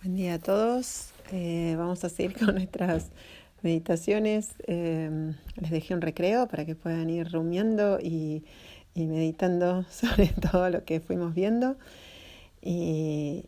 Buen 0.00 0.14
día 0.14 0.34
a 0.34 0.38
todos. 0.38 1.08
Eh, 1.32 1.74
vamos 1.76 2.04
a 2.04 2.08
seguir 2.08 2.38
con 2.38 2.54
nuestras 2.54 3.10
meditaciones. 3.62 4.50
Eh, 4.68 5.34
les 5.56 5.70
dejé 5.72 5.92
un 5.92 6.00
recreo 6.00 6.46
para 6.46 6.64
que 6.64 6.76
puedan 6.76 7.10
ir 7.10 7.32
rumiando 7.32 7.98
y, 7.98 8.44
meditando 8.94 9.84
sobre 9.90 10.28
todo 10.28 10.70
lo 10.70 10.84
que 10.84 11.00
fuimos 11.00 11.34
viendo. 11.34 11.76
Y 12.62 13.46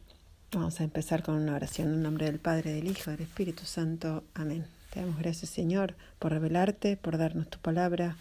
vamos 0.50 0.80
a 0.80 0.84
empezar 0.84 1.22
con 1.22 1.36
una 1.36 1.54
oración 1.54 1.94
en 1.94 2.02
nombre 2.02 2.26
del 2.26 2.40
Padre, 2.40 2.72
del 2.72 2.88
Hijo, 2.88 3.12
del 3.12 3.20
Espíritu 3.20 3.64
Santo. 3.64 4.24
Amén. 4.34 4.66
Te 4.92 5.02
damos 5.02 5.18
gracias, 5.20 5.50
Señor, 5.50 5.94
por 6.18 6.32
revelarte, 6.32 6.96
por 6.96 7.16
darnos 7.16 7.48
tu 7.48 7.60
palabra, 7.60 8.16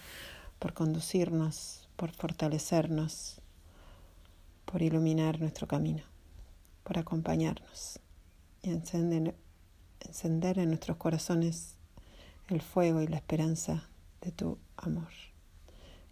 por 0.59 0.73
conducirnos, 0.73 1.89
por 1.95 2.11
fortalecernos, 2.11 3.41
por 4.65 4.83
iluminar 4.83 5.39
nuestro 5.39 5.65
camino, 5.65 6.03
por 6.83 6.99
acompañarnos 6.99 7.99
y 8.61 8.69
encender, 8.71 9.35
encender 9.99 10.59
en 10.59 10.69
nuestros 10.69 10.97
corazones 10.97 11.75
el 12.47 12.61
fuego 12.61 13.01
y 13.01 13.07
la 13.07 13.17
esperanza 13.17 13.87
de 14.21 14.31
tu 14.31 14.57
amor. 14.77 15.09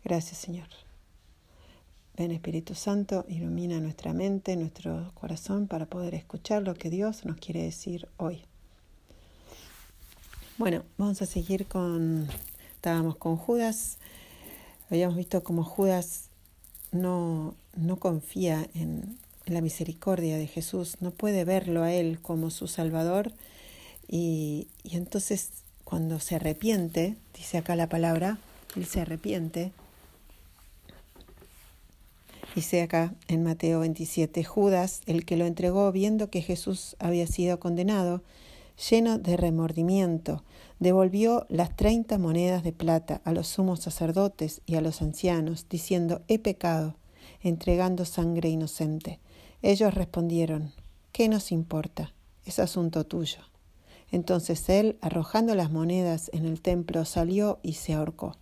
Gracias 0.04 0.38
Señor. 0.38 0.68
Ven 2.16 2.32
Espíritu 2.32 2.74
Santo, 2.74 3.26
ilumina 3.28 3.80
nuestra 3.80 4.12
mente, 4.12 4.56
nuestro 4.56 5.12
corazón 5.14 5.68
para 5.68 5.86
poder 5.86 6.16
escuchar 6.16 6.64
lo 6.64 6.74
que 6.74 6.90
Dios 6.90 7.26
nos 7.26 7.38
quiere 7.38 7.62
decir 7.62 8.08
hoy. 8.18 8.44
Bueno, 10.58 10.84
vamos 10.98 11.22
a 11.22 11.28
seguir 11.28 11.68
con, 11.68 12.28
estábamos 12.74 13.18
con 13.18 13.38
Judas, 13.38 14.00
habíamos 14.90 15.16
visto 15.16 15.44
cómo 15.44 15.64
Judas 15.64 16.30
no, 16.92 17.54
no 17.76 17.98
confía 17.98 18.68
en, 18.74 19.20
la 19.54 19.62
misericordia 19.62 20.38
de 20.38 20.48
Jesús, 20.48 20.98
no 21.00 21.12
puede 21.12 21.46
verlo 21.46 21.84
a 21.84 21.94
Él 21.94 22.20
como 22.22 22.50
su 22.50 22.68
Salvador 22.68 23.32
y, 24.08 24.68
entonces 24.84 25.50
cuando 25.84 26.20
se 26.20 26.36
arrepiente, 26.36 27.16
dice 27.36 27.58
acá 27.58 27.76
la 27.76 27.88
palabra, 27.88 28.38
Él 28.76 28.86
se 28.86 29.02
arrepiente, 29.02 29.72
dice 32.56 32.82
acá 32.82 33.14
en 33.28 33.44
Mateo 33.44 33.80
27, 33.82 34.44
Judas, 34.44 35.02
el 35.06 35.26
que 35.26 35.38
lo 35.38 35.46
entregó 35.46 35.92
viendo 35.92 36.30
que 36.30 36.42
Jesús 36.42 36.96
había 37.00 37.28
sido 37.28 37.60
condenado, 37.60 38.22
lleno 38.90 39.18
de 39.18 39.38
remordimiento, 39.38 40.44
devolvió 40.80 41.46
las 41.50 41.76
treinta 41.76 42.18
monedas 42.18 42.64
de 42.64 42.72
plata 42.72 43.22
a 43.24 43.32
los 43.32 43.48
sumos 43.48 43.80
sacerdotes 43.80 44.62
y 44.66 44.76
a 44.76 44.82
los 44.82 45.02
ancianos, 45.02 45.66
diciendo, 45.70 46.22
he 46.28 46.38
pecado, 46.38 46.96
entregando 47.42 48.06
sangre 48.06 48.50
inocente. 48.50 49.20
Ellos 49.62 49.94
respondieron, 49.94 50.72
¿qué 51.12 51.28
nos 51.30 51.52
importa? 51.52 52.14
Es 52.46 52.60
asunto 52.60 53.06
tuyo. 53.06 53.40
Entonces 54.12 54.70
él, 54.70 54.98
arrojando 55.02 55.56
las 55.56 55.72
monedas 55.72 56.30
en 56.34 56.46
el 56.46 56.62
templo, 56.62 57.06
salió 57.06 57.60
y 57.64 57.74
se 57.74 57.94
ahorcó. 57.94 58.36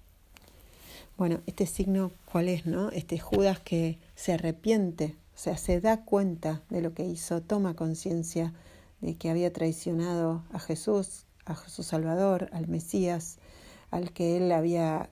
Bueno, 1.17 1.39
este 1.45 1.65
signo, 1.65 2.11
¿cuál 2.29 2.49
es, 2.49 2.65
no? 2.65 2.89
Este 2.89 3.17
Judas 3.17 3.59
que 3.59 3.97
se 4.15 4.33
arrepiente, 4.33 5.15
o 5.33 5.37
sea, 5.37 5.57
se 5.57 5.79
da 5.79 6.03
cuenta 6.03 6.61
de 6.69 6.81
lo 6.81 6.93
que 6.93 7.05
hizo, 7.05 7.41
toma 7.41 7.75
conciencia 7.75 8.53
de 8.99 9.15
que 9.15 9.29
había 9.29 9.53
traicionado 9.53 10.43
a 10.51 10.59
Jesús, 10.59 11.25
a 11.45 11.55
su 11.55 11.83
Salvador, 11.83 12.49
al 12.51 12.67
Mesías, 12.67 13.37
al 13.91 14.11
que 14.11 14.35
él 14.35 14.51
había 14.51 15.09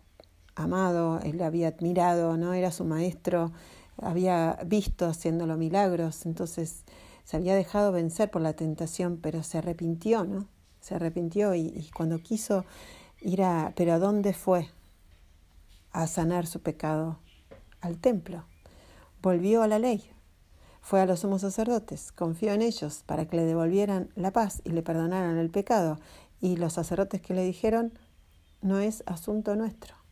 amado, 0.56 1.20
él 1.22 1.42
había 1.42 1.70
admirado, 1.70 2.36
¿no? 2.36 2.54
Era 2.54 2.72
su 2.72 2.84
maestro, 2.84 3.54
había 3.98 4.60
visto 4.66 5.06
haciéndolo 5.06 5.58
milagros, 5.58 6.26
entonces 6.26 6.84
se 7.24 7.38
había 7.38 7.56
dejado 7.56 7.92
vencer 7.92 8.30
por 8.30 8.42
la 8.42 8.54
tentación, 8.54 9.18
pero 9.22 9.44
se 9.44 9.60
arrepintió, 9.60 10.24
¿no? 10.26 10.48
Se 10.82 10.96
arrepintió 10.96 11.56
y, 11.56 11.90
cuando 11.96 12.20
quiso 12.20 12.66
ir 13.22 13.44
a, 13.44 13.74
pero 13.76 13.94
¿a 13.94 14.00
dónde 14.00 14.34
fue? 14.34 14.70
A 15.92 16.08
sanar 16.08 16.46
su 16.48 16.62
pecado, 16.62 17.20
al 17.80 17.98
templo. 17.98 18.46
Volvió 19.22 19.64
a 19.64 19.68
la 19.68 19.80
ley, 19.80 20.10
fue 20.82 21.00
a 21.00 21.06
los 21.06 21.22
sumos 21.22 21.42
sacerdotes, 21.42 22.12
confió 22.12 22.52
en 22.52 22.62
ellos 22.62 23.04
para 23.06 23.26
que 23.26 23.38
le 23.38 23.46
devolvieran 23.46 24.10
la 24.16 24.32
paz 24.32 24.62
y 24.66 24.72
le 24.72 24.84
perdonaran 24.84 25.38
el 25.38 25.50
pecado. 25.50 25.98
Y 26.42 26.58
los 26.58 26.74
sacerdotes 26.74 27.22
que 27.22 27.34
le 27.34 27.46
dijeron, 27.46 27.98
no 28.62 28.80
es 28.80 29.04
asunto 29.06 29.56
nuestro 29.56 30.03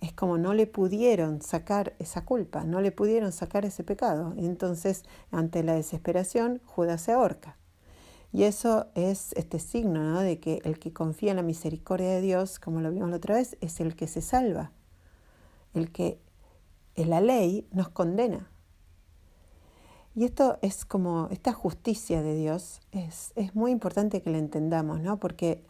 es 0.00 0.12
como 0.12 0.38
no 0.38 0.54
le 0.54 0.66
pudieron 0.66 1.42
sacar 1.42 1.94
esa 1.98 2.24
culpa, 2.24 2.64
no 2.64 2.80
le 2.80 2.92
pudieron 2.92 3.32
sacar 3.32 3.64
ese 3.64 3.82
pecado. 3.82 4.34
Entonces, 4.36 5.04
ante 5.30 5.62
la 5.62 5.74
desesperación, 5.74 6.60
Judas 6.64 7.02
se 7.02 7.12
ahorca. 7.12 7.56
Y 8.32 8.44
eso 8.44 8.86
es 8.94 9.32
este 9.32 9.58
signo 9.58 10.02
¿no? 10.02 10.20
de 10.20 10.38
que 10.38 10.60
el 10.64 10.78
que 10.78 10.92
confía 10.92 11.30
en 11.30 11.36
la 11.38 11.42
misericordia 11.42 12.10
de 12.10 12.20
Dios, 12.20 12.58
como 12.58 12.80
lo 12.80 12.90
vimos 12.90 13.10
la 13.10 13.16
otra 13.16 13.36
vez, 13.36 13.56
es 13.60 13.80
el 13.80 13.96
que 13.96 14.06
se 14.06 14.20
salva. 14.20 14.70
El 15.74 15.90
que 15.90 16.20
en 16.94 17.10
la 17.10 17.20
ley 17.20 17.66
nos 17.72 17.88
condena. 17.88 18.50
Y 20.14 20.24
esto 20.24 20.58
es 20.62 20.84
como, 20.84 21.28
esta 21.30 21.52
justicia 21.52 22.22
de 22.22 22.34
Dios 22.34 22.80
es, 22.92 23.32
es 23.36 23.54
muy 23.54 23.70
importante 23.70 24.20
que 24.20 24.30
la 24.30 24.38
entendamos, 24.38 25.00
¿no? 25.00 25.18
Porque 25.18 25.64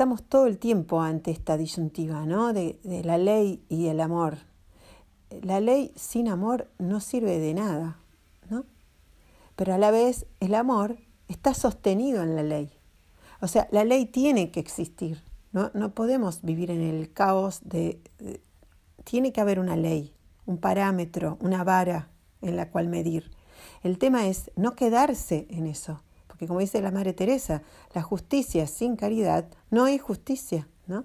estamos 0.00 0.22
todo 0.22 0.46
el 0.46 0.56
tiempo 0.56 1.02
ante 1.02 1.30
esta 1.30 1.58
disyuntiva, 1.58 2.24
¿no? 2.24 2.54
De, 2.54 2.78
la 3.04 3.18
ley 3.18 3.62
y 3.68 3.88
el 3.88 4.00
amor. 4.00 4.38
La 5.42 5.60
ley 5.60 5.92
sin 5.94 6.26
amor 6.26 6.70
no 6.78 7.00
sirve 7.00 7.38
de 7.38 7.52
nada, 7.52 7.98
¿no? 8.48 8.64
Pero 9.56 9.74
a 9.74 9.76
la 9.76 9.90
vez 9.90 10.24
el 10.40 10.54
amor 10.54 10.96
está 11.28 11.52
sostenido 11.52 12.22
en 12.22 12.34
la 12.34 12.42
ley. 12.42 12.72
O 13.42 13.46
sea, 13.46 13.68
la 13.72 13.84
ley 13.84 14.06
tiene 14.06 14.50
que 14.50 14.60
existir, 14.60 15.22
¿no? 15.52 15.70
No 15.74 15.92
podemos 15.94 16.40
vivir 16.40 16.70
en 16.70 16.80
el 16.80 17.12
caos 17.12 17.60
de, 17.62 18.00
de 18.16 18.40
tiene 19.04 19.34
que 19.34 19.42
haber 19.42 19.60
una 19.60 19.76
ley, 19.76 20.14
un 20.46 20.56
parámetro, 20.56 21.36
una 21.42 21.62
vara 21.62 22.08
en 22.40 22.56
la 22.56 22.70
cual 22.70 22.88
medir. 22.88 23.30
El 23.82 23.98
tema 23.98 24.28
es 24.28 24.50
no 24.56 24.74
quedarse 24.76 25.46
en 25.50 25.66
eso, 25.66 26.02
que 26.40 26.46
como 26.46 26.60
dice 26.60 26.80
la 26.80 26.90
Madre 26.90 27.12
Teresa, 27.12 27.60
la 27.92 28.00
justicia 28.00 28.66
sin 28.66 28.96
caridad 28.96 29.44
no 29.68 29.84
hay 29.84 29.98
justicia, 29.98 30.66
¿no? 30.86 31.04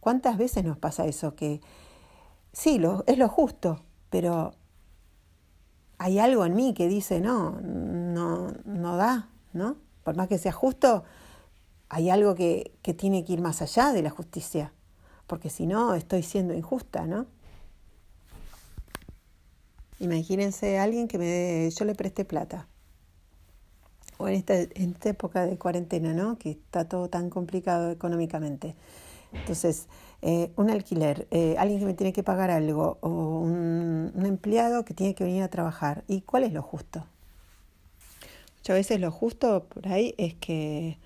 ¿Cuántas 0.00 0.36
veces 0.36 0.64
nos 0.64 0.76
pasa 0.76 1.06
eso? 1.06 1.34
Que 1.34 1.62
sí, 2.52 2.78
lo, 2.78 3.04
es 3.06 3.16
lo 3.16 3.30
justo, 3.30 3.80
pero 4.10 4.52
hay 5.96 6.18
algo 6.18 6.44
en 6.44 6.56
mí 6.56 6.74
que 6.74 6.88
dice, 6.88 7.22
no, 7.22 7.58
no, 7.62 8.52
no 8.66 8.96
da, 8.98 9.30
¿no? 9.54 9.78
Por 10.04 10.14
más 10.14 10.28
que 10.28 10.36
sea 10.36 10.52
justo, 10.52 11.04
hay 11.88 12.10
algo 12.10 12.34
que, 12.34 12.76
que 12.82 12.92
tiene 12.92 13.24
que 13.24 13.32
ir 13.32 13.40
más 13.40 13.62
allá 13.62 13.94
de 13.94 14.02
la 14.02 14.10
justicia, 14.10 14.74
porque 15.26 15.48
si 15.48 15.66
no, 15.66 15.94
estoy 15.94 16.22
siendo 16.22 16.52
injusta, 16.52 17.06
¿no? 17.06 17.24
Imagínense 20.00 20.78
alguien 20.78 21.08
que 21.08 21.16
me, 21.16 21.70
yo 21.70 21.86
le 21.86 21.94
preste 21.94 22.26
plata 22.26 22.68
o 24.18 24.28
en 24.28 24.34
esta, 24.34 24.54
en 24.60 24.90
esta 24.92 25.08
época 25.10 25.46
de 25.46 25.56
cuarentena, 25.56 26.12
¿no? 26.12 26.38
Que 26.38 26.50
está 26.50 26.86
todo 26.88 27.08
tan 27.08 27.30
complicado 27.30 27.90
económicamente. 27.90 28.74
Entonces, 29.32 29.86
eh, 30.22 30.50
un 30.56 30.70
alquiler, 30.70 31.28
eh, 31.30 31.54
alguien 31.58 31.80
que 31.80 31.86
me 31.86 31.94
tiene 31.94 32.12
que 32.12 32.22
pagar 32.22 32.50
algo, 32.50 32.98
o 33.00 33.08
un, 33.40 34.12
empleado 34.24 34.84
que 34.84 34.94
tiene 34.94 35.14
que 35.14 35.24
venir 35.24 35.42
a 35.42 35.48
trabajar. 35.48 36.04
¿Y 36.08 36.22
cuál 36.22 36.44
es 36.44 36.52
lo 36.52 36.62
justo? 36.62 37.06
Muchas 38.58 38.76
veces 38.76 39.00
lo 39.00 39.10
justo 39.10 39.64
por 39.68 39.88
ahí 39.88 40.14
es 40.18 40.34
que 40.34 40.98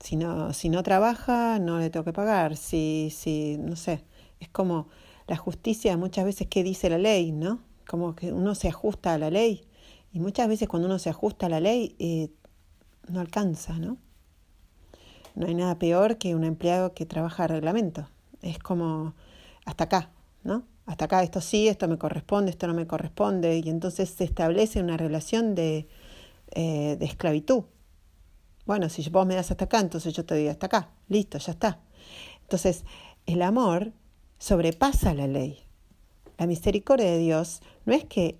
si 0.00 0.16
no, 0.16 0.52
si 0.52 0.68
no 0.68 0.82
trabaja, 0.82 1.58
no 1.58 1.78
le 1.78 1.90
tengo 1.90 2.04
que 2.04 2.12
pagar. 2.12 2.56
Si, 2.56 3.12
si, 3.16 3.56
no 3.58 3.76
sé, 3.76 4.02
es 4.40 4.48
como 4.48 4.88
la 5.26 5.36
justicia 5.36 5.96
muchas 5.96 6.24
veces 6.24 6.48
que 6.48 6.64
dice 6.64 6.90
la 6.90 6.98
ley, 6.98 7.32
¿no? 7.32 7.60
Como 7.86 8.14
que 8.16 8.32
uno 8.32 8.54
se 8.54 8.68
ajusta 8.68 9.14
a 9.14 9.18
la 9.18 9.30
ley 9.30 9.64
y 10.12 10.20
muchas 10.20 10.48
veces 10.48 10.68
cuando 10.68 10.88
uno 10.88 10.98
se 10.98 11.10
ajusta 11.10 11.46
a 11.46 11.48
la 11.48 11.60
ley, 11.60 11.94
eh, 11.98 12.30
no 13.08 13.20
alcanza, 13.20 13.78
¿no? 13.78 13.98
No 15.34 15.46
hay 15.46 15.54
nada 15.54 15.78
peor 15.78 16.18
que 16.18 16.34
un 16.34 16.44
empleado 16.44 16.94
que 16.94 17.06
trabaja 17.06 17.44
a 17.44 17.46
reglamento. 17.46 18.08
Es 18.42 18.58
como 18.58 19.14
hasta 19.64 19.84
acá, 19.84 20.10
¿no? 20.42 20.64
Hasta 20.86 21.04
acá, 21.04 21.22
esto 21.22 21.40
sí, 21.40 21.68
esto 21.68 21.86
me 21.86 21.98
corresponde, 21.98 22.50
esto 22.50 22.66
no 22.66 22.74
me 22.74 22.86
corresponde. 22.86 23.58
Y 23.64 23.68
entonces 23.68 24.10
se 24.10 24.24
establece 24.24 24.80
una 24.80 24.96
relación 24.96 25.54
de, 25.54 25.86
eh, 26.50 26.96
de 26.98 27.04
esclavitud. 27.04 27.64
Bueno, 28.66 28.88
si 28.88 29.08
vos 29.08 29.26
me 29.26 29.36
das 29.36 29.52
hasta 29.52 29.66
acá, 29.66 29.78
entonces 29.78 30.12
yo 30.14 30.24
te 30.24 30.34
doy 30.34 30.48
hasta 30.48 30.66
acá. 30.66 30.90
Listo, 31.08 31.38
ya 31.38 31.52
está. 31.52 31.80
Entonces, 32.42 32.84
el 33.26 33.42
amor 33.42 33.92
sobrepasa 34.38 35.14
la 35.14 35.28
ley. 35.28 35.60
La 36.38 36.46
misericordia 36.46 37.06
de 37.06 37.18
Dios 37.18 37.60
no 37.84 37.94
es 37.94 38.04
que 38.04 38.38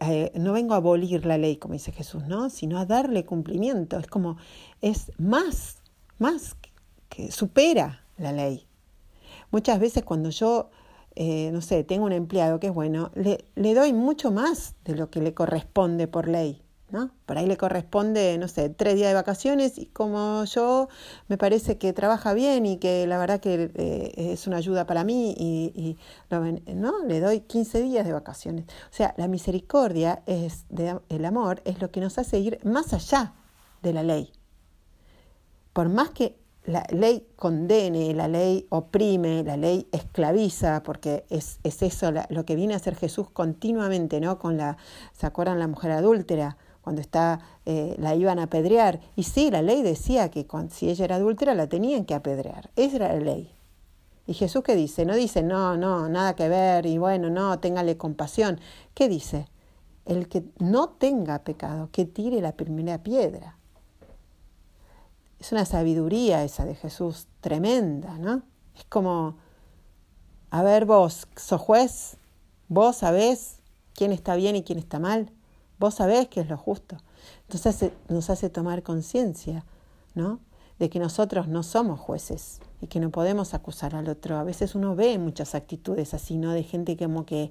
eh, 0.00 0.32
no 0.34 0.52
vengo 0.52 0.74
a 0.74 0.78
abolir 0.78 1.24
la 1.26 1.38
ley, 1.38 1.56
como 1.56 1.74
dice 1.74 1.92
Jesús, 1.92 2.24
¿no? 2.26 2.50
sino 2.50 2.78
a 2.78 2.86
darle 2.86 3.24
cumplimiento. 3.24 3.98
Es 3.98 4.06
como, 4.06 4.36
es 4.80 5.12
más, 5.18 5.78
más 6.18 6.56
que 7.08 7.30
supera 7.30 8.04
la 8.16 8.32
ley. 8.32 8.66
Muchas 9.50 9.78
veces 9.78 10.02
cuando 10.04 10.30
yo 10.30 10.70
eh, 11.18 11.50
no 11.50 11.62
sé, 11.62 11.82
tengo 11.82 12.04
un 12.04 12.12
empleado 12.12 12.60
que 12.60 12.66
es 12.66 12.74
bueno, 12.74 13.10
le, 13.14 13.46
le 13.54 13.74
doy 13.74 13.94
mucho 13.94 14.30
más 14.30 14.74
de 14.84 14.94
lo 14.94 15.10
que 15.10 15.22
le 15.22 15.32
corresponde 15.32 16.06
por 16.06 16.28
ley. 16.28 16.62
¿No? 16.90 17.10
Por 17.26 17.36
ahí 17.36 17.46
le 17.46 17.56
corresponde, 17.56 18.38
no 18.38 18.48
sé, 18.48 18.68
tres 18.68 18.94
días 18.94 19.08
de 19.08 19.14
vacaciones 19.14 19.76
y 19.78 19.86
como 19.86 20.44
yo 20.44 20.88
me 21.28 21.36
parece 21.36 21.78
que 21.78 21.92
trabaja 21.92 22.32
bien 22.32 22.64
y 22.64 22.76
que 22.78 23.06
la 23.06 23.18
verdad 23.18 23.40
que 23.40 23.70
eh, 23.74 24.32
es 24.32 24.46
una 24.46 24.58
ayuda 24.58 24.86
para 24.86 25.02
mí 25.02 25.34
y, 25.36 25.96
¿no? 26.74 27.04
le 27.04 27.20
doy 27.20 27.40
15 27.40 27.82
días 27.82 28.06
de 28.06 28.12
vacaciones. 28.12 28.66
O 28.90 28.94
sea, 28.94 29.14
la 29.16 29.26
misericordia 29.28 30.22
es 30.26 30.66
el 31.08 31.24
amor 31.24 31.62
es 31.64 31.80
lo 31.80 31.90
que 31.90 32.00
nos 32.00 32.18
hace 32.18 32.38
ir 32.38 32.60
más 32.64 32.92
allá 32.92 33.34
de 33.82 33.92
la 33.92 34.02
ley. 34.02 34.32
Por 35.72 35.88
más 35.88 36.10
que 36.10 36.38
la 36.64 36.84
ley 36.90 37.28
condene, 37.36 38.12
la 38.14 38.28
ley 38.28 38.66
oprime, 38.70 39.44
la 39.44 39.56
ley 39.56 39.88
esclaviza, 39.92 40.82
porque 40.82 41.24
es, 41.30 41.58
es 41.62 41.82
eso 41.82 42.12
lo 42.28 42.44
que 42.44 42.56
viene 42.56 42.74
a 42.74 42.76
hacer 42.78 42.96
Jesús 42.96 43.30
continuamente, 43.30 44.20
¿no? 44.20 44.38
Con 44.38 44.56
la, 44.56 44.76
¿se 45.12 45.26
acuerdan 45.26 45.58
la 45.58 45.68
mujer 45.68 45.92
adúltera? 45.92 46.56
Cuando 46.86 47.02
está, 47.02 47.40
eh, 47.64 47.96
la 47.98 48.14
iban 48.14 48.38
a 48.38 48.44
apedrear. 48.44 49.00
Y 49.16 49.24
sí, 49.24 49.50
la 49.50 49.60
ley 49.60 49.82
decía 49.82 50.30
que 50.30 50.46
si 50.70 50.88
ella 50.88 51.04
era 51.04 51.16
adúltera 51.16 51.52
la 51.56 51.66
tenían 51.66 52.04
que 52.04 52.14
apedrear. 52.14 52.70
Esa 52.76 52.94
era 52.94 53.12
la 53.12 53.18
ley. 53.18 53.52
¿Y 54.28 54.34
Jesús 54.34 54.62
qué 54.62 54.76
dice? 54.76 55.04
No 55.04 55.16
dice, 55.16 55.42
no, 55.42 55.76
no, 55.76 56.08
nada 56.08 56.36
que 56.36 56.48
ver 56.48 56.86
y 56.86 56.96
bueno, 56.96 57.28
no, 57.28 57.58
téngale 57.58 57.96
compasión. 57.96 58.60
¿Qué 58.94 59.08
dice? 59.08 59.48
El 60.04 60.28
que 60.28 60.44
no 60.60 60.90
tenga 60.90 61.40
pecado, 61.40 61.88
que 61.90 62.04
tire 62.04 62.40
la 62.40 62.52
primera 62.52 63.02
piedra. 63.02 63.58
Es 65.40 65.50
una 65.50 65.64
sabiduría 65.64 66.44
esa 66.44 66.64
de 66.66 66.76
Jesús 66.76 67.26
tremenda, 67.40 68.16
¿no? 68.16 68.42
Es 68.76 68.84
como, 68.84 69.38
a 70.50 70.62
ver 70.62 70.84
vos, 70.84 71.26
sos 71.34 71.60
juez, 71.60 72.16
vos 72.68 72.98
sabés 72.98 73.58
quién 73.92 74.12
está 74.12 74.36
bien 74.36 74.54
y 74.54 74.62
quién 74.62 74.78
está 74.78 75.00
mal. 75.00 75.32
Vos 75.78 75.94
sabés 75.94 76.28
que 76.28 76.40
es 76.40 76.48
lo 76.48 76.56
justo. 76.56 76.96
Entonces 77.48 77.92
nos 78.08 78.30
hace 78.30 78.50
tomar 78.50 78.82
conciencia, 78.82 79.64
¿no? 80.14 80.40
De 80.78 80.90
que 80.90 80.98
nosotros 80.98 81.48
no 81.48 81.62
somos 81.62 82.00
jueces 82.00 82.60
y 82.80 82.86
que 82.86 83.00
no 83.00 83.10
podemos 83.10 83.54
acusar 83.54 83.94
al 83.94 84.08
otro. 84.08 84.36
A 84.36 84.44
veces 84.44 84.74
uno 84.74 84.94
ve 84.94 85.18
muchas 85.18 85.54
actitudes 85.54 86.14
así, 86.14 86.36
¿no? 86.36 86.52
De 86.52 86.62
gente 86.62 86.96
como 86.96 87.24
que 87.24 87.50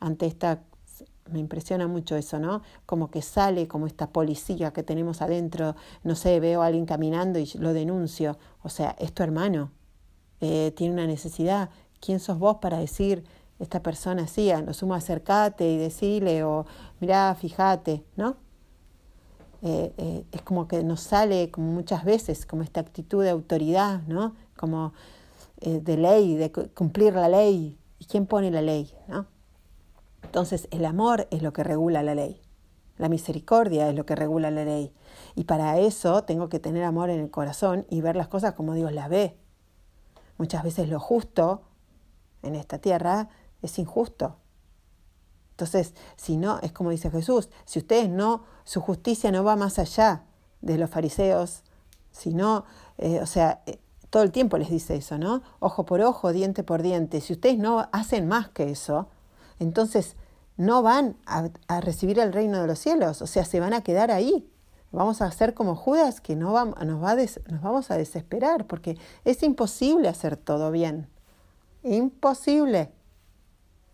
ante 0.00 0.26
esta 0.26 0.62
me 1.30 1.38
impresiona 1.38 1.86
mucho 1.88 2.16
eso, 2.16 2.38
¿no? 2.38 2.62
Como 2.86 3.10
que 3.10 3.22
sale 3.22 3.66
como 3.66 3.86
esta 3.86 4.08
policía 4.08 4.72
que 4.72 4.82
tenemos 4.82 5.22
adentro, 5.22 5.74
no 6.02 6.14
sé, 6.14 6.38
veo 6.40 6.62
a 6.62 6.66
alguien 6.66 6.86
caminando 6.86 7.38
y 7.38 7.46
lo 7.54 7.72
denuncio. 7.72 8.38
O 8.62 8.68
sea, 8.68 8.94
es 8.98 9.12
tu 9.12 9.22
hermano, 9.22 9.70
eh, 10.40 10.72
tiene 10.76 10.92
una 10.94 11.06
necesidad. 11.06 11.70
¿Quién 12.00 12.20
sos 12.20 12.38
vos 12.38 12.58
para 12.60 12.78
decir 12.78 13.24
esta 13.58 13.82
persona 13.82 14.26
sí, 14.26 14.50
a 14.50 14.60
lo 14.60 14.74
sumo 14.74 14.94
acercate 14.94 15.70
y 15.70 15.78
decirle 15.78 16.44
o 16.44 16.66
mirá, 17.00 17.34
fíjate, 17.34 18.04
¿no? 18.16 18.36
Eh, 19.62 19.94
eh, 19.96 20.26
es 20.30 20.42
como 20.42 20.68
que 20.68 20.82
nos 20.84 21.00
sale 21.00 21.50
como 21.50 21.72
muchas 21.72 22.04
veces 22.04 22.44
como 22.44 22.62
esta 22.62 22.80
actitud 22.80 23.22
de 23.22 23.30
autoridad, 23.30 24.02
¿no? 24.02 24.34
Como 24.56 24.92
eh, 25.60 25.80
de 25.80 25.96
ley, 25.96 26.34
de 26.34 26.52
cumplir 26.52 27.14
la 27.14 27.28
ley. 27.28 27.78
¿Y 27.98 28.04
quién 28.06 28.26
pone 28.26 28.50
la 28.50 28.60
ley, 28.60 28.92
no? 29.08 29.26
Entonces 30.22 30.68
el 30.70 30.84
amor 30.84 31.28
es 31.30 31.42
lo 31.42 31.52
que 31.52 31.64
regula 31.64 32.02
la 32.02 32.14
ley. 32.14 32.42
La 32.98 33.08
misericordia 33.08 33.88
es 33.88 33.94
lo 33.94 34.04
que 34.04 34.14
regula 34.14 34.50
la 34.50 34.64
ley. 34.64 34.92
Y 35.34 35.44
para 35.44 35.78
eso 35.78 36.24
tengo 36.24 36.48
que 36.48 36.60
tener 36.60 36.84
amor 36.84 37.08
en 37.08 37.20
el 37.20 37.30
corazón 37.30 37.86
y 37.88 38.02
ver 38.02 38.16
las 38.16 38.28
cosas 38.28 38.54
como 38.54 38.74
Dios 38.74 38.92
las 38.92 39.08
ve. 39.08 39.38
Muchas 40.36 40.62
veces 40.62 40.88
lo 40.88 41.00
justo 41.00 41.62
en 42.42 42.54
esta 42.54 42.78
tierra 42.78 43.30
es 43.64 43.78
injusto. 43.78 44.36
Entonces, 45.52 45.94
si 46.16 46.36
no, 46.36 46.58
es 46.62 46.72
como 46.72 46.90
dice 46.90 47.10
Jesús, 47.10 47.48
si 47.64 47.78
ustedes 47.78 48.08
no, 48.08 48.44
su 48.64 48.80
justicia 48.80 49.30
no 49.30 49.44
va 49.44 49.54
más 49.54 49.78
allá 49.78 50.24
de 50.62 50.78
los 50.78 50.90
fariseos, 50.90 51.62
si 52.10 52.34
no, 52.34 52.64
eh, 52.98 53.20
o 53.22 53.26
sea, 53.26 53.62
eh, 53.66 53.78
todo 54.10 54.22
el 54.22 54.32
tiempo 54.32 54.58
les 54.58 54.70
dice 54.70 54.96
eso, 54.96 55.18
¿no? 55.18 55.42
Ojo 55.60 55.84
por 55.84 56.00
ojo, 56.00 56.32
diente 56.32 56.62
por 56.64 56.82
diente. 56.82 57.20
Si 57.20 57.32
ustedes 57.32 57.58
no 57.58 57.88
hacen 57.92 58.26
más 58.26 58.48
que 58.48 58.70
eso, 58.70 59.08
entonces 59.58 60.16
no 60.56 60.82
van 60.82 61.16
a, 61.26 61.50
recibir 61.80 62.18
el 62.18 62.32
reino 62.32 62.60
de 62.60 62.66
los 62.66 62.78
cielos, 62.78 63.22
o 63.22 63.26
sea, 63.26 63.44
se 63.44 63.60
van 63.60 63.74
a 63.74 63.82
quedar 63.82 64.10
ahí. 64.10 64.48
Vamos 64.92 65.20
a 65.20 65.26
hacer 65.26 65.54
como 65.54 65.74
Judas, 65.74 66.20
que 66.20 66.36
no 66.36 66.52
nos, 66.52 67.02
va 67.02 67.16
nos 67.16 67.62
vamos 67.62 67.90
a 67.90 67.96
desesperar, 67.96 68.66
porque 68.66 68.96
es 69.24 69.42
imposible 69.42 70.08
hacer 70.08 70.36
todo 70.36 70.70
bien. 70.70 71.08
Imposible 71.82 72.92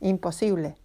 imposible. 0.00 0.76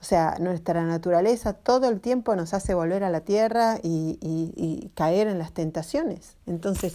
O 0.00 0.04
sea, 0.04 0.36
nuestra 0.38 0.84
naturaleza 0.84 1.54
todo 1.54 1.88
el 1.88 2.00
tiempo 2.00 2.36
nos 2.36 2.54
hace 2.54 2.74
volver 2.74 3.02
a 3.02 3.10
la 3.10 3.20
tierra 3.20 3.78
y, 3.82 4.90
caer 4.94 5.26
en 5.28 5.38
las 5.38 5.52
tentaciones. 5.52 6.34
Entonces, 6.46 6.94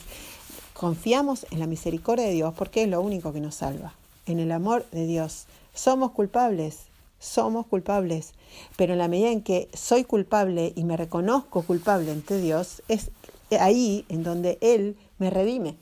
confiamos 0.73 1.45
en 1.51 1.59
la 1.59 1.67
misericordia 1.67 2.25
de 2.25 2.33
Dios 2.33 2.53
porque 2.57 2.83
es 2.83 2.89
lo 2.89 3.01
único 3.01 3.33
que 3.33 3.41
nos 3.41 3.55
salva, 3.55 3.93
en 4.25 4.39
el 4.39 4.51
amor 4.51 4.85
de 4.91 5.05
Dios. 5.05 5.47
Somos 5.73 6.11
culpables, 6.11 6.83
somos 7.19 7.65
culpables, 7.67 8.33
pero 8.77 8.93
en 8.93 8.99
la 8.99 9.07
medida 9.07 9.31
en 9.31 9.41
que 9.41 9.69
soy 9.73 10.03
culpable 10.05 10.73
y 10.75 10.83
me 10.83 10.97
reconozco 10.97 11.61
culpable 11.63 12.11
ante 12.11 12.37
Dios, 12.37 12.83
es 12.87 13.11
ahí 13.59 14.05
en 14.09 14.23
donde 14.23 14.57
Él 14.61 14.97
me 15.17 15.29
redime. 15.29 15.77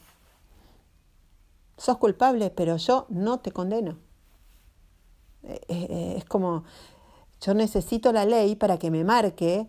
Sos 1.77 1.97
culpable, 1.97 2.49
pero 2.49 2.77
yo 2.77 3.05
no 3.09 3.39
te 3.39 3.51
condeno. 3.51 3.97
Eh, 5.43 5.61
eh, 5.67 6.13
es 6.17 6.25
como, 6.25 6.63
yo 7.41 7.53
necesito 7.53 8.11
la 8.11 8.25
ley 8.25 8.55
para 8.55 8.77
que 8.77 8.91
me 8.91 9.03
marque 9.03 9.67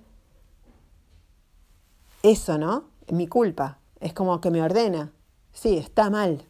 eso, 2.22 2.58
¿no? 2.58 2.84
Mi 3.08 3.26
culpa. 3.26 3.78
Es 4.00 4.12
como 4.12 4.40
que 4.40 4.50
me 4.50 4.62
ordena. 4.62 5.12
Sí, 5.52 5.76
está 5.76 6.10
mal. 6.10 6.44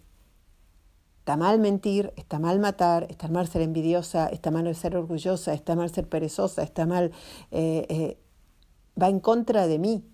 Está 1.20 1.36
mal 1.36 1.60
mentir, 1.60 2.12
está 2.16 2.38
mal 2.38 2.58
matar, 2.58 3.06
está 3.08 3.28
mal 3.28 3.46
ser 3.46 3.62
envidiosa, 3.62 4.26
está 4.26 4.50
mal 4.50 4.74
ser 4.74 4.96
orgullosa, 4.96 5.54
está 5.54 5.76
mal 5.76 5.90
ser 5.90 6.08
perezosa, 6.08 6.62
está 6.62 6.84
mal... 6.84 7.12
Eh, 7.52 8.18
va 9.00 9.08
en 9.08 9.20
contra 9.20 9.66
de 9.66 9.78
mí. 9.78 10.04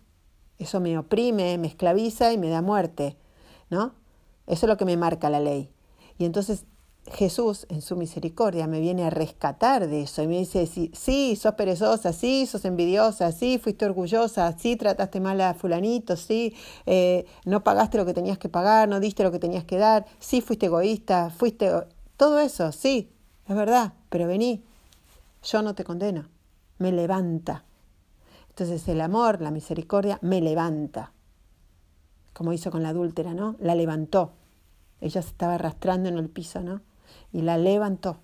Eso 0.58 0.80
me 0.80 0.98
oprime, 0.98 1.56
me 1.58 1.68
esclaviza 1.68 2.32
y 2.32 2.38
me 2.38 2.48
da 2.48 2.62
muerte, 2.62 3.16
¿no? 3.70 3.94
Eso 4.46 4.66
es 4.66 4.68
lo 4.68 4.76
que 4.76 4.84
me 4.84 4.96
marca 4.96 5.30
la 5.30 5.40
ley. 5.40 5.70
Y 6.18 6.24
entonces 6.24 6.64
Jesús, 7.12 7.66
en 7.68 7.82
su 7.82 7.96
misericordia, 7.96 8.66
me 8.66 8.80
viene 8.80 9.04
a 9.04 9.10
rescatar 9.10 9.88
de 9.88 10.02
eso 10.02 10.22
y 10.22 10.26
me 10.26 10.38
dice, 10.38 10.66
sí, 10.66 10.90
sí, 10.94 11.36
sos 11.36 11.54
perezosa, 11.54 12.12
sí, 12.12 12.46
sos 12.46 12.64
envidiosa, 12.64 13.32
sí, 13.32 13.58
fuiste 13.58 13.84
orgullosa, 13.86 14.56
sí, 14.58 14.76
trataste 14.76 15.20
mal 15.20 15.40
a 15.40 15.54
fulanito, 15.54 16.16
sí, 16.16 16.54
eh, 16.86 17.26
no 17.44 17.64
pagaste 17.64 17.98
lo 17.98 18.06
que 18.06 18.14
tenías 18.14 18.38
que 18.38 18.48
pagar, 18.48 18.88
no 18.88 19.00
diste 19.00 19.22
lo 19.22 19.32
que 19.32 19.38
tenías 19.38 19.64
que 19.64 19.78
dar, 19.78 20.06
sí, 20.18 20.40
fuiste 20.40 20.66
egoísta, 20.66 21.30
fuiste... 21.30 21.70
Todo 22.16 22.40
eso, 22.40 22.72
sí, 22.72 23.12
es 23.46 23.54
verdad, 23.54 23.92
pero 24.08 24.26
vení, 24.26 24.64
yo 25.42 25.62
no 25.62 25.74
te 25.74 25.84
condeno, 25.84 26.28
me 26.78 26.92
levanta. 26.92 27.64
Entonces 28.48 28.88
el 28.88 29.00
amor, 29.00 29.40
la 29.40 29.52
misericordia, 29.52 30.18
me 30.20 30.40
levanta, 30.40 31.12
como 32.32 32.52
hizo 32.52 32.70
con 32.70 32.82
la 32.82 32.88
adúltera, 32.88 33.34
¿no? 33.34 33.56
La 33.60 33.74
levantó. 33.74 34.32
Ella 35.00 35.22
se 35.22 35.28
estaba 35.28 35.54
arrastrando 35.54 36.08
en 36.08 36.18
el 36.18 36.28
piso, 36.28 36.60
¿no? 36.60 36.80
Y 37.32 37.42
la 37.42 37.58
levantó. 37.58 38.20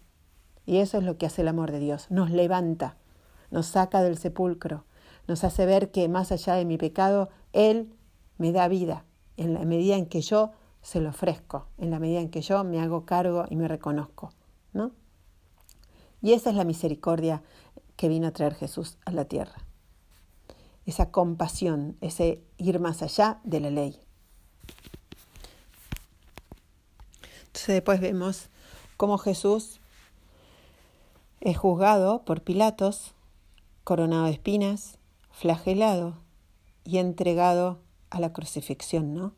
Y 0.67 0.79
eso 0.79 0.99
es 0.99 1.05
lo 1.05 1.19
que 1.19 1.27
hace 1.27 1.43
el 1.43 1.49
amor 1.49 1.73
de 1.73 1.79
Dios, 1.79 2.11
nos 2.11 2.31
levanta, 2.31 2.97
nos 3.51 3.67
saca 3.67 4.03
del 4.03 4.17
sepulcro, 4.17 4.85
nos 5.27 5.45
hace 5.45 5.67
ver 5.67 5.91
que 5.91 6.09
más 6.09 6.33
allá 6.33 6.55
de 6.55 6.65
mi 6.65 6.79
pecado, 6.79 7.29
Él 7.53 7.93
me 8.39 8.53
da 8.53 8.69
vida 8.69 9.05
en 9.37 9.55
la 9.55 9.65
medida 9.65 9.97
en 9.97 10.07
que 10.07 10.21
yo 10.21 10.53
se 10.83 11.01
lo 11.01 11.11
ofrezco, 11.11 11.67
en 11.79 11.91
la 11.91 11.99
medida 11.99 12.21
en 12.21 12.31
que 12.31 12.43
yo 12.43 12.63
me 12.65 12.81
hago 12.81 13.05
cargo 13.05 13.47
y 13.49 13.57
me 13.57 13.69
reconozco. 13.69 14.33
¿no? 14.73 14.93
Y 16.21 16.33
esa 16.33 16.51
es 16.51 16.57
la 16.57 16.65
misericordia 16.65 17.43
que 17.97 18.09
vino 18.09 18.27
a 18.27 18.33
traer 18.33 18.55
Jesús 18.55 18.99
a 19.05 19.13
la 19.13 19.25
tierra. 19.25 19.65
Esa 20.85 21.11
compasión, 21.11 21.97
ese 22.01 22.43
ir 22.59 22.81
más 22.81 23.03
allá 23.03 23.41
de 23.45 23.61
la 23.61 23.71
ley. 23.71 23.99
Entonces 27.47 27.77
después 27.77 28.01
vemos 28.01 28.51
como 28.97 29.19
Jesús 29.19 29.81
es 31.41 31.57
juzgado 31.59 32.25
por 32.25 32.43
Pilatos, 32.43 33.15
coronado 33.85 34.25
de 34.25 34.33
espinas, 34.33 34.99
flagelado 35.31 36.15
y 36.85 36.99
entregado 36.99 37.81
a 38.11 38.21
la 38.21 38.33
crucifixión, 38.33 39.15
¿no? 39.15 39.35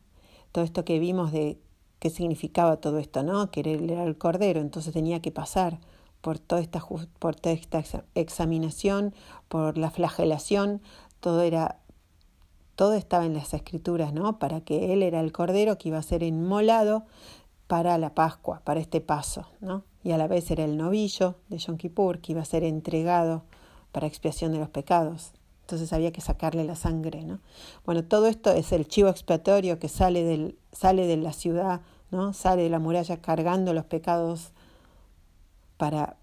Todo 0.51 0.63
esto 0.63 0.85
que 0.85 0.99
vimos 0.99 1.31
de 1.31 1.59
qué 1.99 2.09
significaba 2.09 2.77
todo 2.77 2.99
esto, 2.99 3.23
¿no? 3.23 3.51
Que 3.51 3.61
era 3.61 4.03
el 4.03 4.17
cordero, 4.17 4.61
entonces 4.61 4.93
tenía 4.93 5.21
que 5.21 5.31
pasar 5.31 5.79
por 6.21 6.39
toda 6.39 6.61
esta, 6.61 6.81
por 7.19 7.35
toda 7.35 7.53
esta 7.53 7.83
examinación, 8.15 9.13
por 9.47 9.77
la 9.77 9.91
flagelación, 9.91 10.81
todo 11.19 11.41
era 11.41 11.79
todo 12.75 12.93
estaba 12.93 13.25
en 13.25 13.33
las 13.33 13.55
escrituras, 13.55 14.13
¿no? 14.13 14.37
Para 14.37 14.61
que 14.61 14.93
él 14.93 15.01
era 15.01 15.19
el 15.19 15.31
cordero 15.31 15.79
que 15.79 15.89
iba 15.89 15.97
a 15.97 16.03
ser 16.03 16.21
inmolado 16.21 17.05
para 17.67 17.97
la 17.97 18.15
Pascua, 18.15 18.61
para 18.63 18.79
este 18.79 19.01
paso, 19.01 19.47
¿no? 19.59 19.83
y 20.07 20.13
a 20.13 20.17
la 20.17 20.27
vez 20.27 20.49
era 20.51 20.63
el 20.63 20.77
novillo 20.77 21.35
de 21.49 21.57
Yom 21.57 21.75
Kippur 21.75 22.19
que 22.19 22.31
iba 22.31 22.41
a 22.41 22.45
ser 22.45 22.63
entregado 22.63 23.43
para 23.91 24.07
expiación 24.07 24.53
de 24.53 24.59
los 24.59 24.69
pecados. 24.69 25.33
Entonces 25.63 25.91
había 25.91 26.13
que 26.13 26.21
sacarle 26.21 26.63
la 26.63 26.77
sangre, 26.77 27.25
¿no? 27.25 27.41
Bueno, 27.85 28.05
todo 28.05 28.27
esto 28.27 28.51
es 28.51 28.71
el 28.71 28.87
chivo 28.87 29.09
expiatorio 29.09 29.79
que 29.79 29.89
sale, 29.89 30.23
del, 30.23 30.57
sale 30.71 31.07
de 31.07 31.17
la 31.17 31.33
ciudad, 31.33 31.81
¿no? 32.09 32.31
Sale 32.31 32.63
de 32.63 32.69
la 32.69 32.79
muralla 32.79 33.17
cargando 33.17 33.73
los 33.73 33.83
pecados 33.83 34.53
para, 35.75 36.15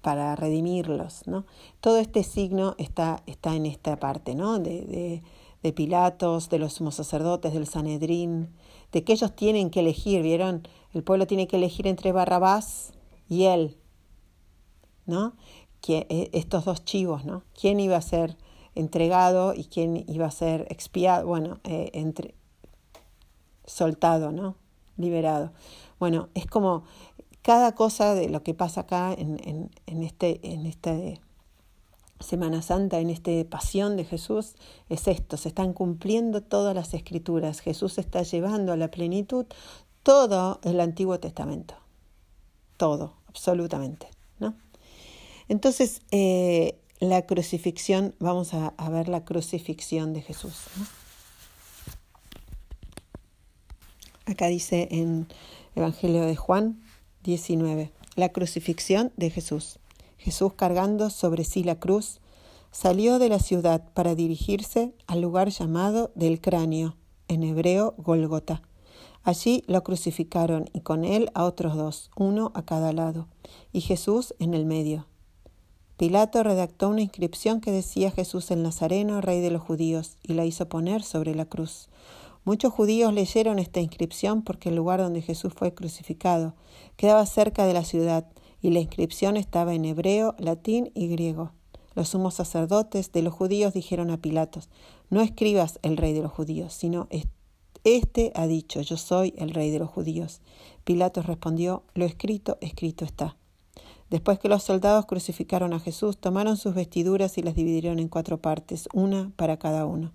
para 0.00 0.36
redimirlos, 0.36 1.26
¿no? 1.26 1.44
Todo 1.80 1.98
este 1.98 2.22
signo 2.22 2.76
está, 2.78 3.24
está 3.26 3.56
en 3.56 3.66
esta 3.66 3.96
parte, 3.96 4.36
¿no? 4.36 4.60
De, 4.60 4.84
de, 4.84 5.22
de 5.64 5.72
Pilatos, 5.72 6.50
de 6.50 6.60
los 6.60 6.74
sumos 6.74 6.94
sacerdotes, 6.94 7.52
del 7.52 7.66
Sanedrín, 7.66 8.54
de 8.92 9.04
que 9.04 9.12
ellos 9.12 9.34
tienen 9.34 9.70
que 9.70 9.80
elegir, 9.80 10.22
¿vieron? 10.22 10.66
El 10.92 11.02
pueblo 11.02 11.26
tiene 11.26 11.46
que 11.46 11.56
elegir 11.56 11.86
entre 11.86 12.12
Barrabás 12.12 12.92
y 13.28 13.44
él, 13.44 13.76
¿no? 15.06 15.34
Que, 15.80 16.06
eh, 16.08 16.30
estos 16.32 16.64
dos 16.64 16.84
chivos, 16.84 17.24
¿no? 17.24 17.42
¿Quién 17.58 17.80
iba 17.80 17.96
a 17.96 18.02
ser 18.02 18.36
entregado 18.74 19.54
y 19.54 19.64
quién 19.64 20.04
iba 20.08 20.26
a 20.26 20.30
ser 20.30 20.66
expiado? 20.70 21.26
Bueno, 21.26 21.60
eh, 21.64 21.90
entre, 21.92 22.34
soltado, 23.64 24.32
¿no? 24.32 24.56
Liberado. 24.96 25.52
Bueno, 25.98 26.28
es 26.34 26.46
como 26.46 26.84
cada 27.42 27.74
cosa 27.74 28.14
de 28.14 28.28
lo 28.28 28.42
que 28.42 28.54
pasa 28.54 28.82
acá 28.82 29.12
en, 29.12 29.70
en, 29.86 30.02
este, 30.02 30.40
en 30.42 30.66
este 30.66 31.20
Semana 32.20 32.62
Santa, 32.62 32.98
en 32.98 33.10
esta 33.10 33.30
pasión 33.48 33.96
de 33.96 34.04
Jesús, 34.04 34.54
es 34.88 35.06
esto, 35.06 35.36
se 35.36 35.48
están 35.48 35.72
cumpliendo 35.72 36.42
todas 36.42 36.74
las 36.74 36.92
escrituras. 36.94 37.60
Jesús 37.60 37.98
está 37.98 38.22
llevando 38.22 38.72
a 38.72 38.76
la 38.76 38.90
plenitud 38.90 39.46
todo 40.02 40.60
el 40.64 40.80
Antiguo 40.80 41.20
Testamento. 41.20 41.74
Todo, 42.76 43.14
absolutamente. 43.28 44.08
¿no? 44.40 44.54
Entonces, 45.48 46.02
eh, 46.10 46.78
la 47.00 47.22
crucifixión, 47.22 48.14
vamos 48.18 48.54
a, 48.54 48.72
ver 48.90 49.08
la 49.08 49.24
crucifixión 49.24 50.12
de 50.12 50.22
Jesús. 50.22 50.54
Acá 54.26 54.46
dice 54.48 54.88
en 54.90 55.26
Evangelio 55.74 56.22
de 56.22 56.36
Juan 56.36 56.80
19, 57.22 57.92
la 58.16 58.30
crucifixión 58.30 59.12
de 59.16 59.30
Jesús. 59.30 59.78
Jesús 60.18 60.52
cargando 60.54 61.10
sobre 61.10 61.44
sí 61.44 61.64
la 61.64 61.78
cruz, 61.78 62.20
salió 62.70 63.18
de 63.18 63.28
la 63.28 63.38
ciudad 63.38 63.82
para 63.94 64.14
dirigirse 64.14 64.92
al 65.06 65.22
lugar 65.22 65.48
llamado 65.48 66.10
del 66.14 66.40
cráneo, 66.40 66.96
en 67.28 67.42
hebreo 67.42 67.94
Golgota. 67.96 68.62
Allí 69.22 69.64
lo 69.66 69.82
crucificaron 69.82 70.68
y 70.72 70.80
con 70.80 71.04
él 71.04 71.30
a 71.34 71.44
otros 71.44 71.76
dos, 71.76 72.10
uno 72.16 72.52
a 72.54 72.62
cada 72.62 72.92
lado, 72.92 73.26
y 73.72 73.80
Jesús 73.80 74.34
en 74.38 74.54
el 74.54 74.66
medio. 74.66 75.06
Pilato 75.96 76.42
redactó 76.42 76.88
una 76.88 77.02
inscripción 77.02 77.60
que 77.60 77.72
decía 77.72 78.10
Jesús 78.10 78.50
el 78.50 78.62
Nazareno, 78.62 79.20
rey 79.20 79.40
de 79.40 79.50
los 79.50 79.62
judíos, 79.62 80.16
y 80.22 80.34
la 80.34 80.44
hizo 80.44 80.68
poner 80.68 81.02
sobre 81.02 81.34
la 81.34 81.44
cruz. 81.44 81.88
Muchos 82.44 82.72
judíos 82.72 83.12
leyeron 83.12 83.58
esta 83.58 83.80
inscripción 83.80 84.42
porque 84.42 84.70
el 84.70 84.76
lugar 84.76 85.00
donde 85.00 85.20
Jesús 85.20 85.52
fue 85.54 85.74
crucificado 85.74 86.54
quedaba 86.96 87.26
cerca 87.26 87.66
de 87.66 87.74
la 87.74 87.84
ciudad 87.84 88.26
y 88.60 88.70
la 88.70 88.80
inscripción 88.80 89.36
estaba 89.36 89.74
en 89.74 89.84
hebreo, 89.84 90.34
latín 90.38 90.90
y 90.94 91.08
griego. 91.08 91.52
Los 91.94 92.10
sumos 92.10 92.34
sacerdotes 92.34 93.12
de 93.12 93.22
los 93.22 93.34
judíos 93.34 93.74
dijeron 93.74 94.10
a 94.10 94.18
Pilatos, 94.18 94.68
no 95.10 95.20
escribas 95.20 95.78
el 95.82 95.96
rey 95.96 96.12
de 96.12 96.22
los 96.22 96.32
judíos, 96.32 96.72
sino 96.72 97.08
este 97.84 98.32
ha 98.34 98.46
dicho, 98.46 98.80
yo 98.82 98.96
soy 98.96 99.34
el 99.36 99.50
rey 99.50 99.70
de 99.70 99.78
los 99.78 99.88
judíos. 99.88 100.40
Pilatos 100.84 101.26
respondió, 101.26 101.84
lo 101.94 102.04
escrito, 102.04 102.58
escrito 102.60 103.04
está. 103.04 103.36
Después 104.10 104.38
que 104.38 104.48
los 104.48 104.62
soldados 104.62 105.06
crucificaron 105.06 105.72
a 105.72 105.80
Jesús, 105.80 106.16
tomaron 106.16 106.56
sus 106.56 106.74
vestiduras 106.74 107.36
y 107.36 107.42
las 107.42 107.54
dividieron 107.54 107.98
en 107.98 108.08
cuatro 108.08 108.38
partes, 108.38 108.88
una 108.92 109.32
para 109.36 109.58
cada 109.58 109.84
uno. 109.84 110.12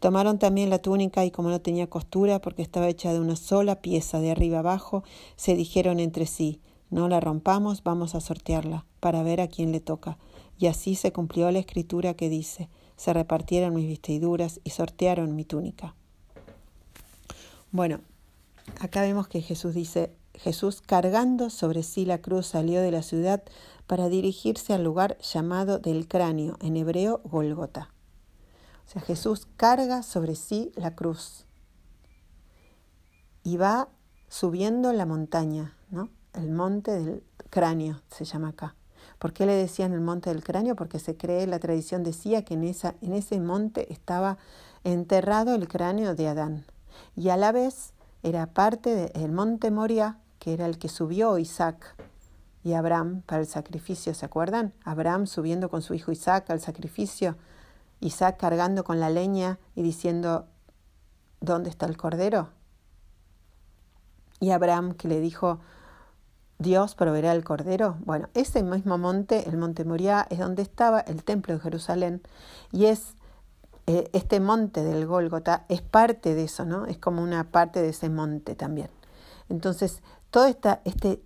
Tomaron 0.00 0.38
también 0.38 0.70
la 0.70 0.80
túnica 0.80 1.24
y 1.24 1.30
como 1.30 1.48
no 1.48 1.60
tenía 1.60 1.88
costura, 1.88 2.40
porque 2.40 2.62
estaba 2.62 2.88
hecha 2.88 3.12
de 3.12 3.20
una 3.20 3.36
sola 3.36 3.80
pieza 3.80 4.20
de 4.20 4.30
arriba 4.30 4.60
abajo, 4.60 5.04
se 5.36 5.54
dijeron 5.54 6.00
entre 6.00 6.26
sí, 6.26 6.60
no 6.92 7.08
la 7.08 7.20
rompamos, 7.20 7.82
vamos 7.82 8.14
a 8.14 8.20
sortearla, 8.20 8.84
para 9.00 9.22
ver 9.22 9.40
a 9.40 9.48
quién 9.48 9.72
le 9.72 9.80
toca. 9.80 10.18
Y 10.58 10.66
así 10.66 10.94
se 10.94 11.10
cumplió 11.10 11.50
la 11.50 11.58
escritura 11.58 12.14
que 12.14 12.28
dice, 12.28 12.68
se 12.96 13.12
repartieron 13.12 13.74
mis 13.74 13.88
vestiduras 13.88 14.60
y 14.62 14.70
sortearon 14.70 15.34
mi 15.34 15.44
túnica. 15.44 15.94
Bueno, 17.70 18.00
acá 18.78 19.00
vemos 19.00 19.26
que 19.26 19.40
Jesús 19.40 19.74
dice, 19.74 20.12
Jesús 20.34 20.82
cargando 20.82 21.48
sobre 21.48 21.82
sí 21.82 22.04
la 22.04 22.18
cruz 22.18 22.46
salió 22.46 22.82
de 22.82 22.90
la 22.90 23.02
ciudad 23.02 23.42
para 23.86 24.10
dirigirse 24.10 24.74
al 24.74 24.84
lugar 24.84 25.16
llamado 25.18 25.78
del 25.78 26.06
cráneo, 26.06 26.58
en 26.60 26.76
hebreo 26.76 27.22
Golgota. 27.24 27.90
O 28.86 28.90
sea, 28.90 29.00
Jesús 29.00 29.48
carga 29.56 30.02
sobre 30.02 30.34
sí 30.34 30.72
la 30.76 30.94
cruz 30.94 31.46
y 33.44 33.56
va 33.56 33.88
subiendo 34.28 34.92
la 34.92 35.06
montaña. 35.06 35.74
El 36.34 36.50
monte 36.50 36.92
del 36.92 37.22
cráneo, 37.50 38.00
se 38.10 38.24
llama 38.24 38.48
acá. 38.48 38.74
¿Por 39.18 39.32
qué 39.32 39.46
le 39.46 39.54
decían 39.54 39.92
el 39.92 40.00
monte 40.00 40.30
del 40.30 40.42
cráneo? 40.42 40.74
Porque 40.74 40.98
se 40.98 41.16
cree, 41.16 41.46
la 41.46 41.58
tradición 41.58 42.02
decía 42.02 42.44
que 42.44 42.54
en, 42.54 42.64
esa, 42.64 42.94
en 43.02 43.12
ese 43.12 43.38
monte 43.40 43.92
estaba 43.92 44.38
enterrado 44.84 45.54
el 45.54 45.68
cráneo 45.68 46.14
de 46.14 46.28
Adán. 46.28 46.64
Y 47.16 47.28
a 47.28 47.36
la 47.36 47.52
vez 47.52 47.92
era 48.22 48.46
parte 48.46 49.10
del 49.14 49.32
monte 49.32 49.70
Moria, 49.70 50.18
que 50.38 50.54
era 50.54 50.66
el 50.66 50.78
que 50.78 50.88
subió 50.88 51.38
Isaac 51.38 51.94
y 52.64 52.74
Abraham 52.74 53.22
para 53.26 53.40
el 53.40 53.46
sacrificio, 53.46 54.14
¿se 54.14 54.24
acuerdan? 54.24 54.72
Abraham 54.84 55.26
subiendo 55.26 55.68
con 55.68 55.82
su 55.82 55.94
hijo 55.94 56.12
Isaac 56.12 56.50
al 56.50 56.60
sacrificio, 56.60 57.36
Isaac 58.00 58.38
cargando 58.38 58.84
con 58.84 59.00
la 59.00 59.10
leña 59.10 59.58
y 59.74 59.82
diciendo, 59.82 60.46
¿dónde 61.40 61.70
está 61.70 61.86
el 61.86 61.96
cordero? 61.96 62.50
Y 64.40 64.50
Abraham 64.50 64.94
que 64.94 65.08
le 65.08 65.20
dijo, 65.20 65.60
Dios 66.62 66.94
proveerá 66.94 67.32
el 67.32 67.44
cordero. 67.44 67.96
Bueno, 68.04 68.28
ese 68.34 68.62
mismo 68.62 68.96
monte, 68.98 69.48
el 69.48 69.56
monte 69.56 69.84
Moriah, 69.84 70.26
es 70.30 70.38
donde 70.38 70.62
estaba 70.62 71.00
el 71.00 71.24
templo 71.24 71.54
de 71.54 71.60
Jerusalén 71.60 72.22
y 72.70 72.86
es 72.86 73.14
eh, 73.86 74.08
este 74.12 74.38
monte 74.38 74.84
del 74.84 75.06
Gólgota 75.06 75.64
es 75.68 75.82
parte 75.82 76.34
de 76.34 76.44
eso, 76.44 76.64
¿no? 76.64 76.86
Es 76.86 76.98
como 76.98 77.22
una 77.22 77.50
parte 77.50 77.82
de 77.82 77.88
ese 77.88 78.08
monte 78.08 78.54
también. 78.54 78.90
Entonces, 79.48 80.02
todo, 80.30 80.46
este, 80.46 81.20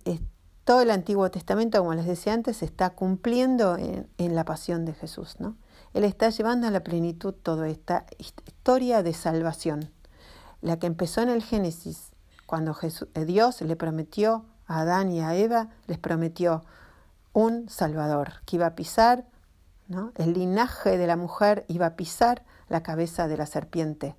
todo 0.63 0.81
el 0.81 0.89
Antiguo 0.89 1.29
Testamento, 1.29 1.77
como 1.77 1.93
les 1.93 2.07
decía 2.07 2.33
antes, 2.33 2.57
se 2.57 2.65
está 2.65 2.89
cumpliendo 2.89 3.77
en, 3.77 4.35
la 4.35 4.43
pasión 4.43 4.85
de 4.85 4.93
Jesús, 4.93 5.35
¿no? 5.39 5.55
Él 5.93 6.03
está 6.03 6.29
llevando 6.29 6.67
a 6.67 6.71
la 6.71 6.83
plenitud 6.83 7.33
toda 7.33 7.69
esta 7.69 8.05
historia 8.17 9.03
de 9.03 9.13
salvación, 9.13 9.91
la 10.61 10.77
que 10.77 10.87
empezó 10.87 11.21
en 11.21 11.29
el 11.29 11.43
Génesis, 11.43 12.11
cuando 12.47 12.75
eh, 12.81 13.25
Dios 13.25 13.61
le 13.61 13.75
prometió 13.75 14.45
a 14.67 14.81
Adán 14.81 15.11
y 15.11 15.21
a 15.21 15.35
Eva 15.35 15.69
les 15.87 15.97
prometió 15.97 16.63
un 17.33 17.69
Salvador 17.69 18.33
que 18.45 18.57
iba 18.57 18.67
a 18.67 18.75
pisar, 18.75 19.25
¿no? 19.87 20.11
el 20.15 20.33
linaje 20.33 20.97
de 20.97 21.07
la 21.07 21.15
mujer 21.15 21.65
iba 21.67 21.85
a 21.85 21.95
pisar 21.95 22.43
la 22.67 22.83
cabeza 22.83 23.27
de 23.27 23.37
la 23.37 23.45
serpiente 23.45 24.15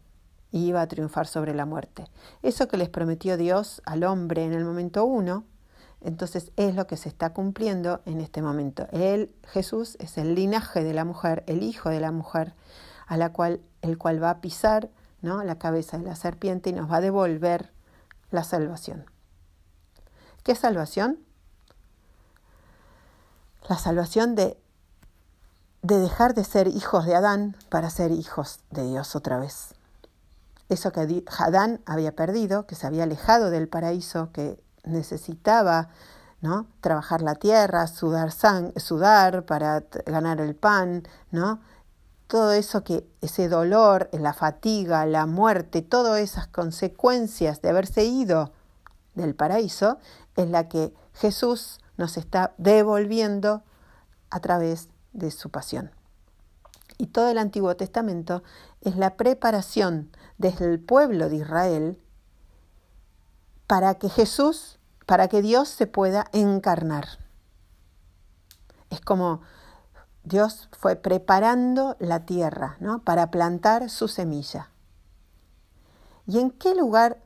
y 0.50 0.66
iba 0.66 0.80
a 0.80 0.88
triunfar 0.88 1.26
sobre 1.26 1.54
la 1.54 1.66
muerte. 1.66 2.06
Eso 2.42 2.68
que 2.68 2.76
les 2.76 2.88
prometió 2.88 3.36
Dios 3.36 3.82
al 3.84 4.04
hombre 4.04 4.44
en 4.44 4.52
el 4.52 4.64
momento 4.64 5.04
uno, 5.04 5.44
entonces 6.00 6.52
es 6.56 6.74
lo 6.74 6.86
que 6.86 6.96
se 6.96 7.08
está 7.08 7.32
cumpliendo 7.32 8.00
en 8.06 8.20
este 8.20 8.40
momento. 8.40 8.86
Él, 8.92 9.34
Jesús, 9.48 9.96
es 10.00 10.16
el 10.16 10.34
linaje 10.34 10.84
de 10.84 10.94
la 10.94 11.04
mujer, 11.04 11.44
el 11.46 11.62
hijo 11.62 11.90
de 11.90 12.00
la 12.00 12.12
mujer, 12.12 12.54
a 13.06 13.16
la 13.16 13.32
cual, 13.32 13.60
el 13.82 13.98
cual 13.98 14.22
va 14.22 14.30
a 14.30 14.40
pisar 14.40 14.90
¿no? 15.22 15.42
la 15.42 15.58
cabeza 15.58 15.98
de 15.98 16.04
la 16.04 16.14
serpiente 16.14 16.70
y 16.70 16.72
nos 16.72 16.90
va 16.90 16.96
a 16.96 17.00
devolver 17.00 17.72
la 18.30 18.44
salvación. 18.44 19.06
¿Qué 20.48 20.54
salvación? 20.54 21.18
La 23.68 23.76
salvación 23.76 24.34
de, 24.34 24.58
de 25.82 25.98
dejar 25.98 26.32
de 26.32 26.42
ser 26.42 26.68
hijos 26.68 27.04
de 27.04 27.14
Adán 27.14 27.54
para 27.68 27.90
ser 27.90 28.12
hijos 28.12 28.60
de 28.70 28.82
Dios 28.86 29.14
otra 29.14 29.38
vez. 29.38 29.74
Eso 30.70 30.90
que 30.90 31.22
Adán 31.36 31.82
había 31.84 32.16
perdido, 32.16 32.66
que 32.66 32.76
se 32.76 32.86
había 32.86 33.02
alejado 33.02 33.50
del 33.50 33.68
paraíso, 33.68 34.32
que 34.32 34.58
necesitaba 34.84 35.90
¿no? 36.40 36.66
trabajar 36.80 37.20
la 37.20 37.34
tierra, 37.34 37.86
sudar, 37.86 38.32
sudar 38.32 39.44
para 39.44 39.84
ganar 40.06 40.40
el 40.40 40.56
pan, 40.56 41.06
¿no? 41.30 41.60
todo 42.26 42.52
eso 42.52 42.84
que 42.84 43.06
ese 43.20 43.50
dolor, 43.50 44.08
la 44.12 44.32
fatiga, 44.32 45.04
la 45.04 45.26
muerte, 45.26 45.82
todas 45.82 46.18
esas 46.20 46.46
consecuencias 46.46 47.60
de 47.60 47.68
haberse 47.68 48.04
ido 48.04 48.54
del 49.18 49.34
paraíso, 49.34 49.98
es 50.36 50.48
la 50.48 50.68
que 50.68 50.94
Jesús 51.12 51.80
nos 51.98 52.16
está 52.16 52.54
devolviendo 52.56 53.62
a 54.30 54.40
través 54.40 54.88
de 55.12 55.30
su 55.30 55.50
pasión. 55.50 55.90
Y 56.96 57.08
todo 57.08 57.28
el 57.28 57.38
Antiguo 57.38 57.76
Testamento 57.76 58.42
es 58.80 58.96
la 58.96 59.16
preparación 59.16 60.10
desde 60.38 60.64
el 60.64 60.80
pueblo 60.80 61.28
de 61.28 61.36
Israel 61.36 61.98
para 63.66 63.96
que 63.96 64.08
Jesús 64.08 64.78
para 65.08 65.28
que 65.28 65.40
Dios 65.40 65.70
se 65.70 65.86
pueda 65.86 66.26
encarnar. 66.32 67.06
Es 68.90 69.00
como 69.00 69.40
Dios 70.22 70.68
fue 70.72 70.96
preparando 70.96 71.96
la 71.98 72.26
tierra 72.26 72.76
¿no? 72.78 73.02
para 73.04 73.30
plantar 73.30 73.88
su 73.88 74.06
semilla. 74.08 74.70
¿Y 76.26 76.40
en 76.40 76.50
qué 76.50 76.74
lugar 76.74 77.22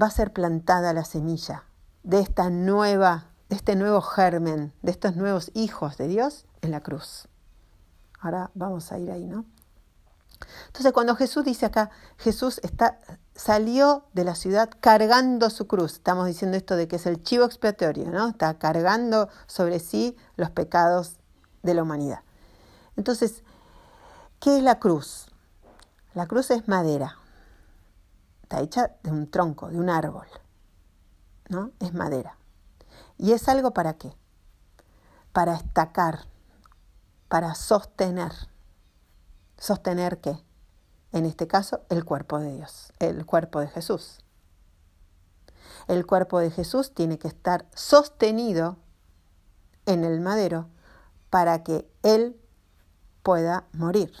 va 0.00 0.06
a 0.06 0.10
ser 0.10 0.32
plantada 0.32 0.92
la 0.92 1.04
semilla 1.04 1.64
de 2.02 2.20
esta 2.20 2.50
nueva, 2.50 3.30
de 3.48 3.56
este 3.56 3.76
nuevo 3.76 4.00
germen, 4.00 4.72
de 4.82 4.90
estos 4.90 5.16
nuevos 5.16 5.50
hijos 5.54 5.96
de 5.96 6.08
Dios? 6.08 6.46
En 6.62 6.70
la 6.70 6.80
cruz. 6.80 7.28
Ahora 8.20 8.50
vamos 8.54 8.90
a 8.92 8.98
ir 8.98 9.10
ahí, 9.10 9.26
¿no? 9.26 9.44
Entonces, 10.66 10.92
cuando 10.92 11.14
Jesús 11.14 11.44
dice 11.44 11.66
acá, 11.66 11.90
Jesús 12.18 12.60
está, 12.62 12.98
salió 13.34 14.04
de 14.12 14.24
la 14.24 14.34
ciudad 14.34 14.70
cargando 14.80 15.50
su 15.50 15.66
cruz. 15.66 15.94
Estamos 15.94 16.26
diciendo 16.26 16.56
esto 16.56 16.76
de 16.76 16.88
que 16.88 16.96
es 16.96 17.06
el 17.06 17.22
chivo 17.22 17.44
expiatorio, 17.44 18.10
¿no? 18.10 18.28
Está 18.28 18.58
cargando 18.58 19.28
sobre 19.46 19.78
sí 19.78 20.16
los 20.36 20.50
pecados 20.50 21.16
de 21.62 21.74
la 21.74 21.82
humanidad. 21.82 22.20
Entonces, 22.96 23.42
¿qué 24.40 24.58
es 24.58 24.62
la 24.62 24.78
cruz? 24.78 25.26
La 26.14 26.26
cruz 26.26 26.50
es 26.50 26.68
madera. 26.68 27.18
Hecha 28.60 28.96
de 29.02 29.10
un 29.10 29.30
tronco, 29.30 29.68
de 29.68 29.78
un 29.78 29.90
árbol. 29.90 30.26
¿No? 31.48 31.72
Es 31.80 31.92
madera. 31.94 32.36
¿Y 33.18 33.32
es 33.32 33.48
algo 33.48 33.72
para 33.72 33.94
qué? 33.94 34.16
Para 35.32 35.54
estacar, 35.54 36.26
para 37.28 37.54
sostener. 37.54 38.32
¿Sostener 39.58 40.20
qué? 40.20 40.42
En 41.12 41.26
este 41.26 41.46
caso, 41.46 41.82
el 41.90 42.04
cuerpo 42.04 42.40
de 42.40 42.56
Dios, 42.56 42.92
el 42.98 43.24
cuerpo 43.24 43.60
de 43.60 43.68
Jesús. 43.68 44.24
El 45.86 46.06
cuerpo 46.06 46.40
de 46.40 46.50
Jesús 46.50 46.92
tiene 46.92 47.18
que 47.18 47.28
estar 47.28 47.66
sostenido 47.74 48.78
en 49.86 50.04
el 50.04 50.20
madero 50.20 50.68
para 51.30 51.62
que 51.62 51.88
Él 52.02 52.40
pueda 53.22 53.64
morir. 53.72 54.12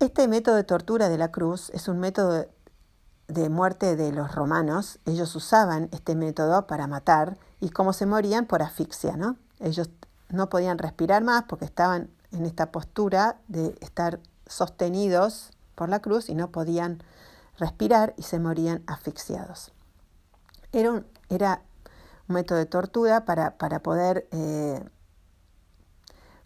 Este 0.00 0.28
método 0.28 0.54
de 0.54 0.62
tortura 0.62 1.08
de 1.08 1.18
la 1.18 1.32
cruz 1.32 1.70
es 1.70 1.88
un 1.88 1.98
método 1.98 2.46
de 3.26 3.48
muerte 3.48 3.96
de 3.96 4.12
los 4.12 4.32
romanos. 4.32 5.00
Ellos 5.06 5.34
usaban 5.34 5.88
este 5.90 6.14
método 6.14 6.68
para 6.68 6.86
matar 6.86 7.36
y 7.58 7.70
cómo 7.70 7.92
se 7.92 8.06
morían 8.06 8.46
por 8.46 8.62
asfixia, 8.62 9.16
¿no? 9.16 9.36
Ellos 9.58 9.90
no 10.28 10.48
podían 10.48 10.78
respirar 10.78 11.24
más 11.24 11.44
porque 11.48 11.64
estaban 11.64 12.10
en 12.30 12.46
esta 12.46 12.70
postura 12.70 13.40
de 13.48 13.76
estar 13.80 14.20
sostenidos 14.46 15.50
por 15.74 15.88
la 15.88 16.00
cruz 16.00 16.28
y 16.28 16.36
no 16.36 16.52
podían 16.52 17.02
respirar 17.58 18.14
y 18.16 18.22
se 18.22 18.38
morían 18.38 18.84
asfixiados. 18.86 19.72
Era 20.70 20.92
un, 20.92 21.06
método 22.28 22.58
de 22.58 22.66
tortura 22.66 23.24
para, 23.24 23.58
para 23.58 23.82
poder 23.82 24.28
eh, 24.30 24.80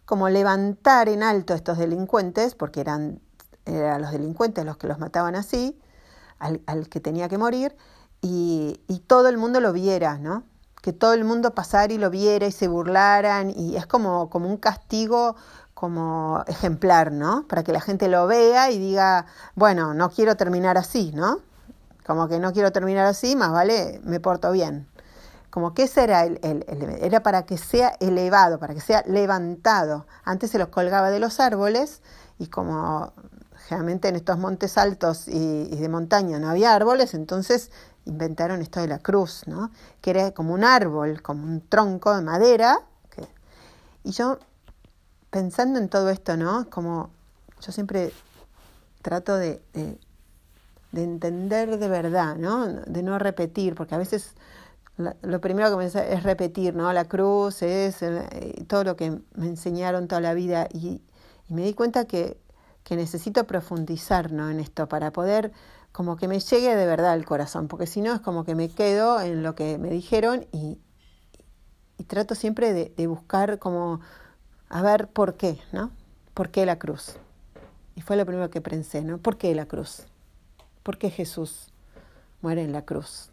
como 0.05 0.29
levantar 0.29 1.07
en 1.07 1.21
alto 1.21 1.53
a 1.53 1.55
estos 1.55 1.77
delincuentes, 1.77 2.55
porque 2.55 2.81
eran, 2.81 3.21
eran 3.65 4.01
los 4.01 4.11
delincuentes 4.11 4.65
los 4.65 4.77
que 4.77 4.87
los 4.87 4.99
mataban 4.99 5.35
así, 5.35 5.79
al, 6.39 6.61
al 6.65 6.89
que 6.89 6.99
tenía 6.99 7.29
que 7.29 7.37
morir, 7.37 7.75
y, 8.21 8.81
y 8.87 8.99
todo 8.99 9.29
el 9.29 9.37
mundo 9.37 9.59
lo 9.59 9.73
viera, 9.73 10.17
¿no? 10.17 10.43
que 10.83 10.91
todo 10.91 11.13
el 11.13 11.23
mundo 11.23 11.55
pasara 11.55 11.93
y 11.93 11.97
lo 11.97 12.09
viera 12.09 12.45
y 12.45 12.51
se 12.51 12.67
burlaran 12.67 13.49
y 13.55 13.77
es 13.77 13.87
como, 13.87 14.29
como 14.29 14.49
un 14.49 14.57
castigo 14.57 15.37
como 15.73 16.43
ejemplar, 16.47 17.13
¿no? 17.13 17.47
Para 17.47 17.63
que 17.63 17.71
la 17.71 17.79
gente 17.79 18.09
lo 18.09 18.27
vea 18.27 18.69
y 18.69 18.79
diga, 18.79 19.25
bueno, 19.55 19.93
no 19.93 20.09
quiero 20.09 20.35
terminar 20.35 20.77
así, 20.77 21.13
¿no? 21.13 21.39
Como 22.05 22.27
que 22.27 22.39
no 22.39 22.51
quiero 22.51 22.73
terminar 22.73 23.05
así, 23.05 23.37
más 23.37 23.53
vale, 23.53 24.01
me 24.03 24.19
porto 24.19 24.51
bien. 24.51 24.87
Como 25.49 25.73
que 25.73 25.83
ese 25.83 26.03
era 26.03 26.25
el, 26.25 26.39
el, 26.41 26.65
era 27.01 27.23
para 27.23 27.45
que 27.45 27.57
sea 27.57 27.95
elevado, 28.01 28.59
para 28.59 28.73
que 28.73 28.81
sea 28.81 29.03
levantado. 29.07 30.05
Antes 30.25 30.51
se 30.51 30.59
los 30.59 30.67
colgaba 30.67 31.11
de 31.11 31.19
los 31.19 31.39
árboles 31.39 32.01
y 32.39 32.47
como 32.47 33.13
generalmente 33.67 34.07
en 34.07 34.15
estos 34.15 34.37
montes 34.37 34.77
altos 34.77 35.27
y, 35.27 35.65
de 35.67 35.89
montaña 35.89 36.39
no 36.39 36.49
había 36.49 36.73
árboles, 36.73 37.13
entonces 37.13 37.71
inventaron 38.05 38.61
esto 38.61 38.81
de 38.81 38.87
la 38.87 38.99
cruz, 38.99 39.43
¿no? 39.47 39.71
que 40.01 40.11
era 40.11 40.31
como 40.31 40.53
un 40.53 40.63
árbol, 40.63 41.21
como 41.21 41.45
un 41.45 41.61
tronco 41.61 42.15
de 42.15 42.21
madera. 42.21 42.79
Y 44.05 44.11
yo, 44.11 44.37
pensando 45.29 45.79
en 45.79 45.87
todo 45.87 46.09
esto, 46.09 46.35
¿no? 46.35 46.69
Como 46.69 47.09
yo 47.61 47.71
siempre 47.71 48.11
trato 49.01 49.37
de, 49.37 49.61
de, 49.71 51.03
entender 51.03 51.77
de 51.79 51.87
verdad, 51.87 52.35
¿no? 52.35 52.67
De 52.67 53.01
no 53.01 53.17
repetir, 53.17 53.75
porque 53.75 53.95
a 53.95 53.97
veces 53.97 54.33
lo 54.97 55.39
primero 55.39 55.71
que 55.71 55.77
me 55.77 55.85
es 55.85 56.23
repetir, 56.23 56.75
¿no? 56.75 56.91
La 56.91 57.05
cruz 57.05 57.61
es 57.61 58.01
eh, 58.01 58.65
todo 58.67 58.83
lo 58.83 58.97
que 58.97 59.21
me 59.35 59.47
enseñaron 59.47 60.09
toda 60.09 60.19
la 60.19 60.33
vida 60.33 60.67
y 60.71 61.01
me 61.47 61.63
di 61.63 61.73
cuenta 61.73 62.05
que, 62.05 62.37
que 62.83 62.95
necesito 62.95 63.45
profundizar 63.45 64.31
¿no? 64.31 64.49
en 64.49 64.59
esto 64.59 64.87
para 64.87 65.11
poder 65.11 65.51
como 65.91 66.17
que 66.17 66.27
me 66.27 66.39
llegue 66.39 66.75
de 66.75 66.85
verdad 66.85 67.11
al 67.11 67.23
corazón, 67.23 67.67
porque 67.67 67.85
si 67.85 68.01
no 68.01 68.13
es 68.13 68.19
como 68.19 68.43
que 68.43 68.55
me 68.55 68.69
quedo 68.69 69.21
en 69.21 69.43
lo 69.43 69.53
que 69.55 69.77
me 69.77 69.89
dijeron 69.89 70.47
y, 70.51 70.79
y 71.97 72.03
trato 72.05 72.33
siempre 72.35 72.73
de, 72.73 72.91
de, 72.97 73.07
buscar 73.07 73.59
como 73.59 74.01
a 74.69 74.81
ver 74.81 75.07
por 75.07 75.37
qué, 75.37 75.59
¿no? 75.71 75.91
¿Por 76.33 76.49
qué 76.49 76.65
la 76.65 76.79
cruz? 76.79 77.17
Y 77.95 78.01
fue 78.01 78.17
lo 78.17 78.25
primero 78.25 78.49
que 78.49 78.59
pensé, 78.59 79.03
¿no? 79.03 79.19
¿Por 79.19 79.37
qué 79.37 79.53
la 79.53 79.67
cruz? 79.67 80.03
¿Por 80.81 80.97
qué 80.97 81.11
Jesús 81.11 81.71
muere 82.41 82.63
en 82.63 82.71
la 82.71 82.83
cruz? 82.83 83.29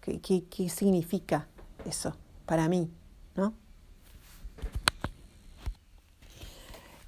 ¿Qué, 0.00 0.20
qué, 0.20 0.44
qué 0.44 0.68
significa 0.68 1.48
eso 1.84 2.14
para 2.46 2.68
mí, 2.68 2.88
¿no? 3.34 3.52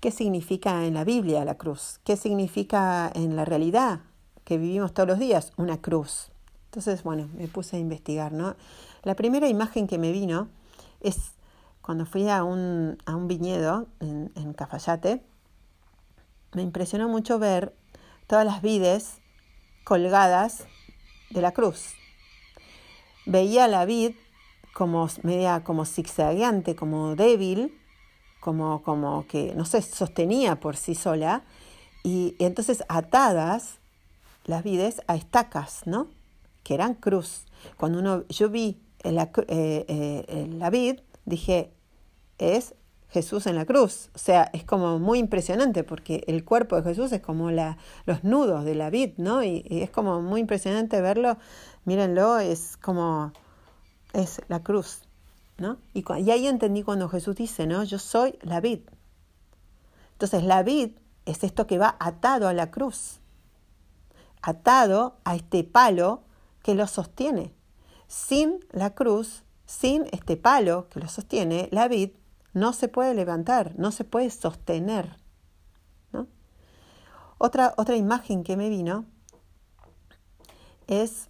¿Qué 0.05 0.11
significa 0.11 0.85
en 0.85 0.93
la 0.93 1.03
Biblia 1.03 1.47
la 1.47 1.55
cruz? 1.55 1.99
¿Qué 2.05 2.19
significa 2.19 3.11
en 3.15 3.37
la 3.37 3.47
realidad 3.47 4.01
que 4.45 4.59
vivimos 4.59 4.93
todos 4.93 5.09
los 5.09 5.19
días, 5.19 5.55
una 5.57 5.81
cruz. 5.81 6.31
Entonces, 6.67 7.03
bueno, 7.05 7.31
me 7.33 7.49
puse 7.49 7.77
a 7.77 7.79
investigar, 7.79 8.31
¿no? 8.31 8.55
La 9.03 9.15
primera 9.15 9.49
imagen 9.49 9.87
que 9.87 9.97
me 9.97 10.13
vino 10.13 10.49
es 11.01 11.33
cuando 11.81 12.05
fui 12.05 12.29
a 12.29 12.45
un, 12.45 12.99
a 13.07 13.17
un 13.17 13.29
viñedo 13.29 13.87
en, 14.01 14.31
en 14.35 14.53
Cafayate. 14.53 15.23
Me 16.53 16.61
impresionó 16.61 17.09
mucho 17.09 17.39
ver 17.39 17.75
todas 18.27 18.45
las 18.45 18.61
vides 18.61 19.23
colgadas 19.85 20.67
de 21.31 21.41
la 21.41 21.53
cruz. 21.53 21.95
Veía 23.25 23.69
la 23.69 23.87
vid 23.87 24.17
como 24.75 25.09
media 25.23 25.65
como 25.65 25.87
zigzagueante, 25.87 26.77
como 26.77 27.17
débil, 27.17 27.81
como, 28.45 28.83
como 28.83 29.27
que 29.27 29.55
no 29.55 29.65
se 29.65 29.81
sostenía 29.81 30.61
por 30.61 30.77
sí 30.77 30.95
sola, 30.95 31.45
y, 32.03 32.37
entonces 32.39 32.85
atadas 32.89 33.79
las 34.45 34.63
vides 34.63 35.01
a 35.07 35.17
estacas, 35.17 35.87
¿no? 35.87 36.09
Que 36.63 36.75
eran 36.75 36.93
cruz. 36.93 37.47
Cuando 37.79 38.01
uno, 38.01 38.25
yo 38.29 38.51
vi 38.51 38.83
la, 39.03 39.31
eh, 39.49 39.87
eh, 40.29 40.49
la 40.59 40.69
vid, 40.69 41.01
dije, 41.25 41.73
es 42.37 42.75
Jesús 43.09 43.47
en 43.47 43.57
la 43.57 43.65
cruz. 43.65 44.11
O 44.15 44.19
sea, 44.19 44.51
es 44.53 44.65
como 44.65 44.99
muy 44.99 45.21
impresionante 45.21 45.83
porque 45.83 46.23
el 46.27 46.45
cuerpo 46.45 46.77
de 46.77 46.83
Jesús 46.83 47.13
es 47.13 47.23
como 47.23 47.51
la, 47.51 47.79
los 48.05 48.25
nudos 48.25 48.67
de 48.67 48.75
la 48.75 48.91
vid, 48.91 49.13
¿no? 49.17 49.43
Y 49.43 49.65
es 49.71 49.89
como 49.89 50.21
muy 50.21 50.43
impresionante 50.43 51.01
verlo. 51.01 51.39
Mírenlo, 51.87 52.39
es 52.39 52.77
como, 52.77 53.33
es 54.13 54.43
la 54.49 54.63
cruz, 54.63 55.01
y 55.93 56.31
ahí 56.31 56.47
entendí 56.47 56.83
cuando 56.83 57.09
Jesús 57.09 57.37
dice, 57.37 57.67
¿no? 57.67 57.85
Yo 57.85 57.99
soy 57.99 58.39
la 58.43 58.61
vid. 58.61 58.81
Entonces, 60.13 60.43
la 60.43 60.63
vid 60.63 60.91
es 61.27 61.45
esto 61.45 61.67
que 61.67 61.79
va 61.79 61.97
atado 61.99 62.49
a 62.49 62.53
la 62.53 62.71
cruz 62.71 63.21
atado 64.45 65.17
a 65.25 65.35
este 65.35 65.65
palo 65.65 66.23
que 66.63 66.75
lo 66.75 66.87
sostiene. 66.87 67.55
Sin 68.07 68.61
la 68.71 68.95
cruz, 68.95 69.43
sin 69.65 70.07
este 70.13 70.37
palo 70.37 70.89
que 70.91 71.01
lo 71.01 71.09
sostiene, 71.09 71.69
la 71.73 71.89
vid 71.89 72.11
no 72.53 72.75
se 72.75 72.89
puede 72.89 73.15
levantar, 73.15 73.73
no 73.77 73.91
se 73.91 74.05
puede 74.05 74.31
sostener. 74.31 75.17
Otra, 77.39 77.75
otra 77.77 77.97
imagen 77.97 78.45
que 78.45 78.57
me 78.57 78.69
vino 78.69 79.07
es 80.87 81.29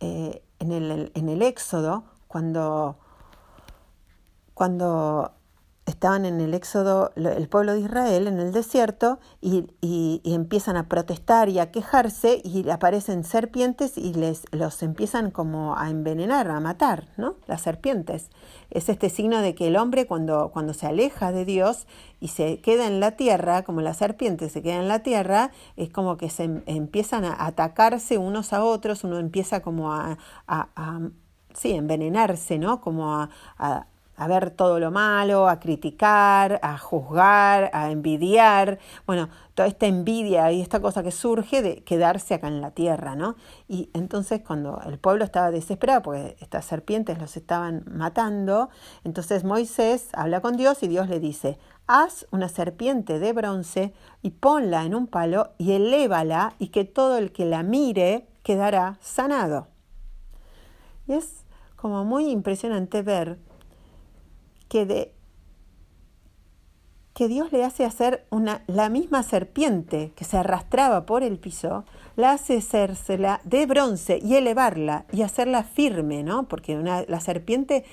eh, 0.00 0.42
en, 0.58 0.72
el, 0.72 1.12
en, 1.14 1.28
el, 1.28 1.42
Éxodo, 1.42 2.04
cuando, 2.28 2.98
cuando 4.54 5.32
estaban 5.86 6.24
en 6.24 6.40
el 6.40 6.54
éxodo, 6.54 7.12
el 7.14 7.48
pueblo 7.48 7.74
de 7.74 7.80
Israel, 7.80 8.26
en 8.26 8.40
el 8.40 8.52
desierto, 8.52 9.18
y, 9.40 9.66
empiezan 10.24 10.76
a 10.76 10.88
protestar 10.88 11.48
y 11.48 11.58
a 11.58 11.70
quejarse, 11.70 12.40
y 12.42 12.68
aparecen 12.70 13.24
serpientes 13.24 13.98
y 13.98 14.14
les 14.14 14.44
los 14.52 14.82
empiezan 14.82 15.30
como 15.30 15.76
a 15.76 15.90
envenenar, 15.90 16.50
a 16.50 16.60
matar, 16.60 17.08
¿no? 17.16 17.36
Las 17.46 17.62
serpientes. 17.62 18.30
Es 18.70 18.88
este 18.88 19.10
signo 19.10 19.40
de 19.40 19.54
que 19.54 19.66
el 19.68 19.76
hombre 19.76 20.06
cuando, 20.06 20.50
cuando 20.52 20.72
se 20.72 20.86
aleja 20.86 21.32
de 21.32 21.44
Dios 21.44 21.86
y 22.20 22.28
se 22.28 22.60
queda 22.60 22.86
en 22.86 23.00
la 23.00 23.12
tierra, 23.12 23.62
como 23.62 23.80
las 23.82 23.98
serpientes 23.98 24.52
se 24.52 24.62
quedan 24.62 24.82
en 24.82 24.88
la 24.88 25.00
tierra, 25.00 25.50
es 25.76 25.90
como 25.90 26.16
que 26.16 26.30
se 26.30 26.44
em, 26.44 26.62
empiezan 26.66 27.24
a 27.24 27.44
atacarse 27.44 28.18
unos 28.18 28.52
a 28.52 28.64
otros, 28.64 29.04
uno 29.04 29.18
empieza 29.18 29.60
como 29.60 29.92
a, 29.92 30.18
a, 30.48 31.00
sí, 31.52 31.72
envenenarse, 31.72 32.58
¿no? 32.58 32.80
Como 32.80 33.14
a, 33.14 33.30
a 33.58 33.86
ver 34.28 34.50
todo 34.50 34.78
lo 34.78 34.90
malo, 34.90 35.48
a 35.48 35.60
criticar, 35.60 36.60
a 36.62 36.78
juzgar, 36.78 37.70
a 37.72 37.90
envidiar, 37.90 38.78
bueno, 39.06 39.28
toda 39.54 39.68
esta 39.68 39.86
envidia 39.86 40.50
y 40.52 40.60
esta 40.60 40.80
cosa 40.80 41.02
que 41.02 41.10
surge 41.10 41.62
de 41.62 41.82
quedarse 41.84 42.34
acá 42.34 42.48
en 42.48 42.60
la 42.60 42.72
tierra, 42.72 43.16
¿no? 43.16 43.36
Y 43.68 43.90
entonces 43.94 44.40
cuando 44.44 44.80
el 44.86 44.98
pueblo 44.98 45.24
estaba 45.24 45.50
desesperado 45.50 46.02
porque 46.02 46.36
estas 46.40 46.64
serpientes 46.64 47.18
los 47.18 47.36
estaban 47.36 47.84
matando, 47.90 48.68
entonces 49.04 49.44
Moisés 49.44 50.08
habla 50.12 50.40
con 50.40 50.56
Dios 50.56 50.82
y 50.82 50.88
Dios 50.88 51.08
le 51.08 51.20
dice, 51.20 51.58
haz 51.86 52.26
una 52.30 52.48
serpiente 52.48 53.18
de 53.18 53.32
bronce 53.32 53.92
y 54.22 54.30
ponla 54.30 54.84
en 54.84 54.94
un 54.94 55.06
palo 55.06 55.52
y 55.58 55.72
elévala 55.72 56.54
y 56.58 56.68
que 56.68 56.84
todo 56.84 57.18
el 57.18 57.32
que 57.32 57.44
la 57.44 57.62
mire 57.62 58.26
quedará 58.42 58.98
sanado. 59.00 59.68
Y 61.06 61.12
es 61.14 61.44
como 61.76 62.04
muy 62.04 62.30
impresionante 62.30 63.02
ver 63.02 63.38
que, 64.74 64.86
de, 64.86 65.12
que 67.14 67.28
Dios 67.28 67.52
le 67.52 67.62
hace 67.62 67.84
hacer 67.84 68.26
una, 68.30 68.64
la 68.66 68.88
misma 68.88 69.22
serpiente 69.22 70.10
que 70.16 70.24
se 70.24 70.36
arrastraba 70.36 71.06
por 71.06 71.22
el 71.22 71.38
piso, 71.38 71.84
la 72.16 72.32
hace 72.32 72.58
hacérsela 72.58 73.40
de 73.44 73.66
bronce 73.66 74.18
y 74.20 74.34
elevarla 74.34 75.04
y 75.12 75.22
hacerla 75.22 75.62
firme, 75.62 76.24
¿no? 76.24 76.48
Porque 76.48 76.76
una, 76.76 77.04
la 77.06 77.20
serpiente, 77.20 77.84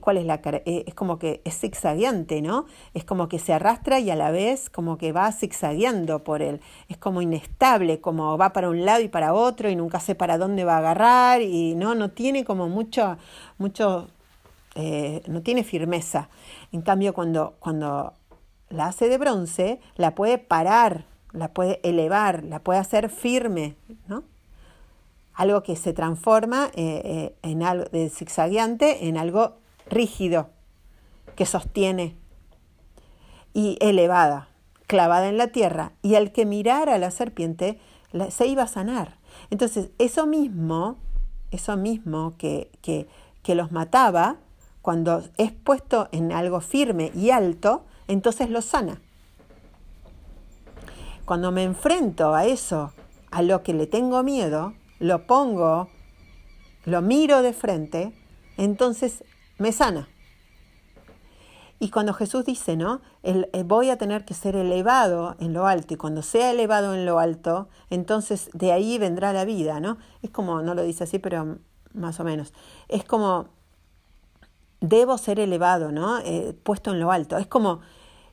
¿cuál 0.00 0.18
es 0.18 0.26
la 0.26 0.40
eh, 0.44 0.84
Es 0.86 0.94
como 0.94 1.18
que 1.18 1.42
es 1.44 1.58
zigzagueante, 1.58 2.40
¿no? 2.40 2.66
Es 2.94 3.04
como 3.04 3.28
que 3.28 3.40
se 3.40 3.52
arrastra 3.52 3.98
y 3.98 4.08
a 4.10 4.14
la 4.14 4.30
vez 4.30 4.70
como 4.70 4.96
que 4.96 5.10
va 5.10 5.32
zigzagueando 5.32 6.22
por 6.22 6.40
él. 6.40 6.60
Es 6.88 6.98
como 6.98 7.20
inestable, 7.20 8.00
como 8.00 8.38
va 8.38 8.52
para 8.52 8.70
un 8.70 8.84
lado 8.84 9.00
y 9.00 9.08
para 9.08 9.34
otro 9.34 9.70
y 9.70 9.74
nunca 9.74 9.98
sé 9.98 10.14
para 10.14 10.38
dónde 10.38 10.64
va 10.64 10.76
a 10.76 10.78
agarrar 10.78 11.42
y 11.42 11.74
no, 11.74 11.96
no 11.96 12.12
tiene 12.12 12.44
como 12.44 12.68
mucho, 12.68 13.16
mucho 13.58 14.08
eh, 14.80 15.22
no 15.26 15.42
tiene 15.42 15.64
firmeza. 15.64 16.28
En 16.70 16.82
cambio, 16.82 17.12
cuando, 17.12 17.56
cuando 17.58 18.14
la 18.68 18.86
hace 18.86 19.08
de 19.08 19.18
bronce, 19.18 19.80
la 19.96 20.14
puede 20.14 20.38
parar, 20.38 21.04
la 21.32 21.52
puede 21.52 21.80
elevar, 21.82 22.44
la 22.44 22.60
puede 22.60 22.78
hacer 22.78 23.10
firme, 23.10 23.74
¿no? 24.06 24.22
Algo 25.34 25.64
que 25.64 25.74
se 25.74 25.92
transforma 25.92 26.70
eh, 26.76 27.02
eh, 27.04 27.34
en 27.42 27.64
algo 27.64 27.86
de 27.90 28.08
zigzagueante 28.08 29.08
en 29.08 29.16
algo 29.16 29.56
rígido, 29.88 30.50
que 31.34 31.44
sostiene 31.44 32.14
y 33.52 33.78
elevada, 33.80 34.48
clavada 34.86 35.28
en 35.28 35.38
la 35.38 35.48
tierra. 35.48 35.90
Y 36.02 36.14
al 36.14 36.30
que 36.30 36.46
mirara 36.46 36.94
a 36.94 36.98
la 36.98 37.10
serpiente, 37.10 37.80
se 38.30 38.46
iba 38.46 38.62
a 38.62 38.68
sanar. 38.68 39.16
Entonces, 39.50 39.90
eso 39.98 40.24
mismo, 40.28 40.98
eso 41.50 41.76
mismo 41.76 42.34
que, 42.38 42.70
que, 42.80 43.08
que 43.42 43.56
los 43.56 43.72
mataba, 43.72 44.36
cuando 44.82 45.22
es 45.36 45.52
puesto 45.52 46.08
en 46.12 46.32
algo 46.32 46.60
firme 46.60 47.10
y 47.14 47.30
alto, 47.30 47.84
entonces 48.06 48.50
lo 48.50 48.62
sana. 48.62 49.00
Cuando 51.24 51.52
me 51.52 51.64
enfrento 51.64 52.34
a 52.34 52.46
eso, 52.46 52.92
a 53.30 53.42
lo 53.42 53.62
que 53.62 53.74
le 53.74 53.86
tengo 53.86 54.22
miedo, 54.22 54.74
lo 54.98 55.26
pongo, 55.26 55.88
lo 56.84 57.02
miro 57.02 57.42
de 57.42 57.52
frente, 57.52 58.14
entonces 58.56 59.24
me 59.58 59.72
sana. 59.72 60.08
Y 61.80 61.90
cuando 61.90 62.12
Jesús 62.12 62.44
dice, 62.44 62.76
¿no? 62.76 63.00
El, 63.22 63.48
eh, 63.52 63.62
voy 63.62 63.90
a 63.90 63.98
tener 63.98 64.24
que 64.24 64.34
ser 64.34 64.56
elevado 64.56 65.36
en 65.38 65.52
lo 65.52 65.66
alto, 65.66 65.94
y 65.94 65.96
cuando 65.96 66.22
sea 66.22 66.50
elevado 66.50 66.94
en 66.94 67.06
lo 67.06 67.20
alto, 67.20 67.68
entonces 67.88 68.50
de 68.52 68.72
ahí 68.72 68.98
vendrá 68.98 69.32
la 69.32 69.44
vida, 69.44 69.78
¿no? 69.78 69.98
Es 70.22 70.30
como, 70.30 70.62
no 70.62 70.74
lo 70.74 70.82
dice 70.82 71.04
así, 71.04 71.18
pero 71.20 71.58
más 71.94 72.18
o 72.18 72.24
menos. 72.24 72.52
Es 72.88 73.04
como 73.04 73.48
debo 74.80 75.18
ser 75.18 75.40
elevado, 75.40 75.92
¿no? 75.92 76.18
Eh, 76.20 76.54
puesto 76.62 76.92
en 76.92 77.00
lo 77.00 77.10
alto. 77.10 77.38
Es 77.38 77.46
como, 77.46 77.80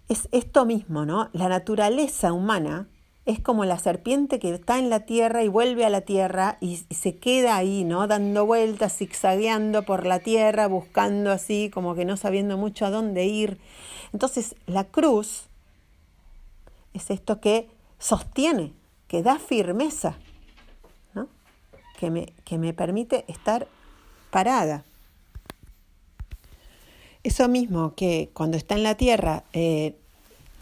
es 0.10 0.28
esto 0.32 0.66
mismo, 0.66 1.06
¿no? 1.06 1.30
La 1.34 1.50
naturaleza 1.50 2.34
humana 2.34 2.88
es 3.26 3.40
como 3.40 3.66
la 3.66 3.80
serpiente 3.80 4.38
que 4.38 4.54
está 4.54 4.78
en 4.78 4.92
la 4.92 5.02
tierra 5.02 5.44
y 5.44 5.48
vuelve 5.48 5.84
a 5.84 5.90
la 5.90 6.02
tierra 6.02 6.58
y, 6.62 6.78
se 6.92 7.18
queda 7.18 7.58
ahí, 7.58 7.84
¿no? 7.84 8.08
Dando 8.08 8.46
vueltas, 8.46 8.96
zigzagueando 8.96 9.84
por 9.84 10.06
la 10.06 10.20
tierra, 10.20 10.68
buscando 10.68 11.32
así, 11.32 11.72
como 11.74 11.96
que 11.96 12.06
no 12.06 12.18
sabiendo 12.18 12.58
mucho 12.58 12.86
a 12.86 12.92
dónde 12.92 13.26
ir. 13.26 13.60
Entonces, 14.14 14.56
la 14.68 14.84
cruz 14.84 15.48
es 16.94 17.10
esto 17.10 17.42
que 17.42 17.68
sostiene, 17.98 18.74
que 19.08 19.24
da 19.24 19.40
firmeza, 19.40 20.18
¿no? 21.16 21.28
Que 21.98 22.12
me, 22.12 22.28
que 22.46 22.60
me 22.60 22.74
permite 22.74 23.26
estar 23.28 23.68
parada. 24.30 24.84
Eso 27.26 27.48
mismo 27.48 27.96
que 27.96 28.30
cuando 28.34 28.56
está 28.56 28.76
en 28.76 28.84
la 28.84 28.94
tierra 28.94 29.46
eh, 29.52 29.96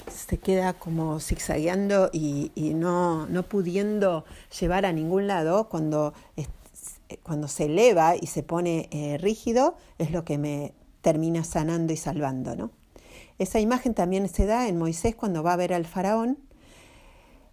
se 0.09 0.37
queda 0.37 0.71
como 0.71 1.19
zigzagueando 1.19 2.09
y, 2.13 2.51
no, 2.55 3.25
no, 3.25 3.43
pudiendo 3.43 4.23
llevar 4.61 4.85
a 4.85 4.93
ningún 4.93 5.27
lado, 5.27 5.67
cuando, 5.67 6.13
cuando 7.21 7.49
se 7.49 7.65
eleva 7.65 8.15
y 8.15 8.27
se 8.27 8.43
pone 8.43 8.87
eh, 8.91 9.17
rígido, 9.17 9.75
es 9.97 10.11
lo 10.11 10.23
que 10.23 10.37
me 10.37 10.73
termina 11.01 11.43
sanando 11.43 11.91
y 11.91 11.97
salvando. 11.97 12.55
¿no? 12.55 12.71
Esa 13.39 13.59
imagen 13.59 13.93
también 13.93 14.29
se 14.29 14.45
da 14.45 14.69
en 14.69 14.77
Moisés 14.77 15.15
cuando 15.15 15.43
va 15.43 15.51
a 15.51 15.57
ver 15.57 15.73
al 15.73 15.85
faraón 15.85 16.37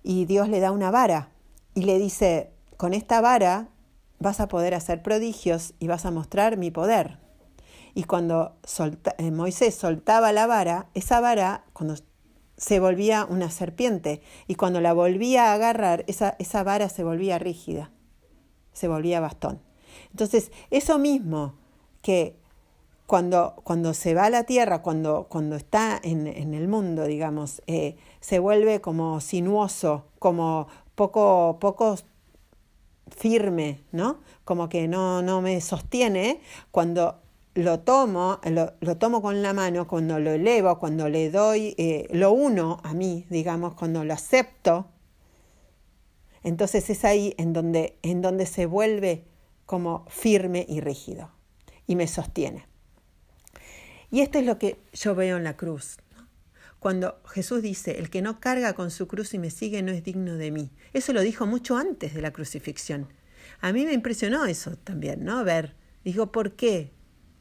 y 0.04 0.24
Dios 0.24 0.48
le 0.48 0.60
da 0.60 0.70
una 0.70 0.92
vara 0.92 1.30
y 1.74 1.82
le 1.82 1.98
dice, 1.98 2.52
con 2.76 2.94
esta 2.94 3.20
vara 3.20 3.70
vas 4.20 4.38
a 4.38 4.46
poder 4.46 4.72
hacer 4.72 5.02
prodigios 5.02 5.74
y 5.80 5.88
vas 5.88 6.06
a 6.06 6.12
mostrar 6.12 6.56
mi 6.56 6.70
poder. 6.70 7.18
Y 7.94 8.04
cuando 8.04 8.56
eh, 9.18 9.30
Moisés 9.30 9.74
soltaba 9.74 10.32
la 10.32 10.46
vara, 10.46 10.88
esa 10.94 11.20
vara 11.20 11.64
cuando 11.72 11.96
se 12.56 12.78
volvía 12.78 13.26
una 13.28 13.50
serpiente 13.50 14.20
y 14.46 14.54
cuando 14.54 14.80
la 14.80 14.92
volvía 14.92 15.50
a 15.50 15.54
agarrar, 15.54 16.04
esa, 16.06 16.36
esa 16.38 16.62
vara 16.62 16.88
se 16.88 17.04
volvía 17.04 17.38
rígida, 17.38 17.90
se 18.72 18.86
volvía 18.86 19.20
bastón. 19.20 19.60
Entonces, 20.10 20.52
eso 20.70 20.98
mismo 20.98 21.54
que 22.02 22.36
cuando, 23.06 23.56
cuando 23.64 23.92
se 23.92 24.14
va 24.14 24.26
a 24.26 24.30
la 24.30 24.44
tierra, 24.44 24.82
cuando, 24.82 25.26
cuando 25.28 25.56
está 25.56 25.98
en, 26.02 26.26
el 26.26 26.68
mundo, 26.68 27.06
digamos, 27.06 27.60
eh, 27.66 27.96
se 28.20 28.38
vuelve 28.38 28.80
como 28.80 29.20
sinuoso, 29.20 30.04
como 30.18 30.68
poco, 30.94 31.58
poco 31.60 31.96
firme, 33.08 33.82
¿no? 33.90 34.18
Como 34.44 34.68
que 34.68 34.86
no, 34.86 35.22
no 35.22 35.40
me 35.40 35.60
sostiene, 35.60 36.40
cuando 36.70 37.19
lo 37.54 37.80
tomo, 37.80 38.40
lo, 38.44 38.96
tomo 38.96 39.20
con 39.22 39.42
la 39.42 39.52
mano, 39.52 39.88
cuando 39.88 40.18
lo 40.20 40.30
elevo, 40.30 40.78
cuando 40.78 41.08
le 41.08 41.30
doy, 41.30 41.74
eh, 41.78 42.08
lo 42.12 42.32
uno 42.32 42.80
a 42.84 42.94
mí, 42.94 43.26
digamos, 43.28 43.74
cuando 43.74 44.04
lo 44.04 44.14
acepto, 44.14 44.88
entonces 46.42 46.88
es 46.90 47.04
ahí 47.04 47.34
en 47.38 47.52
donde, 47.52 47.98
en 48.02 48.22
donde 48.22 48.46
se 48.46 48.66
vuelve 48.66 49.24
como 49.66 50.06
firme 50.08 50.64
y 50.68 50.80
rígido 50.80 51.30
y 51.86 51.96
me 51.96 52.06
sostiene. 52.06 52.66
Y 54.10 54.20
esto 54.20 54.38
es 54.38 54.46
lo 54.46 54.58
que 54.58 54.80
yo 54.92 55.14
veo 55.14 55.36
en 55.36 55.44
la 55.44 55.56
cruz. 55.56 55.98
Cuando 56.78 57.20
Jesús 57.26 57.62
dice, 57.62 57.98
el 57.98 58.10
que 58.10 58.22
no 58.22 58.40
carga 58.40 58.72
con 58.72 58.90
su 58.90 59.06
cruz 59.06 59.34
y 59.34 59.38
me 59.38 59.50
sigue 59.50 59.82
no 59.82 59.92
es 59.92 60.02
digno 60.02 60.36
de 60.36 60.50
mí. 60.50 60.70
Eso 60.92 61.12
lo 61.12 61.20
dijo 61.20 61.46
mucho 61.46 61.76
antes 61.76 62.14
de 62.14 62.22
la 62.22 62.32
crucifixión. 62.32 63.12
A 63.60 63.72
mí 63.72 63.84
me 63.84 63.92
impresionó 63.92 64.46
eso 64.46 64.76
también, 64.76 65.24
¿no? 65.24 65.44
Ver, 65.44 65.74
digo, 66.04 66.32
¿por 66.32 66.52
qué? 66.52 66.90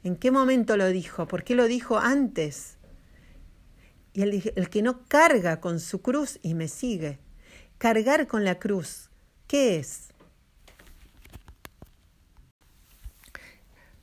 ¿En 0.03 0.15
qué 0.15 0.31
momento 0.31 0.77
lo 0.77 0.87
dijo? 0.87 1.27
¿Por 1.27 1.43
qué 1.43 1.55
lo 1.55 1.67
dijo 1.67 1.97
antes? 1.97 2.77
Y 4.13 4.21
el, 4.21 4.53
el 4.55 4.69
que 4.69 4.81
no 4.81 5.03
carga 5.07 5.59
con 5.59 5.79
su 5.79 6.01
cruz 6.01 6.39
y 6.41 6.53
me 6.53 6.67
sigue. 6.67 7.19
Cargar 7.77 8.27
con 8.27 8.43
la 8.43 8.59
cruz, 8.59 9.09
¿qué 9.47 9.77
es? 9.77 10.09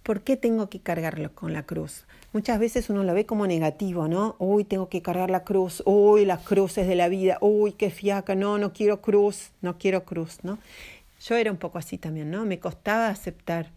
¿Por 0.03 0.23
qué 0.23 0.37
tengo 0.37 0.71
que 0.71 0.81
cargarlo 0.81 1.35
con 1.35 1.53
la 1.53 1.65
cruz? 1.65 2.07
Muchas 2.33 2.59
veces 2.61 2.91
uno 2.91 3.03
lo 3.03 3.13
ve 3.13 3.27
como 3.27 3.47
negativo, 3.47 4.07
¿no? 4.07 4.37
Uy, 4.39 4.65
tengo 4.65 4.89
que 4.89 5.03
cargar 5.03 5.31
la 5.31 5.43
cruz, 5.43 5.83
uy, 5.85 6.25
las 6.25 6.43
cruces 6.43 6.87
de 6.87 6.95
la 6.95 7.09
vida, 7.09 7.39
uy, 7.41 7.73
qué 7.73 7.91
fiaca, 7.91 8.35
no, 8.35 8.57
no 8.59 8.73
quiero 8.73 9.01
cruz, 9.01 9.51
no 9.63 9.79
quiero 9.79 10.05
cruz, 10.05 10.39
¿no? 10.45 10.59
Yo 11.21 11.35
era 11.35 11.51
un 11.51 11.57
poco 11.57 11.79
así 11.79 11.99
también, 11.99 12.31
¿no? 12.31 12.45
Me 12.45 12.61
costaba 12.61 13.09
aceptar 13.09 13.71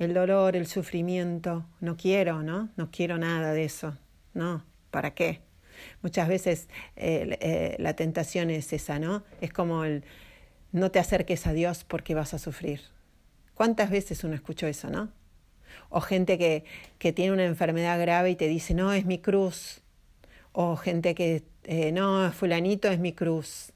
el 0.00 0.14
dolor, 0.14 0.56
el 0.56 0.66
sufrimiento. 0.66 1.64
No 1.80 1.96
quiero, 1.96 2.42
¿no? 2.42 2.70
No 2.76 2.90
quiero 2.90 3.18
nada 3.18 3.52
de 3.52 3.64
eso. 3.64 3.96
No, 4.34 4.64
¿Para 4.90 5.12
qué? 5.12 5.40
Muchas 6.02 6.28
veces 6.28 6.68
eh, 6.96 7.76
la 7.78 7.94
tentación 7.94 8.50
es 8.50 8.72
esa, 8.72 8.98
¿no? 8.98 9.22
Es 9.40 9.52
como 9.52 9.84
el 9.84 10.04
no 10.72 10.90
te 10.90 10.98
acerques 10.98 11.46
a 11.46 11.52
Dios 11.52 11.84
porque 11.84 12.14
vas 12.14 12.34
a 12.34 12.38
sufrir. 12.38 12.80
¿Cuántas 13.54 13.90
veces 13.90 14.22
uno 14.24 14.34
escuchó 14.34 14.66
eso, 14.66 14.90
no? 14.90 15.10
O 15.88 16.00
gente 16.00 16.38
que, 16.38 16.64
que 16.98 17.12
tiene 17.12 17.32
una 17.32 17.44
enfermedad 17.44 18.00
grave 18.00 18.30
y 18.30 18.36
te 18.36 18.48
dice, 18.48 18.74
no, 18.74 18.92
es 18.92 19.06
mi 19.06 19.18
cruz. 19.18 19.80
O 20.52 20.76
gente 20.76 21.14
que, 21.14 21.44
eh, 21.64 21.92
no, 21.92 22.30
fulanito 22.32 22.88
es 22.88 22.98
mi 22.98 23.12
cruz. 23.12 23.72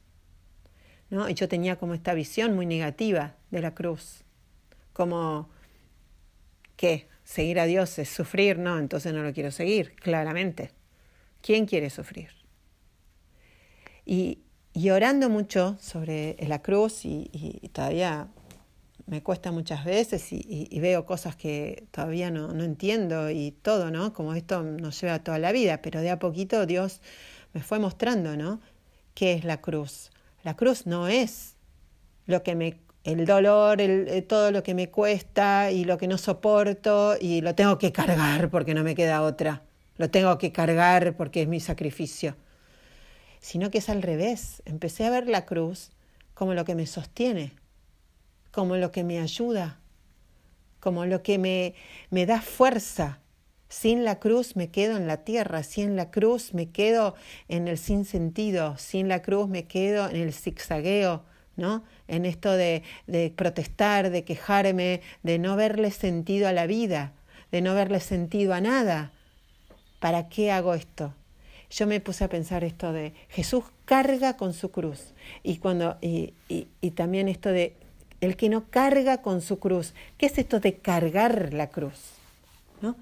¿No? 1.10 1.28
Y 1.28 1.34
yo 1.34 1.48
tenía 1.48 1.76
como 1.76 1.94
esta 1.94 2.14
visión 2.14 2.54
muy 2.54 2.66
negativa 2.66 3.37
de 3.50 3.60
la 3.60 3.74
cruz. 3.74 4.24
Como, 4.92 5.48
¿qué? 6.76 7.08
Seguir 7.24 7.58
a 7.58 7.64
Dios 7.64 7.98
es 7.98 8.08
sufrir, 8.08 8.58
no, 8.58 8.78
entonces 8.78 9.12
no 9.12 9.22
lo 9.22 9.32
quiero 9.32 9.50
seguir, 9.50 9.94
claramente. 9.96 10.72
¿Quién 11.40 11.66
quiere 11.66 11.90
sufrir? 11.90 12.30
Y, 14.04 14.40
y 14.72 14.90
orando 14.90 15.30
mucho 15.30 15.76
sobre 15.80 16.37
la 16.46 16.60
cruz 16.60 17.04
y, 17.04 17.70
todavía 17.72 18.28
me 19.06 19.22
cuesta 19.22 19.52
muchas 19.52 19.84
veces 19.84 20.32
y, 20.32 20.68
y 20.70 20.80
veo 20.80 21.04
cosas 21.06 21.37
que 21.37 21.87
todavía 21.90 22.30
no, 22.30 22.48
no, 22.52 22.64
entiendo 22.64 23.30
y 23.30 23.52
todo, 23.52 23.90
¿no? 23.90 24.12
Como 24.12 24.34
esto 24.34 24.62
nos 24.62 25.00
lleva 25.00 25.18
toda 25.18 25.38
la 25.38 25.52
vida, 25.52 25.80
pero 25.82 26.00
de 26.00 26.10
a 26.10 26.18
poquito 26.18 26.66
Dios 26.66 27.00
me 27.52 27.62
fue 27.62 27.78
mostrando, 27.78 28.37
¿no? 28.37 28.60
¿Qué 29.14 29.32
es 29.32 29.44
la 29.44 29.60
cruz? 29.60 30.10
La 30.42 30.56
cruz 30.56 30.87
no 30.87 31.08
es 31.08 31.56
lo 32.26 32.42
que 32.42 32.54
me 32.54 32.78
el 33.04 33.26
dolor, 33.26 33.80
el, 33.82 34.08
eh, 34.08 34.22
todo 34.22 34.50
lo 34.50 34.62
que 34.62 34.74
me 34.74 34.90
cuesta 34.90 35.70
y 35.70 35.84
lo 35.84 35.98
que 35.98 36.08
no 36.08 36.16
soporto 36.16 37.16
y 37.20 37.42
lo 37.42 37.54
tengo 37.54 37.78
que 37.78 37.92
cargar 37.92 38.48
porque 38.50 38.74
no 38.74 38.82
me 38.82 38.94
queda 38.94 39.22
otra. 39.22 39.62
Lo 39.98 40.10
tengo 40.10 40.38
que 40.38 40.52
cargar 40.52 41.16
porque 41.16 41.42
es 41.42 41.48
mi 41.48 41.60
sacrificio. 41.60 42.34
Sino 43.40 43.70
que 43.70 43.78
es 43.78 43.90
al 43.90 44.02
revés. 44.02 44.62
Empecé 44.64 45.04
a 45.04 45.10
ver 45.10 45.28
la 45.28 45.44
cruz 45.44 45.90
como 46.32 46.54
lo 46.54 46.64
que 46.64 46.74
me 46.74 46.86
sostiene, 46.86 47.52
como 48.50 48.76
lo 48.76 48.90
que 48.90 49.04
me 49.04 49.20
ayuda, 49.20 49.78
como 50.80 51.04
lo 51.04 51.22
que 51.22 51.38
me, 51.38 51.74
me 52.10 52.24
da 52.24 52.40
fuerza. 52.40 53.20
Sin 53.68 54.04
la 54.04 54.18
cruz 54.18 54.56
me 54.56 54.70
quedo 54.70 54.96
en 54.96 55.06
la 55.06 55.24
tierra, 55.24 55.62
sin 55.62 55.94
la 55.94 56.10
cruz 56.10 56.54
me 56.54 56.70
quedo 56.70 57.14
en 57.48 57.68
el 57.68 57.76
sinsentido, 57.76 58.78
sin 58.78 59.08
la 59.08 59.20
cruz 59.20 59.48
me 59.48 59.66
quedo 59.66 60.08
en 60.08 60.16
el 60.16 60.32
zigzagueo, 60.32 61.24
¿no? 61.56 61.84
En 62.08 62.24
esto 62.24 62.52
de, 62.52 62.82
de 63.06 63.32
protestar, 63.34 64.10
de 64.10 64.24
quejarme, 64.24 65.00
de 65.22 65.38
no 65.38 65.56
verle 65.56 65.90
sentido 65.90 66.48
a 66.48 66.52
la 66.52 66.66
vida, 66.66 67.12
de 67.52 67.60
no 67.62 67.74
verle 67.74 68.00
sentido 68.00 68.54
a 68.54 68.60
nada. 68.60 69.12
¿Para 70.00 70.28
qué 70.28 70.50
hago 70.50 70.74
esto? 70.74 71.14
Yo 71.70 71.86
me 71.86 72.00
puse 72.00 72.24
a 72.24 72.28
pensar 72.28 72.62
esto 72.62 72.92
de 72.92 73.14
Jesús 73.28 73.64
carga 73.84 74.36
con 74.36 74.52
su 74.54 74.70
cruz 74.70 75.14
y 75.42 75.56
cuando 75.56 75.96
y, 76.00 76.34
y, 76.48 76.68
y 76.80 76.90
también 76.92 77.28
esto 77.28 77.50
de 77.50 77.74
el 78.20 78.36
que 78.36 78.48
no 78.48 78.70
carga 78.70 79.22
con 79.22 79.40
su 79.40 79.58
cruz. 79.58 79.94
¿Qué 80.16 80.26
es 80.26 80.38
esto 80.38 80.60
de 80.60 80.76
cargar 80.78 81.52
la 81.52 81.68
cruz? 81.68 82.12
¿No? 82.80 82.96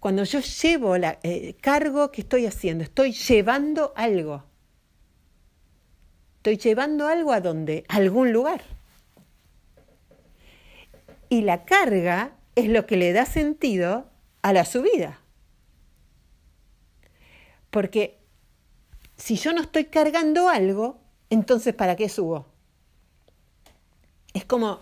Cuando 0.00 0.24
yo 0.24 0.40
llevo 0.40 0.96
la 0.96 1.18
eh, 1.22 1.54
cargo, 1.60 2.10
¿qué 2.10 2.22
estoy 2.22 2.46
haciendo? 2.46 2.84
Estoy 2.84 3.12
llevando 3.12 3.92
algo. 3.96 4.44
Estoy 6.40 6.56
llevando 6.56 7.06
algo 7.06 7.34
a 7.34 7.42
dónde? 7.42 7.84
A 7.88 7.96
algún 7.96 8.32
lugar. 8.32 8.62
Y 11.28 11.42
la 11.42 11.66
carga 11.66 12.32
es 12.54 12.66
lo 12.66 12.86
que 12.86 12.96
le 12.96 13.12
da 13.12 13.26
sentido 13.26 14.06
a 14.40 14.54
la 14.54 14.64
subida. 14.64 15.20
Porque 17.68 18.16
si 19.18 19.36
yo 19.36 19.52
no 19.52 19.60
estoy 19.60 19.84
cargando 19.84 20.48
algo, 20.48 20.96
entonces 21.28 21.74
¿para 21.74 21.94
qué 21.94 22.08
subo? 22.08 22.46
Es 24.32 24.46
como, 24.46 24.80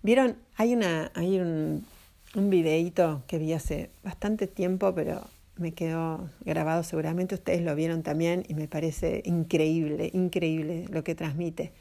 vieron, 0.00 0.38
hay, 0.56 0.72
una, 0.72 1.12
hay 1.14 1.38
un, 1.38 1.86
un 2.34 2.48
videíto 2.48 3.24
que 3.26 3.36
vi 3.36 3.52
hace 3.52 3.90
bastante 4.02 4.46
tiempo, 4.46 4.94
pero 4.94 5.20
me 5.58 5.72
quedó 5.74 6.30
grabado, 6.40 6.82
seguramente 6.82 7.34
ustedes 7.34 7.62
lo 7.62 7.74
vieron 7.74 8.02
también 8.02 8.44
y 8.48 8.54
me 8.54 8.68
parece 8.68 9.22
increíble, 9.24 10.10
increíble 10.12 10.86
lo 10.90 11.04
que 11.04 11.14
transmite. 11.14 11.72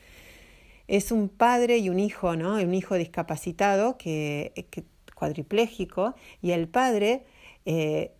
Es 0.88 1.12
un 1.12 1.30
padre 1.30 1.80
y 1.80 1.90
un 1.90 2.00
hijo, 2.00 2.36
¿no? 2.36 2.56
Un 2.56 2.74
hijo 2.74 2.96
discapacitado, 2.96 3.98
que, 3.98 4.68
que 4.70 4.84
y 6.42 6.52
el 6.52 6.68
padre 6.68 7.26
eh, 7.66 8.12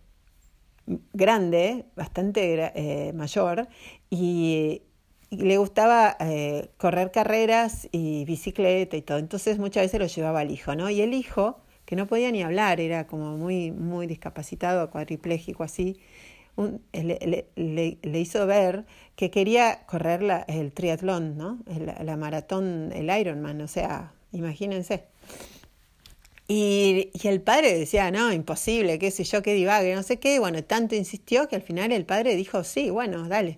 grande, 1.12 1.86
bastante 1.96 2.72
eh, 2.74 3.12
mayor, 3.12 3.68
y, 4.10 4.82
y, 5.30 5.36
le 5.36 5.58
gustaba 5.58 6.16
eh, 6.20 6.70
correr 6.76 7.10
carreras 7.10 7.88
y 7.92 8.24
bicicleta 8.24 8.96
y 8.96 9.02
todo. 9.02 9.18
Entonces 9.18 9.58
muchas 9.58 9.84
veces 9.84 10.00
lo 10.00 10.06
llevaba 10.06 10.40
al 10.40 10.50
hijo, 10.50 10.74
¿no? 10.74 10.90
Y 10.90 11.00
el 11.00 11.14
hijo 11.14 11.60
que 11.88 11.96
no 11.96 12.06
podía 12.06 12.30
ni 12.30 12.42
hablar, 12.42 12.80
era 12.80 13.06
como 13.06 13.38
muy, 13.38 13.70
muy 13.70 14.06
discapacitado, 14.06 14.90
cuadripléjico 14.90 15.62
así, 15.62 15.98
le, 16.92 17.46
le, 17.56 17.98
le, 18.02 18.20
hizo 18.20 18.46
ver 18.46 18.84
que 19.16 19.30
quería 19.30 19.86
correr 19.86 20.44
el 20.48 20.72
triatlón, 20.72 21.38
¿no? 21.38 21.60
La, 22.04 22.18
maratón, 22.18 22.92
el 22.94 23.08
Ironman, 23.08 23.62
o 23.62 23.68
sea, 23.68 24.12
imagínense. 24.32 25.04
Y, 26.46 27.08
y, 27.14 27.26
el 27.26 27.40
padre 27.40 27.78
decía, 27.78 28.10
no, 28.10 28.34
imposible, 28.34 28.98
qué 28.98 29.10
sé 29.10 29.24
yo, 29.24 29.40
qué 29.40 29.54
divague, 29.54 29.94
no 29.94 30.02
sé 30.02 30.18
qué. 30.18 30.38
Bueno, 30.40 30.62
tanto 30.62 30.94
insistió 30.94 31.48
que 31.48 31.56
al 31.56 31.62
final 31.62 31.90
el 31.90 32.04
padre 32.04 32.36
dijo, 32.36 32.64
sí, 32.64 32.90
bueno, 32.90 33.28
dale. 33.28 33.56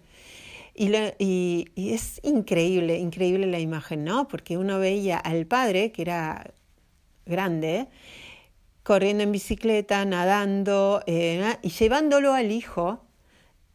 Y, 0.77 0.91
lo, 0.91 0.99
y, 1.19 1.67
y, 1.75 1.95
es 1.95 2.21
increíble, 2.23 2.97
increíble 2.97 3.49
la 3.49 3.59
imagen, 3.59 4.05
¿no? 4.05 4.29
Porque 4.29 4.57
uno 4.57 4.79
veía 4.79 5.19
al 5.19 5.47
padre, 5.47 5.91
que 5.91 6.03
era 6.03 6.53
grande, 7.31 7.87
corriendo 8.83 9.23
en 9.23 9.33
bicicleta, 9.33 10.05
nadando 10.05 11.03
eh, 11.07 11.57
y 11.63 11.71
llevándolo 11.71 12.33
al 12.35 12.51
hijo 12.53 13.03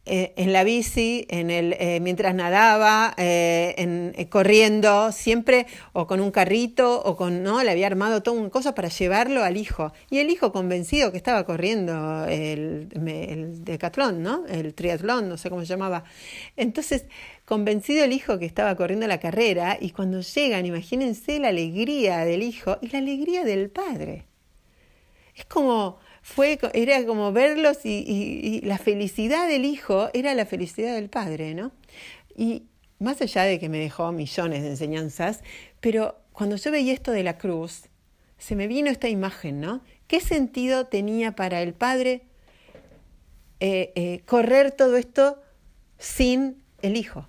eh, 0.08 0.34
en 0.36 0.52
la 0.52 0.62
bici, 0.62 1.26
en 1.30 1.50
el, 1.50 1.74
eh, 1.80 1.98
mientras 2.00 2.32
nadaba, 2.32 3.12
eh, 3.16 3.74
en, 3.76 4.12
eh, 4.16 4.28
corriendo, 4.28 5.10
siempre 5.10 5.66
o 5.92 6.06
con 6.06 6.20
un 6.20 6.30
carrito 6.30 7.02
o 7.02 7.16
con, 7.16 7.42
¿no? 7.42 7.62
Le 7.64 7.72
había 7.72 7.88
armado 7.88 8.22
toda 8.22 8.38
una 8.38 8.50
cosa 8.50 8.72
para 8.74 8.88
llevarlo 8.88 9.42
al 9.42 9.56
hijo. 9.56 9.92
Y 10.08 10.18
el 10.18 10.30
hijo 10.30 10.52
convencido 10.52 11.10
que 11.10 11.16
estaba 11.16 11.44
corriendo 11.44 12.24
el, 12.26 12.88
el 12.94 13.64
decatlón, 13.64 14.22
¿no? 14.22 14.46
El 14.46 14.74
triatlón, 14.74 15.28
no 15.28 15.36
sé 15.36 15.50
cómo 15.50 15.62
se 15.62 15.68
llamaba. 15.68 16.04
Entonces, 16.56 17.06
convencido 17.44 18.04
el 18.04 18.12
hijo 18.12 18.38
que 18.38 18.46
estaba 18.46 18.76
corriendo 18.76 19.08
la 19.08 19.18
carrera 19.18 19.76
y 19.80 19.90
cuando 19.90 20.20
llegan, 20.20 20.66
imagínense 20.66 21.40
la 21.40 21.48
alegría 21.48 22.18
del 22.18 22.42
hijo 22.44 22.78
y 22.80 22.90
la 22.90 22.98
alegría 22.98 23.42
del 23.44 23.70
padre. 23.70 24.26
Es 25.36 25.44
como, 25.44 25.98
fue, 26.22 26.58
era 26.72 27.04
como 27.04 27.30
verlos 27.30 27.84
y, 27.84 28.60
la 28.64 28.78
felicidad 28.78 29.46
del 29.46 29.66
hijo 29.66 30.08
era 30.14 30.34
la 30.34 30.46
felicidad 30.46 30.94
del 30.94 31.10
padre, 31.10 31.54
¿no? 31.54 31.72
Y 32.34 32.64
más 32.98 33.20
allá 33.20 33.42
de 33.42 33.58
que 33.60 33.68
me 33.68 33.78
dejó 33.78 34.10
millones 34.12 34.62
de 34.62 34.70
enseñanzas, 34.70 35.42
pero 35.80 36.16
cuando 36.32 36.56
yo 36.56 36.70
veía 36.70 36.94
esto 36.94 37.12
de 37.12 37.22
la 37.22 37.36
cruz, 37.36 37.84
se 38.38 38.56
me 38.56 38.66
vino 38.66 38.90
esta 38.90 39.08
imagen, 39.08 39.60
¿no? 39.60 39.82
¿Qué 40.08 40.20
sentido 40.20 40.86
tenía 40.86 41.36
para 41.36 41.60
el 41.62 41.74
padre 41.74 42.22
eh, 43.60 43.92
eh, 43.94 44.22
correr 44.24 44.70
todo 44.70 44.96
esto 44.96 45.42
sin 45.98 46.62
el 46.80 46.96
hijo? 46.96 47.26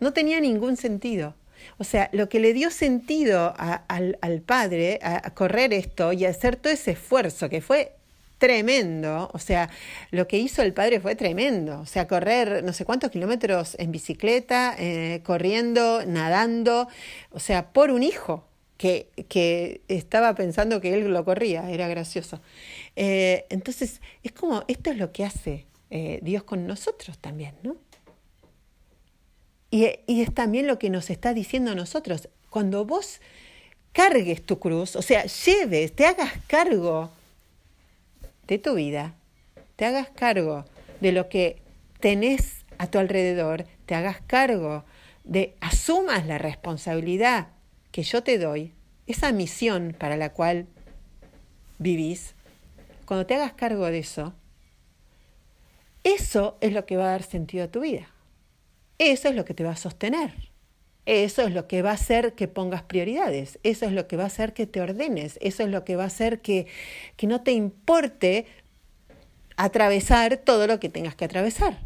No 0.00 0.12
tenía 0.12 0.40
ningún 0.40 0.76
sentido. 0.76 1.34
O 1.78 1.84
sea, 1.84 2.08
lo 2.12 2.28
que 2.28 2.40
le 2.40 2.52
dio 2.52 2.70
sentido 2.70 3.54
al, 3.56 4.18
al, 4.20 4.40
padre 4.40 4.98
a, 5.02 5.26
a, 5.26 5.34
correr 5.34 5.72
esto 5.72 6.12
y 6.12 6.24
a 6.24 6.30
hacer 6.30 6.56
todo 6.56 6.72
ese 6.72 6.92
esfuerzo, 6.92 7.48
que 7.48 7.60
fue 7.60 7.92
tremendo, 8.38 9.30
o 9.32 9.38
sea, 9.38 9.70
lo 10.10 10.28
que 10.28 10.38
hizo 10.38 10.62
el 10.62 10.72
padre 10.74 11.00
fue 11.00 11.14
tremendo, 11.14 11.80
o 11.80 11.86
sea, 11.86 12.06
correr 12.06 12.62
no 12.64 12.72
sé 12.72 12.84
cuántos 12.84 13.10
kilómetros 13.10 13.76
en 13.78 13.92
bicicleta, 13.92 14.74
eh, 14.78 15.22
corriendo, 15.24 16.04
nadando, 16.06 16.88
o 17.30 17.40
sea, 17.40 17.72
por 17.72 17.90
un 17.90 18.02
hijo 18.02 18.46
que, 18.76 19.08
que 19.28 19.80
estaba 19.88 20.34
pensando 20.34 20.80
que 20.80 20.94
él 20.94 21.08
lo 21.08 21.24
corría, 21.24 21.70
era 21.70 21.88
gracioso. 21.88 22.40
Eh, 22.94 23.46
entonces, 23.48 24.00
es 24.22 24.32
como, 24.32 24.64
esto 24.68 24.90
es 24.90 24.98
lo 24.98 25.12
que 25.12 25.24
hace 25.24 25.66
eh, 25.90 26.20
Dios 26.22 26.42
con 26.42 26.66
nosotros 26.66 27.18
también, 27.18 27.54
¿no? 27.62 27.76
Y, 29.76 30.22
es 30.22 30.32
también 30.32 30.66
lo 30.66 30.78
que 30.78 30.88
nos 30.88 31.10
está 31.10 31.34
diciendo 31.34 31.72
a 31.72 31.74
nosotros. 31.74 32.30
Cuando 32.48 32.86
vos 32.86 33.20
cargues 33.92 34.42
tu 34.42 34.58
cruz, 34.58 34.96
o 34.96 35.02
sea, 35.02 35.26
lleves, 35.26 35.94
te 35.94 36.06
hagas 36.06 36.32
cargo 36.46 37.10
de 38.46 38.56
tu 38.56 38.74
vida, 38.74 39.14
te 39.76 39.84
hagas 39.84 40.08
cargo 40.08 40.64
de 41.02 41.12
lo 41.12 41.28
que 41.28 41.60
tenés 42.00 42.64
a 42.78 42.86
tu 42.86 42.98
alrededor, 42.98 43.66
te 43.84 43.94
hagas 43.94 44.22
cargo 44.26 44.86
de, 45.24 45.54
asumas 45.60 46.26
la 46.26 46.38
responsabilidad 46.38 47.48
que 47.92 48.02
yo 48.02 48.22
te 48.22 48.38
doy, 48.38 48.72
esa 49.06 49.30
misión 49.32 49.94
para 49.98 50.16
la 50.16 50.32
cual 50.32 50.68
vivís, 51.78 52.34
cuando 53.04 53.26
te 53.26 53.34
hagas 53.34 53.52
cargo 53.52 53.84
de 53.86 53.98
eso, 53.98 54.32
Eso 56.02 56.56
es 56.60 56.72
lo 56.72 56.86
que 56.86 56.96
va 56.96 57.08
a 57.08 57.10
dar 57.10 57.24
sentido 57.24 57.64
a 57.64 57.68
tu 57.68 57.80
vida. 57.80 58.08
Eso 58.98 59.28
es 59.28 59.34
lo 59.34 59.44
que 59.44 59.54
te 59.54 59.64
va 59.64 59.72
a 59.72 59.76
sostener. 59.76 60.32
Eso 61.06 61.42
es 61.42 61.54
lo 61.54 61.68
que 61.68 61.82
va 61.82 61.90
a 61.90 61.94
hacer 61.94 62.34
que 62.34 62.48
pongas 62.48 62.82
prioridades. 62.82 63.60
Eso 63.62 63.86
es 63.86 63.92
lo 63.92 64.08
que 64.08 64.16
va 64.16 64.24
a 64.24 64.26
hacer 64.26 64.52
que 64.52 64.66
te 64.66 64.80
ordenes. 64.80 65.38
Eso 65.40 65.62
es 65.62 65.68
lo 65.68 65.84
que 65.84 65.94
va 65.94 66.02
a 66.02 66.08
hacer 66.08 66.40
que, 66.40 66.66
que 67.16 67.28
no 67.28 67.42
te 67.42 67.52
importe 67.52 68.46
atravesar 69.56 70.36
todo 70.38 70.66
lo 70.66 70.80
que 70.80 70.88
tengas 70.88 71.14
que 71.14 71.24
atravesar. 71.24 71.78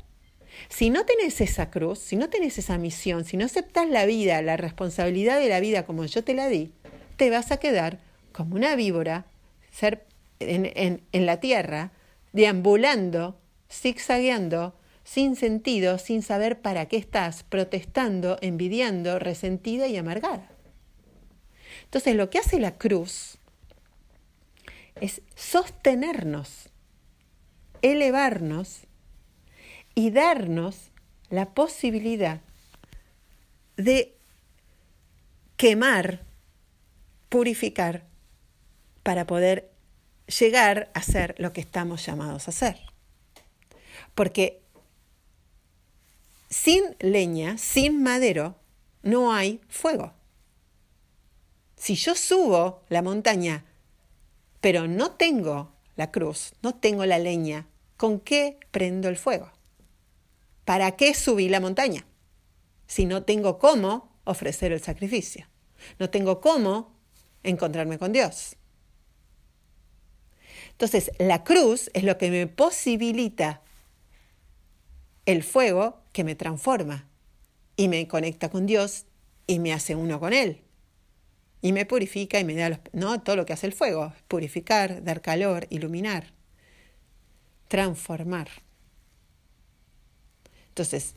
Si 0.69 0.91
no 0.91 1.05
tenés 1.05 1.41
esa 1.41 1.71
cruz, 1.71 1.99
si 1.99 2.17
no 2.17 2.31
tenés 2.31 2.59
esa 2.59 2.79
misión, 2.79 3.25
si 3.25 3.37
no 3.37 3.45
aceptas 3.45 3.89
la 3.89 4.07
vida, 4.07 4.41
la 4.43 4.57
responsabilidad 4.57 5.39
de 5.39 5.49
la 5.49 5.61
vida 5.61 5.85
como 5.85 6.05
yo 6.07 6.25
te 6.25 6.35
la 6.35 6.49
di, 6.49 6.73
te 7.17 7.31
vas 7.31 7.53
a 7.53 7.59
quedar 7.59 7.99
como 8.33 8.57
una 8.57 8.75
víbora 8.75 9.27
ser 9.71 10.07
en, 10.41 11.03
en 11.13 11.27
la 11.27 11.39
tierra, 11.41 11.93
deambulando, 12.33 13.39
zigzagueando, 13.71 14.75
sin 15.05 15.37
sentido, 15.37 15.99
sin 15.99 16.23
saber 16.23 16.61
para 16.61 16.87
qué 16.87 16.97
estás, 16.97 17.43
protestando, 17.43 18.39
envidiando, 18.41 19.19
resentida 19.19 19.87
y 19.89 19.97
amargada. 19.97 20.51
Entonces 21.85 22.15
lo 22.15 22.31
que 22.31 22.39
hace 22.39 22.61
la 22.61 22.79
cruz 22.79 23.39
es 25.01 25.23
sostenernos, 25.35 26.69
elevarnos 27.83 28.83
y 29.95 30.11
darnos 30.11 30.91
la 31.31 31.55
posibilidad 31.55 32.41
de 33.77 34.15
quemar, 35.57 36.21
purificar, 37.29 38.05
para 39.03 39.27
poder 39.27 39.71
llegar 40.39 40.91
a 40.95 41.03
ser 41.03 41.35
lo 41.39 41.53
que 41.53 41.61
estamos 41.61 42.05
llamados 42.05 42.49
a 42.49 42.53
ser. 42.53 42.79
Porque 44.15 44.60
sin 46.51 46.97
leña, 46.99 47.57
sin 47.57 48.03
madero, 48.03 48.57
no 49.03 49.33
hay 49.33 49.61
fuego. 49.69 50.13
Si 51.77 51.95
yo 51.95 52.15
subo 52.15 52.83
la 52.89 53.01
montaña, 53.01 53.65
pero 54.61 54.87
no 54.87 55.13
tengo 55.13 55.73
la 55.97 56.11
cruz, 56.11 56.53
no 56.61 56.75
tengo 56.75 57.07
la 57.07 57.19
leña, 57.19 57.67
¿con 57.97 58.21
qué 58.21 58.59
prendo 58.71 59.09
el 59.09 59.17
fuego? 59.17 59.51
¿Para 60.65 60.97
qué 60.97 61.15
subí 61.15 61.49
la 61.49 61.61
montaña? 61.61 62.05
Si 62.87 63.07
no 63.07 63.23
tengo 63.23 63.59
cómo 63.59 64.13
ofrecer 64.25 64.73
el 64.73 64.83
sacrificio, 64.83 65.47
no 65.99 66.11
tengo 66.11 66.41
cómo 66.41 66.93
encontrarme 67.43 67.99
con 67.99 68.13
Dios. 68.13 68.57
Entonces, 70.73 71.13
la 71.19 71.45
cruz 71.45 71.91
es 71.95 72.05
lo 72.05 72.19
que 72.19 72.31
me 72.31 72.47
posibilita 72.47 73.63
el 75.27 75.43
fuego 75.43 76.00
que 76.13 76.25
me 76.25 76.35
transforma 76.35 77.09
y 77.77 77.89
me 77.89 78.07
conecta 78.09 78.51
con 78.51 78.67
Dios 78.67 79.07
y 79.47 79.59
me 79.59 79.73
hace 79.73 79.95
uno 79.95 80.21
con 80.21 80.33
Él. 80.33 80.63
Y 81.63 81.73
me 81.73 81.87
purifica 81.87 82.39
y 82.41 82.45
me 82.45 82.55
da 82.55 82.71
los, 82.71 82.79
no 82.93 83.21
todo 83.21 83.37
lo 83.37 83.47
que 83.47 83.53
hace 83.53 83.67
el 83.67 83.73
fuego, 83.73 84.13
purificar, 84.29 85.05
dar 85.05 85.21
calor, 85.21 85.67
iluminar, 85.71 86.33
transformar. 87.69 88.49
Entonces, 90.69 91.15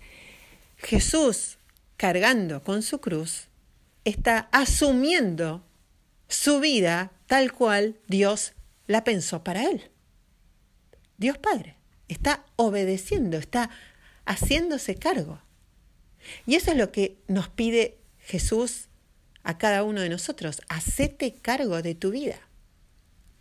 Jesús 0.78 1.58
cargando 1.98 2.64
con 2.64 2.82
su 2.82 3.00
cruz 3.00 3.48
está 4.04 4.50
asumiendo 4.52 5.64
su 6.28 6.60
vida 6.60 7.12
tal 7.28 7.54
cual 7.54 7.98
Dios 8.08 8.54
la 8.88 9.04
pensó 9.04 9.44
para 9.44 9.64
él. 9.64 9.90
Dios 11.18 11.38
Padre 11.38 11.76
está 12.08 12.46
obedeciendo, 12.56 13.38
está 13.38 13.70
haciéndose 14.26 14.96
cargo. 14.96 15.42
Y 16.46 16.56
eso 16.56 16.72
es 16.72 16.78
lo 16.78 16.92
que 16.92 17.18
nos 17.28 17.50
pide 17.50 17.98
Jesús 18.20 18.88
a 19.44 19.58
cada 19.58 19.84
uno 19.84 20.02
de 20.02 20.10
nosotros. 20.10 20.62
Hacete 20.70 21.34
cargo 21.34 21.82
de 21.82 21.96
tu 21.96 22.12
vida 22.12 22.40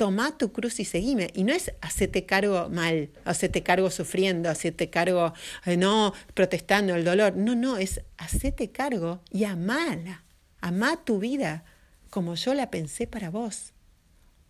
toma 0.02 0.36
tu 0.36 0.52
cruz 0.52 0.80
y 0.80 0.84
seguime. 0.84 1.30
Y 1.32 1.44
no 1.44 1.52
es 1.52 1.72
hacete 1.80 2.26
cargo 2.26 2.68
mal, 2.68 3.10
hacete 3.24 3.62
cargo 3.62 3.88
sufriendo, 3.88 4.50
hacete 4.50 4.90
cargo 4.90 5.32
eh, 5.64 5.76
no 5.76 6.12
protestando 6.34 6.96
el 6.96 7.04
dolor. 7.04 7.36
No, 7.36 7.54
no, 7.54 7.76
es 7.76 8.00
hacete 8.16 8.72
cargo 8.72 9.22
y 9.30 9.44
amala. 9.44 10.24
Amá 10.60 11.04
tu 11.04 11.20
vida 11.20 11.64
como 12.10 12.34
yo 12.34 12.52
la 12.54 12.68
pensé 12.68 13.06
para 13.06 13.30
vos. 13.30 13.74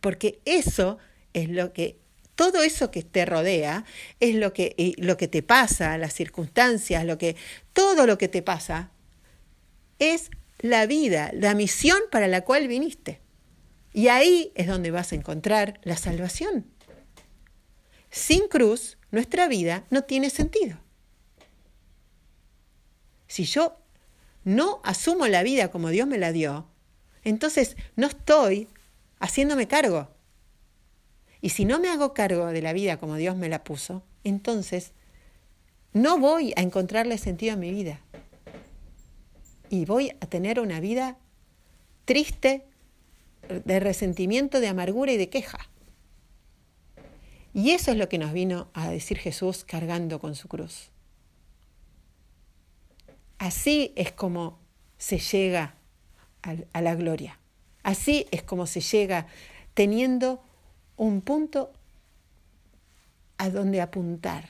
Porque 0.00 0.40
eso 0.46 0.96
es 1.34 1.50
lo 1.50 1.74
que, 1.74 2.00
todo 2.42 2.64
eso 2.64 2.90
que 2.90 3.05
te 3.05 3.24
rodea, 3.24 3.85
es 4.18 4.35
lo 4.35 4.52
que, 4.52 4.94
lo 4.98 5.16
que 5.16 5.28
te 5.28 5.44
pasa, 5.44 5.96
las 5.96 6.12
circunstancias, 6.12 7.05
lo 7.05 7.16
que, 7.16 7.37
todo 7.72 8.05
lo 8.05 8.18
que 8.18 8.26
te 8.26 8.42
pasa, 8.42 8.90
es 10.00 10.28
la 10.59 10.87
vida, 10.87 11.31
la 11.35 11.55
misión 11.55 12.00
para 12.11 12.26
la 12.26 12.40
cual 12.40 12.66
viniste. 12.66 13.20
Y 13.92 14.09
ahí 14.09 14.50
es 14.57 14.66
donde 14.66 14.90
vas 14.90 15.12
a 15.12 15.14
encontrar 15.14 15.78
la 15.85 15.96
salvación. 15.96 16.66
Sin 18.11 18.48
cruz, 18.48 18.98
nuestra 19.12 19.46
vida 19.46 19.85
no 19.90 20.02
tiene 20.02 20.28
sentido. 20.28 20.81
Si 23.28 23.44
yo 23.44 23.76
no 24.42 24.81
asumo 24.83 25.28
la 25.28 25.44
vida 25.44 25.70
como 25.70 25.90
Dios 25.90 26.09
me 26.09 26.18
la 26.18 26.33
dio, 26.33 26.66
entonces 27.22 27.76
no 27.94 28.09
estoy 28.09 28.66
haciéndome 29.20 29.68
cargo. 29.68 30.12
Y 31.42 31.50
si 31.50 31.64
no 31.64 31.81
me 31.81 31.88
hago 31.88 32.14
cargo 32.14 32.46
de 32.46 32.62
la 32.62 32.72
vida 32.72 32.98
como 32.98 33.16
Dios 33.16 33.37
me 33.37 33.48
la 33.48 33.64
puso, 33.64 34.05
entonces 34.22 34.92
no 35.92 36.16
voy 36.18 36.55
a 36.57 36.62
encontrarle 36.62 37.18
sentido 37.18 37.55
a 37.55 37.57
mi 37.57 37.72
vida. 37.72 38.00
Y 39.68 39.85
voy 39.85 40.11
a 40.20 40.26
tener 40.26 40.61
una 40.61 40.78
vida 40.78 41.18
triste, 42.05 42.64
de 43.64 43.81
resentimiento, 43.81 44.61
de 44.61 44.68
amargura 44.68 45.12
y 45.12 45.16
de 45.16 45.28
queja. 45.28 45.59
Y 47.52 47.70
eso 47.70 47.90
es 47.90 47.96
lo 47.96 48.09
que 48.09 48.18
nos 48.18 48.33
vino 48.33 48.68
a 48.72 48.88
decir 48.88 49.18
Jesús 49.18 49.64
cargando 49.64 50.20
con 50.20 50.37
su 50.37 50.46
cruz. 50.46 50.90
Así 53.38 53.92
es 53.96 54.12
como 54.12 54.61
se 54.96 55.18
llega 55.18 55.74
a 56.72 56.81
la 56.81 56.94
gloria. 56.94 57.40
Así 57.83 58.26
es 58.31 58.44
como 58.44 58.66
se 58.66 58.81
llega 58.81 59.26
teniendo 59.74 60.40
un 60.96 61.20
punto 61.20 61.72
a 63.38 63.50
donde 63.50 63.81
apuntar. 63.81 64.48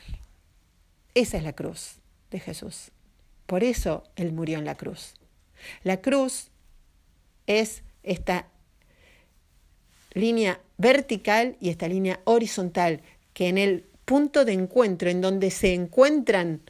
Esa 1.14 1.36
es 1.36 1.44
la 1.44 1.52
cruz 1.52 1.96
de 2.30 2.40
Jesús. 2.40 2.90
Por 3.46 3.64
eso 3.64 4.04
Él 4.16 4.32
murió 4.32 4.58
en 4.58 4.64
la 4.64 4.74
cruz. 4.74 5.14
La 5.82 6.00
cruz 6.00 6.48
es 7.46 7.82
esta 8.02 8.46
línea 10.14 10.60
vertical 10.78 11.56
y 11.60 11.70
esta 11.70 11.88
línea 11.88 12.20
horizontal, 12.24 13.02
que 13.34 13.48
en 13.48 13.58
el 13.58 13.84
punto 14.04 14.44
de 14.44 14.52
encuentro, 14.52 15.08
en 15.10 15.20
donde 15.20 15.50
se 15.50 15.74
encuentran, 15.74 16.60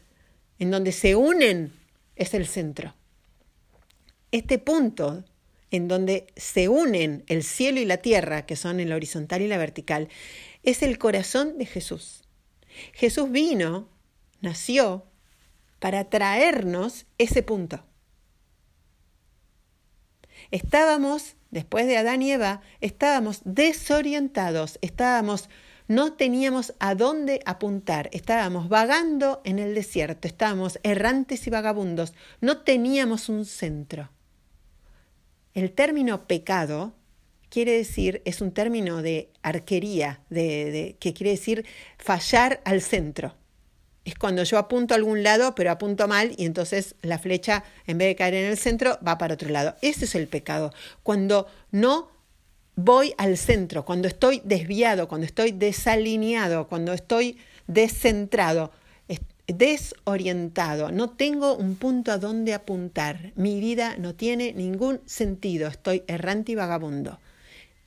en 0.59 0.71
donde 0.71 0.93
se 0.93 1.17
unen, 1.17 1.73
es 2.17 2.35
el 2.35 2.47
centro. 2.47 2.95
Este 4.31 4.59
punto 4.59 5.25
en 5.73 5.89
donde 5.89 6.29
se 6.37 6.69
unen 6.69 7.25
el 7.27 7.43
cielo 7.43 7.81
y 7.81 7.85
la 7.85 7.97
tierra, 7.97 8.47
que 8.47 8.55
son 8.55 8.79
en 8.79 8.91
la 8.91 8.97
horizontal 8.97 9.43
y 9.43 9.49
la 9.49 9.59
vertical, 9.59 10.09
es 10.63 10.83
el 10.83 10.99
corazón 10.99 11.59
de 11.59 11.67
Jesús. 11.67 12.23
Jesús 12.93 13.31
vino, 13.31 13.89
nació, 14.41 15.07
para 15.81 16.09
traernos 16.09 17.07
ese 17.19 17.43
punto. 17.43 17.85
Estábamos 20.51 21.37
después 21.51 21.87
de 21.87 21.97
Adán 21.97 22.23
y 22.23 22.33
Eva, 22.33 22.61
estábamos 22.81 23.41
desorientados, 23.45 24.79
estábamos, 24.83 25.49
no 25.89 26.15
teníamos 26.15 26.75
a 26.81 26.95
dónde 26.95 27.41
apuntar, 27.47 28.11
estábamos 28.13 28.69
vagando 28.69 29.41
en 29.45 29.59
el 29.59 29.75
desierto, 29.75 30.29
estábamos 30.29 30.79
errantes 30.83 31.47
y 31.47 31.51
vagabundos, 31.51 32.15
no 32.41 32.59
teníamos 32.63 33.29
un 33.29 33.45
centro. 33.45 34.11
El 35.55 35.73
término 35.73 36.27
pecado 36.27 36.93
quiere 37.49 37.73
decir, 37.73 38.23
es 38.25 38.41
un 38.41 38.53
término 38.53 39.03
de 39.03 39.31
arquería, 39.43 40.21
de, 40.31 40.97
que 40.99 41.13
quiere 41.13 41.33
decir 41.33 41.67
fallar 41.99 42.61
al 42.65 42.81
centro 42.81 43.35
es 44.05 44.17
cuando 44.17 44.43
yo 44.43 44.59
apunto 44.59 44.95
a 44.95 44.97
algún 44.97 45.23
lado, 45.23 45.55
pero 45.55 45.71
apunto 45.71 46.09
mal 46.09 46.33
y 46.37 46.45
entonces 46.45 46.97
la 47.03 47.19
flecha, 47.19 47.65
en 47.87 47.99
vez 47.99 48.09
de 48.09 48.17
caer 48.17 48.35
en 48.35 48.51
el 48.51 48.59
centro, 48.59 48.99
va 49.07 49.19
para 49.19 49.35
otro 49.35 49.49
lado. 49.49 49.77
Ese 49.81 50.07
es 50.07 50.15
el 50.15 50.27
pecado. 50.27 50.73
Cuando 51.03 51.47
no 51.71 52.11
voy 52.75 53.15
al 53.17 53.37
centro, 53.37 53.85
cuando 53.85 54.09
estoy 54.09 54.43
desviado, 54.45 55.07
cuando 55.07 55.27
estoy 55.27 55.53
desalineado, 55.53 56.67
cuando 56.67 56.93
estoy 56.93 57.39
descentrado, 57.67 58.73
desorientado, 59.53 60.91
no 60.91 61.11
tengo 61.11 61.55
un 61.55 61.77
punto 61.77 62.13
a 62.13 62.19
donde 62.19 62.55
apuntar. 62.55 63.33
Mi 63.37 63.61
vida 63.61 63.97
no 63.99 64.15
tiene 64.15 64.53
ningún 64.53 65.01
sentido, 65.07 65.69
estoy 65.69 66.03
errante 66.07 66.53
y 66.53 66.55
vagabundo. 66.55 67.19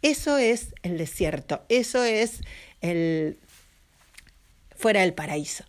Eso 0.01 0.37
es 0.37 0.73
el 0.83 0.97
desierto, 0.97 1.63
eso 1.69 2.03
es 2.03 2.41
el 2.81 3.37
fuera 4.75 5.01
del 5.01 5.13
paraíso. 5.13 5.65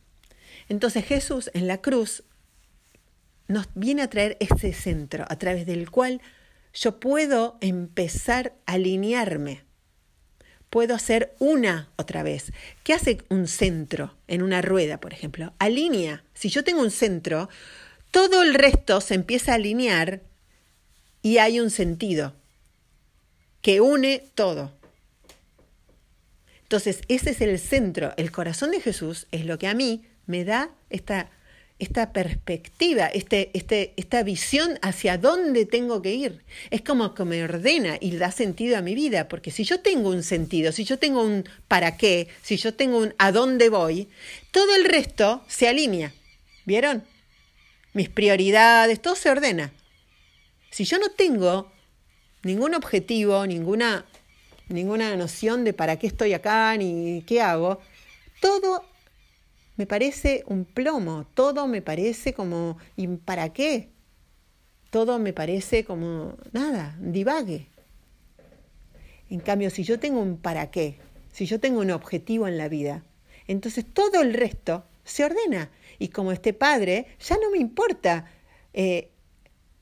Entonces 0.69 1.05
Jesús 1.05 1.51
en 1.55 1.67
la 1.67 1.79
cruz 1.79 2.25
nos 3.49 3.69
viene 3.75 4.03
a 4.03 4.11
traer 4.11 4.37
ese 4.41 4.73
centro 4.73 5.25
a 5.29 5.37
través 5.37 5.67
del 5.67 5.91
cual 5.91 6.21
yo 6.75 6.99
puedo 7.01 7.57
empezar 7.61 8.55
a 8.67 8.73
alinearme. 8.73 9.66
Puedo 10.77 10.95
hacer 10.95 11.35
una 11.39 11.89
otra 11.97 12.23
vez. 12.23 12.53
¿Qué 12.85 12.93
hace 12.93 13.23
un 13.31 13.49
centro 13.49 14.15
en 14.29 14.43
una 14.43 14.61
rueda, 14.61 15.01
por 15.01 15.15
ejemplo? 15.15 15.55
Alinea. 15.59 16.23
Si 16.35 16.51
yo 16.51 16.65
tengo 16.65 16.83
un 16.83 16.91
centro, 16.91 17.49
todo 18.11 18.43
el 18.43 18.53
resto 18.53 19.01
se 19.01 19.15
empieza 19.15 19.53
a 19.53 19.55
alinear 19.55 20.21
y 21.23 21.39
hay 21.39 21.61
un 21.61 21.71
sentido 21.71 22.35
que 23.63 23.81
une 23.81 24.23
todo. 24.35 24.71
Entonces, 26.65 27.01
ese 27.09 27.31
es 27.31 27.41
el 27.41 27.59
centro, 27.59 28.13
el 28.19 28.31
corazón 28.31 28.71
de 28.71 28.83
Jesús 28.83 29.29
es 29.31 29.47
lo 29.47 29.59
que 29.59 29.69
a 29.69 29.75
mí 29.75 30.05
me 30.27 30.45
da 30.45 30.69
esta, 30.91 31.31
esta 31.79 32.13
perspectiva, 32.13 33.07
este, 33.07 33.51
este, 33.53 33.93
esta 33.97 34.23
visión 34.23 34.79
hacia 34.81 35.19
dónde 35.19 35.67
tengo 35.67 36.01
que 36.01 36.15
ir. 36.15 36.43
Es 36.71 36.81
como 36.81 37.15
que 37.15 37.25
me 37.25 37.45
ordena 37.45 37.99
y 38.01 38.17
da 38.17 38.33
sentido 38.33 38.79
a 38.79 38.83
mi 38.83 38.95
vida, 38.95 39.29
porque 39.29 39.51
si 39.51 39.65
yo 39.65 39.81
tengo 39.81 40.09
un 40.09 40.23
sentido, 40.23 40.73
si 40.73 40.85
yo 40.85 40.99
tengo 40.99 41.23
un 41.23 41.45
para 41.69 41.97
qué, 41.99 42.29
si 42.43 42.57
yo 42.57 42.75
tengo 42.75 42.99
un 42.99 43.15
a 43.19 43.31
dónde 43.31 43.69
voy, 43.69 44.09
todo 44.53 44.75
el 44.75 44.85
resto 44.85 45.45
se 45.49 45.69
alinea. 45.69 46.15
¿Vieron? 46.65 47.05
Mis 47.93 48.09
prioridades, 48.09 49.01
todo 49.01 49.15
se 49.15 49.31
ordena. 49.31 49.73
Si 50.71 50.85
yo 50.85 50.99
no 50.99 51.11
tengo 51.11 51.71
ningún 52.43 52.75
objetivo, 52.75 53.47
ninguna, 53.47 54.07
ninguna 54.69 55.15
noción 55.17 55.65
de 55.65 55.75
para 55.75 55.99
qué 55.99 56.07
estoy 56.07 56.33
acá 56.33 56.75
ni 56.77 57.23
qué 57.27 57.43
hago, 57.43 57.81
todo 58.41 58.85
me 59.77 59.87
parece 59.87 60.43
un 60.47 60.65
plomo, 60.65 61.27
todo 61.35 61.67
me 61.67 61.83
parece 61.83 62.33
como, 62.33 62.79
¿y 62.97 63.07
para 63.09 63.53
qué? 63.53 63.91
Todo 64.91 65.19
me 65.19 65.33
parece 65.33 65.85
como 65.85 66.37
nada, 66.53 66.97
divague. 67.01 67.69
En 69.29 69.41
cambio, 69.41 69.71
si 69.71 69.83
yo 69.83 69.99
tengo 69.99 70.21
un 70.21 70.39
para 70.39 70.71
qué, 70.71 70.99
si 71.33 71.47
yo 71.47 71.61
tengo 71.61 71.81
un 71.81 71.91
objetivo 71.91 72.49
en 72.49 72.57
la 72.57 72.69
vida, 72.69 73.05
entonces 73.47 73.85
todo 73.85 74.23
el 74.23 74.35
resto 74.35 74.85
se 75.05 75.25
ordena. 75.25 75.71
Y 75.99 76.09
como 76.09 76.33
este 76.33 76.53
padre, 76.53 77.07
ya 77.21 77.37
no 77.37 77.51
me 77.51 77.59
importa 77.59 78.27
eh, 78.73 79.11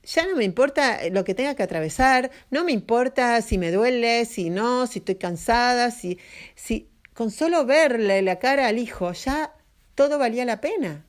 ya 0.04 0.26
no 0.26 0.36
me 0.36 0.44
importa 0.44 1.00
lo 1.10 1.24
que 1.24 1.34
tenga 1.34 1.54
que 1.54 1.62
atravesar, 1.62 2.30
no 2.50 2.64
me 2.64 2.72
importa 2.72 3.40
si 3.42 3.58
me 3.58 3.72
duele, 3.72 4.24
si 4.24 4.50
no, 4.50 4.86
si 4.86 4.98
estoy 4.98 5.16
cansada, 5.16 5.90
si, 5.90 6.18
si 6.54 6.90
con 7.14 7.30
solo 7.30 7.64
verle 7.64 8.22
la 8.22 8.38
cara 8.38 8.68
al 8.68 8.78
hijo 8.78 9.12
ya 9.12 9.53
todo 9.94 10.18
valía 10.18 10.44
la 10.44 10.60
pena. 10.60 11.04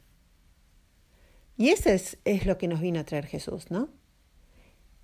Y 1.58 1.70
ese 1.70 1.94
es, 1.94 2.18
es 2.26 2.46
lo 2.46 2.58
que 2.58 2.68
nos 2.68 2.82
vino 2.82 3.00
a 3.00 3.06
traer 3.06 3.26
Jesús, 3.26 3.72
¿no? 3.72 3.90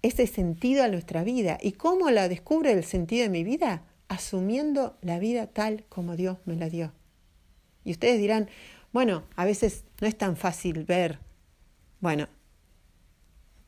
Ese 0.01 0.27
sentido 0.27 0.83
a 0.83 0.87
nuestra 0.87 1.23
vida. 1.23 1.57
¿Y 1.61 1.73
cómo 1.73 2.09
la 2.09 2.27
descubre 2.27 2.71
el 2.71 2.83
sentido 2.83 3.23
de 3.23 3.29
mi 3.29 3.43
vida? 3.43 3.83
Asumiendo 4.07 4.97
la 5.01 5.19
vida 5.19 5.47
tal 5.47 5.85
como 5.89 6.15
Dios 6.15 6.37
me 6.45 6.55
la 6.55 6.69
dio. 6.69 6.91
Y 7.83 7.91
ustedes 7.91 8.19
dirán, 8.19 8.49
bueno, 8.91 9.23
a 9.35 9.45
veces 9.45 9.85
no 10.01 10.07
es 10.07 10.17
tan 10.17 10.35
fácil 10.35 10.83
ver. 10.83 11.19
Bueno, 11.99 12.27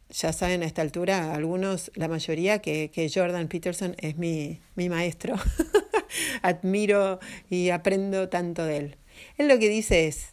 ya 0.09 0.33
saben 0.33 0.63
a 0.63 0.65
esta 0.65 0.81
altura, 0.81 1.33
algunos, 1.33 1.91
la 1.95 2.07
mayoría, 2.07 2.59
que, 2.59 3.11
Jordan 3.13 3.47
Peterson 3.47 3.95
es 3.99 4.17
mi, 4.17 4.59
mi 4.75 4.89
maestro. 4.89 5.35
Admiro 6.41 7.19
y 7.49 7.69
aprendo 7.69 8.29
tanto 8.29 8.65
de 8.65 8.77
él. 8.77 8.97
Él 9.37 9.47
lo 9.47 9.59
que 9.59 9.69
dice 9.69 10.07
es, 10.07 10.27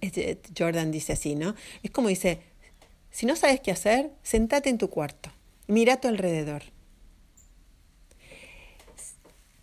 este, 0.00 0.38
Jordan 0.56 0.90
dice 0.90 1.14
así, 1.14 1.34
¿no? 1.34 1.54
Es 1.82 1.90
como 1.90 2.08
dice, 2.08 2.40
si 3.10 3.26
no 3.26 3.36
sabes 3.36 3.60
qué 3.60 3.70
hacer, 3.70 4.10
sentate 4.22 4.70
en 4.70 4.78
tu 4.78 4.90
cuarto, 4.90 5.30
mira 5.66 5.94
a 5.94 6.00
tu 6.00 6.08
alrededor. 6.08 6.62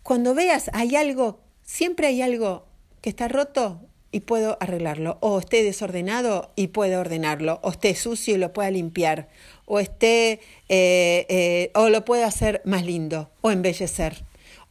Cuando 0.02 0.34
veas, 0.34 0.70
hay 0.72 0.96
algo, 0.96 1.40
siempre 1.62 2.08
hay 2.08 2.22
algo 2.22 2.66
que 3.00 3.10
está 3.10 3.28
roto, 3.28 3.80
y 4.12 4.20
puedo 4.20 4.58
arreglarlo, 4.60 5.16
o 5.20 5.38
esté 5.38 5.64
desordenado 5.64 6.52
y 6.54 6.68
puedo 6.68 7.00
ordenarlo, 7.00 7.58
o 7.62 7.70
esté 7.70 7.94
sucio 7.94 8.34
y 8.34 8.38
lo 8.38 8.52
pueda 8.52 8.70
limpiar, 8.70 9.28
o 9.64 9.80
esté 9.80 10.40
eh, 10.68 11.26
eh, 11.28 11.70
o 11.74 11.88
lo 11.88 12.04
pueda 12.04 12.26
hacer 12.26 12.60
más 12.66 12.84
lindo, 12.84 13.30
o 13.40 13.50
embellecer, 13.50 14.22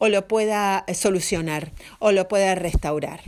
o 0.04 0.10
lo 0.10 0.28
pueda 0.28 0.84
solucionar, 0.96 1.74
o 2.00 2.12
lo 2.12 2.28
pueda 2.28 2.56
restaurar. 2.56 3.22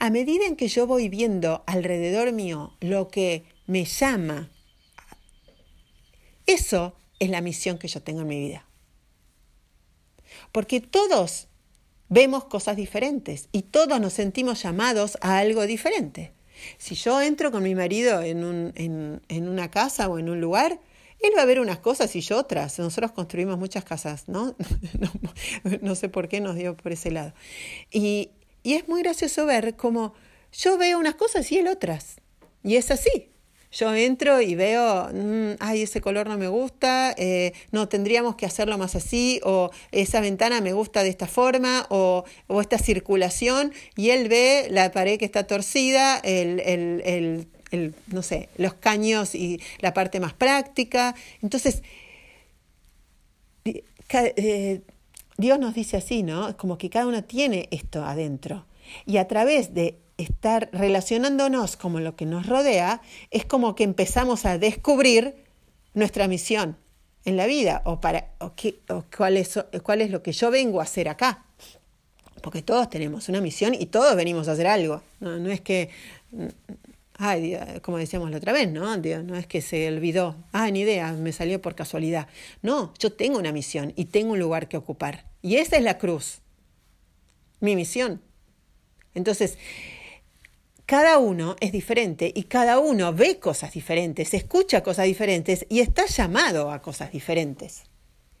A 0.00 0.10
medida 0.10 0.46
en 0.46 0.56
que 0.56 0.66
yo 0.66 0.84
voy 0.84 1.08
viendo 1.08 1.62
alrededor 1.68 2.32
mío 2.32 2.76
lo 2.80 3.06
que 3.06 3.44
me 3.68 3.84
llama, 3.84 4.50
eso 6.44 6.96
es 7.20 7.30
la 7.30 7.40
misión 7.40 7.78
que 7.78 7.86
yo 7.86 8.02
tengo 8.02 8.22
en 8.22 8.26
mi 8.26 8.40
vida. 8.40 8.66
Porque 10.50 10.80
todos 10.80 11.46
vemos 12.08 12.46
cosas 12.46 12.74
diferentes 12.74 13.48
y 13.52 13.62
todos 13.62 14.00
nos 14.00 14.14
sentimos 14.14 14.64
llamados 14.64 15.18
a 15.20 15.38
algo 15.38 15.68
diferente. 15.68 16.32
Si 16.78 16.96
yo 16.96 17.22
entro 17.22 17.52
con 17.52 17.62
mi 17.62 17.76
marido 17.76 18.22
en, 18.22 18.42
un, 18.42 18.72
en, 18.74 19.22
en, 19.28 19.48
una 19.48 19.70
casa 19.70 20.08
o 20.08 20.18
en 20.18 20.28
un 20.28 20.40
lugar, 20.40 20.80
él 21.20 21.32
va 21.36 21.42
a 21.42 21.46
ver 21.46 21.60
unas 21.60 21.78
cosas 21.78 22.14
y 22.16 22.20
yo 22.20 22.38
otras. 22.38 22.78
Nosotros 22.78 23.12
construimos 23.12 23.58
muchas 23.58 23.84
casas, 23.84 24.24
¿no? 24.28 24.56
no, 25.80 25.94
sé 25.94 26.08
por 26.08 26.28
qué 26.28 26.40
nos 26.40 26.56
dio 26.56 26.76
por 26.76 26.92
ese 26.92 27.10
lado. 27.10 27.32
Y, 27.90 28.30
y 28.62 28.74
es 28.74 28.88
muy 28.88 29.02
gracioso 29.02 29.46
ver 29.46 29.76
cómo 29.76 30.14
yo 30.52 30.78
veo 30.78 30.98
unas 30.98 31.14
cosas 31.14 31.50
y 31.52 31.58
él 31.58 31.68
otras. 31.68 32.16
Y 32.62 32.76
es 32.76 32.90
así. 32.90 33.30
Yo 33.70 33.94
entro 33.94 34.40
y 34.40 34.54
veo, 34.54 35.10
mm, 35.12 35.56
ay, 35.60 35.82
ese 35.82 36.00
color 36.00 36.26
no 36.26 36.38
me 36.38 36.48
gusta, 36.48 37.14
eh, 37.18 37.52
no, 37.70 37.86
tendríamos 37.86 38.34
que 38.34 38.46
hacerlo 38.46 38.78
más 38.78 38.94
así, 38.96 39.40
o 39.44 39.70
esa 39.92 40.22
ventana 40.22 40.62
me 40.62 40.72
gusta 40.72 41.02
de 41.02 41.10
esta 41.10 41.26
forma, 41.26 41.86
o, 41.90 42.24
o 42.46 42.60
esta 42.62 42.78
circulación, 42.78 43.74
y 43.94 44.08
él 44.10 44.28
ve 44.28 44.68
la 44.70 44.90
pared 44.90 45.18
que 45.18 45.26
está 45.26 45.46
torcida, 45.46 46.18
el, 46.18 46.60
el, 46.60 47.02
el, 47.04 47.48
el, 47.70 47.94
no 48.08 48.22
sé, 48.22 48.48
los 48.56 48.74
caños 48.74 49.34
y 49.34 49.60
la 49.80 49.94
parte 49.94 50.20
más 50.20 50.32
práctica. 50.32 51.14
Entonces, 51.42 51.82
eh, 53.64 54.82
Dios 55.36 55.58
nos 55.58 55.74
dice 55.74 55.96
así, 55.96 56.22
¿no? 56.22 56.56
Como 56.56 56.78
que 56.78 56.90
cada 56.90 57.06
uno 57.06 57.24
tiene 57.24 57.68
esto 57.70 58.04
adentro. 58.04 58.66
Y 59.06 59.18
a 59.18 59.28
través 59.28 59.74
de 59.74 59.98
estar 60.16 60.68
relacionándonos 60.72 61.76
como 61.76 62.00
lo 62.00 62.16
que 62.16 62.26
nos 62.26 62.46
rodea, 62.46 63.00
es 63.30 63.44
como 63.44 63.74
que 63.74 63.84
empezamos 63.84 64.44
a 64.46 64.58
descubrir 64.58 65.36
nuestra 65.94 66.26
misión 66.26 66.76
en 67.24 67.36
la 67.36 67.46
vida 67.46 67.82
o, 67.84 68.00
para, 68.00 68.32
o, 68.38 68.54
qué, 68.54 68.80
o 68.88 69.04
cuál, 69.16 69.36
es, 69.36 69.58
cuál 69.82 70.00
es 70.00 70.10
lo 70.10 70.22
que 70.22 70.32
yo 70.32 70.50
vengo 70.50 70.80
a 70.80 70.84
hacer 70.84 71.08
acá. 71.08 71.44
Porque 72.42 72.62
todos 72.62 72.88
tenemos 72.88 73.28
una 73.28 73.40
misión 73.40 73.74
y 73.74 73.86
todos 73.86 74.16
venimos 74.16 74.48
a 74.48 74.52
hacer 74.52 74.66
algo. 74.66 75.02
No, 75.20 75.38
no 75.38 75.50
es 75.50 75.60
que, 75.60 75.90
ay, 77.18 77.58
como 77.82 77.98
decíamos 77.98 78.30
la 78.30 78.38
otra 78.38 78.52
vez, 78.52 78.70
¿no? 78.70 78.96
no 78.96 79.36
es 79.36 79.46
que 79.46 79.60
se 79.60 79.88
olvidó, 79.88 80.36
ah, 80.52 80.70
ni 80.70 80.80
idea, 80.80 81.12
me 81.12 81.32
salió 81.32 81.60
por 81.60 81.74
casualidad. 81.74 82.28
No, 82.62 82.94
yo 82.98 83.12
tengo 83.12 83.38
una 83.38 83.52
misión 83.52 83.92
y 83.96 84.06
tengo 84.06 84.32
un 84.32 84.38
lugar 84.38 84.68
que 84.68 84.76
ocupar. 84.76 85.26
Y 85.42 85.56
esa 85.56 85.76
es 85.76 85.82
la 85.82 85.98
cruz, 85.98 86.40
mi 87.60 87.74
misión. 87.76 88.22
Entonces, 89.14 89.58
cada 90.86 91.18
uno 91.18 91.56
es 91.60 91.72
diferente 91.72 92.32
y 92.34 92.44
cada 92.44 92.78
uno 92.78 93.12
ve 93.12 93.40
cosas 93.40 93.72
diferentes, 93.72 94.32
escucha 94.32 94.82
cosas 94.82 95.06
diferentes 95.06 95.66
y 95.68 95.80
está 95.80 96.06
llamado 96.06 96.70
a 96.70 96.80
cosas 96.80 97.10
diferentes. 97.10 97.82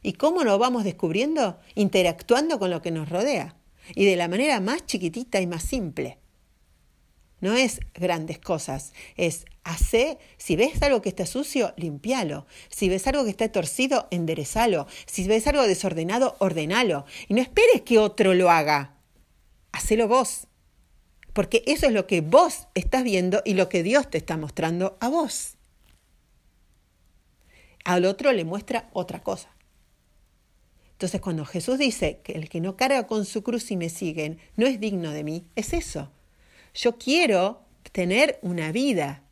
¿Y 0.02 0.12
cómo 0.12 0.44
lo 0.44 0.56
vamos 0.58 0.84
descubriendo? 0.84 1.58
Interactuando 1.74 2.60
con 2.60 2.70
lo 2.70 2.80
que 2.80 2.92
nos 2.92 3.08
rodea 3.08 3.56
y 3.94 4.04
de 4.04 4.16
la 4.16 4.28
manera 4.28 4.60
más 4.60 4.86
chiquitita 4.86 5.40
y 5.40 5.48
más 5.48 5.64
simple. 5.64 6.18
No 7.40 7.54
es 7.54 7.80
grandes 7.94 8.38
cosas, 8.38 8.92
es 9.16 9.44
hacer, 9.62 10.18
si 10.38 10.56
ves 10.56 10.82
algo 10.82 11.02
que 11.02 11.08
está 11.08 11.24
sucio, 11.26 11.72
limpialo. 11.76 12.46
Si 12.68 12.88
ves 12.88 13.06
algo 13.06 13.24
que 13.24 13.30
está 13.30 13.50
torcido, 13.52 14.08
enderezalo. 14.10 14.86
Si 15.06 15.26
ves 15.26 15.46
algo 15.46 15.62
desordenado, 15.62 16.36
ordenalo. 16.40 17.04
Y 17.28 17.34
no 17.34 17.42
esperes 17.42 17.82
que 17.82 17.98
otro 17.98 18.34
lo 18.34 18.50
haga. 18.50 18.96
Hacelo 19.72 20.08
vos 20.08 20.48
porque 21.38 21.62
eso 21.66 21.86
es 21.86 21.92
lo 21.92 22.08
que 22.08 22.20
vos 22.20 22.66
estás 22.74 23.04
viendo 23.04 23.42
y 23.44 23.54
lo 23.54 23.68
que 23.68 23.84
Dios 23.84 24.10
te 24.10 24.18
está 24.18 24.36
mostrando 24.36 24.98
a 25.00 25.08
vos. 25.08 25.56
Al 27.84 28.04
otro 28.06 28.32
le 28.32 28.44
muestra 28.44 28.90
otra 28.92 29.22
cosa. 29.22 29.48
Entonces 30.90 31.20
cuando 31.20 31.44
Jesús 31.44 31.78
dice 31.78 32.22
que 32.24 32.32
el 32.32 32.48
que 32.48 32.60
no 32.60 32.76
carga 32.76 33.06
con 33.06 33.24
su 33.24 33.44
cruz 33.44 33.70
y 33.70 33.76
me 33.76 33.88
siguen 33.88 34.40
no 34.56 34.66
es 34.66 34.80
digno 34.80 35.12
de 35.12 35.22
mí, 35.22 35.46
es 35.54 35.74
eso. 35.74 36.10
Yo 36.78 36.96
quiero 36.96 37.64
tener 37.90 38.38
una 38.40 38.70
vida 38.70 39.24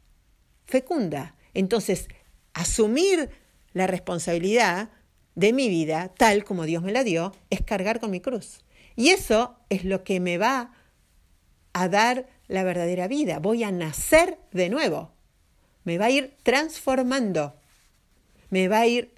fecunda. 0.64 1.36
Entonces, 1.55 2.09
asumir 2.55 3.30
la 3.72 3.86
responsabilidad 3.86 4.90
de 5.36 5.53
mi 5.53 5.68
vida, 5.68 6.12
tal 6.18 6.42
como 6.42 6.64
Dios 6.64 6.82
me 6.82 6.90
la 6.90 7.05
dio, 7.05 7.32
es 7.51 7.62
cargar 7.62 8.01
con 8.01 8.11
mi 8.11 8.20
cruz. 8.20 8.64
Y 8.97 9.11
eso 9.11 9.55
es 9.68 9.84
lo 9.84 10.03
que 10.03 10.18
me 10.18 10.38
va 10.38 10.72
a 11.72 11.88
dar 11.88 12.26
la 12.49 12.64
verdadera 12.64 13.07
vida, 13.07 13.38
voy 13.38 13.62
a 13.62 13.70
nacer 13.70 14.40
de 14.51 14.68
nuevo, 14.68 15.12
me 15.84 15.99
va 15.99 16.07
a 16.07 16.11
ir 16.11 16.36
transformando, 16.42 17.55
me 18.51 18.66
va 18.66 18.80
a 18.80 18.86
ir 18.88 19.14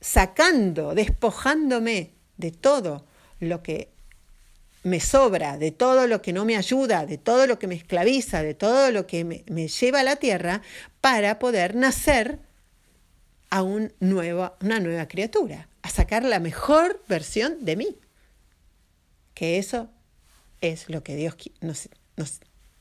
sacando, 0.00 0.94
despojándome 0.94 2.14
de 2.38 2.52
todo 2.52 3.04
lo 3.38 3.62
que 3.62 3.89
me 4.82 5.00
sobra, 5.00 5.58
de 5.58 5.72
todo 5.72 6.06
lo 6.06 6.22
que 6.22 6.32
no 6.32 6.44
me 6.44 6.56
ayuda, 6.56 7.04
de 7.04 7.18
todo 7.18 7.46
lo 7.46 7.58
que 7.58 7.66
me 7.66 7.74
esclaviza, 7.74 8.42
de 8.42 8.54
todo 8.54 8.90
lo 8.90 9.06
que 9.06 9.24
me, 9.24 9.68
lleva 9.68 10.00
a 10.00 10.04
la 10.04 10.16
tierra, 10.16 10.62
para 11.00 11.38
poder 11.38 11.74
nacer 11.74 12.38
a 13.50 13.62
un 13.62 13.92
una 14.00 14.80
nueva 14.80 15.08
criatura, 15.08 15.68
a 15.82 15.90
sacar 15.90 16.24
la 16.24 16.40
mejor 16.40 17.02
versión 17.08 17.64
de 17.64 17.76
mí. 17.76 17.98
Que 19.34 19.58
eso 19.58 19.90
es 20.60 20.88
lo 20.88 21.02
que 21.02 21.16
Dios 21.16 21.34
nos, 21.60 21.88
nos 22.16 22.40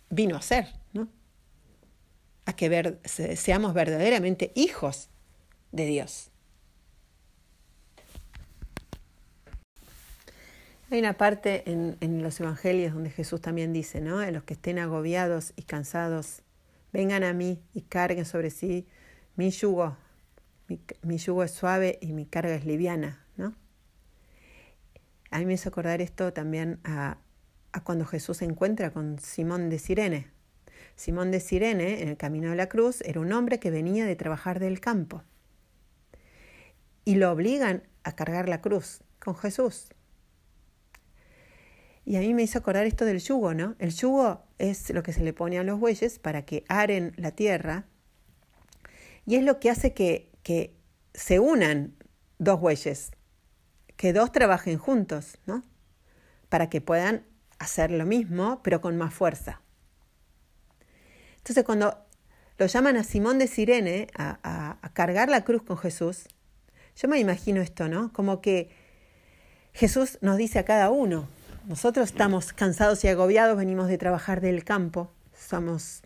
vino 0.10 0.36
a 0.36 0.40
hacer, 0.40 0.68
¿no? 0.94 1.10
A 2.46 2.56
que 2.56 2.70
ver, 2.70 3.00
seamos 3.04 3.74
verdaderamente 3.74 4.52
hijos 4.56 5.10
de 5.72 5.86
Dios. 5.86 6.29
Hay 10.92 11.00
una 11.00 11.14
parte 11.14 11.70
en, 11.70 12.24
los 12.24 12.40
evangelios 12.40 12.94
donde 12.94 13.12
Jesús 13.12 13.42
también 13.42 13.74
dice, 13.74 14.02
¿no? 14.02 14.24
En 14.24 14.34
los 14.34 14.44
que 14.44 14.56
estén 14.56 14.80
agobiados 14.80 15.54
y 15.56 15.62
cansados, 15.62 16.42
vengan 16.92 17.24
a 17.24 17.32
mí 17.32 17.62
y 17.76 17.82
carguen 17.82 18.26
sobre 18.26 18.50
sí 18.50 18.88
mi 19.36 19.52
yugo. 19.52 19.96
Mi, 21.04 21.18
yugo 21.18 21.44
es 21.44 21.52
suave 21.52 22.00
y 22.02 22.12
mi 22.12 22.26
carga 22.26 22.56
es 22.56 22.66
liviana, 22.66 23.24
¿no? 23.38 23.54
A 25.30 25.38
mí 25.38 25.46
me 25.46 25.54
hizo 25.54 25.70
acordar 25.70 26.02
esto 26.02 26.34
también 26.34 26.80
a, 26.84 27.18
a 27.72 27.84
cuando 27.84 28.06
Jesús 28.06 28.38
se 28.38 28.46
encuentra 28.46 28.90
con 28.90 29.20
Simón 29.20 29.70
de 29.70 29.78
Sirene. 29.78 30.32
Simón 30.96 31.30
de 31.30 31.40
Sirene, 31.40 32.02
en 32.02 32.10
el 32.10 32.18
camino 32.18 32.50
de 32.50 32.56
la 32.56 32.68
cruz, 32.68 33.02
era 33.02 33.20
un 33.20 33.32
hombre 33.32 33.60
que 33.60 33.70
venía 33.70 34.08
de 34.08 34.16
trabajar 34.16 34.60
del 34.60 34.80
campo. 34.80 35.22
Y 37.06 37.16
lo 37.16 37.32
obligan 37.32 37.84
a 38.04 38.16
cargar 38.16 38.50
la 38.50 38.62
cruz 38.62 39.04
con 39.20 39.36
Jesús. 39.36 39.90
Y 42.06 42.16
a 42.16 42.22
mí 42.22 42.34
me 42.34 42.44
hizo 42.44 42.60
acordar 42.60 42.86
esto 42.86 43.06
del 43.06 43.20
yugo, 43.20 43.54
¿no? 43.54 43.76
El 43.80 43.94
yugo 43.94 44.44
es 44.58 44.90
lo 44.90 45.04
que 45.04 45.14
se 45.14 45.24
le 45.24 45.34
pone 45.34 45.60
a 45.60 45.64
los 45.64 45.80
bueyes 45.80 46.20
para 46.20 46.44
que 46.44 46.64
aren 46.68 47.14
la 47.18 47.32
tierra 47.32 47.86
y 49.26 49.36
es 49.36 49.44
lo 49.44 49.60
que 49.60 49.70
hace 49.70 49.94
que, 49.94 50.32
que 50.42 50.76
se 51.14 51.40
unan 51.40 51.96
dos 52.40 52.60
bueyes, 52.60 53.12
que 53.96 54.12
dos 54.12 54.32
trabajen 54.32 54.80
juntos, 54.80 55.38
¿no? 55.46 55.64
Para 56.50 56.70
que 56.70 56.82
puedan 56.82 57.26
hacer 57.60 57.92
lo 57.92 58.06
mismo, 58.06 58.62
pero 58.64 58.82
con 58.82 58.98
más 58.98 59.14
fuerza. 59.14 59.62
Entonces, 61.38 61.64
cuando 61.64 62.06
lo 62.58 62.66
llaman 62.66 62.98
a 62.98 63.04
Simón 63.04 63.38
de 63.38 63.48
Sirene 63.48 64.08
a, 64.18 64.80
a 64.82 64.94
cargar 64.94 65.30
la 65.30 65.44
cruz 65.44 65.62
con 65.62 65.78
Jesús, 65.78 66.28
yo 66.96 67.08
me 67.08 67.20
imagino 67.20 67.62
esto, 67.62 67.88
¿no? 67.88 68.12
Como 68.12 68.42
que 68.42 68.72
Jesús 69.74 70.18
nos 70.22 70.38
dice 70.38 70.60
a 70.60 70.66
cada 70.66 70.90
uno, 70.90 71.28
nosotros 71.68 72.10
estamos 72.10 72.54
cansados 72.54 73.04
y 73.04 73.08
agobiados, 73.08 73.58
venimos 73.58 73.88
de 73.88 73.98
trabajar 73.98 74.42
del 74.42 74.64
campo. 74.64 75.12
Somos 75.34 76.02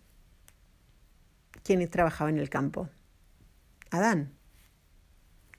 quienes 1.62 1.90
trabajaban 1.90 2.34
en 2.34 2.40
el 2.40 2.50
campo. 2.50 2.88
Adán. 3.90 4.32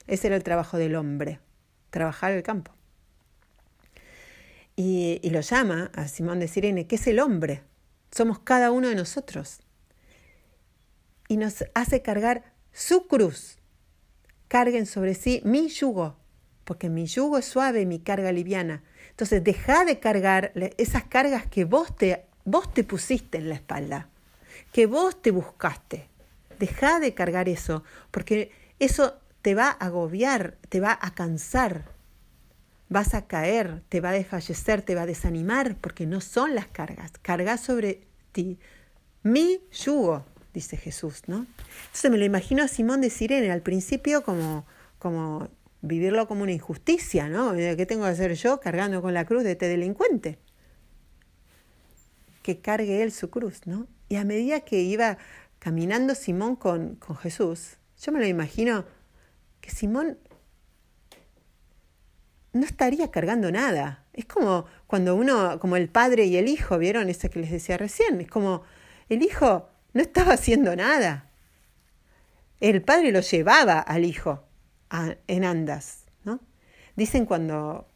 Ese 0.08 0.28
era 0.28 0.36
el 0.36 0.44
trabajo 0.44 0.78
del 0.78 0.96
hombre, 0.96 1.40
trabajar 1.90 2.32
el 2.32 2.44
campo. 2.44 2.72
Y, 4.76 5.22
lo 5.30 5.42
llama 5.42 5.90
a 5.96 6.08
Simón 6.08 6.40
de 6.40 6.48
Sirene, 6.48 6.86
que 6.86 6.96
es 6.96 7.08
el 7.08 7.20
hombre. 7.20 7.64
Somos 8.12 8.40
cada 8.40 8.72
uno 8.72 8.90
de 8.90 8.96
nosotros. 8.96 9.62
Y 11.28 11.38
nos 11.38 11.64
hace 11.74 12.02
cargar 12.02 12.54
su 12.72 13.08
cruz. 13.08 13.58
Carguen 14.48 14.86
sobre 14.86 15.16
sí 15.16 15.42
mi 15.44 15.70
yugo, 15.70 16.18
porque 16.66 16.90
mi 16.90 17.08
yugo 17.08 17.38
es 17.38 17.46
suave 17.46 17.86
mi 17.86 18.00
carga 18.00 18.32
liviana. 18.32 18.84
Entonces, 19.16 19.42
deja 19.46 19.86
de 19.86 19.98
cargar 20.00 20.52
esas 20.78 21.06
cargas 21.06 21.46
que 21.48 21.64
vos 21.64 21.96
te, 21.96 22.26
vos 22.44 22.74
te 22.74 22.84
pusiste 22.84 23.38
en 23.38 23.48
la 23.48 23.56
espalda, 23.56 24.10
que 24.74 24.88
vos 24.88 25.22
te 25.22 25.32
buscaste. 25.32 26.10
Deja 26.60 27.00
de 27.00 27.14
cargar 27.14 27.48
eso, 27.48 27.86
porque 28.12 28.52
eso 28.78 29.16
te 29.42 29.56
va 29.56 29.70
a 29.70 29.86
agobiar, 29.86 30.58
te 30.68 30.82
va 30.82 31.00
a 31.02 31.16
cansar, 31.16 31.86
vas 32.90 33.14
a 33.14 33.26
caer, 33.26 33.84
te 33.88 34.02
va 34.02 34.10
a 34.10 34.14
desfallecer, 34.14 34.82
te 34.82 34.96
va 34.96 35.04
a 35.04 35.06
desanimar, 35.06 35.78
porque 35.78 36.06
no 36.06 36.20
son 36.20 36.54
las 36.54 36.68
cargas. 36.68 37.14
Carga 37.22 37.58
sobre 37.58 38.02
ti 38.34 38.60
mi 39.24 39.62
yugo, 39.72 40.26
dice 40.54 40.76
Jesús, 40.76 41.22
¿no? 41.28 41.46
Entonces 41.86 42.12
me 42.12 42.18
lo 42.18 42.26
imagino 42.26 42.64
a 42.64 42.68
Simón 42.68 43.00
de 43.00 43.10
Sirene 43.10 43.50
al 43.50 43.62
principio 43.62 44.24
como, 44.26 44.66
como 45.00 45.48
vivirlo 45.86 46.28
como 46.28 46.44
una 46.44 46.52
injusticia, 46.52 47.30
¿no? 47.30 47.54
¿Qué 47.54 47.86
tengo 47.86 48.04
que 48.04 48.10
hacer 48.10 48.34
yo 48.34 48.60
cargando 48.60 49.02
con 49.02 49.14
la 49.14 49.26
cruz 49.26 49.44
de 49.44 49.52
este 49.54 49.68
delincuente? 49.68 50.40
Que 52.42 52.60
cargue 52.60 53.04
él 53.04 53.12
su 53.12 53.30
cruz, 53.30 53.66
¿no? 53.66 53.88
Y 54.10 54.16
a 54.18 54.24
medida 54.24 54.62
que 54.62 54.82
iba 54.82 55.18
caminando 55.60 56.16
Simón 56.16 56.56
con, 56.56 56.96
con 56.96 57.16
Jesús, 57.16 57.78
yo 58.02 58.12
me 58.12 58.20
lo 58.20 58.28
imagino 58.28 58.86
que 59.62 59.72
Simón 59.72 60.18
no 62.54 62.66
estaría 62.66 63.12
cargando 63.12 63.52
nada. 63.52 64.06
Es 64.14 64.26
como 64.26 64.66
cuando 64.88 65.16
uno, 65.16 65.60
como 65.60 65.76
el 65.76 65.90
padre 65.90 66.26
y 66.26 66.38
el 66.38 66.48
hijo, 66.48 66.78
¿vieron 66.78 67.10
eso 67.10 67.30
que 67.30 67.40
les 67.40 67.52
decía 67.52 67.78
recién? 67.78 68.22
Es 68.22 68.30
como 68.30 68.64
el 69.10 69.22
hijo 69.22 69.70
no 69.94 70.02
estaba 70.02 70.34
haciendo 70.34 70.76
nada. 70.76 71.30
El 72.60 72.82
padre 72.82 73.12
lo 73.12 73.20
llevaba 73.20 73.80
al 73.80 74.06
hijo 74.06 74.46
en 75.28 75.44
andas. 75.44 76.06
¿no? 76.24 76.40
Dicen 76.96 77.26
cuando 77.26 77.88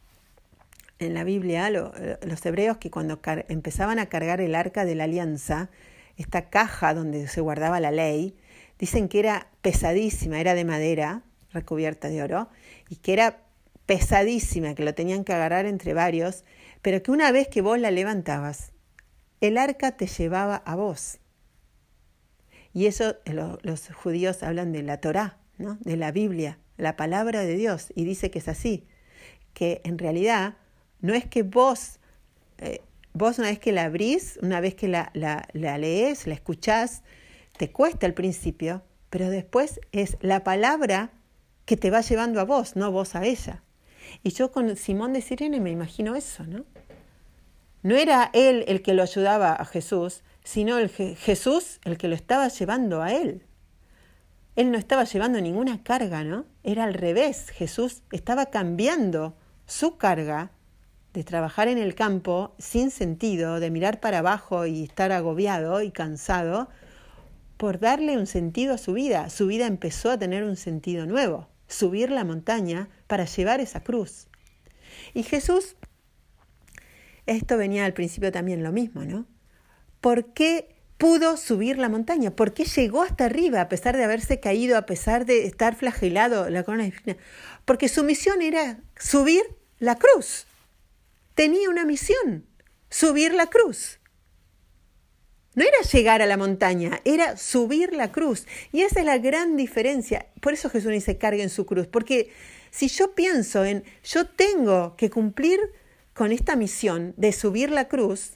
en 0.98 1.14
la 1.14 1.24
Biblia 1.24 1.70
los 1.70 2.46
hebreos 2.46 2.76
que 2.76 2.90
cuando 2.90 3.20
empezaban 3.48 3.98
a 3.98 4.06
cargar 4.06 4.40
el 4.40 4.54
arca 4.54 4.84
de 4.84 4.94
la 4.94 5.04
alianza, 5.04 5.70
esta 6.16 6.50
caja 6.50 6.92
donde 6.94 7.26
se 7.28 7.40
guardaba 7.40 7.80
la 7.80 7.90
ley, 7.90 8.36
dicen 8.78 9.08
que 9.08 9.20
era 9.20 9.48
pesadísima, 9.62 10.40
era 10.40 10.54
de 10.54 10.64
madera 10.64 11.22
recubierta 11.52 12.08
de 12.08 12.22
oro, 12.22 12.48
y 12.88 12.96
que 12.96 13.14
era 13.14 13.38
pesadísima, 13.86 14.74
que 14.74 14.84
lo 14.84 14.94
tenían 14.94 15.24
que 15.24 15.32
agarrar 15.32 15.66
entre 15.66 15.94
varios, 15.94 16.44
pero 16.82 17.02
que 17.02 17.10
una 17.10 17.32
vez 17.32 17.48
que 17.48 17.62
vos 17.62 17.78
la 17.78 17.90
levantabas, 17.90 18.72
el 19.40 19.58
arca 19.58 19.96
te 19.96 20.06
llevaba 20.06 20.56
a 20.56 20.76
vos. 20.76 21.18
Y 22.72 22.86
eso 22.86 23.16
los 23.62 23.88
judíos 23.92 24.42
hablan 24.42 24.72
de 24.72 24.82
la 24.82 24.98
Torá, 24.98 25.38
¿no? 25.58 25.76
de 25.80 25.96
la 25.96 26.12
Biblia, 26.12 26.58
la 26.80 26.96
palabra 26.96 27.40
de 27.42 27.56
Dios 27.56 27.92
y 27.94 28.04
dice 28.04 28.30
que 28.30 28.38
es 28.40 28.48
así, 28.48 28.86
que 29.54 29.80
en 29.84 29.98
realidad 29.98 30.56
no 31.00 31.14
es 31.14 31.26
que 31.26 31.42
vos, 31.42 31.98
eh, 32.58 32.80
vos 33.12 33.38
una 33.38 33.48
vez 33.48 33.58
que 33.58 33.72
la 33.72 33.84
abrís, 33.84 34.38
una 34.42 34.60
vez 34.60 34.74
que 34.74 34.88
la, 34.88 35.10
la, 35.14 35.46
lees, 35.78 36.26
la 36.26 36.34
escuchás, 36.34 37.02
te 37.56 37.70
cuesta 37.70 38.06
al 38.06 38.14
principio, 38.14 38.82
pero 39.10 39.28
después 39.28 39.80
es 39.92 40.16
la 40.20 40.44
palabra 40.44 41.10
que 41.64 41.76
te 41.76 41.90
va 41.90 42.00
llevando 42.00 42.40
a 42.40 42.44
vos, 42.44 42.76
no 42.76 42.90
vos 42.90 43.14
a 43.14 43.24
ella. 43.24 43.62
Y 44.22 44.30
yo 44.30 44.50
con 44.50 44.76
Simón 44.76 45.12
de 45.12 45.20
Sirene 45.20 45.60
me 45.60 45.70
imagino 45.70 46.16
eso, 46.16 46.44
¿no? 46.44 46.64
No 47.82 47.96
era 47.96 48.30
él 48.34 48.64
el 48.68 48.82
que 48.82 48.92
lo 48.92 49.02
ayudaba 49.02 49.52
a 49.52 49.64
Jesús, 49.64 50.22
sino 50.44 50.78
el 50.78 50.90
Jesús 50.90 51.80
el 51.84 51.96
que 51.96 52.08
lo 52.08 52.14
estaba 52.14 52.48
llevando 52.48 53.02
a 53.02 53.12
él. 53.12 53.42
Él 54.56 54.70
no 54.70 54.78
estaba 54.78 55.04
llevando 55.04 55.40
ninguna 55.40 55.82
carga, 55.82 56.24
¿no? 56.24 56.44
Era 56.62 56.84
al 56.84 56.94
revés. 56.94 57.50
Jesús 57.50 58.02
estaba 58.10 58.46
cambiando 58.46 59.36
su 59.66 59.96
carga 59.96 60.50
de 61.12 61.24
trabajar 61.24 61.68
en 61.68 61.78
el 61.78 61.94
campo 61.94 62.54
sin 62.58 62.90
sentido, 62.90 63.60
de 63.60 63.70
mirar 63.70 64.00
para 64.00 64.18
abajo 64.18 64.66
y 64.66 64.84
estar 64.84 65.12
agobiado 65.12 65.82
y 65.82 65.90
cansado, 65.90 66.68
por 67.56 67.78
darle 67.78 68.16
un 68.16 68.26
sentido 68.26 68.74
a 68.74 68.78
su 68.78 68.92
vida. 68.92 69.28
Su 69.28 69.46
vida 69.46 69.66
empezó 69.66 70.10
a 70.10 70.18
tener 70.18 70.44
un 70.44 70.56
sentido 70.56 71.06
nuevo, 71.06 71.48
subir 71.68 72.10
la 72.10 72.24
montaña 72.24 72.88
para 73.06 73.24
llevar 73.26 73.60
esa 73.60 73.82
cruz. 73.82 74.28
Y 75.14 75.24
Jesús, 75.24 75.76
esto 77.26 77.56
venía 77.56 77.84
al 77.84 77.92
principio 77.92 78.32
también 78.32 78.62
lo 78.62 78.72
mismo, 78.72 79.04
¿no? 79.04 79.26
¿Por 80.00 80.32
qué 80.32 80.79
pudo 81.00 81.38
subir 81.38 81.78
la 81.78 81.88
montaña? 81.88 82.36
¿Por 82.36 82.52
qué 82.52 82.64
llegó 82.64 83.02
hasta 83.02 83.24
arriba 83.24 83.62
a 83.62 83.70
pesar 83.70 83.96
de 83.96 84.04
haberse 84.04 84.38
caído, 84.38 84.76
a 84.76 84.84
pesar 84.84 85.24
de 85.24 85.46
estar 85.46 85.74
flagelado 85.74 86.50
la 86.50 86.62
corona 86.62 86.84
de 86.84 86.90
espina? 86.90 87.16
Porque 87.64 87.88
su 87.88 88.04
misión 88.04 88.42
era 88.42 88.78
subir 88.98 89.42
la 89.78 89.96
cruz. 89.96 90.46
Tenía 91.34 91.70
una 91.70 91.86
misión, 91.86 92.44
subir 92.90 93.32
la 93.32 93.46
cruz. 93.46 93.98
No 95.54 95.64
era 95.64 95.78
llegar 95.90 96.20
a 96.20 96.26
la 96.26 96.36
montaña, 96.36 97.00
era 97.06 97.38
subir 97.38 97.94
la 97.94 98.12
cruz. 98.12 98.46
Y 98.70 98.82
esa 98.82 99.00
es 99.00 99.06
la 99.06 99.16
gran 99.16 99.56
diferencia. 99.56 100.26
Por 100.42 100.52
eso 100.52 100.68
Jesús 100.68 100.92
dice, 100.92 101.16
carguen 101.16 101.48
su 101.48 101.64
cruz. 101.64 101.86
Porque 101.86 102.30
si 102.70 102.88
yo 102.88 103.14
pienso 103.14 103.64
en, 103.64 103.84
yo 104.04 104.26
tengo 104.26 104.96
que 104.96 105.08
cumplir 105.08 105.60
con 106.12 106.30
esta 106.30 106.56
misión 106.56 107.14
de 107.16 107.32
subir 107.32 107.70
la 107.70 107.88
cruz, 107.88 108.32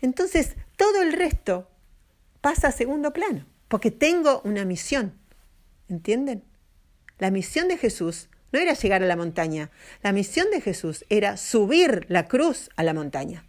entonces 0.00 0.56
todo 0.76 1.02
el 1.02 1.12
resto 1.12 1.68
pasa 2.40 2.68
a 2.68 2.72
segundo 2.72 3.12
plano, 3.12 3.46
porque 3.68 3.90
tengo 3.90 4.40
una 4.44 4.64
misión. 4.64 5.18
¿Entienden? 5.88 6.44
La 7.18 7.30
misión 7.30 7.68
de 7.68 7.78
Jesús 7.78 8.28
no 8.52 8.58
era 8.58 8.74
llegar 8.74 9.02
a 9.02 9.06
la 9.06 9.16
montaña, 9.16 9.70
la 10.02 10.12
misión 10.12 10.50
de 10.50 10.60
Jesús 10.60 11.04
era 11.08 11.36
subir 11.36 12.06
la 12.08 12.28
cruz 12.28 12.70
a 12.76 12.82
la 12.82 12.94
montaña. 12.94 13.44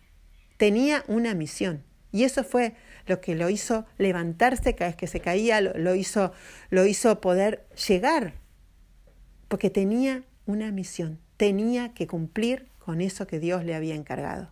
Tenía 0.57 1.03
una 1.07 1.33
misión 1.33 1.83
y 2.11 2.23
eso 2.23 2.43
fue 2.43 2.75
lo 3.05 3.21
que 3.21 3.35
lo 3.35 3.49
hizo 3.49 3.85
levantarse 3.97 4.75
cada 4.75 4.89
vez 4.89 4.97
que 4.97 5.07
se 5.07 5.19
caía, 5.19 5.61
lo, 5.61 5.95
hizo, 5.95 6.31
lo 6.69 6.85
hizo 6.85 7.21
poder 7.21 7.67
llegar, 7.87 8.33
porque 9.47 9.69
tenía 9.69 10.23
una 10.45 10.71
misión, 10.71 11.19
tenía 11.37 11.93
que 11.93 12.07
cumplir 12.07 12.69
con 12.79 13.01
eso 13.01 13.27
que 13.27 13.39
Dios 13.39 13.63
le 13.63 13.75
había 13.75 13.95
encargado. 13.95 14.51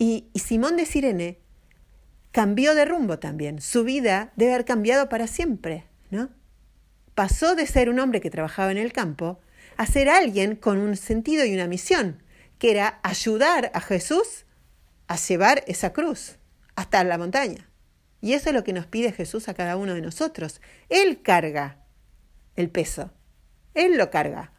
Y, 0.00 0.30
Simón 0.34 0.78
de 0.78 0.86
Sirene 0.86 1.40
cambió 2.32 2.74
de 2.74 2.86
rumbo 2.86 3.18
también, 3.18 3.60
su 3.60 3.84
vida 3.84 4.32
debe 4.34 4.54
haber 4.54 4.64
cambiado 4.64 5.10
para 5.10 5.26
siempre, 5.26 5.84
¿no? 6.10 6.30
Pasó 7.14 7.54
de 7.54 7.66
ser 7.66 7.90
un 7.90 7.98
hombre 7.98 8.22
que 8.22 8.30
trabajaba 8.30 8.72
en 8.72 8.78
el 8.78 8.94
campo 8.94 9.40
a 9.76 9.84
ser 9.84 10.08
alguien 10.08 10.56
con 10.56 10.78
un 10.78 10.96
sentido 10.96 11.44
y 11.44 11.52
una 11.52 11.66
misión, 11.66 12.22
que 12.58 12.70
era 12.70 12.98
ayudar 13.02 13.70
a 13.74 13.82
Jesús 13.82 14.46
a 15.06 15.16
llevar 15.16 15.64
esa 15.66 15.92
cruz 15.92 16.36
hasta 16.76 17.04
la 17.04 17.18
montaña. 17.18 17.68
Y 18.22 18.32
eso 18.32 18.48
es 18.48 18.54
lo 18.54 18.64
que 18.64 18.72
nos 18.72 18.86
pide 18.86 19.12
Jesús 19.12 19.50
a 19.50 19.54
cada 19.54 19.76
uno 19.76 19.92
de 19.92 20.00
nosotros. 20.00 20.62
Él 20.88 21.20
carga 21.20 21.84
el 22.56 22.70
peso. 22.70 23.10
Él 23.74 23.98
lo 23.98 24.10
carga. 24.10 24.50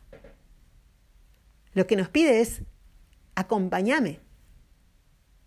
Lo 1.74 1.88
que 1.88 1.96
nos 1.96 2.10
pide 2.10 2.42
es, 2.42 2.62
acompáñame, 3.34 4.20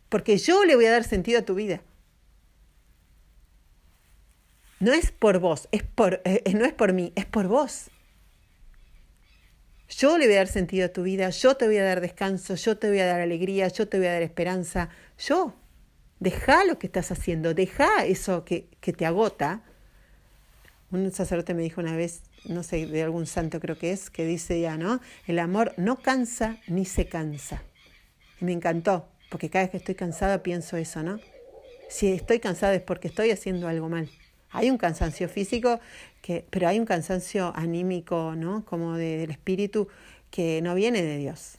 porque 0.09 0.39
yo 0.39 0.65
le 0.65 0.77
voy 0.77 0.87
a 0.87 0.93
dar 0.93 1.05
sentido 1.05 1.41
a 1.41 1.43
tu 1.43 1.55
vida. 1.55 1.83
No 4.81 4.93
es 4.93 5.13
por 5.13 5.39
vos, 5.39 5.69
es 5.73 5.83
por, 5.83 6.21
eh, 6.25 6.43
no 6.55 6.65
es 6.65 6.73
por 6.73 6.93
mí, 6.93 7.13
es 7.17 7.25
por 7.25 7.49
vos. 7.49 7.91
Yo 9.89 10.19
le 10.19 10.27
voy 10.27 10.35
a 10.35 10.39
dar 10.39 10.49
sentido 10.49 10.87
a 10.87 10.89
tu 10.89 11.03
vida, 11.03 11.31
yo 11.31 11.57
te 11.57 11.67
voy 11.67 11.79
a 11.79 11.85
dar 11.85 12.01
descanso, 12.01 12.55
yo 12.55 12.77
te 12.77 12.89
voy 12.89 12.99
a 12.99 13.07
dar 13.07 13.21
alegría, 13.21 13.69
yo 13.69 13.89
te 13.89 13.99
voy 13.99 14.09
a 14.09 14.13
dar 14.13 14.23
esperanza. 14.23 14.89
Yo. 15.19 15.55
Deja 16.21 16.65
lo 16.65 16.79
que 16.79 16.87
estás 16.87 17.11
haciendo, 17.11 17.55
deja 17.55 18.05
eso 18.07 18.45
que, 18.45 18.69
que 18.81 18.93
te 18.93 19.05
agota. 19.05 19.63
Un 20.91 21.11
sacerdote 21.13 21.55
me 21.55 21.63
dijo 21.63 21.81
una 21.81 21.97
vez, 21.97 22.23
no 22.45 22.63
sé, 22.63 22.87
de 22.87 23.03
algún 23.03 23.27
santo 23.27 23.61
creo 23.61 23.79
que 23.79 23.93
es, 23.93 24.11
que 24.11 24.25
dice 24.25 24.61
ya, 24.61 24.77
¿no? 24.77 25.01
El 25.27 25.39
amor 25.39 25.75
no 25.77 25.97
cansa 25.97 26.59
ni 26.67 26.85
se 26.85 27.09
cansa. 27.09 27.63
Y 28.41 28.45
me 28.45 28.53
encantó, 28.53 29.09
porque 29.35 29.51
cada 29.51 29.65
vez 29.65 29.73
que 29.73 29.79
estoy 29.79 29.97
cansada 29.97 30.45
pienso 30.45 30.77
eso, 30.77 31.03
¿no? 31.03 31.19
Si 31.89 32.07
estoy 32.07 32.39
cansada 32.39 32.73
es 32.73 32.83
porque 32.83 33.09
estoy 33.09 33.33
haciendo 33.33 33.67
algo 33.67 33.89
mal. 33.89 34.09
Hay 34.51 34.71
un 34.71 34.79
cansancio 34.79 35.29
físico 35.29 35.81
pero 36.51 36.69
hay 36.69 36.79
un 36.79 36.87
cansancio 36.87 37.53
anímico, 37.57 38.35
¿no? 38.37 38.65
Como 38.65 38.97
del 38.97 39.33
espíritu 39.33 39.89
que 40.31 40.63
no 40.63 40.77
viene 40.77 41.03
de 41.03 41.19
Dios. 41.19 41.59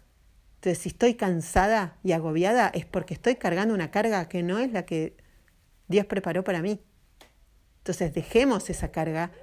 Entonces, 0.55 0.83
si 0.83 0.87
estoy 0.87 1.15
cansada 1.15 1.97
y 2.01 2.13
agobiada 2.13 2.71
es 2.73 2.85
porque 2.85 3.13
estoy 3.13 3.35
cargando 3.35 3.73
una 3.73 3.91
carga 3.91 4.29
que 4.29 4.41
no 4.41 4.59
es 4.59 4.71
la 4.71 4.85
que 4.85 5.17
Dios 5.89 6.05
preparó 6.05 6.45
para 6.45 6.61
mí. 6.61 6.79
Entonces, 7.79 8.13
dejemos 8.13 8.69
esa 8.69 8.93
carga 8.93 9.33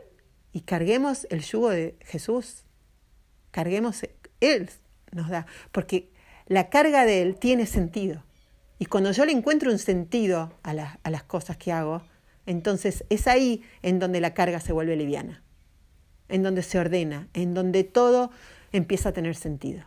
y 0.54 0.62
carguemos 0.62 1.26
el 1.28 1.42
yugo 1.42 1.68
de 1.68 1.96
Jesús. 2.00 2.64
Carguemos, 3.50 4.00
Él 4.40 4.70
nos 5.12 5.28
da, 5.28 5.44
porque 5.70 6.11
la 6.52 6.68
carga 6.68 7.06
de 7.06 7.22
Él 7.22 7.36
tiene 7.36 7.64
sentido. 7.66 8.22
Y 8.78 8.86
cuando 8.86 9.10
yo 9.12 9.24
le 9.24 9.32
encuentro 9.32 9.70
un 9.70 9.78
sentido 9.78 10.52
a, 10.62 10.98
a 11.02 11.10
las 11.10 11.22
cosas 11.22 11.56
que 11.56 11.72
hago, 11.72 12.02
entonces 12.44 13.04
es 13.08 13.26
ahí 13.26 13.62
en 13.80 13.98
donde 13.98 14.20
la 14.20 14.34
carga 14.34 14.60
se 14.60 14.72
vuelve 14.72 14.96
liviana, 14.96 15.42
en 16.28 16.42
donde 16.42 16.62
se 16.62 16.78
ordena, 16.78 17.28
en 17.32 17.54
donde 17.54 17.84
todo 17.84 18.30
empieza 18.70 19.10
a 19.10 19.12
tener 19.12 19.34
sentido. 19.34 19.84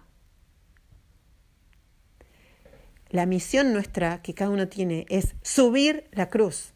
La 3.10 3.28
misión 3.28 3.72
nuestra 3.72 4.24
que 4.24 4.34
cada 4.34 4.50
uno 4.50 4.68
tiene 4.68 5.06
es 5.10 5.36
subir 5.44 6.06
la 6.12 6.30
cruz. 6.30 6.74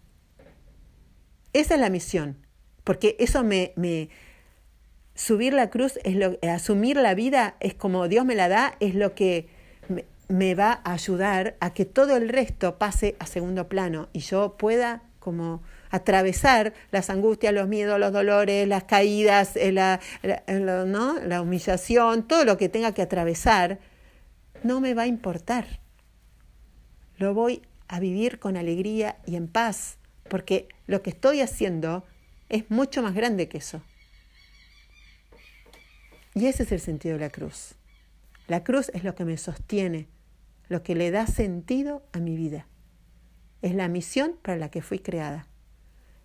Esa 1.53 1.73
es 1.73 1.81
la 1.81 1.89
misión, 1.89 2.37
porque 2.83 3.15
eso 3.17 3.43
me, 3.43 3.73
me 3.75 4.09
subir 5.15 5.53
la 5.53 5.71
cruz 5.71 5.97
es 6.03 6.15
lo 6.15 6.37
asumir 6.43 6.97
la 6.97 7.15
vida 7.15 7.55
es 7.59 7.73
como 7.73 8.07
Dios 8.07 8.23
me 8.23 8.35
la 8.35 8.49
da, 8.49 8.77
es 8.79 8.93
lo 8.93 9.15
que 9.15 9.58
me, 10.29 10.55
va 10.55 10.81
a 10.83 10.93
ayudar 10.93 11.57
a 11.59 11.73
que 11.73 11.85
todo 11.85 12.15
el 12.15 12.29
resto 12.29 12.77
pase 12.77 13.15
a 13.19 13.25
segundo 13.25 13.67
plano 13.67 14.09
y 14.13 14.19
yo 14.19 14.57
pueda 14.57 15.03
como 15.19 15.61
atravesar 15.91 16.73
las 16.91 17.09
angustias, 17.09 17.53
los 17.53 17.67
miedos, 17.67 17.99
los 17.99 18.13
dolores, 18.13 18.67
las 18.67 18.85
caídas, 18.85 19.55
eh, 19.55 19.71
la, 19.71 19.99
¿no? 20.47 21.19
la 21.19 21.41
humillación, 21.41 22.27
todo 22.27 22.45
lo 22.45 22.57
que 22.57 22.69
tenga 22.69 22.93
que 22.93 23.01
atravesar, 23.01 23.79
no 24.63 24.79
me 24.81 24.93
va 24.93 25.03
a 25.03 25.07
importar. 25.07 25.79
Lo 27.17 27.33
voy 27.33 27.61
a 27.87 27.99
vivir 27.99 28.39
con 28.39 28.55
alegría 28.55 29.17
y 29.25 29.35
en 29.35 29.47
paz, 29.47 29.97
porque 30.29 30.67
lo 30.87 31.01
que 31.01 31.09
estoy 31.09 31.41
haciendo 31.41 32.05
es 32.49 32.69
mucho 32.69 33.01
más 33.01 33.15
grande 33.15 33.49
que 33.49 33.57
eso. 33.57 33.81
Y 36.35 36.45
ese 36.45 36.63
es 36.63 36.71
el 36.71 36.79
sentido 36.79 37.15
de 37.15 37.21
la 37.21 37.29
cruz. 37.29 37.75
La 38.47 38.63
cruz 38.63 38.89
es 38.93 39.03
lo 39.03 39.15
que 39.15 39.25
me 39.25 39.37
sostiene, 39.37 40.07
lo 40.69 40.83
que 40.83 40.95
le 40.95 41.11
da 41.11 41.27
sentido 41.27 42.03
a 42.13 42.19
mi 42.19 42.37
vida. 42.37 42.67
Es 43.61 43.75
la 43.75 43.87
misión 43.87 44.35
para 44.41 44.57
la 44.57 44.69
que 44.69 44.81
fui 44.81 44.99
creada. 44.99 45.47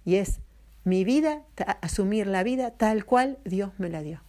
Y 0.05 0.17
es 0.17 0.41
mi 0.85 1.05
vida, 1.05 1.43
asumir 1.81 2.27
la 2.27 2.43
vida 2.43 2.71
tal 2.71 3.05
cual 3.05 3.39
Dios 3.45 3.73
me 3.79 3.89
la 3.89 4.03
dio. 4.03 4.21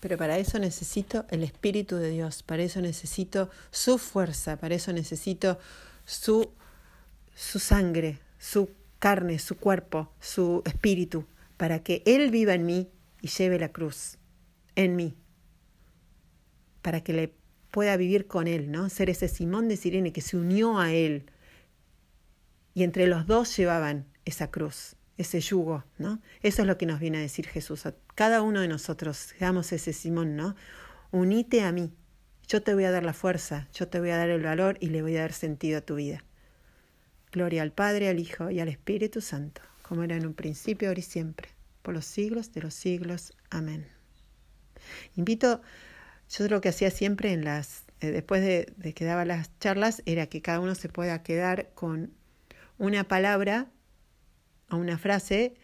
Pero 0.00 0.18
para 0.18 0.36
eso 0.38 0.58
necesito 0.58 1.24
el 1.30 1.42
Espíritu 1.42 1.96
de 1.96 2.10
Dios, 2.10 2.42
para 2.42 2.62
eso 2.62 2.80
necesito 2.80 3.50
su 3.70 3.98
fuerza, 3.98 4.56
para 4.56 4.74
eso 4.74 4.92
necesito 4.92 5.58
su, 6.04 6.50
su 7.34 7.58
sangre, 7.60 8.18
su 8.38 8.68
carne, 8.98 9.38
su 9.38 9.56
cuerpo, 9.56 10.12
su 10.20 10.62
espíritu, 10.64 11.24
para 11.56 11.84
que 11.84 12.02
Él 12.04 12.32
viva 12.32 12.54
en 12.54 12.66
mí 12.66 12.88
y 13.20 13.28
lleve 13.28 13.60
la 13.60 13.70
cruz 13.70 14.18
en 14.74 14.96
mí, 14.96 15.14
para 16.82 17.02
que 17.02 17.12
le 17.12 17.34
pueda 17.70 17.96
vivir 17.96 18.26
con 18.26 18.46
Él, 18.46 18.70
¿no? 18.70 18.88
Ser 18.90 19.10
ese 19.10 19.28
Simón 19.28 19.68
de 19.68 19.76
Sirene 19.76 20.12
que 20.12 20.20
se 20.20 20.36
unió 20.36 20.78
a 20.78 20.92
Él. 20.92 21.24
Y 22.74 22.84
entre 22.84 23.06
los 23.06 23.26
dos 23.26 23.56
llevaban 23.56 24.06
esa 24.24 24.50
cruz, 24.50 24.96
ese 25.16 25.40
yugo, 25.40 25.84
¿no? 25.98 26.20
Eso 26.42 26.62
es 26.62 26.68
lo 26.68 26.78
que 26.78 26.86
nos 26.86 27.00
viene 27.00 27.18
a 27.18 27.22
decir 27.22 27.46
Jesús. 27.46 27.84
Cada 28.14 28.42
uno 28.42 28.60
de 28.60 28.68
nosotros, 28.68 29.16
seamos 29.16 29.72
ese 29.72 29.92
Simón, 29.92 30.36
¿no? 30.36 30.54
Unite 31.10 31.62
a 31.62 31.72
mí. 31.72 31.92
Yo 32.46 32.62
te 32.62 32.74
voy 32.74 32.84
a 32.84 32.90
dar 32.90 33.04
la 33.04 33.14
fuerza, 33.14 33.68
yo 33.72 33.88
te 33.88 34.00
voy 34.00 34.10
a 34.10 34.16
dar 34.16 34.28
el 34.28 34.42
valor 34.42 34.76
y 34.80 34.88
le 34.88 35.02
voy 35.02 35.16
a 35.16 35.22
dar 35.22 35.32
sentido 35.32 35.78
a 35.78 35.82
tu 35.82 35.94
vida. 35.94 36.24
Gloria 37.30 37.62
al 37.62 37.72
Padre, 37.72 38.08
al 38.08 38.18
Hijo 38.18 38.50
y 38.50 38.60
al 38.60 38.68
Espíritu 38.68 39.22
Santo, 39.22 39.62
como 39.82 40.02
era 40.02 40.16
en 40.16 40.26
un 40.26 40.34
principio, 40.34 40.88
ahora 40.88 41.00
y 41.00 41.04
siempre, 41.04 41.48
por 41.82 41.94
los 41.94 42.04
siglos 42.04 42.52
de 42.52 42.60
los 42.60 42.74
siglos. 42.74 43.32
Amén. 43.48 43.86
Invito 45.16 45.62
yo 46.38 46.48
lo 46.48 46.60
que 46.60 46.70
hacía 46.70 46.90
siempre 46.90 47.32
en 47.32 47.44
las, 47.44 47.84
eh, 48.00 48.10
después 48.10 48.42
de, 48.42 48.94
que 48.94 49.04
daba 49.04 49.24
las 49.24 49.50
charlas, 49.58 50.02
era 50.06 50.26
que 50.26 50.40
cada 50.40 50.60
uno 50.60 50.74
se 50.74 50.88
pueda 50.88 51.22
quedar 51.22 51.70
con 51.74 52.12
una 52.78 53.04
palabra 53.04 53.68
o 54.70 54.76
una 54.76 54.98
frase 54.98 55.54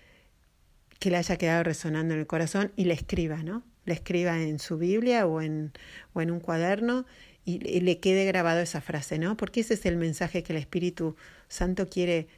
que 0.99 1.11
le 1.11 1.17
haya 1.17 1.37
quedado 1.37 1.63
resonando 1.63 2.15
en 2.15 2.21
el 2.21 2.27
corazón 2.27 2.73
y 2.77 2.85
la 2.85 2.95
escriba, 2.95 3.43
¿no? 3.43 3.63
La 3.85 3.95
escriba 3.95 4.39
en 4.41 4.59
su 4.59 4.77
Biblia 4.77 5.27
o 5.27 5.41
en, 5.41 5.73
o 6.13 6.21
en 6.21 6.31
un 6.31 6.41
cuaderno 6.41 7.07
y, 7.45 7.67
y 7.67 7.81
le 7.81 7.99
quede 7.99 8.27
grabado 8.27 8.61
esa 8.61 8.83
frase, 8.83 9.19
¿no? 9.19 9.37
Porque 9.37 9.61
ese 9.61 9.75
es 9.75 9.87
el 9.87 9.97
mensaje 9.97 10.43
que 10.43 10.53
el 10.53 10.59
Espíritu 10.59 11.17
Santo 11.49 11.89
quiere 11.89 12.29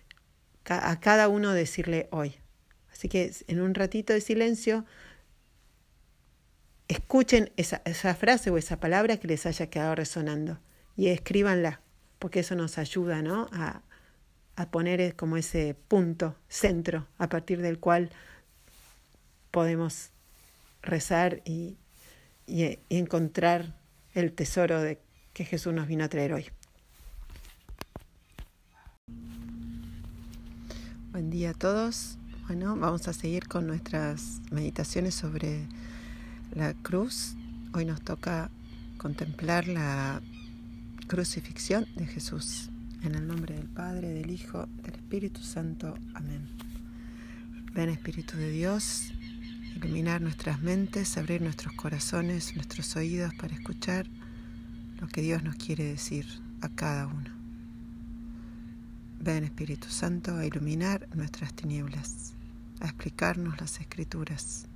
a 0.67 1.01
cada 1.01 1.29
uno 1.29 1.53
decirle 1.53 2.07
hoy. 2.13 2.37
Así 2.93 3.09
que 3.09 3.33
en 3.49 3.61
un 3.61 3.75
ratito 3.75 4.13
de 4.13 4.21
silencio 4.21 4.85
escuchen 6.91 7.53
esa, 7.57 8.15
frase 8.17 8.51
o 8.51 8.59
esa 8.59 8.81
palabra 8.81 9.17
que 9.17 9.29
les 9.29 9.47
haya 9.47 9.71
quedado 9.71 9.95
resonando 9.95 10.59
y 10.97 11.07
escríbanla, 11.07 11.81
porque 12.19 12.41
eso 12.41 12.57
nos 12.57 12.79
ayuda 12.79 13.23
¿no? 13.23 13.49
a, 13.53 13.83
poner 14.73 15.17
como 15.17 15.39
ese 15.39 15.75
punto, 15.89 16.37
centro, 16.49 17.07
a 17.17 17.29
partir 17.29 17.63
del 17.63 17.79
cual 17.79 18.11
podemos 19.51 20.11
rezar 20.83 21.41
y, 21.47 21.79
y 22.47 22.79
encontrar 22.91 23.79
el 24.13 24.33
tesoro 24.33 24.83
que 25.33 25.45
Jesús 25.45 25.73
nos 25.73 25.87
vino 25.87 26.05
a 26.05 26.09
traer 26.09 26.35
hoy. 26.35 26.47
Buen 31.13 31.31
día 31.31 31.51
a 31.51 31.55
todos. 31.55 32.19
Bueno, 32.49 32.77
vamos 32.77 33.09
a 33.09 33.13
seguir 33.13 33.49
con 33.49 33.67
nuestras 33.67 34.41
meditaciones 34.51 35.15
sobre 35.15 35.67
la 36.53 36.75
cruz. 36.75 37.35
Hoy 37.73 37.85
nos 37.85 38.01
toca 38.01 38.51
contemplar 38.99 39.69
la 39.69 40.21
crucifixión 41.07 41.87
de 41.97 42.07
Jesús. 42.07 42.71
En 43.03 43.15
el 43.15 43.27
nombre 43.27 43.55
del 43.55 43.69
Padre, 43.69 44.09
del 44.09 44.31
Hijo, 44.31 44.67
del 44.83 44.95
Espíritu 44.95 45.41
Santo. 45.41 45.95
Amén. 46.15 46.49
Ven 47.73 47.89
Espíritu 47.89 48.37
de 48.37 48.51
Dios, 48.51 49.13
iluminar 49.77 50.21
nuestras 50.21 50.61
mentes, 50.61 51.17
abrir 51.17 51.41
nuestros 51.41 51.73
corazones, 51.75 52.55
nuestros 52.57 52.97
oídos 52.97 53.33
para 53.35 53.55
escuchar 53.55 54.07
lo 55.01 55.07
que 55.09 55.23
Dios 55.23 55.43
nos 55.43 55.55
quiere 55.55 55.85
decir 55.85 56.27
a 56.61 56.69
cada 56.69 57.07
uno. 57.07 57.31
Ven 59.21 59.45
Espíritu 59.45 59.89
Santo 59.89 60.37
a 60.37 60.45
iluminar 60.45 61.09
nuestras 61.15 61.55
tinieblas, 61.55 62.33
a 62.81 62.87
explicarnos 62.87 63.61
las 63.61 63.81
escrituras. 63.81 64.67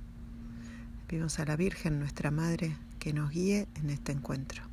Pedimos 1.07 1.37
a 1.39 1.45
la 1.45 1.55
Virgen, 1.55 1.99
nuestra 1.99 2.31
Madre, 2.31 2.75
que 2.97 3.13
nos 3.13 3.29
guíe 3.29 3.67
en 3.75 3.91
este 3.91 4.11
encuentro. 4.11 4.63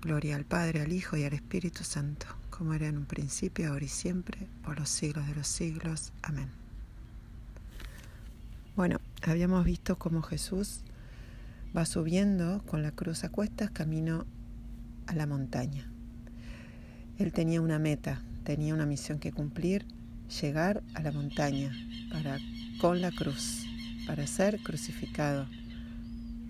Gloria 0.00 0.36
al 0.36 0.46
Padre, 0.46 0.80
al 0.80 0.90
Hijo 0.90 1.18
y 1.18 1.24
al 1.24 1.34
Espíritu 1.34 1.84
Santo, 1.84 2.26
como 2.48 2.72
era 2.72 2.86
en 2.86 2.96
un 2.96 3.04
principio, 3.04 3.68
ahora 3.68 3.84
y 3.84 3.88
siempre, 3.88 4.48
por 4.62 4.78
los 4.78 4.88
siglos 4.88 5.26
de 5.26 5.34
los 5.34 5.48
siglos. 5.48 6.14
Amén. 6.22 6.48
Bueno, 8.74 9.00
habíamos 9.22 9.66
visto 9.66 9.98
cómo 9.98 10.22
Jesús 10.22 10.80
va 11.76 11.84
subiendo 11.84 12.62
con 12.64 12.82
la 12.82 12.90
cruz 12.90 13.22
a 13.24 13.28
cuestas 13.28 13.70
camino 13.70 14.24
a 15.06 15.14
la 15.14 15.26
montaña. 15.26 15.90
Él 17.18 17.34
tenía 17.34 17.60
una 17.60 17.78
meta, 17.78 18.22
tenía 18.44 18.72
una 18.72 18.86
misión 18.86 19.18
que 19.18 19.30
cumplir, 19.30 19.84
llegar 20.40 20.82
a 20.94 21.02
la 21.02 21.12
montaña 21.12 21.70
para 22.10 22.38
con 22.80 23.02
la 23.02 23.10
cruz, 23.10 23.63
para 24.06 24.26
ser 24.26 24.60
crucificado, 24.62 25.46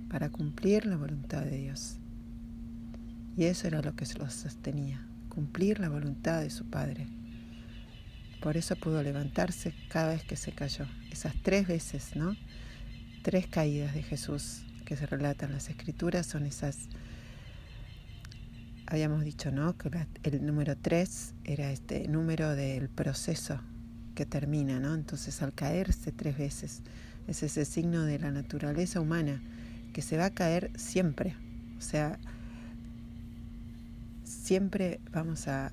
para 0.09 0.31
cumplir 0.31 0.87
la 0.87 0.97
voluntad 0.97 1.43
de 1.43 1.59
Dios. 1.59 1.99
Y 3.37 3.45
eso 3.45 3.67
era 3.67 3.83
lo 3.83 3.95
que 3.97 4.07
se 4.07 4.19
lo 4.19 4.29
sostenía, 4.31 5.07
cumplir 5.29 5.81
la 5.81 5.89
voluntad 5.89 6.41
de 6.41 6.51
su 6.51 6.65
Padre. 6.67 7.07
Por 8.41 8.57
eso 8.57 8.77
pudo 8.77 9.03
levantarse 9.03 9.75
cada 9.89 10.13
vez 10.13 10.23
que 10.23 10.37
se 10.37 10.53
cayó. 10.53 10.87
Esas 11.11 11.35
tres 11.43 11.67
veces, 11.67 12.15
¿no? 12.15 12.37
Tres 13.23 13.47
caídas 13.47 13.95
de 13.95 14.03
Jesús 14.03 14.65
que 14.85 14.97
se 14.97 15.07
relatan 15.07 15.49
en 15.49 15.55
las 15.55 15.71
escrituras 15.71 16.27
son 16.27 16.45
esas. 16.45 16.89
Habíamos 18.87 19.25
dicho, 19.25 19.51
¿no? 19.51 19.77
Que 19.79 19.91
el 20.25 20.45
número 20.45 20.77
tres 20.77 21.33
era 21.45 21.73
este 21.73 22.07
número 22.07 22.55
del 22.55 22.89
proceso 22.89 23.61
que 24.15 24.27
termina, 24.27 24.79
¿no? 24.79 24.95
Entonces 24.95 25.41
al 25.43 25.55
caerse 25.55 26.13
tres 26.13 26.37
veces 26.37 26.83
es 27.27 27.43
ese 27.43 27.65
signo 27.65 28.05
de 28.05 28.19
la 28.19 28.31
naturaleza 28.31 29.01
humana 29.01 29.41
que 29.93 30.03
se 30.03 30.17
va 30.17 30.27
a 30.27 30.31
caer 30.31 30.71
siempre. 30.77 31.37
O 31.79 31.81
sea, 31.81 32.19
siempre 34.25 35.01
vamos 35.11 35.49
a, 35.49 35.73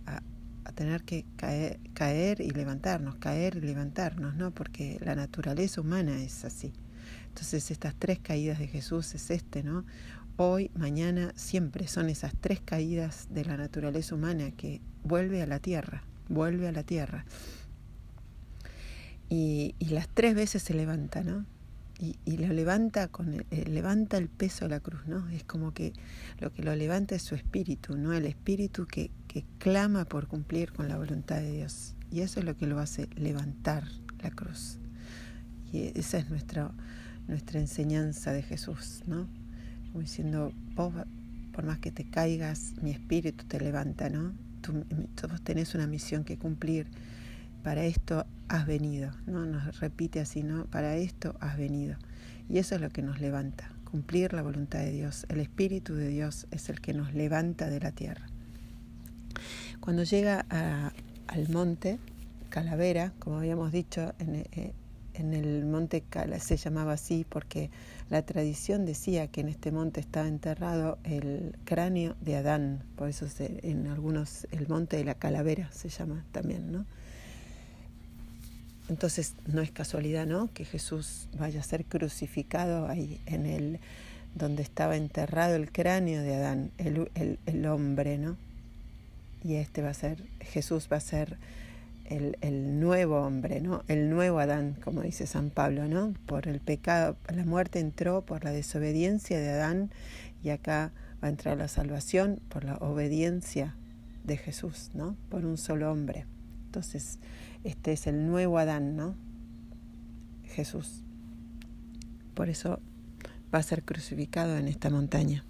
tener 0.76 1.04
que 1.04 1.26
caer, 1.36 1.80
caer, 1.93 2.39
y 2.39 2.52
levantarnos, 2.52 3.16
caer 3.16 3.58
y 3.58 3.62
levantarnos, 3.62 4.36
¿no? 4.36 4.52
Porque 4.52 4.97
la 5.02 5.16
naturaleza 5.16 5.82
humana 5.82 6.22
es 6.22 6.45
así. 6.45 6.72
Entonces 7.28 7.72
estas 7.72 7.95
tres 7.95 8.20
caídas 8.20 8.60
de 8.60 8.68
Jesús 8.68 9.14
es 9.14 9.32
este, 9.32 9.64
¿no? 9.64 9.86
Hoy, 10.38 10.72
mañana, 10.76 11.34
siempre 11.36 11.88
son 11.88 12.10
esas 12.10 12.34
tres 12.39 12.62
caídas 12.62 13.28
de 13.32 13.43
la 13.45 13.58
naturaleza 13.58 14.16
humana 14.16 14.52
que 14.52 14.82
vuelve 15.04 15.41
a 15.41 15.45
la 15.45 15.60
tierra, 15.60 16.04
vuelve 16.30 16.68
a 16.68 16.72
la 16.72 16.84
tierra. 16.84 17.26
Y, 19.32 19.75
y 19.79 19.86
las 19.86 20.09
tres 20.09 20.36
veces 20.36 20.61
se 20.61 20.73
levanta, 20.73 21.23
¿no? 21.23 21.45
y, 22.25 22.38
lo 22.38 22.51
levanta 22.51 23.07
con 23.09 23.45
eh, 23.51 23.65
levanta 23.67 24.17
el 24.17 24.27
peso 24.27 24.65
de 24.65 24.69
la 24.69 24.79
cruz, 24.79 25.05
¿no? 25.05 25.29
Es 25.29 25.43
como 25.43 25.71
que 25.71 25.93
lo 26.39 26.51
que 26.51 26.63
lo 26.63 26.75
levanta 26.75 27.13
es 27.13 27.21
su 27.21 27.36
espíritu, 27.36 27.95
¿no? 27.95 28.13
El 28.13 28.25
espíritu 28.25 28.88
que, 28.88 29.11
clama 29.59 30.05
por 30.05 30.27
cumplir 30.27 30.73
con 30.73 30.89
la 30.89 30.97
voluntad 30.97 31.38
de 31.38 31.51
Dios. 31.51 31.93
Y 32.11 32.21
eso 32.21 32.39
es 32.39 32.45
lo 32.45 32.57
que 32.57 32.67
lo 32.67 32.79
hace 32.79 33.07
levantar 33.15 33.86
la 34.21 34.32
cruz. 34.32 34.77
Y 35.71 35.97
esa 35.97 36.17
es 36.17 36.29
nuestra, 36.29 36.71
nuestra 37.27 37.59
enseñanza 37.59 38.34
de 38.34 38.41
Jesús, 38.41 39.03
¿no? 39.05 39.27
Como 39.91 40.01
diciendo, 40.01 40.51
vos, 40.75 40.93
por 41.53 41.65
más 41.65 41.79
que 41.79 41.91
te 41.91 42.03
caigas, 42.03 42.73
mi 42.82 42.91
espíritu 42.91 43.45
te 43.45 43.59
levanta, 43.59 44.09
¿no? 44.09 44.34
Tú, 44.61 44.84
vos 45.29 45.41
tenés 45.43 45.75
una 45.75 45.88
misión 45.88 46.23
que 46.23 46.38
cumplir 46.38 46.88
para 47.64 47.86
esto 47.86 48.26
has 48.47 48.66
venido, 48.66 49.12
¿no? 49.26 49.45
Nos 49.45 49.80
repite 49.80 50.20
así, 50.20 50.43
¿no? 50.43 50.66
Para 50.66 50.95
esto 50.97 51.36
has 51.39 51.57
venido. 51.57 51.95
Y 52.49 52.57
eso 52.57 52.76
es 52.76 52.82
lo 52.82 52.89
que 52.89 53.01
nos 53.01 53.22
levanta, 53.22 53.72
cumplir 53.89 54.34
la 54.34 54.41
voluntad 54.41 54.80
de 54.80 54.91
Dios. 54.91 55.26
El 55.30 55.39
Espíritu 55.39 55.95
de 55.95 56.09
Dios 56.09 56.47
es 56.51 56.70
el 56.70 56.82
que 56.82 56.93
nos 56.93 57.14
levanta 57.14 57.70
de 57.70 57.80
la 57.80 57.91
tierra. 57.91 58.28
Cuando 59.80 60.03
llega 60.03 60.45
al 61.28 61.49
monte 61.49 61.97
Calavera, 62.49 63.14
como 63.20 63.38
habíamos 63.38 63.72
dicho, 63.72 64.14
en, 64.20 64.36
eh, 64.36 64.74
en 65.14 65.34
el 65.34 65.66
monte 65.66 66.03
se 66.39 66.57
llamaba 66.57 66.93
así 66.93 67.26
porque 67.28 67.70
la 68.09 68.24
tradición 68.24 68.86
decía 68.86 69.28
que 69.28 69.41
en 69.41 69.49
este 69.49 69.72
monte 69.72 69.99
estaba 69.99 70.28
enterrado 70.28 70.97
el 71.03 71.55
cráneo 71.64 72.16
de 72.22 72.36
Adán, 72.36 72.84
por 72.95 73.09
eso 73.09 73.26
en 73.39 73.88
algunos 73.88 74.47
el 74.51 74.68
monte 74.68 74.97
de 74.97 75.05
la 75.05 75.16
calavera 75.16 75.72
se 75.72 75.89
llama 75.89 76.26
también, 76.32 76.72
¿no? 76.72 76.86
Entonces 78.91 79.35
no 79.47 79.61
es 79.61 79.71
casualidad, 79.71 80.27
¿no? 80.27 80.49
Que 80.53 80.65
Jesús 80.65 81.29
vaya 81.39 81.61
a 81.61 81.63
ser 81.63 81.85
crucificado 81.85 82.89
ahí 82.89 83.21
en 83.25 83.45
el 83.45 83.79
donde 84.35 84.63
estaba 84.63 84.97
enterrado 84.97 85.55
el 85.55 85.71
cráneo 85.71 86.21
de 86.21 86.35
Adán, 86.35 86.71
el, 86.77 87.39
el, 87.45 87.65
hombre, 87.67 88.17
¿no? 88.17 88.35
Y 89.45 89.55
este 89.55 89.81
va 89.81 89.91
a 89.91 89.93
ser, 89.93 90.21
Jesús 90.41 90.89
va 90.91 90.97
a 90.97 90.99
ser 90.99 91.37
el, 92.09 92.37
el, 92.41 92.81
nuevo 92.81 93.21
hombre, 93.21 93.61
¿no? 93.61 93.85
El 93.87 94.09
nuevo 94.09 94.39
Adán, 94.39 94.75
como 94.83 95.03
dice 95.03 95.25
San 95.25 95.51
Pablo, 95.51 95.87
¿no? 95.87 96.13
Por 96.25 96.49
el 96.49 96.59
pecado, 96.59 97.15
la 97.33 97.45
muerte 97.45 97.79
entró 97.79 98.23
por 98.23 98.43
la 98.43 98.51
desobediencia 98.51 99.39
de 99.39 99.51
Adán 99.51 99.89
y 100.43 100.49
acá 100.49 100.91
va 101.23 101.29
a 101.29 101.31
entrar 101.31 101.57
la 101.57 101.69
salvación 101.69 102.41
por 102.49 102.65
la 102.65 102.75
obediencia 102.75 103.73
de 104.25 104.35
Jesús, 104.35 104.91
¿no? 104.93 105.15
Por 105.29 105.45
un 105.45 105.57
solo 105.57 105.89
hombre. 105.89 106.25
Entonces, 106.65 107.19
este 107.64 107.93
es 107.93 108.07
el 108.07 108.28
nuevo 108.28 108.57
Adán, 108.57 108.95
¿no? 108.95 109.16
Jesús. 110.43 111.03
Por 112.34 112.49
eso 112.49 112.80
va 113.53 113.59
a 113.59 113.64
ser 113.64 113.84
crucificado 113.84 114.57
en 114.57 114.68
esta 114.68 114.89
montaña. 114.89 115.43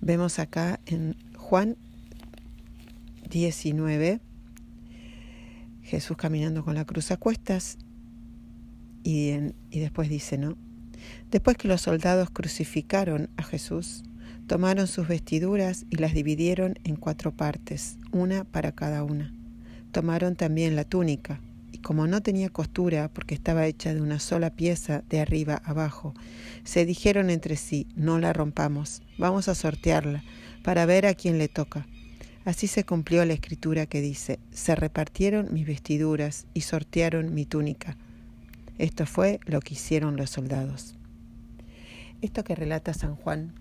Vemos 0.00 0.38
acá 0.38 0.80
en 0.86 1.16
Juan 1.36 1.76
19, 3.28 4.20
Jesús 5.82 6.16
caminando 6.16 6.64
con 6.64 6.74
la 6.74 6.84
cruz 6.84 7.10
a 7.10 7.16
cuestas 7.16 7.78
y, 9.02 9.30
y 9.70 9.80
después 9.80 10.08
dice, 10.08 10.38
¿no? 10.38 10.56
Después 11.30 11.56
que 11.56 11.68
los 11.68 11.82
soldados 11.82 12.30
crucificaron 12.30 13.30
a 13.36 13.42
Jesús, 13.42 14.02
tomaron 14.46 14.86
sus 14.86 15.08
vestiduras 15.08 15.86
y 15.90 15.96
las 15.96 16.12
dividieron 16.12 16.78
en 16.84 16.96
cuatro 16.96 17.32
partes, 17.32 17.98
una 18.10 18.44
para 18.44 18.72
cada 18.72 19.04
una. 19.04 19.32
Tomaron 19.92 20.36
también 20.36 20.76
la 20.76 20.84
túnica, 20.84 21.40
y 21.72 21.78
como 21.78 22.06
no 22.06 22.22
tenía 22.22 22.48
costura 22.48 23.10
porque 23.12 23.34
estaba 23.34 23.66
hecha 23.66 23.92
de 23.92 24.00
una 24.00 24.20
sola 24.20 24.50
pieza 24.50 25.02
de 25.08 25.20
arriba 25.20 25.60
abajo, 25.64 26.14
se 26.64 26.86
dijeron 26.86 27.30
entre 27.30 27.56
sí, 27.56 27.86
no 27.96 28.18
la 28.18 28.32
rompamos, 28.32 29.02
vamos 29.18 29.48
a 29.48 29.54
sortearla, 29.54 30.22
para 30.62 30.86
ver 30.86 31.06
a 31.06 31.14
quién 31.14 31.38
le 31.38 31.48
toca. 31.48 31.86
Así 32.44 32.66
se 32.68 32.84
cumplió 32.84 33.24
la 33.24 33.34
escritura 33.34 33.86
que 33.86 34.00
dice, 34.00 34.38
se 34.50 34.74
repartieron 34.74 35.52
mis 35.52 35.66
vestiduras 35.66 36.46
y 36.54 36.62
sortearon 36.62 37.34
mi 37.34 37.44
túnica. 37.44 37.96
Esto 38.78 39.06
fue 39.06 39.40
lo 39.44 39.60
que 39.60 39.74
hicieron 39.74 40.16
los 40.16 40.30
soldados. 40.30 40.94
Esto 42.22 42.44
que 42.44 42.54
relata 42.54 42.94
San 42.94 43.16
Juan, 43.16 43.52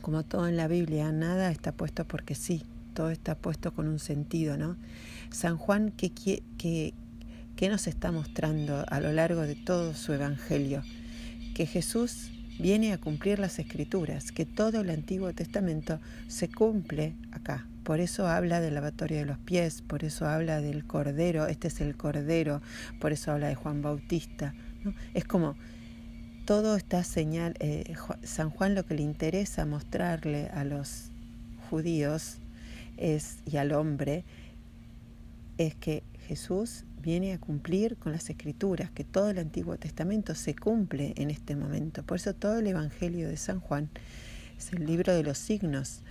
como 0.00 0.22
todo 0.22 0.48
en 0.48 0.56
la 0.56 0.68
Biblia, 0.68 1.12
nada 1.12 1.50
está 1.50 1.72
puesto 1.72 2.06
porque 2.06 2.34
sí, 2.34 2.62
todo 2.98 3.10
está 3.10 3.36
puesto 3.36 3.72
con 3.72 3.86
un 3.86 4.00
sentido, 4.00 4.56
¿no? 4.56 4.76
San 5.30 5.56
Juan, 5.56 5.92
¿qué, 5.96 6.10
qué, 6.10 6.94
qué 7.54 7.68
nos 7.68 7.86
está 7.86 8.10
mostrando 8.10 8.84
a 8.88 8.98
lo 8.98 9.12
largo 9.12 9.42
de 9.42 9.54
todo 9.54 9.94
su 9.94 10.12
Evangelio? 10.12 10.82
Que 11.54 11.64
Jesús 11.64 12.32
viene 12.58 12.92
a 12.92 12.98
cumplir 12.98 13.38
las 13.38 13.60
escrituras, 13.60 14.32
que 14.32 14.46
todo 14.46 14.80
el 14.80 14.90
Antiguo 14.90 15.32
Testamento 15.32 16.00
se 16.26 16.48
cumple 16.48 17.14
acá. 17.30 17.68
Por 17.84 18.00
eso 18.00 18.26
habla 18.26 18.60
del 18.60 18.74
lavatorio 18.74 19.18
de 19.18 19.26
los 19.26 19.38
pies, 19.38 19.80
por 19.80 20.02
eso 20.02 20.26
habla 20.26 20.60
del 20.60 20.84
Cordero, 20.84 21.46
este 21.46 21.68
es 21.68 21.80
el 21.80 21.96
Cordero, 21.96 22.62
por 22.98 23.12
eso 23.12 23.30
habla 23.30 23.46
de 23.46 23.54
Juan 23.54 23.80
Bautista. 23.80 24.54
Es 25.14 25.24
como 25.24 25.54
todo 26.46 26.74
está 26.74 27.04
señal, 27.04 27.54
eh, 27.60 27.94
San 28.24 28.50
Juan 28.50 28.74
lo 28.74 28.84
que 28.84 28.94
le 28.94 29.02
interesa 29.02 29.66
mostrarle 29.66 30.48
a 30.48 30.64
los 30.64 31.12
judíos 31.70 32.38
es, 32.98 33.38
y 33.46 33.56
al 33.56 33.72
hombre 33.72 34.24
es 35.56 35.74
que 35.74 36.02
Jesús 36.26 36.84
viene 37.00 37.32
a 37.32 37.38
cumplir 37.38 37.96
con 37.96 38.12
las 38.12 38.28
escrituras, 38.28 38.90
que 38.90 39.04
todo 39.04 39.30
el 39.30 39.38
Antiguo 39.38 39.76
Testamento 39.76 40.34
se 40.34 40.54
cumple 40.54 41.14
en 41.16 41.30
este 41.30 41.56
momento. 41.56 42.02
Por 42.02 42.16
eso 42.16 42.34
todo 42.34 42.58
el 42.58 42.66
Evangelio 42.66 43.28
de 43.28 43.36
San 43.36 43.60
Juan 43.60 43.88
es 44.56 44.72
el 44.72 44.86
libro 44.86 45.14
de 45.14 45.22
los 45.22 45.38
signos. 45.38 46.02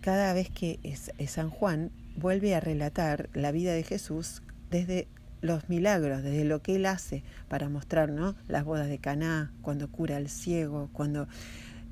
Cada 0.00 0.32
vez 0.34 0.50
que 0.50 0.78
es, 0.82 1.10
San 1.30 1.50
Juan 1.50 1.90
vuelve 2.16 2.54
a 2.54 2.60
relatar 2.60 3.28
la 3.34 3.52
vida 3.52 3.72
de 3.72 3.82
Jesús 3.82 4.42
desde 4.70 5.08
los 5.40 5.68
milagros, 5.68 6.22
desde 6.22 6.44
lo 6.44 6.62
que 6.62 6.76
él 6.76 6.86
hace 6.86 7.22
para 7.48 7.68
mostrar 7.68 8.10
las 8.48 8.64
bodas 8.64 8.88
de 8.88 8.98
Caná, 8.98 9.52
cuando 9.62 9.90
cura 9.90 10.16
al 10.16 10.28
ciego, 10.28 10.90
cuando 10.92 11.28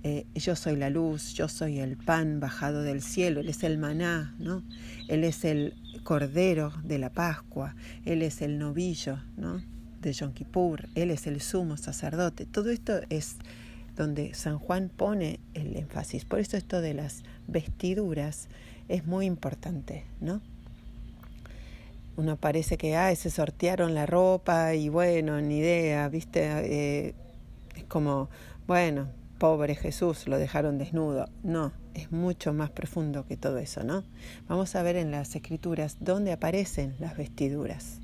eh, 0.06 0.26
yo 0.34 0.54
soy 0.54 0.76
la 0.76 0.90
luz, 0.90 1.32
yo 1.32 1.48
soy 1.48 1.78
el 1.78 1.96
pan 1.96 2.38
bajado 2.38 2.82
del 2.82 3.00
cielo, 3.00 3.40
Él 3.40 3.48
es 3.48 3.64
el 3.64 3.78
maná, 3.78 4.34
¿no? 4.38 4.62
Él 5.08 5.24
es 5.24 5.46
el 5.46 5.72
cordero 6.02 6.74
de 6.84 6.98
la 6.98 7.08
Pascua, 7.08 7.74
Él 8.04 8.20
es 8.20 8.42
el 8.42 8.58
novillo, 8.58 9.18
¿no? 9.38 9.62
De 10.02 10.12
Yom 10.12 10.34
Kippur, 10.34 10.90
Él 10.94 11.10
es 11.10 11.26
el 11.26 11.40
sumo 11.40 11.78
sacerdote. 11.78 12.44
Todo 12.44 12.68
esto 12.68 13.00
es 13.08 13.36
donde 13.96 14.34
San 14.34 14.58
Juan 14.58 14.90
pone 14.94 15.40
el 15.54 15.74
énfasis. 15.74 16.26
Por 16.26 16.38
eso 16.38 16.58
esto 16.58 16.82
de 16.82 16.92
las 16.92 17.22
vestiduras 17.46 18.48
es 18.88 19.06
muy 19.06 19.24
importante, 19.24 20.04
¿no? 20.20 20.42
Uno 22.18 22.36
parece 22.36 22.76
que, 22.76 22.94
ah, 22.94 23.14
se 23.16 23.30
sortearon 23.30 23.94
la 23.94 24.04
ropa 24.04 24.74
y 24.74 24.90
bueno, 24.90 25.40
ni 25.40 25.60
idea, 25.60 26.06
¿viste? 26.10 26.42
Eh, 26.44 27.14
es 27.74 27.84
como, 27.84 28.28
bueno, 28.66 29.08
pobre 29.44 29.74
Jesús, 29.74 30.26
lo 30.26 30.38
dejaron 30.38 30.78
desnudo. 30.78 31.28
No, 31.42 31.70
es 31.92 32.10
mucho 32.10 32.54
más 32.54 32.70
profundo 32.70 33.26
que 33.26 33.36
todo 33.36 33.58
eso, 33.58 33.84
¿no? 33.84 34.02
Vamos 34.48 34.74
a 34.74 34.82
ver 34.82 34.96
en 34.96 35.10
las 35.10 35.36
escrituras 35.36 35.98
dónde 36.00 36.32
aparecen 36.32 36.94
las 36.98 37.14
vestiduras. 37.18 38.00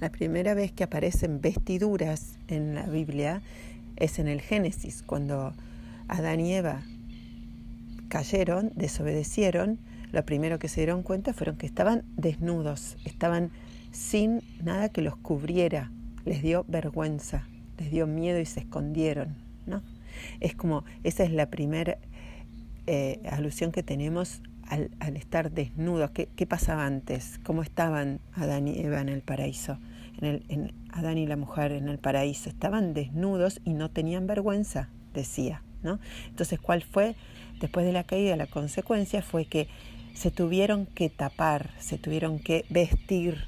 La 0.00 0.10
primera 0.10 0.54
vez 0.54 0.72
que 0.72 0.82
aparecen 0.82 1.40
vestiduras 1.40 2.36
en 2.48 2.74
la 2.74 2.86
Biblia 2.86 3.42
es 3.94 4.18
en 4.18 4.26
el 4.26 4.40
Génesis, 4.40 5.04
cuando 5.06 5.52
Adán 6.08 6.40
y 6.40 6.54
Eva 6.54 6.82
cayeron, 8.08 8.72
desobedecieron, 8.74 9.78
lo 10.10 10.26
primero 10.26 10.58
que 10.58 10.66
se 10.66 10.80
dieron 10.80 11.04
cuenta 11.04 11.32
fueron 11.32 11.58
que 11.58 11.66
estaban 11.66 12.02
desnudos, 12.16 12.96
estaban 13.04 13.52
sin 13.92 14.42
nada 14.60 14.88
que 14.88 15.00
los 15.00 15.14
cubriera, 15.14 15.92
les 16.24 16.42
dio 16.42 16.64
vergüenza 16.66 17.46
les 17.78 17.90
dio 17.90 18.06
miedo 18.06 18.38
y 18.40 18.46
se 18.46 18.60
escondieron, 18.60 19.36
¿no? 19.66 19.82
Es 20.40 20.54
como, 20.54 20.84
esa 21.02 21.24
es 21.24 21.32
la 21.32 21.50
primera 21.50 21.98
eh, 22.86 23.20
alusión 23.30 23.72
que 23.72 23.82
tenemos 23.82 24.42
al, 24.68 24.90
estar 25.16 25.50
desnudos. 25.50 26.10
¿Qué, 26.10 26.46
pasaba 26.46 26.86
antes? 26.86 27.40
¿Cómo 27.44 27.62
estaban 27.62 28.20
Adán 28.34 28.68
y 28.68 28.78
Eva 28.78 29.00
en 29.00 29.08
el 29.08 29.22
paraíso? 29.22 29.78
En 30.20 30.26
el, 30.26 30.44
en 30.48 30.72
Adán 30.90 31.18
y 31.18 31.26
la 31.26 31.36
mujer 31.36 31.72
en 31.72 31.88
el 31.88 31.98
paraíso. 31.98 32.48
Estaban 32.48 32.94
desnudos 32.94 33.60
y 33.64 33.74
no 33.74 33.90
tenían 33.90 34.26
vergüenza, 34.26 34.88
decía, 35.12 35.62
¿no? 35.82 35.98
Entonces, 36.28 36.60
¿cuál 36.60 36.82
fue? 36.82 37.14
Después 37.60 37.86
de 37.86 37.92
la 37.92 38.04
caída, 38.04 38.36
la 38.36 38.46
consecuencia 38.46 39.22
fue 39.22 39.46
que 39.46 39.68
se 40.14 40.30
tuvieron 40.30 40.86
que 40.86 41.10
tapar, 41.10 41.70
se 41.78 41.98
tuvieron 41.98 42.38
que 42.38 42.64
vestir 42.70 43.46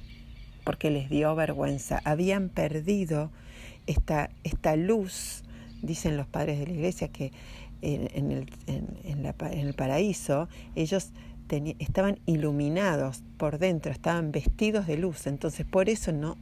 porque 0.64 0.91
les 0.91 1.09
dio 1.09 1.35
vergüenza. 1.35 2.01
Habían 2.05 2.49
perdido 2.49 3.31
esta, 3.87 4.30
esta 4.45 4.76
luz, 4.76 5.43
dicen 5.82 6.16
los 6.16 6.26
padres 6.26 6.59
de 6.59 6.66
la 6.66 6.72
iglesia, 6.72 7.09
que 7.09 7.32
en, 7.82 8.32
el, 8.32 8.51
en, 8.66 9.26
el, 9.66 9.74
paraíso 9.74 10.49
ellos 10.74 11.12
estaban 11.78 12.18
iluminados 12.26 13.22
por 13.37 13.59
dentro, 13.59 13.93
estaban 13.93 14.32
vestidos 14.32 14.87
de 14.87 14.97
luz, 14.97 15.26
entonces 15.26 15.66
por 15.66 15.89
eso 15.89 16.12
no 16.12 16.37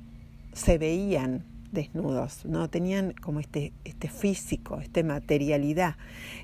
se 0.53 0.79
veían 0.79 1.45
desnudos, 1.73 2.45
no 2.47 2.71
tenían 2.71 3.13
como 3.13 3.41
este, 3.41 3.73
este 3.85 4.09
físico, 4.09 4.79
esta 4.81 5.03
materialidad 5.03 5.97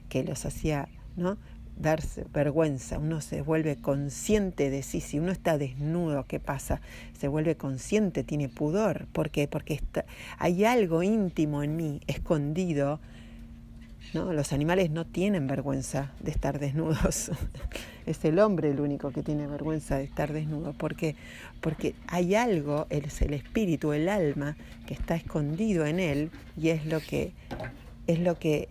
que 0.09 0.25
los 0.25 0.45
hacía 0.45 0.89
¿no? 1.17 1.39
Darse 1.77 2.27
vergüenza, 2.33 2.99
uno 2.99 3.21
se 3.21 3.43
vuelve 3.43 3.77
consciente 3.77 4.71
de 4.71 4.83
sí, 4.83 5.01
si 5.01 5.19
uno 5.19 5.33
está 5.33 5.59
desnudo, 5.59 6.25
¿qué 6.27 6.39
pasa? 6.41 6.81
Se 7.19 7.29
vuelve 7.29 7.57
consciente, 7.57 8.23
tiene 8.25 8.49
pudor, 8.49 9.07
¿por 9.13 9.31
qué? 9.31 9.49
Porque 9.49 9.75
está, 9.75 10.05
hay 10.39 10.65
algo 10.65 11.03
íntimo 11.03 11.63
en 11.63 11.77
mí, 11.77 12.01
escondido, 12.07 13.01
¿no? 14.13 14.33
Los 14.33 14.53
animales 14.53 14.91
no 14.91 15.07
tienen 15.07 15.47
vergüenza 15.47 16.13
de 16.21 16.31
estar 16.31 16.59
desnudos, 16.59 17.31
es 18.07 18.25
el 18.25 18.39
hombre 18.39 18.71
el 18.71 18.81
único 18.81 19.11
que 19.11 19.23
tiene 19.23 19.47
vergüenza 19.47 19.97
de 19.97 20.05
estar 20.05 20.33
desnudo, 20.33 20.73
¿por 20.73 20.97
qué? 20.97 21.17
Porque 21.61 21.95
hay 22.09 22.35
algo, 22.35 22.87
es 22.91 23.23
el 23.23 23.35
espíritu, 23.35 23.93
el 23.93 24.09
alma, 24.09 24.57
que 24.87 24.95
está 24.95 25.15
escondido 25.15 25.87
en 25.87 26.01
él 26.01 26.31
y 26.57 26.71
es 26.71 26.85
lo 26.87 27.01
que, 27.01 27.33
es 28.07 28.19
lo 28.19 28.39
que 28.39 28.69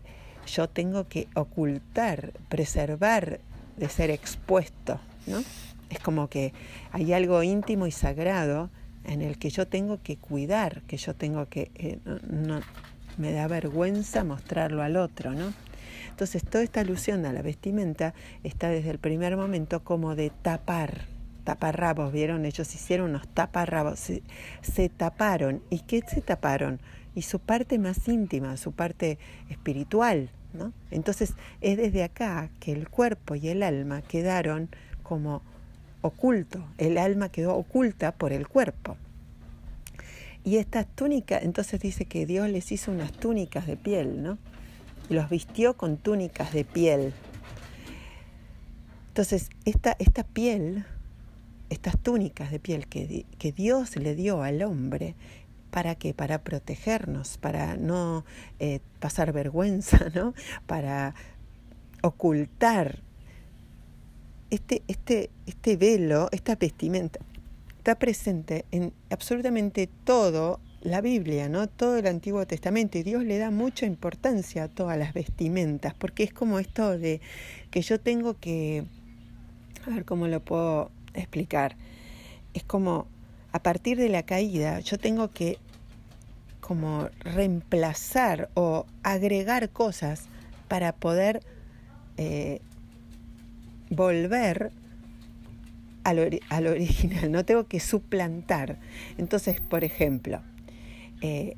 yo 0.50 0.70
tengo 0.70 1.08
que 1.08 1.28
ocultar, 1.36 2.34
preservar 2.50 3.40
de 3.78 3.90
ser 3.90 4.12
expuesto, 4.12 5.00
¿no? 5.28 5.42
Es 5.90 6.00
como 6.00 6.30
que 6.30 6.54
hay 6.92 7.14
algo 7.14 7.42
íntimo 7.42 7.88
y 7.88 7.92
sagrado 7.92 8.70
en 9.06 9.22
el 9.22 9.40
que 9.40 9.50
yo 9.50 9.68
tengo 9.68 10.02
que 10.04 10.18
cuidar, 10.18 10.82
que 10.84 10.98
yo 10.98 11.16
tengo 11.16 11.48
que, 11.48 11.72
eh, 11.76 12.00
no, 12.30 12.62
me 13.18 13.32
da 13.32 13.48
vergüenza 13.48 14.24
mostrarlo 14.24 14.84
al 14.84 14.98
otro, 14.98 15.32
¿no? 15.32 15.54
Entonces, 16.10 16.44
toda 16.44 16.64
esta 16.64 16.82
alusión 16.82 17.26
a 17.26 17.34
la 17.34 17.42
vestimenta 17.42 18.14
está 18.44 18.70
desde 18.70 18.90
el 18.92 19.00
primer 19.00 19.38
momento 19.38 19.84
como 19.84 20.16
de 20.16 20.30
tapar, 20.30 21.06
taparrabos, 21.44 22.12
¿vieron? 22.12 22.46
Ellos 22.46 22.74
hicieron 22.76 23.12
unos 23.12 23.28
taparrabos, 23.30 24.00
se, 24.00 24.22
se 24.62 24.90
taparon. 24.90 25.62
¿Y 25.70 25.80
qué 25.80 26.02
se 26.06 26.22
taparon? 26.22 26.80
Y 27.16 27.24
su 27.24 27.40
parte 27.40 27.80
más 27.80 28.08
íntima, 28.08 28.58
su 28.58 28.74
parte 28.74 29.18
espiritual, 29.50 30.30
entonces 30.92 31.34
es 31.62 31.78
desde 31.78 32.04
acá 32.04 32.50
que 32.60 32.72
el 32.72 32.90
cuerpo 32.90 33.36
y 33.36 33.50
el 33.50 33.64
alma 33.64 34.02
quedaron 34.02 34.70
como 35.04 35.42
oculto, 36.02 36.64
el 36.78 36.98
alma 36.98 37.30
quedó 37.30 37.56
oculta 37.56 38.12
por 38.12 38.34
el 38.34 38.48
cuerpo. 38.48 38.98
Y 40.44 40.58
estas 40.58 40.88
túnicas, 40.88 41.44
entonces 41.44 41.80
dice 41.80 42.06
que 42.06 42.26
Dios 42.26 42.50
les 42.50 42.72
hizo 42.72 42.92
unas 42.92 43.12
túnicas 43.12 43.68
de 43.68 43.76
piel, 43.76 44.24
¿no? 44.24 44.38
Los 45.10 45.30
vistió 45.30 45.76
con 45.76 45.98
túnicas 45.98 46.54
de 46.54 46.64
piel. 46.64 47.14
Entonces, 49.10 49.50
esta, 49.66 49.96
esta 50.00 50.24
piel, 50.24 50.86
estas 51.70 51.98
túnicas 52.00 52.52
de 52.52 52.60
piel 52.60 52.88
que, 52.88 53.26
que 53.38 53.52
Dios 53.52 53.96
le 53.98 54.16
dio 54.16 54.42
al 54.42 54.64
hombre, 54.64 55.16
¿Para 55.72 55.96
qué? 55.96 56.14
Para 56.14 56.44
protegernos, 56.44 57.38
para 57.38 57.76
no 57.78 58.26
eh, 58.60 58.80
pasar 59.00 59.32
vergüenza, 59.32 60.10
¿no? 60.16 60.34
Para 60.66 61.16
ocultar. 62.02 63.00
Este, 64.50 64.82
este, 64.88 65.30
este 65.46 65.78
velo, 65.78 66.28
esta 66.32 66.56
vestimenta, 66.56 67.20
está 67.78 68.00
presente 68.00 68.66
en 68.72 68.94
absolutamente 69.12 69.88
todo 70.04 70.60
la 70.82 71.02
Biblia, 71.02 71.50
¿no? 71.50 71.68
Todo 71.68 71.98
el 71.98 72.08
Antiguo 72.08 72.46
Testamento. 72.48 72.98
Y 72.98 73.04
Dios 73.04 73.24
le 73.24 73.38
da 73.38 73.52
mucha 73.52 73.86
importancia 73.86 74.64
a 74.64 74.68
todas 74.68 74.98
las 74.98 75.14
vestimentas, 75.14 75.94
porque 75.94 76.24
es 76.24 76.34
como 76.34 76.60
esto 76.60 76.98
de 76.98 77.22
que 77.72 77.82
yo 77.82 78.00
tengo 78.00 78.40
que. 78.40 78.86
A 79.86 79.90
ver 79.92 80.06
cómo 80.06 80.28
lo 80.28 80.40
puedo 80.44 80.92
explicar. 81.14 81.76
Es 82.54 82.64
como 82.64 83.08
a 83.52 83.60
partir 83.60 83.98
de 83.98 84.10
la 84.10 84.24
caída 84.24 84.80
yo 84.80 84.98
tengo 84.98 85.30
que 85.30 85.58
como 86.60 87.10
reemplazar 87.22 88.50
o 88.54 88.86
agregar 89.02 89.70
cosas 89.70 90.28
para 90.68 90.94
poder 90.94 91.42
eh, 92.18 92.62
volver 93.90 94.72
al, 96.04 96.40
al, 96.50 96.68
original, 96.68 97.32
no 97.32 97.44
tengo 97.44 97.66
que 97.68 97.80
suplantar. 97.80 98.78
Entonces, 99.18 99.62
por 99.62 99.84
ejemplo, 99.84 100.42
eh, 101.22 101.58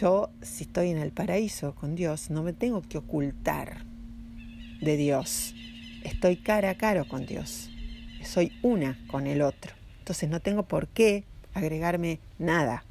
yo 0.00 0.30
si 0.40 0.64
estoy 0.64 0.90
en 0.90 0.98
el 0.98 1.10
paraíso 1.10 1.74
con 1.74 1.94
Dios, 1.94 2.30
no 2.30 2.42
me 2.42 2.52
tengo 2.52 2.82
que 2.82 2.98
ocultar 2.98 3.84
de 4.80 4.96
Dios. 4.96 5.54
Estoy 6.04 6.36
cara 6.36 6.70
a 6.70 6.74
cara 6.76 7.04
con 7.04 7.26
Dios. 7.26 7.70
Soy 8.24 8.52
una 8.62 8.98
con 9.08 9.26
el 9.26 9.42
otro. 9.42 9.77
Entonces 10.08 10.30
no 10.30 10.40
tengo 10.40 10.62
por 10.62 10.88
qué 10.88 11.24
agregarme 11.52 12.18
nada. 12.38 12.82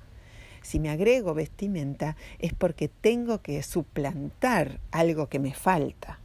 Si 0.62 0.80
me 0.80 0.92
agrego 0.92 1.34
vestimenta 1.34 2.16
es 2.38 2.54
porque 2.54 2.90
tengo 2.90 3.42
que 3.42 3.64
suplantar 3.64 4.80
algo 4.92 5.26
que 5.26 5.40
me 5.40 5.56
falta. 5.56 6.20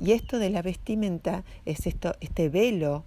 Y 0.00 0.10
esto 0.10 0.40
de 0.40 0.50
la 0.50 0.62
vestimenta 0.62 1.44
es 1.64 1.86
esto, 1.86 2.16
este 2.18 2.48
velo 2.48 3.04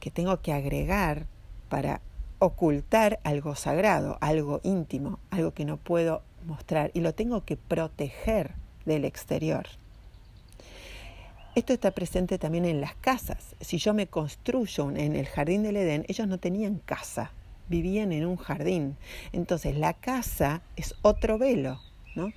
que 0.00 0.10
tengo 0.10 0.40
que 0.40 0.54
agregar 0.54 1.26
para 1.68 2.00
ocultar 2.38 3.20
algo 3.22 3.54
sagrado, 3.54 4.16
algo 4.22 4.62
íntimo, 4.62 5.18
algo 5.28 5.52
que 5.52 5.66
no 5.66 5.76
puedo 5.76 6.22
mostrar 6.46 6.90
y 6.94 7.00
lo 7.00 7.12
tengo 7.12 7.44
que 7.44 7.58
proteger 7.58 8.54
del 8.86 9.04
exterior. 9.04 9.66
Esto 11.56 11.72
está 11.72 11.92
presente 11.92 12.38
también 12.38 12.66
en 12.66 12.82
las 12.82 12.94
casas. 12.96 13.56
Si 13.62 13.78
yo 13.78 13.94
me 13.94 14.08
construyo 14.08 14.90
en 14.90 15.16
el 15.16 15.24
jardín 15.26 15.62
del 15.62 15.78
Edén, 15.78 16.04
ellos 16.06 16.28
no 16.28 16.36
tenían 16.36 16.82
casa, 16.84 17.32
vivían 17.68 18.12
en 18.12 18.26
un 18.26 18.36
jardín. 18.36 18.98
Entonces 19.32 19.74
la 19.74 19.94
casa 19.94 20.60
es 20.76 20.94
otro 21.00 21.38
velo, 21.38 21.80
¿no? 22.14 22.30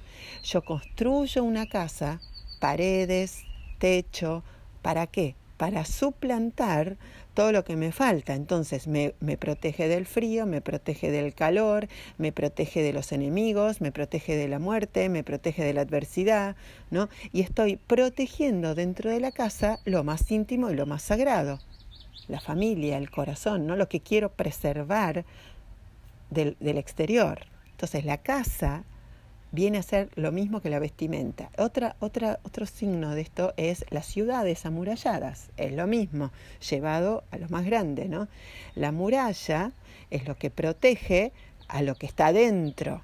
Yo 0.45 0.63
construyo 0.63 1.43
una 1.43 1.65
casa, 1.65 2.22
paredes, 2.61 3.43
techo, 3.78 4.41
¿para 4.82 5.05
qué? 5.05 5.36
Para 5.57 5.84
suplantar 5.84 6.95
todo 7.34 7.51
lo 7.51 7.63
que 7.63 7.75
me 7.75 7.91
falta. 7.91 8.36
Entonces 8.36 8.88
me, 8.88 9.13
me, 9.19 9.38
protege 9.38 9.88
del 9.88 10.05
frío, 10.05 10.45
me 10.45 10.61
protege 10.61 11.11
del 11.11 11.34
calor, 11.34 11.88
me 12.17 12.32
protege 12.32 12.82
de 12.82 12.93
los 12.93 13.11
enemigos, 13.11 13.82
me 13.82 13.91
protege 13.91 14.36
de 14.36 14.47
la 14.47 14.59
muerte, 14.59 15.09
me 15.09 15.23
protege 15.23 15.63
de 15.63 15.73
la 15.73 15.82
adversidad, 15.82 16.55
¿no? 16.91 17.09
Y 17.32 17.41
estoy 17.41 17.77
protegiendo 17.77 18.75
dentro 18.75 19.09
de 19.09 19.19
la 19.19 19.32
casa 19.32 19.80
lo 19.86 20.03
más 20.03 20.30
íntimo 20.32 20.69
y 20.69 20.75
lo 20.75 20.86
más 20.86 21.01
sagrado, 21.01 21.59
la 22.27 22.39
familia, 22.39 22.97
el 22.97 23.09
corazón, 23.09 23.67
¿no? 23.67 23.75
Lo 23.75 23.89
que 23.89 24.01
quiero 24.01 24.32
preservar 24.32 25.25
del, 26.30 26.57
del 26.59 26.77
exterior. 26.77 27.45
Entonces 27.71 28.05
la 28.05 28.17
casa 28.17 28.84
viene 29.51 29.77
a 29.77 29.83
ser 29.83 30.09
lo 30.15 30.31
mismo 30.31 30.61
que 30.61 30.69
la 30.69 30.79
vestimenta. 30.79 31.49
Otra, 31.57 31.95
otra, 31.99 32.39
otro 32.43 32.65
signo 32.65 33.15
de 33.15 33.21
esto 33.21 33.53
es 33.57 33.85
las 33.89 34.05
ciudades 34.05 34.65
amuralladas. 34.65 35.49
Es 35.57 35.73
lo 35.73 35.87
mismo, 35.87 36.31
llevado 36.69 37.23
a 37.31 37.37
lo 37.37 37.49
más 37.49 37.65
grande, 37.65 38.07
¿no? 38.07 38.27
La 38.75 38.91
muralla 38.91 39.71
es 40.11 40.27
lo 40.27 40.35
que 40.35 40.49
protege 40.49 41.31
a 41.67 41.81
lo 41.81 41.95
que 41.95 42.05
está 42.05 42.33
dentro, 42.33 43.01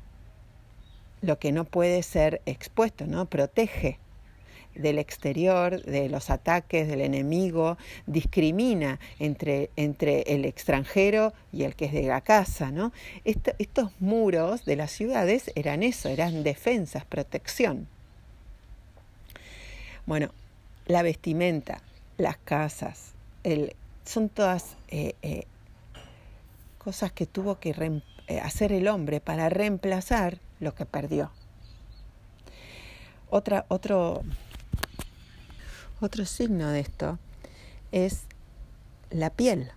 lo 1.22 1.40
que 1.40 1.52
no 1.52 1.66
puede 1.66 2.04
ser 2.04 2.42
expuesto, 2.46 3.08
¿no? 3.08 3.26
Protege 3.26 4.00
del 4.76 5.00
exterior, 5.00 5.82
de 5.84 6.10
los 6.10 6.30
ataques 6.30 6.88
del 6.88 7.02
enemigo, 7.02 7.78
discrimina 8.06 9.00
entre, 9.20 9.70
entre 9.76 10.22
el 10.22 10.46
extranjero 10.46 11.34
y 11.52 11.64
el 11.64 11.76
que 11.76 11.86
es 11.86 11.94
de 11.94 12.04
la 12.04 12.22
casa. 12.22 12.72
¿no? 12.72 12.92
estos 13.24 13.92
muros 14.00 14.66
de 14.66 14.76
las 14.76 14.92
ciudades 14.92 15.52
eran 15.56 15.84
eso, 15.84 16.10
eran 16.10 16.44
defensas, 16.44 17.06
protección. 17.06 17.88
Bueno, 20.06 20.30
la 20.86 21.02
vestimenta, 21.02 21.82
las 22.18 22.38
casas, 22.38 23.14
son 24.06 24.30
todas 24.30 24.76
eh, 24.88 25.16
eh, 25.22 25.46
cosas 26.78 27.12
que 27.12 27.26
tuvo 27.26 27.60
que 27.60 28.02
eh, 28.28 28.40
hacer 28.40 28.72
el 28.72 28.88
hombre 28.88 29.20
para 29.20 29.50
reemplazar 29.50 30.40
lo 30.60 30.76
que 30.76 30.86
perdió. 30.86 31.32
Otra, 33.30 33.66
otro 33.68 34.24
otro 36.06 36.26
signo 36.26 36.70
de 36.70 36.80
esto 36.80 37.20
es 37.92 38.24
la 39.10 39.30
piel. 39.30 39.72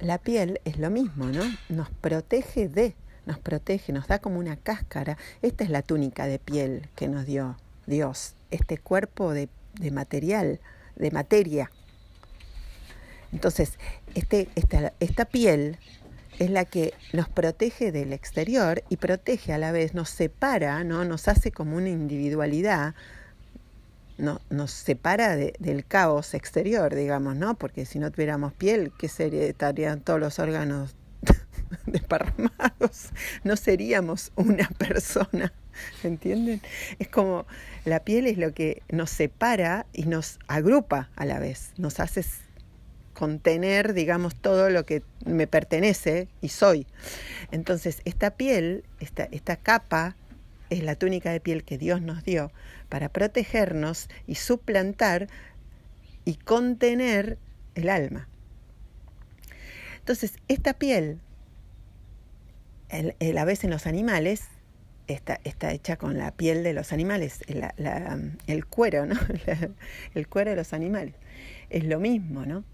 La 0.00 0.18
piel 0.18 0.60
es 0.64 0.78
lo 0.78 0.90
mismo, 0.90 1.26
¿no? 1.26 1.44
Nos 1.68 1.90
protege 1.90 2.68
de, 2.68 2.94
nos 3.26 3.38
protege, 3.38 3.92
nos 3.92 4.08
da 4.08 4.18
como 4.18 4.38
una 4.38 4.56
cáscara. 4.56 5.16
Esta 5.42 5.62
es 5.62 5.70
la 5.70 5.82
túnica 5.82 6.26
de 6.26 6.38
piel 6.38 6.88
que 6.96 7.08
nos 7.08 7.26
dio 7.26 7.56
Dios, 7.86 8.34
este 8.50 8.78
cuerpo 8.78 9.32
de, 9.32 9.48
material, 9.92 10.58
de 10.96 11.10
materia. 11.10 11.70
Entonces, 13.32 13.78
este, 14.14 14.48
esta, 14.54 14.92
esta 15.00 15.24
piel 15.26 15.78
es 16.38 16.50
la 16.50 16.64
que 16.64 16.94
nos 17.12 17.28
protege 17.28 17.92
del 17.92 18.12
exterior 18.12 18.82
y 18.88 18.96
protege 18.96 19.52
a 19.52 19.58
la 19.58 19.70
vez, 19.70 19.94
nos 19.94 20.08
separa, 20.08 20.82
¿no? 20.82 21.04
nos 21.04 21.28
hace 21.28 21.52
como 21.52 21.76
una 21.76 21.90
individualidad 21.90 22.94
no, 24.18 24.40
nos 24.50 24.70
separa 24.70 25.36
del 25.36 25.84
caos 25.86 26.34
exterior, 26.34 26.94
digamos, 26.94 27.36
¿no? 27.36 27.56
Porque 27.56 27.84
si 27.84 27.98
no 27.98 28.10
tuviéramos 28.10 28.52
piel, 28.52 28.92
¿qué 28.98 29.08
sería? 29.08 29.44
Estarían 29.44 30.00
todos 30.00 30.20
los 30.20 30.38
órganos 30.38 30.94
desparramados, 31.86 33.10
no 33.42 33.56
seríamos 33.56 34.32
una 34.36 34.68
persona, 34.78 35.52
¿entienden? 36.02 36.60
Es 36.98 37.08
como 37.08 37.46
la 37.84 38.00
piel 38.00 38.26
es 38.26 38.38
lo 38.38 38.52
que 38.52 38.82
nos 38.90 39.10
separa 39.10 39.86
y 39.92 40.04
nos 40.04 40.38
agrupa 40.46 41.10
a 41.16 41.24
la 41.24 41.38
vez, 41.38 41.72
nos 41.76 42.00
hace 42.00 42.24
contener, 43.14 43.94
digamos, 43.94 44.34
todo 44.34 44.70
lo 44.70 44.84
que 44.84 45.02
me 45.24 45.46
pertenece 45.46 46.28
y 46.40 46.48
soy. 46.48 46.86
Entonces, 47.52 48.00
esta 48.04 48.30
piel, 48.32 48.84
esta, 49.00 49.24
esta 49.30 49.56
capa 49.56 50.16
es 50.70 50.82
la 50.82 50.96
túnica 50.96 51.30
de 51.30 51.40
piel 51.40 51.64
que 51.64 51.78
Dios 51.78 52.02
nos 52.02 52.24
dio 52.24 52.50
para 52.88 53.08
protegernos 53.08 54.08
y 54.26 54.36
suplantar 54.36 55.28
y 56.24 56.34
contener 56.36 57.38
el 57.74 57.88
alma. 57.88 58.28
Entonces, 59.98 60.34
esta 60.48 60.74
piel, 60.74 61.18
el, 62.88 63.38
a 63.38 63.44
veces 63.44 63.64
en 63.64 63.70
los 63.70 63.86
animales, 63.86 64.44
está, 65.06 65.40
está, 65.44 65.72
hecha 65.72 65.96
con 65.96 66.18
la 66.18 66.30
piel 66.30 66.62
de 66.62 66.72
los 66.72 66.92
animales, 66.92 67.40
el 68.46 68.66
cuero, 68.66 69.06
¿no? 69.06 69.16
el 70.14 70.28
cuero 70.28 70.50
de 70.50 70.56
los 70.56 70.72
animales. 70.72 71.14
Es 71.70 71.84
lo 71.84 72.00
mismo, 72.00 72.44
¿no? 72.44 72.64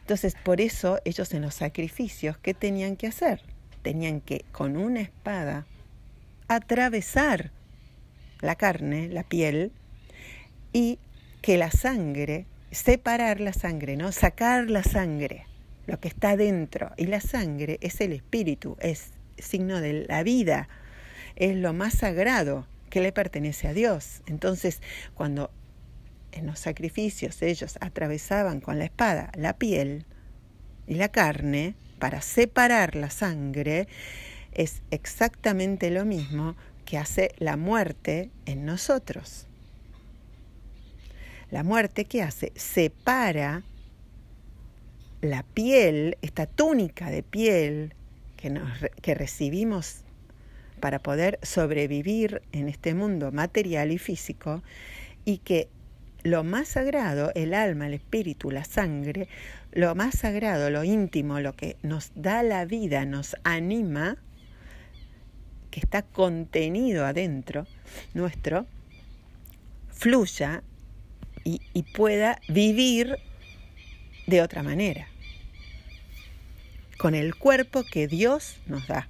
Entonces, 0.00 0.36
por 0.44 0.60
eso 0.60 1.00
ellos 1.04 1.32
en 1.34 1.42
los 1.42 1.54
sacrificios, 1.54 2.38
¿qué 2.38 2.54
tenían 2.54 2.96
que 2.96 3.08
hacer? 3.08 3.42
Tenían 3.82 4.20
que, 4.20 4.44
con 4.52 4.76
una 4.76 5.00
espada, 5.00 5.66
atravesar 6.46 7.50
la 8.40 8.56
carne, 8.56 9.08
la 9.08 9.22
piel, 9.22 9.72
y 10.72 10.98
que 11.42 11.56
la 11.56 11.70
sangre, 11.70 12.46
separar 12.70 13.40
la 13.40 13.52
sangre, 13.52 13.96
¿no? 13.96 14.12
Sacar 14.12 14.68
la 14.68 14.82
sangre, 14.82 15.46
lo 15.86 16.00
que 16.00 16.08
está 16.08 16.36
dentro. 16.36 16.92
Y 16.96 17.06
la 17.06 17.20
sangre 17.20 17.78
es 17.80 18.00
el 18.00 18.12
espíritu, 18.12 18.76
es 18.80 19.12
signo 19.38 19.80
de 19.80 20.04
la 20.06 20.22
vida, 20.22 20.68
es 21.36 21.56
lo 21.56 21.72
más 21.72 21.94
sagrado 21.94 22.66
que 22.90 23.00
le 23.00 23.12
pertenece 23.12 23.68
a 23.68 23.74
Dios. 23.74 24.22
Entonces, 24.26 24.80
cuando 25.14 25.50
en 26.32 26.46
los 26.46 26.58
sacrificios 26.58 27.40
ellos 27.42 27.78
atravesaban 27.80 28.60
con 28.60 28.78
la 28.78 28.84
espada 28.84 29.30
la 29.36 29.54
piel 29.54 30.04
y 30.86 30.94
la 30.94 31.08
carne 31.08 31.74
para 31.98 32.20
separar 32.20 32.94
la 32.96 33.10
sangre, 33.10 33.88
es 34.52 34.82
exactamente 34.90 35.90
lo 35.90 36.04
mismo 36.04 36.56
que 36.86 36.96
hace 36.96 37.32
la 37.36 37.58
muerte 37.58 38.30
en 38.46 38.64
nosotros. 38.64 39.46
La 41.50 41.62
muerte 41.62 42.06
que 42.06 42.22
hace 42.22 42.52
separa 42.56 43.62
la 45.20 45.42
piel, 45.42 46.16
esta 46.22 46.46
túnica 46.46 47.10
de 47.10 47.22
piel 47.22 47.94
que, 48.36 48.48
nos, 48.48 48.70
que 49.02 49.14
recibimos 49.14 50.02
para 50.80 50.98
poder 50.98 51.38
sobrevivir 51.42 52.42
en 52.52 52.68
este 52.68 52.94
mundo 52.94 53.32
material 53.32 53.92
y 53.92 53.98
físico, 53.98 54.62
y 55.24 55.38
que 55.38 55.68
lo 56.22 56.44
más 56.44 56.68
sagrado, 56.68 57.32
el 57.34 57.54
alma, 57.54 57.86
el 57.86 57.94
espíritu, 57.94 58.50
la 58.50 58.64
sangre, 58.64 59.28
lo 59.72 59.94
más 59.94 60.18
sagrado, 60.18 60.70
lo 60.70 60.84
íntimo, 60.84 61.40
lo 61.40 61.52
que 61.54 61.76
nos 61.82 62.12
da 62.14 62.42
la 62.42 62.64
vida, 62.64 63.04
nos 63.04 63.36
anima, 63.44 64.16
que 65.76 65.80
está 65.80 66.00
contenido 66.00 67.04
adentro 67.04 67.66
nuestro 68.14 68.64
fluya 69.90 70.62
y, 71.44 71.60
y 71.74 71.82
pueda 71.82 72.40
vivir 72.48 73.18
de 74.26 74.40
otra 74.40 74.62
manera, 74.62 75.06
con 76.96 77.14
el 77.14 77.34
cuerpo 77.34 77.84
que 77.84 78.08
Dios 78.08 78.56
nos 78.66 78.88
da. 78.88 79.06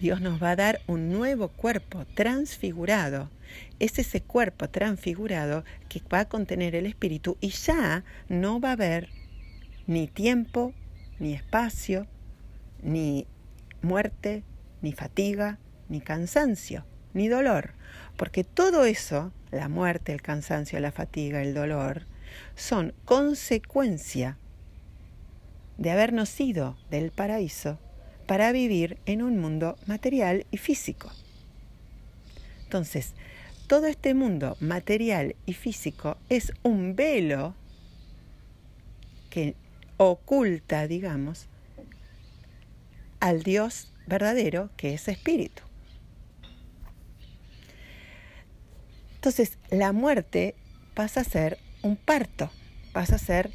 Dios 0.00 0.20
nos 0.20 0.42
va 0.42 0.50
a 0.50 0.56
dar 0.56 0.80
un 0.88 1.12
nuevo 1.12 1.46
cuerpo 1.50 2.04
transfigurado. 2.14 3.30
Es 3.78 4.00
ese 4.00 4.22
cuerpo 4.22 4.68
transfigurado 4.68 5.62
que 5.88 6.02
va 6.12 6.20
a 6.20 6.28
contener 6.28 6.74
el 6.74 6.86
espíritu 6.86 7.36
y 7.40 7.50
ya 7.50 8.02
no 8.28 8.58
va 8.58 8.70
a 8.70 8.72
haber 8.72 9.08
ni 9.86 10.08
tiempo, 10.08 10.74
ni 11.20 11.32
espacio, 11.32 12.08
ni 12.82 13.24
muerte, 13.82 14.44
ni 14.82 14.92
fatiga, 14.92 15.58
ni 15.88 16.00
cansancio, 16.00 16.84
ni 17.14 17.28
dolor, 17.28 17.72
porque 18.16 18.44
todo 18.44 18.84
eso, 18.84 19.32
la 19.50 19.68
muerte, 19.68 20.12
el 20.12 20.22
cansancio, 20.22 20.78
la 20.80 20.92
fatiga, 20.92 21.42
el 21.42 21.54
dolor, 21.54 22.06
son 22.54 22.94
consecuencia 23.04 24.36
de 25.78 25.90
habernos 25.90 26.38
ido 26.40 26.76
del 26.90 27.10
paraíso 27.10 27.78
para 28.26 28.52
vivir 28.52 28.98
en 29.06 29.22
un 29.22 29.38
mundo 29.38 29.76
material 29.86 30.46
y 30.50 30.58
físico. 30.58 31.10
Entonces, 32.64 33.14
todo 33.68 33.86
este 33.86 34.14
mundo 34.14 34.56
material 34.60 35.36
y 35.46 35.54
físico 35.54 36.18
es 36.28 36.52
un 36.62 36.96
velo 36.96 37.54
que 39.30 39.54
oculta, 39.96 40.86
digamos, 40.86 41.48
al 43.20 43.42
Dios 43.42 43.92
verdadero 44.06 44.70
que 44.76 44.94
es 44.94 45.08
espíritu. 45.08 45.62
Entonces, 49.16 49.58
la 49.70 49.92
muerte 49.92 50.54
pasa 50.94 51.20
a 51.20 51.24
ser 51.24 51.58
un 51.82 51.96
parto, 51.96 52.50
pasa 52.92 53.16
a 53.16 53.18
ser 53.18 53.50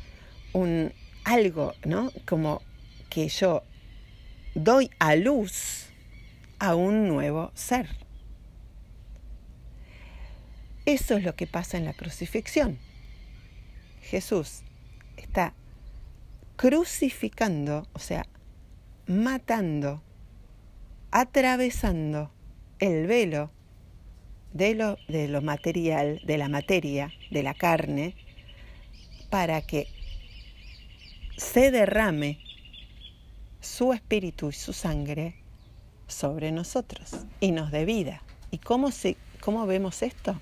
un 0.53 0.93
algo, 1.23 1.73
¿no? 1.85 2.11
Como 2.25 2.61
que 3.09 3.27
yo 3.29 3.63
doy 4.55 4.91
a 4.99 5.15
luz 5.15 5.87
a 6.59 6.75
un 6.75 7.07
nuevo 7.07 7.51
ser. 7.55 7.89
Eso 10.85 11.15
es 11.15 11.23
lo 11.23 11.35
que 11.35 11.47
pasa 11.47 11.77
en 11.77 11.85
la 11.85 11.93
crucifixión. 11.93 12.77
Jesús 14.01 14.63
está 15.15 15.53
crucificando, 16.57 17.87
o 17.93 17.99
sea, 17.99 18.25
matando, 19.07 20.01
atravesando 21.11 22.31
el 22.79 23.07
velo 23.07 23.51
de 24.53 24.75
lo, 24.75 24.97
de 25.07 25.27
lo 25.27 25.41
material, 25.41 26.21
de 26.25 26.37
la 26.37 26.49
materia, 26.49 27.11
de 27.31 27.43
la 27.43 27.53
carne, 27.53 28.15
para 29.29 29.61
que 29.61 29.87
se 31.37 31.71
derrame 31.71 32.39
su 33.59 33.93
espíritu 33.93 34.49
y 34.49 34.53
su 34.53 34.73
sangre 34.73 35.35
sobre 36.07 36.51
nosotros 36.51 37.11
y 37.39 37.51
nos 37.51 37.71
dé 37.71 37.85
vida. 37.85 38.21
¿Y 38.51 38.59
cómo, 38.59 38.91
se, 38.91 39.17
cómo 39.41 39.65
vemos 39.65 40.03
esto? 40.03 40.39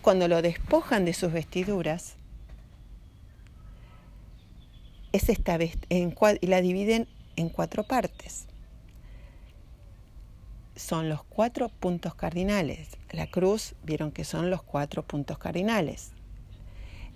Cuando 0.00 0.26
lo 0.26 0.42
despojan 0.42 1.04
de 1.04 1.12
sus 1.12 1.32
vestiduras, 1.32 2.16
es 5.12 5.28
esta 5.28 5.58
en, 5.90 6.16
y 6.40 6.46
la 6.46 6.60
dividen 6.60 7.06
en 7.36 7.48
cuatro 7.48 7.84
partes. 7.84 8.46
Son 10.76 11.08
los 11.08 11.22
cuatro 11.24 11.68
puntos 11.68 12.14
cardinales. 12.14 12.88
La 13.10 13.26
cruz, 13.26 13.74
vieron 13.82 14.10
que 14.10 14.24
son 14.24 14.50
los 14.50 14.62
cuatro 14.62 15.02
puntos 15.02 15.38
cardinales. 15.38 16.12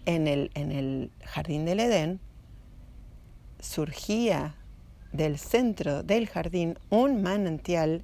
En 0.04 0.26
el, 0.28 0.50
en 0.54 0.72
el 0.72 1.10
jardín 1.24 1.64
del 1.64 1.80
Edén 1.80 2.20
surgía 3.60 4.54
del 5.12 5.38
centro 5.38 6.02
del 6.02 6.28
jardín 6.28 6.78
un 6.90 7.22
manantial 7.22 8.02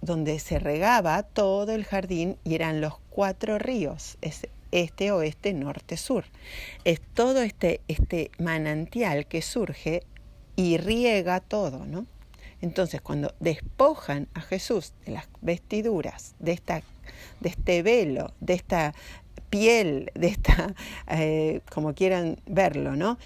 donde 0.00 0.38
se 0.40 0.58
regaba 0.58 1.22
todo 1.22 1.72
el 1.72 1.84
jardín 1.84 2.36
y 2.44 2.54
eran 2.54 2.80
los 2.80 2.98
cuatro 3.10 3.58
ríos, 3.58 4.18
este, 4.20 5.12
oeste, 5.12 5.52
norte, 5.52 5.96
sur. 5.96 6.24
Es 6.84 7.00
todo 7.14 7.42
este, 7.42 7.80
este 7.88 8.30
manantial 8.38 9.26
que 9.26 9.42
surge 9.42 10.02
y 10.62 10.76
riega 10.76 11.40
todo, 11.40 11.84
¿no? 11.86 12.06
Entonces, 12.60 13.00
cuando 13.00 13.34
despojan 13.40 14.28
a 14.34 14.40
Jesús 14.40 14.92
de 15.04 15.12
las 15.12 15.26
vestiduras, 15.40 16.36
de, 16.38 16.52
esta, 16.52 16.82
de 17.40 17.48
este 17.48 17.82
velo, 17.82 18.32
de 18.38 18.54
esta 18.54 18.94
piel, 19.50 20.12
de 20.14 20.28
esta, 20.28 20.72
eh, 21.08 21.62
como 21.72 21.94
quieran 21.94 22.38
verlo, 22.46 22.94
¿no? 22.94 23.18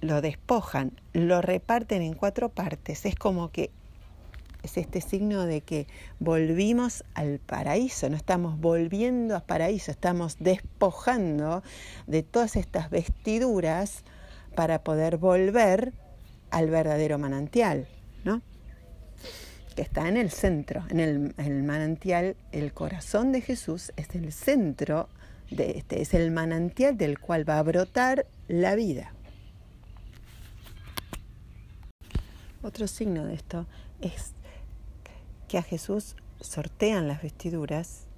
Lo 0.00 0.20
despojan, 0.20 0.92
lo 1.12 1.42
reparten 1.42 2.02
en 2.02 2.14
cuatro 2.14 2.48
partes. 2.50 3.04
Es 3.04 3.16
como 3.16 3.50
que 3.50 3.70
es 4.62 4.76
este 4.76 5.00
signo 5.00 5.44
de 5.44 5.60
que 5.60 5.88
volvimos 6.20 7.02
al 7.14 7.40
paraíso, 7.40 8.08
no 8.08 8.16
estamos 8.16 8.60
volviendo 8.60 9.34
al 9.34 9.42
paraíso, 9.42 9.90
estamos 9.90 10.36
despojando 10.38 11.64
de 12.06 12.22
todas 12.22 12.54
estas 12.54 12.90
vestiduras 12.90 14.04
para 14.54 14.84
poder 14.84 15.16
volver 15.16 15.92
al 16.50 16.70
verdadero 16.70 17.18
manantial, 17.18 17.86
¿no? 18.24 18.42
que 19.78 19.82
está 19.82 20.08
en 20.08 20.16
el 20.16 20.32
centro, 20.32 20.84
en 20.88 20.98
el, 20.98 21.62
manantial, 21.62 22.34
el 22.50 22.72
corazón 22.72 23.30
de 23.30 23.40
Jesús 23.40 23.92
es 23.96 24.12
el 24.16 24.32
centro 24.32 25.08
de 25.52 25.78
este, 25.78 26.02
es 26.02 26.14
el 26.14 26.32
manantial 26.32 26.96
del 26.96 27.20
cual 27.20 27.48
va 27.48 27.60
a 27.60 27.62
brotar 27.62 28.26
la 28.48 28.74
vida. 28.74 29.12
Otro 32.60 32.88
signo 32.88 33.24
de 33.24 33.34
esto 33.34 33.66
es 34.00 34.32
que 35.46 35.58
a 35.58 35.62
Jesús 35.62 36.16
sortean 36.40 37.06
las 37.06 37.22
vestiduras, 37.22 38.08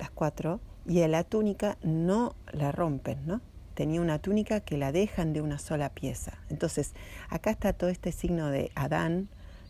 las 0.00 0.10
cuatro, 0.10 0.60
y 0.84 1.02
a 1.02 1.06
la 1.06 1.22
túnica 1.22 1.78
no 1.82 2.34
la 2.52 2.72
rompen, 2.72 3.24
¿no? 3.24 3.40
Tenía 3.78 4.00
una 4.00 4.18
túnica 4.18 4.58
que 4.58 4.76
la 4.76 4.90
dejan 4.90 5.32
de 5.32 5.40
una 5.40 5.60
sola 5.60 5.90
pieza. 5.90 6.32
Entonces, 6.50 6.94
acá 7.28 7.52
está 7.52 7.72
todo 7.72 7.90
este 7.90 8.10
signo 8.10 8.50
de 8.50 8.72
Adán, 8.74 9.28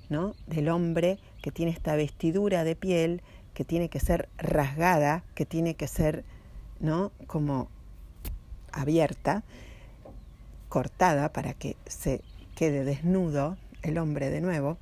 ¿no? 0.09 0.35
Del 0.47 0.71
hombre 0.71 1.19
que 1.43 1.53
tiene 1.53 1.73
esta 1.73 1.95
vestidura 1.95 2.65
de 2.65 2.75
piel 2.75 3.21
que 3.53 3.67
tiene 3.67 3.91
que 3.91 4.01
ser 4.01 4.31
rasgada, 4.39 5.25
que 5.35 5.45
tiene 5.45 5.75
que 5.75 5.89
ser, 5.89 6.25
¿no? 6.81 7.13
Como 7.27 7.69
abierta, 8.73 9.45
cortada 10.71 11.31
para 11.31 11.53
que 11.53 11.77
se 11.85 12.23
quede 12.57 12.85
desnudo 12.85 13.59
el 13.83 13.99
hombre 13.99 14.31
de 14.31 14.41
nuevo 14.41 14.79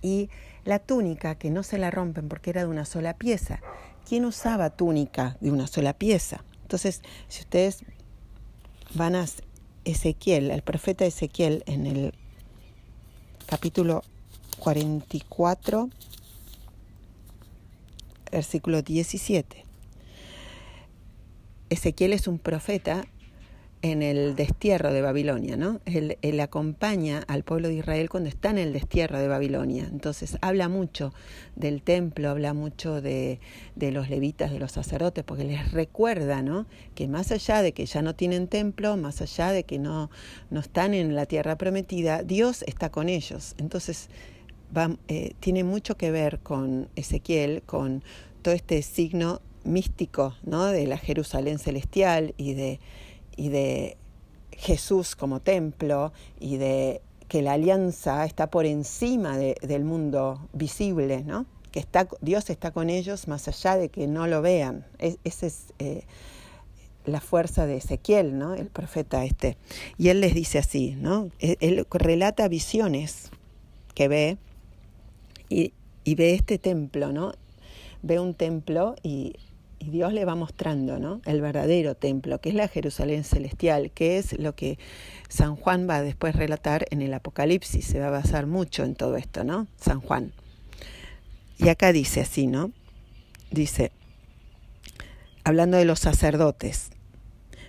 y 0.00 0.30
la 0.64 0.78
túnica 0.78 1.34
que 1.34 1.50
no 1.50 1.62
se 1.62 1.76
la 1.76 1.90
rompen 1.90 2.30
porque 2.30 2.48
era 2.48 2.62
de 2.62 2.68
una 2.68 2.86
sola 2.86 3.18
pieza. 3.18 3.60
¿Quién 4.08 4.24
usaba 4.24 4.70
túnica 4.70 5.36
de 5.42 5.50
una 5.50 5.66
sola 5.66 5.92
pieza? 5.92 6.42
Entonces, 6.62 7.02
si 7.28 7.42
ustedes 7.42 7.84
van 8.92 9.16
a 9.16 9.26
Ezequiel, 9.84 10.50
el 10.50 10.62
profeta 10.62 11.04
Ezequiel, 11.04 11.62
en 11.66 11.86
el 11.86 12.14
capítulo 13.46 14.02
44, 14.58 15.90
versículo 18.30 18.82
17. 18.82 19.64
Ezequiel 21.70 22.12
es 22.12 22.26
un 22.26 22.38
profeta 22.38 23.04
en 23.84 24.02
el 24.02 24.34
destierro 24.34 24.94
de 24.94 25.02
Babilonia, 25.02 25.58
¿no? 25.58 25.78
Él, 25.84 26.40
acompaña 26.40 27.22
al 27.28 27.44
pueblo 27.44 27.68
de 27.68 27.74
Israel 27.74 28.08
cuando 28.08 28.30
está 28.30 28.48
en 28.48 28.56
el 28.56 28.72
destierro 28.72 29.18
de 29.18 29.28
Babilonia. 29.28 29.86
Entonces 29.92 30.38
habla 30.40 30.70
mucho 30.70 31.12
del 31.54 31.82
templo, 31.82 32.30
habla 32.30 32.54
mucho 32.54 33.02
de, 33.02 33.40
los 33.76 34.08
levitas, 34.08 34.50
de 34.50 34.58
los 34.58 34.72
sacerdotes, 34.72 35.22
porque 35.22 35.44
les 35.44 35.70
recuerda, 35.72 36.40
¿no? 36.40 36.64
Que 36.94 37.08
más 37.08 37.30
allá 37.30 37.60
de 37.60 37.72
que 37.72 37.84
ya 37.84 38.00
no 38.00 38.14
tienen 38.14 38.48
templo, 38.48 38.96
más 38.96 39.20
allá 39.20 39.52
de 39.52 39.64
que 39.64 39.78
no, 39.78 40.10
no 40.48 40.60
están 40.60 40.94
en 40.94 41.14
la 41.14 41.26
tierra 41.26 41.58
prometida, 41.58 42.22
Dios 42.22 42.62
está 42.66 42.88
con 42.88 43.10
ellos. 43.10 43.54
Entonces 43.58 44.08
va, 44.74 44.96
eh, 45.08 45.34
tiene 45.40 45.62
mucho 45.62 45.98
que 45.98 46.10
ver 46.10 46.38
con 46.38 46.88
Ezequiel, 46.96 47.62
con 47.66 48.02
todo 48.40 48.54
este 48.54 48.80
signo 48.80 49.42
místico, 49.62 50.36
¿no? 50.42 50.64
De 50.64 50.86
la 50.86 50.96
Jerusalén 50.96 51.58
celestial 51.58 52.32
y 52.38 52.54
de 52.54 52.80
y 53.36 53.48
de 53.48 53.96
Jesús 54.52 55.16
como 55.16 55.40
templo 55.40 56.12
y 56.40 56.56
de 56.56 57.02
que 57.28 57.42
la 57.42 57.52
alianza 57.52 58.24
está 58.24 58.50
por 58.50 58.66
encima 58.66 59.36
del 59.38 59.84
mundo 59.84 60.48
visible, 60.52 61.24
¿no? 61.24 61.46
que 61.72 61.80
está, 61.80 62.06
Dios 62.20 62.50
está 62.50 62.70
con 62.70 62.88
ellos 62.90 63.26
más 63.26 63.48
allá 63.48 63.76
de 63.76 63.88
que 63.88 64.06
no 64.06 64.28
lo 64.28 64.42
vean. 64.42 64.86
esa 64.98 65.46
es 65.46 65.72
eh, 65.80 66.04
la 67.04 67.20
fuerza 67.20 67.66
de 67.66 67.78
Ezequiel, 67.78 68.38
¿no? 68.38 68.54
el 68.54 68.68
profeta 68.68 69.24
este. 69.24 69.56
Y 69.98 70.10
él 70.10 70.20
les 70.20 70.34
dice 70.34 70.58
así, 70.58 70.94
¿no? 70.96 71.30
él, 71.40 71.56
él 71.60 71.86
relata 71.90 72.46
visiones 72.46 73.30
que 73.94 74.06
ve 74.06 74.38
y, 75.48 75.72
y 76.04 76.14
ve 76.14 76.34
este 76.34 76.58
templo, 76.58 77.10
¿no? 77.10 77.32
ve 78.02 78.20
un 78.20 78.34
templo 78.34 78.94
y 79.02 79.34
y 79.84 79.90
Dios 79.90 80.14
le 80.14 80.24
va 80.24 80.34
mostrando 80.34 80.98
¿no? 80.98 81.20
el 81.26 81.42
verdadero 81.42 81.94
templo, 81.94 82.40
que 82.40 82.48
es 82.48 82.54
la 82.54 82.68
Jerusalén 82.68 83.22
celestial, 83.22 83.90
que 83.90 84.16
es 84.16 84.38
lo 84.38 84.54
que 84.54 84.78
San 85.28 85.56
Juan 85.56 85.86
va 85.88 85.96
a 85.96 86.02
después 86.02 86.34
relatar 86.34 86.86
en 86.90 87.02
el 87.02 87.12
Apocalipsis. 87.12 87.84
Se 87.84 88.00
va 88.00 88.06
a 88.06 88.10
basar 88.10 88.46
mucho 88.46 88.84
en 88.84 88.94
todo 88.94 89.16
esto, 89.16 89.44
¿no? 89.44 89.66
San 89.78 90.00
Juan. 90.00 90.32
Y 91.58 91.68
acá 91.68 91.92
dice 91.92 92.22
así, 92.22 92.46
¿no? 92.46 92.72
Dice, 93.50 93.92
hablando 95.44 95.76
de 95.76 95.84
los 95.84 96.00
sacerdotes, 96.00 96.90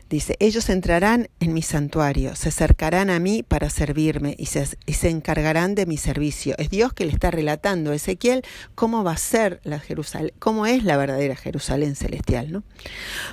Dice, 0.08 0.36
ellos 0.40 0.70
entrarán 0.70 1.30
en 1.40 1.54
mi 1.54 1.64
santuario, 1.64 2.36
se 2.36 2.50
acercarán 2.50 3.10
a 3.10 3.20
mí 3.20 3.42
para 3.42 3.72
servirme 3.72 4.36
y 4.38 4.46
se, 4.46 5.10
encargarán 5.10 5.74
de 5.74 5.88
mi 5.88 5.98
servicio. 5.98 6.54
Es 6.60 6.70
Dios 6.70 6.94
que 6.94 7.06
le 7.06 7.12
está 7.12 7.32
relatando 7.32 7.92
a 7.92 7.96
Ezequiel 7.96 8.44
cómo 8.76 9.04
va 9.04 9.14
a 9.14 9.18
ser 9.18 9.62
la 9.64 9.80
Jerusalén, 9.80 10.32
cómo 10.38 10.68
es 10.68 10.84
la 10.84 10.98
verdadera 10.98 11.36
Jerusalén 11.36 11.96
celestial. 11.96 12.52
¿no? 12.52 12.64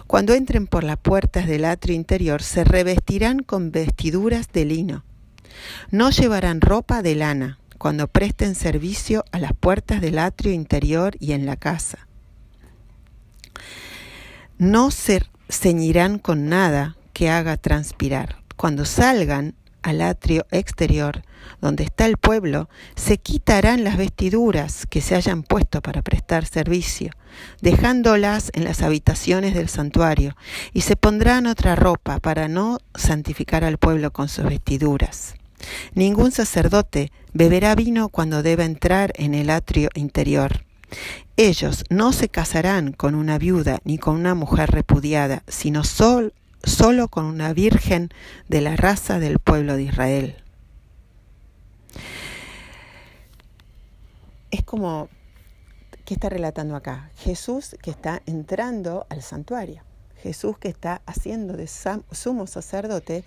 Cuando 0.07 0.33
entren 0.33 0.67
por 0.67 0.83
las 0.83 0.97
puertas 0.97 1.47
del 1.47 1.67
atrio 1.67 1.95
interior, 1.95 2.43
se 2.43 2.65
revestirán 2.65 3.41
con 3.41 3.71
vestiduras 3.71 4.51
de 4.51 4.65
lino. 4.65 5.05
No 5.91 6.11
llevarán 6.11 6.63
ropa 6.63 7.03
de 7.03 7.17
lana 7.17 7.59
cuando 7.77 8.09
presten 8.09 8.55
servicio 8.55 9.27
a 9.31 9.39
las 9.39 9.53
puertas 9.53 10.01
del 10.01 10.19
atrio 10.19 10.53
interior 10.53 11.17
y 11.21 11.33
en 11.33 11.45
la 11.45 11.57
casa. 11.57 12.07
No 14.57 14.91
se 14.91 15.23
ceñirán 15.53 16.19
con 16.19 16.49
nada 16.49 16.97
que 17.13 17.31
haga 17.31 17.57
transpirar. 17.57 18.37
Cuando 18.57 18.85
salgan 18.85 19.55
al 19.83 20.01
atrio 20.01 20.47
exterior, 20.51 21.23
donde 21.61 21.85
está 21.85 22.07
el 22.07 22.17
pueblo, 22.17 22.69
se 22.95 23.19
quitarán 23.19 23.85
las 23.85 23.97
vestiduras 23.97 24.87
que 24.87 25.01
se 25.01 25.15
hayan 25.15 25.43
puesto 25.43 25.83
para 25.83 26.03
prestar 26.03 26.47
servicio, 26.47 27.11
dejándolas 27.61 28.51
en 28.55 28.65
las 28.65 28.83
habitaciones 28.83 29.55
del 29.55 29.69
santuario, 29.69 30.37
y 30.73 30.83
se 30.83 30.97
pondrán 30.97 31.47
otra 31.47 31.75
ropa 31.75 32.21
para 32.21 32.49
no 32.49 32.79
santificar 32.95 33.65
al 33.65 33.79
pueblo 33.79 34.13
con 34.13 34.29
sus 34.29 34.45
vestiduras. 34.45 35.35
Ningún 35.95 36.33
sacerdote 36.33 37.13
beberá 37.33 37.75
vino 37.75 38.09
cuando 38.09 38.43
deba 38.43 38.65
entrar 38.65 39.13
en 39.17 39.35
el 39.35 39.51
atrio 39.51 39.91
interior. 39.95 40.65
Ellos 41.37 41.85
no 41.91 42.13
se 42.13 42.29
casarán 42.29 42.93
con 42.93 43.15
una 43.15 43.39
viuda 43.39 43.81
ni 43.85 43.99
con 43.99 44.17
una 44.17 44.35
mujer 44.35 44.71
repudiada, 44.71 45.43
sino 45.49 45.85
sol, 45.85 46.35
solo 46.63 47.09
con 47.09 47.25
una 47.25 47.53
virgen 47.53 48.11
de 48.49 48.61
la 48.61 48.77
raza 48.77 49.19
del 49.19 49.39
pueblo 49.39 49.77
de 49.77 49.85
Israel. 49.85 50.37
Es 54.51 54.63
como, 54.63 55.09
¿qué 56.05 56.15
está 56.15 56.29
relatando 56.29 56.77
acá? 56.77 57.11
Jesús 57.17 57.77
que 57.83 57.91
está 57.91 58.23
entrando 58.27 59.07
al 59.09 59.23
santuario. 59.23 59.83
Jesús 60.23 60.57
que 60.59 60.69
está 60.69 61.03
haciendo 61.07 61.57
de 61.57 61.67
sumo 61.67 62.47
sacerdote 62.47 63.25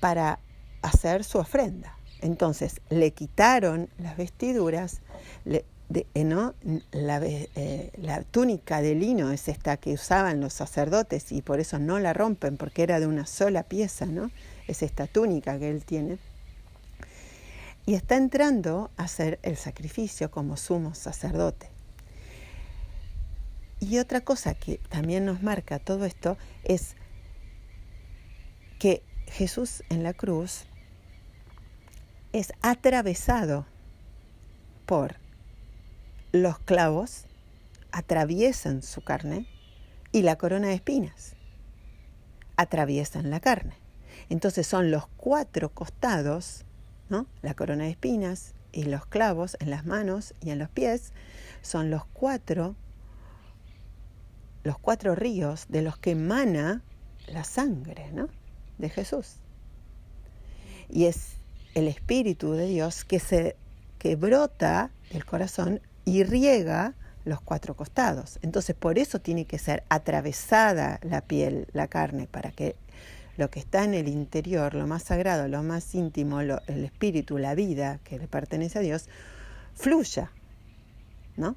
para 0.00 0.38
hacer 0.80 1.24
su 1.24 1.38
ofrenda. 1.38 1.98
Entonces 2.20 2.80
le 2.88 3.12
quitaron 3.12 3.90
las 3.98 4.16
vestiduras, 4.16 5.00
le, 5.44 5.64
eh, 5.94 6.24
¿no? 6.24 6.54
La, 6.92 7.18
eh, 7.24 7.90
la, 7.96 8.22
túnica 8.22 8.82
de 8.82 8.94
lino 8.94 9.30
es 9.30 9.48
esta 9.48 9.78
que 9.78 9.94
usaban 9.94 10.40
los 10.40 10.52
sacerdotes 10.52 11.32
y 11.32 11.40
por 11.40 11.60
eso 11.60 11.78
no 11.78 11.98
la 11.98 12.12
rompen 12.12 12.58
porque 12.58 12.82
era 12.82 13.00
de 13.00 13.06
una 13.06 13.24
sola 13.24 13.62
pieza, 13.62 14.04
¿no? 14.04 14.30
Es 14.66 14.82
esta 14.82 15.06
túnica 15.06 15.58
que 15.58 15.70
él 15.70 15.84
tiene. 15.84 16.18
Y 17.86 17.94
está 17.94 18.16
entrando 18.16 18.90
a 18.98 19.04
hacer 19.04 19.38
el 19.42 19.56
sacrificio 19.56 20.30
como 20.30 20.58
sumo 20.58 20.94
sacerdote. 20.94 21.70
Y 23.80 23.98
otra 23.98 24.20
cosa 24.20 24.52
que 24.52 24.78
también 24.90 25.24
nos 25.24 25.42
marca 25.42 25.78
todo 25.78 26.04
esto 26.04 26.36
es 26.64 26.96
que 28.78 29.02
Jesús 29.26 29.82
en 29.88 30.02
la 30.02 30.12
cruz 30.12 30.66
es 32.32 32.52
atravesado 32.60 33.64
por 34.84 35.16
los 36.32 36.58
clavos 36.58 37.24
atraviesan 37.90 38.82
su 38.82 39.00
carne 39.00 39.46
y 40.12 40.22
la 40.22 40.36
corona 40.36 40.68
de 40.68 40.74
espinas 40.74 41.34
atraviesan 42.58 43.30
la 43.30 43.40
carne. 43.40 43.74
Entonces 44.28 44.66
son 44.66 44.90
los 44.90 45.06
cuatro 45.16 45.70
costados, 45.70 46.64
¿no? 47.08 47.26
la 47.40 47.54
corona 47.54 47.84
de 47.84 47.90
espinas 47.90 48.52
y 48.72 48.82
los 48.82 49.06
clavos 49.06 49.56
en 49.60 49.70
las 49.70 49.86
manos 49.86 50.34
y 50.42 50.50
en 50.50 50.58
los 50.58 50.68
pies, 50.68 51.12
son 51.62 51.90
los 51.90 52.04
cuatro, 52.04 52.74
los 54.64 54.78
cuatro 54.78 55.14
ríos 55.14 55.66
de 55.68 55.82
los 55.82 55.98
que 55.98 56.10
emana 56.10 56.82
la 57.28 57.44
sangre 57.44 58.10
¿no? 58.12 58.28
de 58.76 58.90
Jesús. 58.90 59.36
Y 60.90 61.04
es 61.04 61.36
el 61.74 61.86
Espíritu 61.88 62.52
de 62.52 62.66
Dios 62.66 63.04
que 63.04 63.20
se 63.20 63.56
que 63.98 64.14
brota 64.14 64.90
del 65.10 65.24
corazón 65.24 65.80
y 66.08 66.24
riega 66.24 66.94
los 67.26 67.40
cuatro 67.42 67.76
costados. 67.76 68.38
Entonces 68.42 68.74
por 68.74 68.98
eso 68.98 69.20
tiene 69.20 69.44
que 69.44 69.58
ser 69.58 69.84
atravesada 69.90 71.00
la 71.02 71.20
piel, 71.20 71.68
la 71.72 71.86
carne, 71.86 72.26
para 72.26 72.50
que 72.50 72.76
lo 73.36 73.50
que 73.50 73.60
está 73.60 73.84
en 73.84 73.92
el 73.92 74.08
interior, 74.08 74.74
lo 74.74 74.86
más 74.86 75.02
sagrado, 75.02 75.46
lo 75.48 75.62
más 75.62 75.94
íntimo, 75.94 76.40
el 76.40 76.84
espíritu, 76.84 77.36
la 77.36 77.54
vida 77.54 78.00
que 78.04 78.18
le 78.18 78.26
pertenece 78.26 78.78
a 78.78 78.82
Dios, 78.82 79.08
fluya. 79.74 80.32
¿No? 81.36 81.54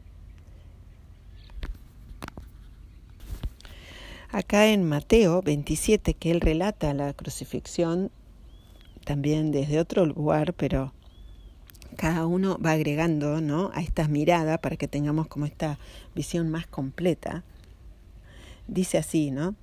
Acá 4.29 4.67
en 4.67 4.83
Mateo 4.83 5.41
27, 5.41 6.13
que 6.13 6.31
él 6.31 6.41
relata 6.41 6.93
la 6.93 7.13
crucifixión 7.13 8.11
también 9.05 9.51
desde 9.51 9.79
otro 9.79 10.05
lugar, 10.05 10.53
pero 10.53 10.93
cada 11.97 12.25
uno 12.25 12.57
va 12.63 12.71
agregando 12.71 13.41
¿no? 13.41 13.71
a 13.73 13.81
estas 13.81 14.09
miradas 14.09 14.59
para 14.59 14.77
que 14.77 14.87
tengamos 14.87 15.27
como 15.27 15.45
esta 15.45 15.77
visión 16.15 16.49
más 16.49 16.67
completa. 16.67 17.43
Dice 18.67 18.97
así, 18.97 19.31
¿no? 19.31 19.55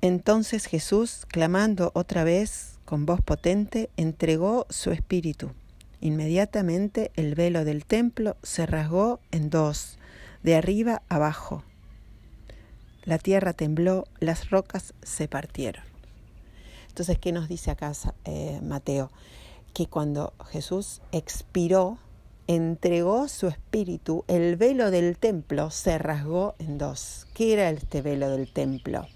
Entonces 0.00 0.66
Jesús, 0.66 1.26
clamando 1.26 1.90
otra 1.94 2.22
vez 2.22 2.78
con 2.84 3.04
voz 3.04 3.20
potente, 3.20 3.90
entregó 3.96 4.66
su 4.70 4.92
espíritu. 4.92 5.50
Inmediatamente 6.00 7.10
el 7.16 7.34
velo 7.34 7.64
del 7.64 7.84
templo 7.84 8.36
se 8.44 8.64
rasgó 8.66 9.18
en 9.32 9.50
dos, 9.50 9.98
de 10.44 10.54
arriba 10.54 11.02
abajo. 11.08 11.64
La 13.02 13.18
tierra 13.18 13.52
tembló, 13.54 14.04
las 14.20 14.50
rocas 14.50 14.94
se 15.02 15.26
partieron. 15.26 15.87
Entonces, 16.98 17.20
¿qué 17.20 17.30
nos 17.30 17.46
dice 17.46 17.70
acá 17.70 17.92
eh, 18.24 18.58
Mateo? 18.60 19.12
Que 19.72 19.86
cuando 19.86 20.32
Jesús 20.50 21.00
expiró, 21.12 21.96
entregó 22.48 23.28
su 23.28 23.46
espíritu, 23.46 24.24
el 24.26 24.56
velo 24.56 24.90
del 24.90 25.16
templo 25.16 25.70
se 25.70 25.96
rasgó 25.98 26.56
en 26.58 26.76
dos. 26.76 27.28
¿Qué 27.34 27.52
era 27.52 27.70
este 27.70 28.02
velo 28.02 28.30
del 28.30 28.52
templo? 28.52 29.06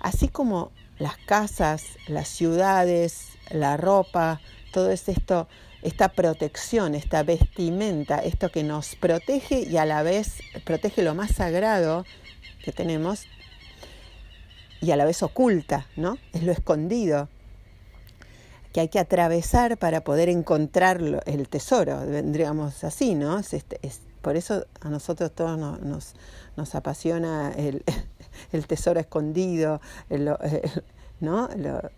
Así 0.00 0.26
como 0.26 0.72
las 0.98 1.16
casas, 1.18 1.84
las 2.08 2.26
ciudades, 2.26 3.38
la 3.48 3.76
ropa, 3.76 4.40
todo 4.72 4.90
es 4.90 5.08
esto, 5.08 5.46
esta 5.82 6.08
protección, 6.08 6.96
esta 6.96 7.22
vestimenta, 7.22 8.18
esto 8.18 8.50
que 8.50 8.64
nos 8.64 8.96
protege 8.96 9.60
y 9.60 9.76
a 9.76 9.86
la 9.86 10.02
vez 10.02 10.40
protege 10.64 11.02
lo 11.02 11.14
más 11.14 11.30
sagrado 11.30 12.04
que 12.64 12.72
tenemos, 12.72 13.28
y 14.80 14.90
a 14.90 14.96
la 14.96 15.04
vez 15.04 15.22
oculta, 15.22 15.86
¿no? 15.96 16.18
Es 16.32 16.42
lo 16.42 16.52
escondido 16.52 17.28
que 18.72 18.80
hay 18.80 18.88
que 18.88 18.98
atravesar 18.98 19.78
para 19.78 20.02
poder 20.02 20.28
encontrar 20.28 21.00
el 21.24 21.48
tesoro, 21.48 22.04
vendríamos 22.06 22.84
así, 22.84 23.14
¿no? 23.14 23.38
Es, 23.38 23.54
este, 23.54 23.80
por 24.20 24.36
eso 24.36 24.66
a 24.82 24.90
nosotros 24.90 25.32
todos 25.32 25.58
nos, 25.58 26.14
nos, 26.56 26.74
apasiona 26.74 27.52
el, 27.56 27.82
el, 28.52 28.66
tesoro 28.66 29.00
escondido, 29.00 29.80
¿no? 31.20 31.48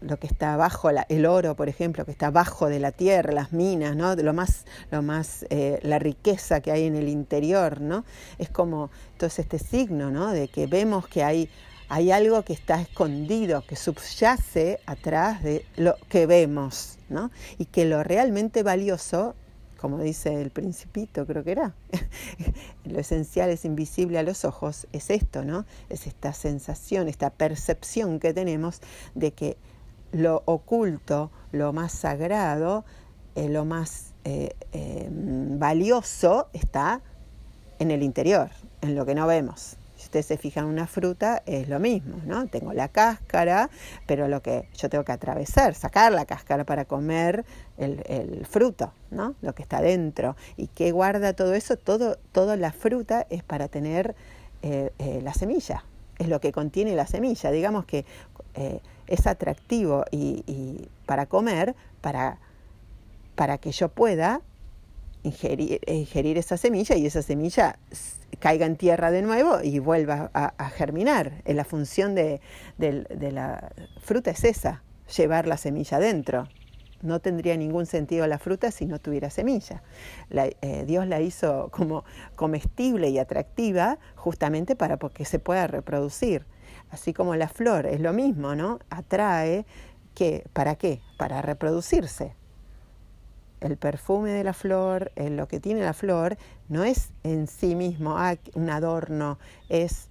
Lo, 0.00 0.16
que 0.18 0.26
está 0.28 0.54
abajo, 0.54 0.90
el 1.08 1.26
oro, 1.26 1.56
por 1.56 1.68
ejemplo, 1.68 2.04
que 2.04 2.12
está 2.12 2.28
abajo 2.28 2.68
de 2.68 2.78
la 2.78 2.92
tierra, 2.92 3.32
las 3.32 3.52
minas, 3.52 3.96
¿no? 3.96 4.14
Lo 4.14 4.32
más, 4.32 4.64
lo 4.90 5.02
más, 5.02 5.46
eh, 5.50 5.80
la 5.82 5.98
riqueza 5.98 6.60
que 6.60 6.70
hay 6.70 6.84
en 6.84 6.94
el 6.94 7.08
interior, 7.08 7.80
¿no? 7.80 8.04
Es 8.38 8.50
como, 8.50 8.90
entonces 9.14 9.40
este 9.40 9.58
signo, 9.58 10.10
¿no? 10.10 10.30
De 10.30 10.46
que 10.46 10.66
vemos 10.66 11.08
que 11.08 11.24
hay, 11.24 11.50
hay 11.88 12.10
algo 12.10 12.42
que 12.42 12.52
está 12.52 12.80
escondido, 12.80 13.64
que 13.66 13.76
subyace 13.76 14.80
atrás 14.86 15.42
de 15.42 15.64
lo 15.76 15.96
que 16.08 16.26
vemos, 16.26 16.98
¿no? 17.08 17.30
Y 17.56 17.64
que 17.66 17.86
lo 17.86 18.04
realmente 18.04 18.62
valioso, 18.62 19.34
como 19.78 19.98
dice 19.98 20.40
el 20.40 20.50
principito, 20.50 21.26
creo 21.26 21.44
que 21.44 21.52
era, 21.52 21.74
lo 22.84 22.98
esencial 22.98 23.48
es 23.48 23.64
invisible 23.64 24.18
a 24.18 24.22
los 24.22 24.44
ojos, 24.44 24.86
es 24.92 25.08
esto, 25.08 25.44
¿no? 25.44 25.64
Es 25.88 26.06
esta 26.06 26.34
sensación, 26.34 27.08
esta 27.08 27.30
percepción 27.30 28.20
que 28.20 28.34
tenemos 28.34 28.80
de 29.14 29.32
que 29.32 29.56
lo 30.12 30.42
oculto, 30.44 31.30
lo 31.52 31.72
más 31.72 31.92
sagrado, 31.92 32.84
eh, 33.34 33.48
lo 33.48 33.64
más 33.64 34.12
eh, 34.24 34.54
eh, 34.72 35.08
valioso 35.10 36.48
está 36.52 37.00
en 37.78 37.90
el 37.90 38.02
interior, 38.02 38.50
en 38.82 38.94
lo 38.94 39.06
que 39.06 39.14
no 39.14 39.26
vemos 39.26 39.77
ustedes 40.08 40.24
se 40.24 40.38
fijan 40.38 40.64
en 40.64 40.70
una 40.70 40.86
fruta, 40.86 41.42
es 41.44 41.68
lo 41.68 41.78
mismo, 41.78 42.16
¿no? 42.24 42.46
Tengo 42.46 42.72
la 42.72 42.88
cáscara, 42.88 43.68
pero 44.06 44.26
lo 44.26 44.40
que 44.40 44.66
yo 44.74 44.88
tengo 44.88 45.04
que 45.04 45.12
atravesar, 45.12 45.74
sacar 45.74 46.12
la 46.12 46.24
cáscara 46.24 46.64
para 46.64 46.86
comer 46.86 47.44
el, 47.76 48.46
fruto, 48.46 48.90
¿no? 49.10 49.34
Lo 49.42 49.54
que 49.54 49.62
está 49.62 49.82
dentro. 49.82 50.34
¿Y 50.56 50.68
qué 50.68 50.92
guarda 50.92 51.34
todo 51.34 51.52
eso? 51.52 51.76
Todo, 51.76 52.16
toda 52.32 52.56
la 52.56 52.72
fruta 52.72 53.26
es 53.28 53.42
para 53.42 53.68
tener 53.68 54.16
eh, 54.62 54.92
eh, 54.98 55.20
la 55.22 55.34
semilla, 55.34 55.84
es 56.18 56.28
lo 56.28 56.40
que 56.40 56.52
contiene 56.52 56.96
la 56.96 57.06
semilla. 57.06 57.50
Digamos 57.50 57.84
que 57.84 58.06
eh, 58.54 58.80
es 59.08 59.26
atractivo 59.26 60.06
y, 60.10 60.88
para 61.04 61.26
comer, 61.26 61.74
para, 62.00 62.38
para 63.34 63.58
que 63.58 63.72
yo 63.72 63.90
pueda 63.90 64.40
ingerir, 65.22 65.80
ingerir 65.86 66.38
esa 66.38 66.56
semilla 66.56 66.96
y 66.96 67.04
esa 67.04 67.20
semilla 67.20 67.78
caiga 68.38 68.66
en 68.66 68.76
tierra 68.76 69.10
de 69.10 69.22
nuevo 69.22 69.60
y 69.62 69.78
vuelva 69.78 70.30
a, 70.34 70.70
germinar. 70.70 71.42
La 71.46 71.64
función 71.64 72.14
de, 72.14 72.40
la 72.78 73.72
fruta 74.00 74.30
es 74.30 74.44
esa, 74.44 74.82
llevar 75.16 75.46
la 75.46 75.56
semilla 75.56 75.98
dentro. 75.98 76.48
No 77.00 77.20
tendría 77.20 77.56
ningún 77.56 77.86
sentido 77.86 78.26
la 78.26 78.38
fruta 78.38 78.70
si 78.70 78.86
no 78.86 78.98
tuviera 78.98 79.30
semilla. 79.30 79.82
Eh, 80.30 80.84
Dios 80.86 81.06
la 81.06 81.20
hizo 81.20 81.68
como 81.70 82.04
comestible 82.34 83.08
y 83.08 83.18
atractiva 83.18 83.98
justamente 84.16 84.74
para 84.74 84.98
que 84.98 85.24
se 85.24 85.38
pueda 85.38 85.66
reproducir. 85.66 86.46
así 86.90 87.12
como 87.12 87.34
la 87.34 87.48
flor, 87.48 87.86
es 87.86 88.00
lo 88.00 88.12
mismo, 88.12 88.54
¿no? 88.54 88.78
Atrae, 88.88 89.66
que, 90.14 90.44
¿para 90.52 90.74
qué? 90.76 91.00
Para 91.18 91.42
reproducirse. 91.42 92.34
El 93.60 93.76
perfume 93.76 94.30
de 94.30 94.44
la 94.44 94.52
flor, 94.52 95.12
lo 95.16 95.48
que 95.48 95.60
tiene 95.60 95.80
la 95.80 95.94
flor, 95.94 96.36
no 96.68 96.84
es 96.84 97.10
en 97.24 97.46
sí 97.46 97.74
mismo 97.74 98.16
ah, 98.18 98.36
un 98.54 98.70
adorno, 98.70 99.38
es 99.68 100.08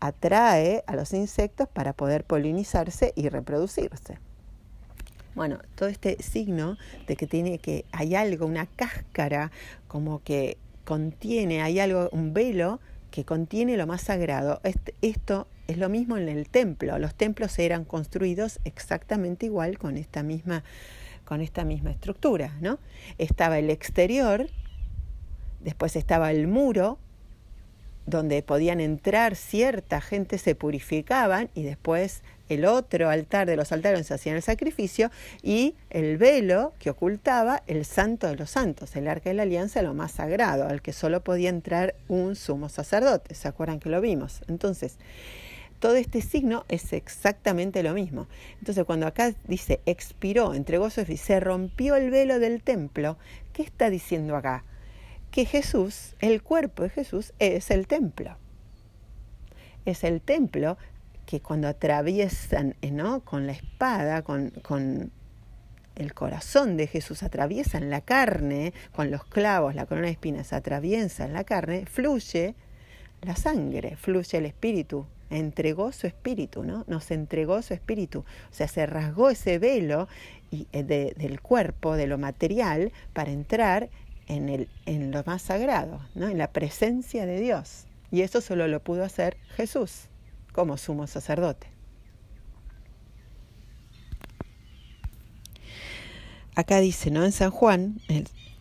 atrae 0.00 0.84
a 0.86 0.94
los 0.94 1.12
insectos 1.12 1.68
para 1.68 1.92
poder 1.92 2.24
polinizarse 2.24 3.12
y 3.16 3.28
reproducirse. 3.28 4.18
Bueno, 5.34 5.58
todo 5.74 5.88
este 5.88 6.22
signo 6.22 6.78
de 7.06 7.16
que 7.16 7.26
tiene 7.26 7.58
que 7.58 7.84
hay 7.92 8.14
algo, 8.14 8.46
una 8.46 8.66
cáscara, 8.66 9.50
como 9.86 10.22
que 10.22 10.56
contiene, 10.84 11.60
hay 11.60 11.78
algo, 11.78 12.08
un 12.12 12.32
velo 12.32 12.80
que 13.10 13.24
contiene 13.24 13.76
lo 13.76 13.86
más 13.86 14.02
sagrado. 14.02 14.60
esto 15.02 15.46
es 15.68 15.78
lo 15.78 15.88
mismo 15.88 16.16
en 16.16 16.28
el 16.28 16.48
templo. 16.48 16.98
Los 16.98 17.14
templos 17.14 17.58
eran 17.58 17.84
construidos 17.84 18.60
exactamente 18.64 19.46
igual 19.46 19.78
con 19.78 19.96
esta 19.96 20.22
misma, 20.22 20.64
con 21.26 21.42
esta 21.42 21.64
misma 21.64 21.90
estructura, 21.90 22.56
¿no? 22.62 22.78
Estaba 23.18 23.58
el 23.58 23.68
exterior, 23.68 24.48
después 25.60 25.96
estaba 25.96 26.30
el 26.30 26.46
muro, 26.46 26.98
donde 28.06 28.40
podían 28.42 28.80
entrar 28.80 29.34
cierta 29.34 30.00
gente, 30.00 30.38
se 30.38 30.54
purificaban 30.54 31.50
y 31.54 31.64
después 31.64 32.22
el 32.48 32.64
otro 32.64 33.10
altar 33.10 33.48
de 33.48 33.56
los 33.56 33.72
altares 33.72 34.06
se 34.06 34.14
hacían 34.14 34.36
el 34.36 34.42
sacrificio 34.42 35.10
y 35.42 35.74
el 35.90 36.16
velo 36.16 36.72
que 36.78 36.90
ocultaba 36.90 37.64
el 37.66 37.84
santo 37.84 38.28
de 38.28 38.36
los 38.36 38.50
santos, 38.50 38.94
el 38.94 39.08
arca 39.08 39.30
de 39.30 39.34
la 39.34 39.42
alianza, 39.42 39.82
lo 39.82 39.92
más 39.92 40.12
sagrado, 40.12 40.68
al 40.68 40.80
que 40.82 40.92
solo 40.92 41.22
podía 41.22 41.48
entrar 41.48 41.96
un 42.06 42.36
sumo 42.36 42.68
sacerdote. 42.68 43.34
¿Se 43.34 43.48
acuerdan 43.48 43.80
que 43.80 43.88
lo 43.88 44.00
vimos? 44.00 44.42
Entonces, 44.46 44.98
todo 45.78 45.96
este 45.96 46.22
signo 46.22 46.64
es 46.68 46.92
exactamente 46.92 47.82
lo 47.82 47.94
mismo. 47.94 48.28
Entonces, 48.58 48.84
cuando 48.84 49.06
acá 49.06 49.32
dice 49.46 49.80
expiró, 49.86 50.54
entregó 50.54 50.90
su 50.90 51.04
se 51.04 51.40
rompió 51.40 51.96
el 51.96 52.10
velo 52.10 52.38
del 52.38 52.62
templo, 52.62 53.18
¿qué 53.52 53.62
está 53.62 53.90
diciendo 53.90 54.36
acá? 54.36 54.64
que 55.36 55.44
Jesús, 55.44 56.14
el 56.20 56.42
cuerpo 56.42 56.82
de 56.82 56.88
Jesús, 56.88 57.34
es 57.38 57.70
el 57.70 57.86
templo. 57.86 58.38
Es 59.84 60.02
el 60.02 60.22
templo 60.22 60.78
que 61.26 61.40
cuando 61.40 61.68
atraviesan 61.68 62.74
¿no? 62.90 63.20
con 63.20 63.46
la 63.46 63.52
espada, 63.52 64.22
con, 64.22 64.48
con 64.62 65.10
el 65.94 66.14
corazón 66.14 66.78
de 66.78 66.86
Jesús, 66.86 67.22
atraviesan 67.22 67.90
la 67.90 68.00
carne, 68.00 68.72
con 68.92 69.10
los 69.10 69.24
clavos, 69.24 69.74
la 69.74 69.84
corona 69.84 70.06
de 70.06 70.12
espinas 70.12 70.54
atraviesan 70.54 71.34
la 71.34 71.44
carne, 71.44 71.84
fluye 71.84 72.54
la 73.20 73.36
sangre, 73.36 73.96
fluye 73.96 74.38
el 74.38 74.46
espíritu, 74.46 75.06
entregó 75.30 75.92
su 75.92 76.06
espíritu, 76.06 76.62
¿no? 76.62 76.84
Nos 76.86 77.10
entregó 77.10 77.60
su 77.62 77.74
espíritu. 77.74 78.20
O 78.20 78.54
sea, 78.54 78.68
se 78.68 78.86
rasgó 78.86 79.30
ese 79.30 79.58
velo 79.58 80.08
y, 80.50 80.66
eh, 80.72 80.82
del 80.82 81.40
cuerpo, 81.40 81.96
de 81.96 82.06
lo 82.06 82.18
material, 82.18 82.92
para 83.12 83.30
entrar 83.30 83.90
en, 84.28 84.48
el, 84.48 84.68
en 84.86 85.10
lo 85.10 85.22
más 85.24 85.42
sagrado, 85.42 86.00
¿no? 86.14 86.28
en 86.28 86.38
la 86.38 86.48
presencia 86.48 87.26
de 87.26 87.40
Dios. 87.40 87.84
Y 88.10 88.22
eso 88.22 88.40
solo 88.40 88.68
lo 88.68 88.80
pudo 88.80 89.04
hacer 89.04 89.36
Jesús 89.56 90.08
como 90.52 90.76
sumo 90.76 91.06
sacerdote. 91.06 91.66
Acá 96.54 96.80
dice, 96.80 97.10
¿no? 97.10 97.24
En 97.24 97.32
San 97.32 97.50
Juan, 97.50 98.00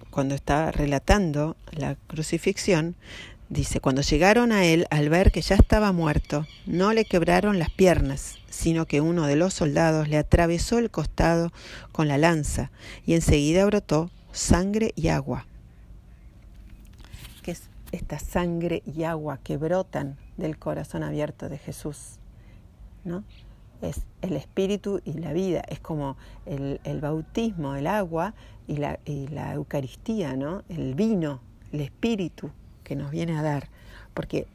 cuando 0.10 0.36
está 0.36 0.72
relatando 0.72 1.56
la 1.72 1.96
crucifixión, 1.96 2.96
dice, 3.50 3.80
cuando 3.80 4.02
llegaron 4.02 4.52
a 4.52 4.66
él 4.66 4.88
al 4.90 5.10
ver 5.10 5.32
que 5.32 5.42
ya 5.42 5.56
estaba 5.56 5.92
muerto, 5.92 6.46
no 6.66 6.94
le 6.94 7.06
quebraron 7.06 7.60
las 7.60 7.70
piernas, 7.70 8.40
sino 8.50 8.86
que 8.86 9.02
uno 9.02 9.28
de 9.28 9.36
los 9.36 9.54
soldados 9.54 10.08
le 10.08 10.18
atravesó 10.18 10.80
el 10.80 10.90
costado 10.90 11.52
con 11.92 12.08
la 12.08 12.18
lanza 12.18 12.72
y 13.06 13.14
enseguida 13.14 13.66
brotó 13.66 14.10
sangre 14.32 14.92
y 14.96 15.10
agua 15.10 15.46
que 17.46 17.52
es 17.52 17.70
esta 17.92 18.18
sangre 18.18 18.82
y 18.88 19.04
agua 19.04 19.38
que 19.44 19.56
brotan 19.56 20.18
del 20.36 20.58
corazón 20.58 21.04
abierto 21.04 21.48
de 21.48 21.60
Jesús. 21.60 22.18
¿no? 23.04 23.24
Es 23.84 24.02
el 24.24 24.36
espíritu 24.36 25.00
y 25.06 25.14
la 25.14 25.32
vida, 25.32 25.62
es 25.68 25.80
como 25.80 26.18
el, 26.48 26.80
bautismo, 27.02 27.76
el 27.76 27.86
agua 27.86 28.34
y 28.68 28.78
la, 28.78 28.98
Eucaristía, 29.54 30.36
¿no? 30.36 30.64
el 30.70 30.96
vino, 30.96 31.40
el 31.72 31.82
espíritu 31.82 32.50
que 32.86 32.96
nos 32.96 33.12
viene 33.12 33.38
a 33.38 33.42
dar. 33.42 33.68
Porque, 34.14 34.48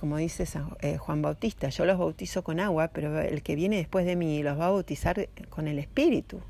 como 0.00 0.16
dice 0.16 0.46
eh, 0.80 0.96
Juan 0.96 1.20
Bautista, 1.20 1.68
yo 1.68 1.84
los 1.84 1.98
bautizo 1.98 2.42
con 2.42 2.60
agua, 2.60 2.88
pero 2.88 3.20
el 3.20 3.42
que 3.42 3.54
viene 3.54 3.76
después 3.76 4.06
de 4.06 4.16
mí 4.16 4.42
los 4.42 4.58
va 4.58 4.68
a 4.68 4.70
bautizar 4.70 5.28
con 5.50 5.68
el 5.68 5.78
espíritu. 5.78 6.40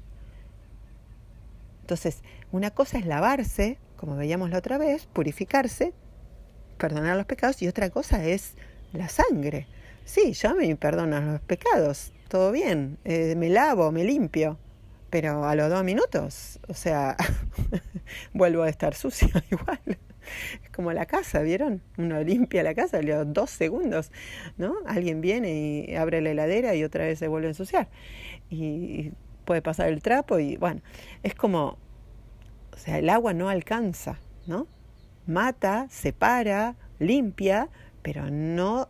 Entonces, 1.80 2.22
una 2.52 2.70
cosa 2.70 2.98
es 2.98 3.06
lavarse, 3.06 3.78
como 3.96 4.14
veíamos 4.14 4.50
la 4.50 4.58
otra 4.58 4.78
vez, 4.78 5.06
purificarse, 5.06 5.92
perdonar 6.78 7.16
los 7.16 7.26
pecados, 7.26 7.60
y 7.62 7.68
otra 7.68 7.90
cosa 7.90 8.24
es 8.24 8.54
la 8.92 9.08
sangre. 9.08 9.66
Sí, 10.04 10.32
yo 10.32 10.54
me 10.54 10.74
perdono 10.76 11.20
los 11.20 11.40
pecados, 11.40 12.12
todo 12.28 12.52
bien, 12.52 12.98
eh, 13.04 13.34
me 13.36 13.48
lavo, 13.48 13.90
me 13.92 14.04
limpio, 14.04 14.58
pero 15.10 15.44
a 15.44 15.54
los 15.54 15.68
dos 15.68 15.84
minutos, 15.84 16.58
o 16.68 16.74
sea, 16.74 17.16
vuelvo 18.32 18.62
a 18.62 18.68
estar 18.68 18.94
sucio 18.94 19.28
igual. 19.50 19.98
Es 20.62 20.70
como 20.70 20.92
la 20.92 21.06
casa, 21.06 21.42
¿vieron? 21.42 21.82
Uno 21.98 22.22
limpia 22.22 22.62
la 22.62 22.74
casa 22.74 23.02
los 23.02 23.32
dos 23.32 23.50
segundos, 23.50 24.10
¿no? 24.56 24.74
Alguien 24.86 25.20
viene 25.20 25.86
y 25.88 25.94
abre 25.96 26.20
la 26.20 26.30
heladera 26.30 26.74
y 26.74 26.84
otra 26.84 27.04
vez 27.04 27.18
se 27.18 27.28
vuelve 27.28 27.48
a 27.48 27.50
ensuciar. 27.50 27.88
Y 28.50 29.12
puede 29.44 29.62
pasar 29.62 29.88
el 29.88 30.02
trapo 30.02 30.38
y 30.38 30.56
bueno, 30.56 30.80
es 31.22 31.34
como 31.34 31.78
o 32.72 32.76
sea, 32.78 32.98
el 32.98 33.08
agua 33.10 33.34
no 33.34 33.48
alcanza, 33.48 34.18
¿no? 34.46 34.66
Mata, 35.26 35.86
separa, 35.90 36.74
limpia, 36.98 37.68
pero 38.02 38.30
no, 38.30 38.88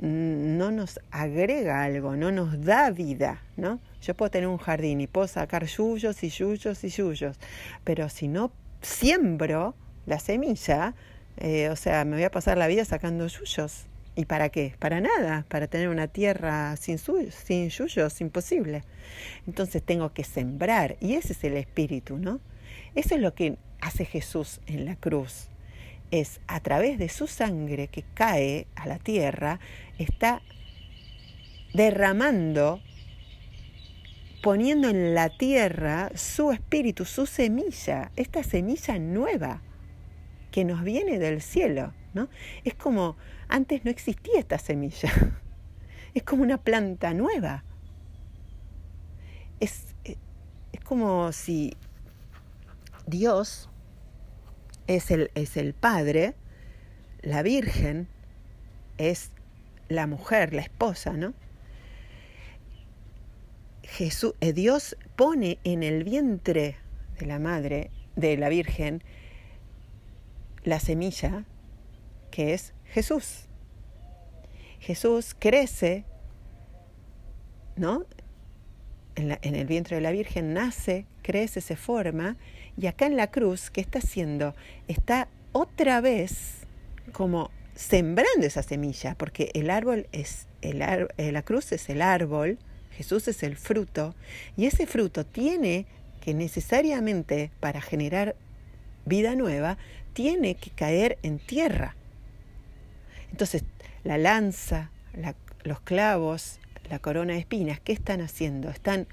no 0.00 0.70
nos 0.70 1.00
agrega 1.10 1.82
algo, 1.82 2.16
no 2.16 2.30
nos 2.30 2.64
da 2.64 2.90
vida, 2.90 3.42
¿no? 3.56 3.80
Yo 4.02 4.14
puedo 4.14 4.30
tener 4.30 4.48
un 4.48 4.58
jardín 4.58 5.00
y 5.00 5.06
puedo 5.06 5.26
sacar 5.26 5.64
yuyos 5.64 6.22
y 6.22 6.28
yuyos 6.28 6.84
y 6.84 6.88
yuyos, 6.88 7.38
pero 7.82 8.08
si 8.08 8.28
no 8.28 8.52
siembro 8.82 9.74
la 10.08 10.18
semilla, 10.18 10.94
eh, 11.36 11.68
o 11.68 11.76
sea, 11.76 12.04
me 12.04 12.16
voy 12.16 12.24
a 12.24 12.30
pasar 12.30 12.58
la 12.58 12.66
vida 12.66 12.84
sacando 12.84 13.26
yuyos. 13.26 13.86
¿Y 14.16 14.24
para 14.24 14.48
qué? 14.48 14.74
Para 14.80 15.00
nada, 15.00 15.44
para 15.48 15.68
tener 15.68 15.88
una 15.88 16.08
tierra 16.08 16.74
sin, 16.76 16.98
sin 16.98 17.68
yuyos, 17.68 18.20
imposible. 18.20 18.82
Entonces 19.46 19.80
tengo 19.82 20.12
que 20.12 20.24
sembrar, 20.24 20.96
y 21.00 21.14
ese 21.14 21.34
es 21.34 21.44
el 21.44 21.56
espíritu, 21.56 22.16
¿no? 22.16 22.40
Eso 22.96 23.14
es 23.14 23.20
lo 23.20 23.34
que 23.34 23.58
hace 23.80 24.04
Jesús 24.04 24.60
en 24.66 24.86
la 24.86 24.96
cruz. 24.96 25.48
Es 26.10 26.40
a 26.48 26.58
través 26.60 26.98
de 26.98 27.08
su 27.10 27.28
sangre 27.28 27.86
que 27.86 28.02
cae 28.14 28.66
a 28.74 28.88
la 28.88 28.98
tierra, 28.98 29.60
está 29.98 30.42
derramando, 31.74 32.80
poniendo 34.42 34.88
en 34.88 35.14
la 35.14 35.28
tierra 35.28 36.10
su 36.16 36.50
espíritu, 36.50 37.04
su 37.04 37.26
semilla, 37.26 38.10
esta 38.16 38.42
semilla 38.42 38.98
nueva 38.98 39.62
que 40.50 40.64
nos 40.64 40.82
viene 40.82 41.18
del 41.18 41.40
cielo. 41.42 41.92
¿no? 42.14 42.28
Es 42.64 42.74
como, 42.74 43.16
antes 43.48 43.84
no 43.84 43.90
existía 43.90 44.38
esta 44.38 44.58
semilla, 44.58 45.10
es 46.14 46.22
como 46.22 46.42
una 46.42 46.58
planta 46.58 47.14
nueva. 47.14 47.64
Es, 49.60 49.94
es 50.04 50.80
como 50.84 51.32
si 51.32 51.76
Dios 53.06 53.68
es 54.86 55.10
el, 55.10 55.30
es 55.34 55.56
el 55.56 55.74
Padre, 55.74 56.34
la 57.22 57.42
Virgen 57.42 58.08
es 58.96 59.30
la 59.88 60.06
mujer, 60.06 60.52
la 60.52 60.62
esposa, 60.62 61.12
¿no? 61.12 61.34
Jesús, 63.82 64.34
eh, 64.40 64.52
Dios 64.52 64.96
pone 65.16 65.58
en 65.64 65.82
el 65.82 66.04
vientre 66.04 66.76
de 67.18 67.26
la 67.26 67.38
madre, 67.38 67.90
de 68.16 68.36
la 68.36 68.48
Virgen, 68.48 69.02
la 70.64 70.80
semilla 70.80 71.44
que 72.30 72.54
es 72.54 72.72
Jesús. 72.84 73.46
Jesús 74.80 75.34
crece, 75.38 76.04
¿no? 77.76 78.04
En, 79.16 79.32
el 79.42 79.66
vientre 79.66 79.96
de 79.96 80.02
la 80.02 80.12
Virgen 80.12 80.54
nace, 80.54 81.04
crece, 81.22 81.60
se 81.60 81.74
forma 81.74 82.36
y 82.76 82.86
acá 82.86 83.06
en 83.06 83.16
la 83.16 83.32
cruz, 83.32 83.70
¿qué 83.70 83.80
está 83.80 83.98
haciendo? 83.98 84.54
Está 84.86 85.28
otra 85.50 86.00
vez 86.00 86.58
como 87.12 87.50
sembrando 87.74 88.46
esa 88.46 88.62
semilla, 88.62 89.16
porque 89.16 89.50
el 89.54 89.70
árbol 89.70 90.06
es, 90.12 90.46
el 90.62 90.82
eh, 90.82 91.32
la 91.32 91.42
cruz 91.42 91.72
es 91.72 91.88
el 91.88 92.02
árbol, 92.02 92.58
Jesús 92.92 93.26
es 93.26 93.42
el 93.42 93.56
fruto, 93.56 94.14
y 94.56 94.66
ese 94.66 94.86
fruto 94.86 95.26
tiene 95.26 95.86
que 96.20 96.34
necesariamente 96.34 97.50
para 97.58 97.80
generar 97.80 98.36
vida 99.04 99.34
nueva, 99.34 99.78
tiene 100.18 100.56
que 100.56 100.70
caer 100.70 101.16
en 101.22 101.38
tierra. 101.38 101.94
Entonces, 103.30 103.62
la 104.02 104.18
lanza, 104.18 104.90
los 105.62 105.78
clavos, 105.78 106.58
la 106.90 106.98
corona 106.98 107.34
de 107.34 107.38
espinas, 107.38 107.78
¿qué 107.78 107.92
están 107.92 108.20
haciendo? 108.20 108.68
Están 108.68 109.06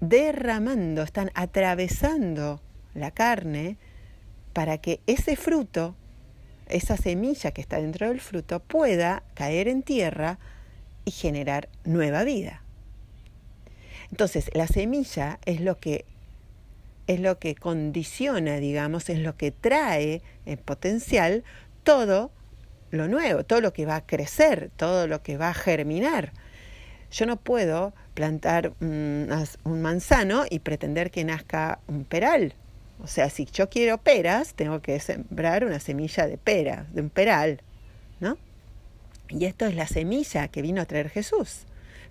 derramando, 0.00 1.02
están 1.02 1.30
atravesando 1.34 2.62
la 2.94 3.10
carne 3.10 3.76
para 4.54 4.78
que 4.78 5.00
ese 5.06 5.36
fruto, 5.36 5.94
esa 6.68 6.96
semilla 6.96 7.50
que 7.50 7.60
está 7.60 7.76
dentro 7.76 8.08
del 8.08 8.22
fruto, 8.22 8.60
pueda 8.60 9.24
caer 9.34 9.68
en 9.68 9.82
tierra 9.82 10.38
y 11.04 11.10
generar 11.10 11.68
nueva 11.84 12.24
vida. 12.24 12.62
Entonces, 14.10 14.48
la 14.54 14.68
semilla 14.68 15.38
es 15.44 15.60
lo 15.60 15.76
que 15.76 16.06
es 17.08 17.20
lo 17.20 17.38
que 17.38 17.54
condiciona, 17.54 18.58
digamos, 18.58 19.08
es 19.08 19.18
lo 19.18 19.36
que 19.36 19.50
trae 19.50 20.22
en 20.44 20.58
potencial 20.58 21.42
todo 21.82 22.30
lo 22.90 23.08
nuevo, 23.08 23.44
todo 23.44 23.62
lo 23.62 23.72
que 23.72 23.86
va 23.86 23.96
a 23.96 24.06
crecer, 24.06 24.70
todo 24.76 25.06
lo 25.06 25.22
que 25.22 25.38
va 25.38 25.48
a 25.48 25.54
germinar. 25.54 26.32
Yo 27.10 27.24
no 27.24 27.36
puedo 27.36 27.94
plantar 28.12 28.74
un, 28.80 29.30
manzano 29.64 30.44
y 30.48 30.58
pretender 30.58 31.10
que 31.10 31.24
nazca 31.24 31.80
un 31.86 32.04
peral. 32.04 32.52
O 33.02 33.06
sea, 33.06 33.30
si 33.30 33.46
yo 33.46 33.70
quiero 33.70 33.96
peras, 33.96 34.52
tengo 34.52 34.82
que 34.82 35.00
sembrar 35.00 35.64
una 35.64 35.80
semilla 35.80 36.26
de 36.26 36.36
pera, 36.36 36.86
de 36.92 37.00
un 37.00 37.08
peral, 37.08 37.62
¿no? 38.20 38.36
Y 39.30 39.46
esto 39.46 39.64
es 39.64 39.74
la 39.74 39.86
semilla 39.86 40.48
que 40.48 40.60
vino 40.60 40.82
a 40.82 40.84
traer 40.84 41.08
Jesús, 41.08 41.64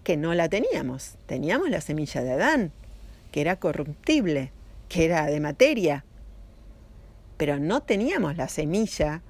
que 0.04 0.18
no 0.18 0.34
la 0.34 0.50
teníamos. 0.50 1.16
Teníamos 1.28 1.70
la 1.70 1.82
semilla 1.82 2.24
de 2.24 2.32
Adán, 2.32 2.72
que 3.32 3.42
era 3.42 3.58
corruptible, 3.58 4.52
que 4.88 5.06
era 5.06 5.26
de 5.26 5.40
materia, 5.40 6.06
pero 7.38 7.60
no 7.60 7.84
teníamos 7.84 8.38
la 8.38 8.48
semilla 8.48 9.22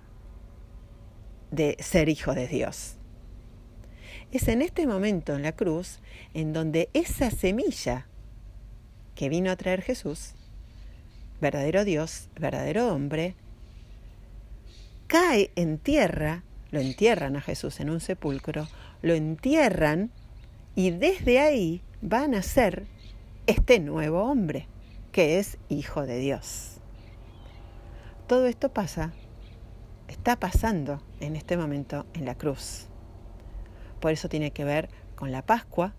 de 1.51 1.77
ser 1.79 2.09
hijo 2.09 2.33
de 2.33 2.47
Dios. 2.47 2.95
Es 4.31 4.47
en 4.47 4.61
este 4.61 4.87
momento 4.87 5.35
en 5.35 5.43
la 5.43 5.53
cruz 5.53 5.99
en 6.33 6.53
donde 6.53 6.89
esa 6.93 7.31
semilla 7.31 8.07
que 9.15 9.29
vino 9.29 9.51
a 9.51 9.55
traer 9.55 9.81
Jesús, 9.81 10.35
verdadero 11.41 11.85
Dios, 11.85 12.29
verdadero 12.39 12.93
hombre, 12.93 13.35
cae 15.07 15.51
en 15.55 15.77
tierra, 15.77 16.43
lo 16.71 16.79
entierran 16.79 17.35
a 17.37 17.41
Jesús 17.41 17.79
en 17.79 17.89
un 17.89 18.01
sepulcro, 18.01 18.67
lo 19.01 19.13
entierran 19.13 20.11
y 20.75 20.91
desde 20.91 21.39
ahí 21.39 21.81
va 22.03 22.25
a 22.25 22.41
ser 22.41 22.85
este 23.47 23.79
nuevo 23.79 24.23
hombre 24.23 24.67
que 25.17 25.39
es 25.39 25.57
hijo 25.67 26.05
de 26.05 26.19
Dios. 26.19 26.77
Todo 28.27 28.45
esto 28.45 28.71
pasa, 28.71 29.13
está 30.07 30.39
pasando 30.39 31.01
en 31.19 31.35
este 31.35 31.57
momento 31.57 32.05
en 32.13 32.23
la 32.23 32.35
cruz. 32.35 32.85
Por 33.99 34.11
eso 34.11 34.29
tiene 34.29 34.51
que 34.51 34.63
ver 34.63 34.89
con 35.15 35.31
la 35.31 35.43
Pascua, 35.43 35.95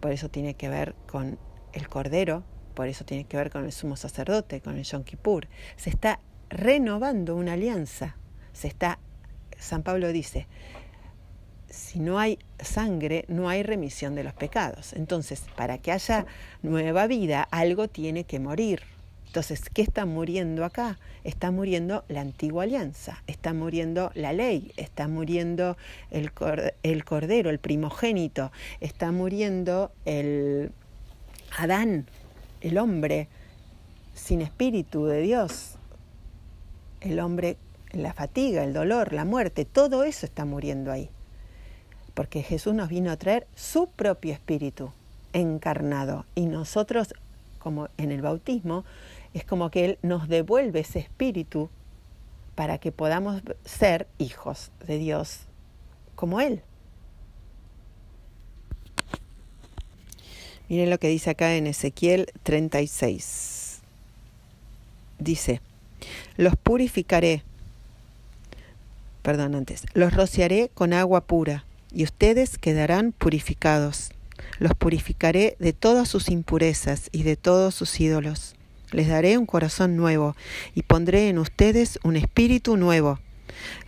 por 0.00 0.10
eso 0.10 0.30
tiene 0.30 0.54
que 0.54 0.70
ver 0.70 0.94
con 1.06 1.38
el 1.74 1.86
Cordero, 1.90 2.44
por 2.72 2.88
eso 2.88 3.04
tiene 3.04 3.24
que 3.24 3.36
ver 3.36 3.50
con 3.50 3.66
el 3.66 3.72
sumo 3.72 3.96
sacerdote, 3.96 4.62
con 4.62 4.78
el 4.78 4.84
Yom 4.84 5.04
Kippur. 5.04 5.48
Se 5.76 5.90
está 5.90 6.18
renovando 6.48 7.36
una 7.36 7.52
alianza. 7.52 8.16
Se 8.54 8.68
está, 8.68 9.00
San 9.58 9.82
Pablo 9.82 10.12
dice, 10.12 10.46
si 11.72 12.00
no 12.00 12.18
hay 12.18 12.38
sangre, 12.60 13.24
no 13.28 13.48
hay 13.48 13.62
remisión 13.62 14.14
de 14.14 14.24
los 14.24 14.34
pecados. 14.34 14.92
Entonces, 14.92 15.42
para 15.56 15.78
que 15.78 15.90
haya 15.90 16.26
nueva 16.62 17.06
vida, 17.06 17.48
algo 17.50 17.88
tiene 17.88 18.24
que 18.24 18.38
morir. 18.38 18.82
Entonces, 19.26 19.62
¿qué 19.72 19.80
está 19.80 20.04
muriendo 20.04 20.66
acá? 20.66 20.98
Está 21.24 21.50
muriendo 21.50 22.04
la 22.08 22.20
antigua 22.20 22.64
alianza, 22.64 23.22
está 23.26 23.54
muriendo 23.54 24.10
la 24.14 24.34
ley, 24.34 24.72
está 24.76 25.08
muriendo 25.08 25.78
el, 26.10 26.30
cordero, 26.32 27.48
el 27.48 27.58
primogénito, 27.58 28.52
está 28.80 29.10
muriendo 29.10 29.92
el 30.04 30.72
Adán, 31.56 32.06
el 32.60 32.76
hombre 32.76 33.28
sin 34.12 34.42
espíritu 34.42 35.06
de 35.06 35.22
Dios, 35.22 35.76
el 37.00 37.18
hombre, 37.18 37.56
la 37.92 38.12
fatiga, 38.12 38.62
el 38.62 38.74
dolor, 38.74 39.14
la 39.14 39.24
muerte, 39.24 39.64
todo 39.64 40.04
eso 40.04 40.26
está 40.26 40.44
muriendo 40.44 40.92
ahí 40.92 41.08
porque 42.14 42.42
Jesús 42.42 42.74
nos 42.74 42.88
vino 42.88 43.10
a 43.10 43.16
traer 43.16 43.46
su 43.54 43.86
propio 43.86 44.32
espíritu 44.32 44.92
encarnado 45.32 46.26
y 46.34 46.46
nosotros, 46.46 47.14
como 47.58 47.88
en 47.96 48.12
el 48.12 48.22
bautismo, 48.22 48.84
es 49.34 49.44
como 49.44 49.70
que 49.70 49.84
Él 49.84 49.98
nos 50.02 50.28
devuelve 50.28 50.80
ese 50.80 50.98
espíritu 50.98 51.70
para 52.54 52.78
que 52.78 52.92
podamos 52.92 53.42
ser 53.64 54.06
hijos 54.18 54.70
de 54.86 54.98
Dios 54.98 55.40
como 56.14 56.40
Él. 56.40 56.62
Miren 60.68 60.90
lo 60.90 60.98
que 60.98 61.08
dice 61.08 61.30
acá 61.30 61.54
en 61.54 61.66
Ezequiel 61.66 62.26
36. 62.42 63.80
Dice, 65.18 65.60
los 66.36 66.56
purificaré, 66.56 67.42
perdón 69.22 69.54
antes, 69.54 69.84
los 69.94 70.12
rociaré 70.12 70.70
con 70.74 70.92
agua 70.92 71.22
pura 71.22 71.64
y 71.94 72.04
ustedes 72.04 72.58
quedarán 72.58 73.12
purificados. 73.12 74.10
Los 74.58 74.74
purificaré 74.74 75.56
de 75.58 75.72
todas 75.72 76.08
sus 76.08 76.28
impurezas 76.28 77.08
y 77.12 77.22
de 77.22 77.36
todos 77.36 77.74
sus 77.74 78.00
ídolos. 78.00 78.54
Les 78.90 79.08
daré 79.08 79.38
un 79.38 79.46
corazón 79.46 79.96
nuevo 79.96 80.36
y 80.74 80.82
pondré 80.82 81.28
en 81.28 81.38
ustedes 81.38 81.98
un 82.02 82.16
espíritu 82.16 82.76
nuevo. 82.76 83.18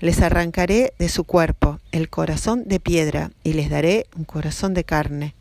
Les 0.00 0.20
arrancaré 0.20 0.94
de 0.98 1.08
su 1.08 1.24
cuerpo 1.24 1.80
el 1.92 2.08
corazón 2.08 2.64
de 2.66 2.80
piedra 2.80 3.30
y 3.42 3.54
les 3.54 3.70
daré 3.70 4.06
un 4.16 4.24
corazón 4.24 4.74
de 4.74 4.84
carne. 4.84 5.34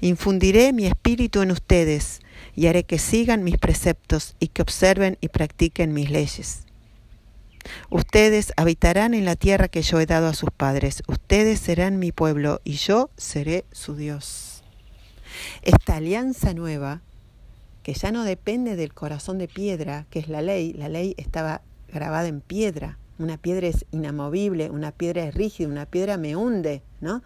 Infundiré 0.00 0.72
mi 0.72 0.86
espíritu 0.86 1.42
en 1.42 1.50
ustedes 1.50 2.20
y 2.54 2.66
haré 2.66 2.84
que 2.84 2.98
sigan 2.98 3.44
mis 3.44 3.58
preceptos 3.58 4.36
y 4.40 4.48
que 4.48 4.62
observen 4.62 5.16
y 5.20 5.28
practiquen 5.28 5.92
mis 5.92 6.10
leyes. 6.10 6.64
Ustedes 7.90 8.52
habitarán 8.56 9.14
en 9.14 9.24
la 9.24 9.36
tierra 9.36 9.68
que 9.68 9.82
yo 9.82 10.00
he 10.00 10.06
dado 10.06 10.28
a 10.28 10.34
sus 10.34 10.50
padres. 10.50 11.02
Ustedes 11.06 11.60
serán 11.60 11.98
mi 11.98 12.12
pueblo 12.12 12.60
y 12.64 12.74
yo 12.74 13.10
seré 13.16 13.64
su 13.72 13.96
Dios. 13.96 14.62
Esta 15.62 15.96
alianza 15.96 16.54
nueva, 16.54 17.02
que 17.82 17.94
ya 17.94 18.12
no 18.12 18.24
depende 18.24 18.76
del 18.76 18.92
corazón 18.92 19.38
de 19.38 19.48
piedra, 19.48 20.06
que 20.10 20.18
es 20.18 20.28
la 20.28 20.42
ley, 20.42 20.72
la 20.72 20.88
ley 20.88 21.14
estaba 21.16 21.62
grabada 21.92 22.28
en 22.28 22.40
piedra. 22.40 22.98
Una 23.18 23.36
piedra 23.36 23.66
es 23.66 23.84
inamovible, 23.90 24.70
una 24.70 24.92
piedra 24.92 25.24
es 25.24 25.34
rígida, 25.34 25.68
una 25.68 25.86
piedra 25.86 26.16
me 26.16 26.36
hunde, 26.36 26.82
¿no? 27.00 27.22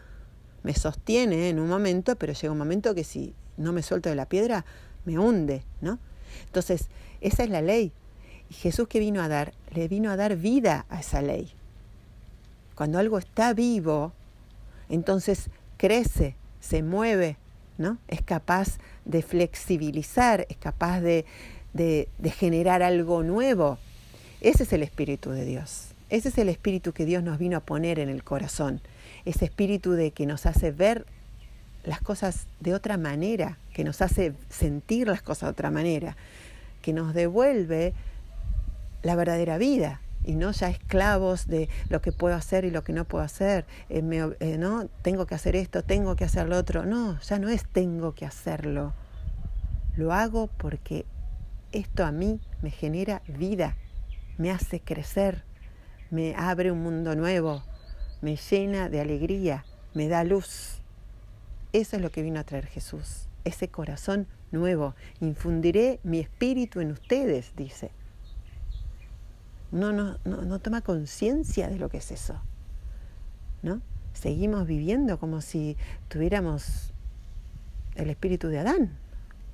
Me 0.63 0.75
sostiene 0.75 1.51
en 1.51 1.61
un 1.61 1.69
momento, 1.69 2.17
pero 2.17 2.33
llega 2.33 2.53
un 2.53 2.59
momento 2.59 2.95
que 2.95 3.05
si 3.05 3.35
no 3.57 3.73
me 3.73 3.83
suelto 3.83 4.09
de 4.09 4.17
la 4.17 4.27
piedra, 4.27 4.65
me 5.05 5.19
hunde, 5.19 5.65
¿no? 5.81 5.99
Entonces, 6.47 6.89
esa 7.21 7.45
es 7.45 7.51
la 7.51 7.63
ley, 7.63 7.93
Jesús 8.51 8.89
que 8.89 8.99
vino 8.99 9.23
a 9.23 9.29
dar, 9.29 9.53
le 9.75 9.89
vino 9.89 10.11
a 10.11 10.17
dar 10.17 10.37
vida 10.37 10.87
a 10.89 11.01
esa 11.01 11.23
ley. 11.23 11.53
Cuando 12.75 12.99
algo 12.99 13.19
está 13.19 13.53
vivo, 13.55 14.13
entonces 14.89 15.51
crece, 15.77 16.37
se 16.61 16.83
mueve, 16.83 17.37
¿no? 17.79 17.99
Es 18.09 18.23
capaz 18.23 18.79
de 19.05 19.23
flexibilizar, 19.23 20.47
es 20.49 20.57
capaz 20.57 21.01
de, 21.01 21.25
de, 21.73 22.09
generar 22.31 22.83
algo 22.83 23.23
nuevo. 23.23 23.79
Ese 24.41 24.65
es 24.65 24.73
el 24.73 24.83
Espíritu 24.83 25.31
de 25.31 25.45
Dios. 25.45 25.89
Ese 26.11 26.29
es 26.29 26.39
el 26.39 26.49
Espíritu 26.49 26.93
que 26.93 27.05
Dios 27.05 27.23
nos 27.23 27.39
vino 27.39 27.57
a 27.57 27.61
poner 27.61 27.99
en 27.99 28.09
el 28.09 28.23
corazón. 28.23 28.81
Ese 29.25 29.47
Espíritu 29.47 29.93
de 29.93 30.11
que 30.13 30.27
nos 30.27 30.47
hace 30.47 30.71
ver 30.71 31.07
las 31.85 32.01
cosas 32.01 32.47
de 32.61 32.75
otra 32.75 32.97
manera, 32.97 33.59
que 33.73 33.85
nos 33.85 34.01
hace 34.01 34.33
sentir 34.49 35.07
las 35.09 35.23
cosas 35.23 35.49
de 35.49 35.53
otra 35.53 35.71
manera, 35.71 36.17
que 36.83 36.93
nos 36.93 37.15
devuelve 37.15 37.95
la 39.05 39.15
verdadera 39.15 39.59
vida 39.59 40.01
y 40.25 40.35
no 40.35 40.51
ya 40.51 40.71
esclavos 40.71 41.47
de 41.47 41.69
lo 41.91 42.01
que 42.01 42.11
puedo 42.11 42.35
hacer 42.35 42.65
y 42.65 42.71
lo 42.71 42.83
que 42.83 42.95
no 42.95 43.05
puedo 43.05 43.23
hacer, 43.23 43.67
eh, 43.91 44.03
eh, 44.41 44.57
no 44.59 44.89
tengo 45.03 45.27
que 45.27 45.35
hacer 45.35 45.55
esto, 45.55 45.85
tengo 45.85 46.17
que 46.17 46.25
hacer 46.25 46.49
lo 46.49 46.57
otro, 46.57 46.87
no, 46.87 47.21
ya 47.21 47.39
no 47.39 47.51
es 47.51 47.65
tengo 47.69 48.15
que 48.15 48.25
hacerlo, 48.25 48.95
lo 49.97 50.13
hago 50.13 50.49
porque 50.49 51.05
esto 51.73 52.05
a 52.05 52.13
mí 52.13 52.41
me 52.63 52.71
genera 52.71 53.23
vida, 53.29 53.77
me 54.39 54.51
hace 54.51 54.81
crecer, 54.81 55.45
me 56.11 56.35
abre 56.37 56.73
un 56.73 56.83
mundo 56.83 57.15
nuevo, 57.15 57.63
me 58.23 58.37
llena 58.37 58.89
de 58.89 59.01
alegría, 59.01 59.67
me 59.93 60.09
da 60.09 60.25
luz. 60.25 60.81
Eso 61.73 61.97
es 61.97 62.03
lo 62.03 62.11
que 62.11 62.23
vino 62.23 62.41
a 62.41 62.45
traer 62.45 62.67
Jesús, 62.67 63.29
ese 63.45 63.69
corazón 63.69 64.29
nuevo. 64.53 64.95
Infundiré 65.21 65.99
mi 66.05 66.21
espíritu 66.21 66.81
en 66.81 66.93
ustedes, 66.93 67.53
dice 67.57 67.91
no, 69.75 69.93
no, 69.93 70.19
no, 70.25 70.59
toma 70.61 70.83
conciencia 70.83 71.69
de 71.69 71.79
lo 71.79 71.89
que 71.89 71.99
es 71.99 72.13
eso. 72.13 72.41
¿No? 73.63 73.81
Seguimos 74.13 74.67
viviendo 74.67 75.19
como 75.19 75.41
si 75.41 75.77
tuviéramos 76.09 76.93
el 77.97 78.09
espíritu 78.09 78.49
de 78.49 78.61
Adán. 78.61 78.97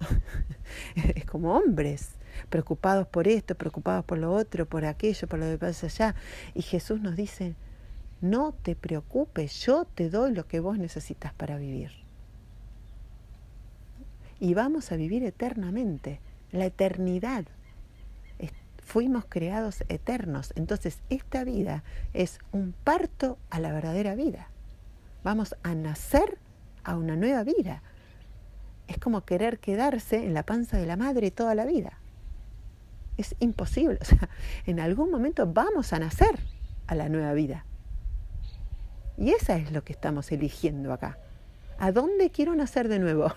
es 0.94 1.24
como 1.24 1.56
hombres, 1.56 2.10
preocupados 2.51 3.06
por 3.09 3.28
esto, 3.28 3.55
preocupados 3.55 4.05
por 4.05 4.18
lo 4.18 4.32
otro, 4.32 4.66
por 4.66 4.84
aquello, 4.84 5.26
por 5.26 5.38
lo 5.38 5.47
que 5.47 5.59
pasa 5.59 5.86
allá. 5.86 6.14
Y 6.55 6.62
Jesús 6.62 7.01
nos 7.01 7.16
dice, 7.16 7.55
No 8.20 8.52
te 8.62 8.76
preocupes, 8.76 9.64
yo 9.64 9.86
te 9.86 10.10
doy 10.10 10.34
lo 10.34 10.47
que 10.47 10.60
vos 10.60 10.78
necesitas 10.78 11.32
para 11.32 11.56
vivir. 11.56 11.92
Y 14.38 14.52
vamos 14.52 14.92
a 14.92 14.97
vivir 14.97 15.24
eternamente, 15.24 16.20
la 16.52 16.66
eternidad. 16.66 17.47
Fuimos 18.90 19.24
creados 19.28 19.84
eternos. 19.88 20.52
Entonces, 20.56 20.98
esta 21.10 21.44
vida 21.44 21.84
es 22.12 22.40
un 22.50 22.72
parto 22.72 23.38
a 23.48 23.60
la 23.60 23.70
verdadera 23.70 24.16
vida. 24.16 24.50
Vamos 25.22 25.54
a 25.62 25.76
nacer 25.76 26.38
a 26.82 26.96
una 26.96 27.14
nueva 27.14 27.44
vida. 27.44 27.84
Es 28.88 28.98
como 28.98 29.24
querer 29.24 29.60
quedarse 29.60 30.16
en 30.24 30.34
la 30.34 30.42
panza 30.42 30.76
de 30.76 30.86
la 30.86 30.96
madre 30.96 31.30
toda 31.30 31.54
la 31.54 31.66
vida. 31.66 32.00
Es 33.16 33.36
imposible. 33.38 34.00
En 34.66 34.80
algún 34.80 35.12
momento 35.12 35.46
vamos 35.46 35.92
a 35.92 36.00
nacer 36.00 36.40
a 36.88 36.96
la 36.96 37.08
nueva 37.08 37.32
vida. 37.32 37.66
Y 39.16 39.30
esa 39.30 39.56
es 39.56 39.70
lo 39.70 39.84
que 39.84 39.92
estamos 39.92 40.32
eligiendo 40.32 40.92
acá. 40.92 41.16
¿A 41.78 41.92
dónde 41.92 42.30
quiero 42.30 42.56
nacer 42.56 42.88
de 42.88 42.98
nuevo? 42.98 43.32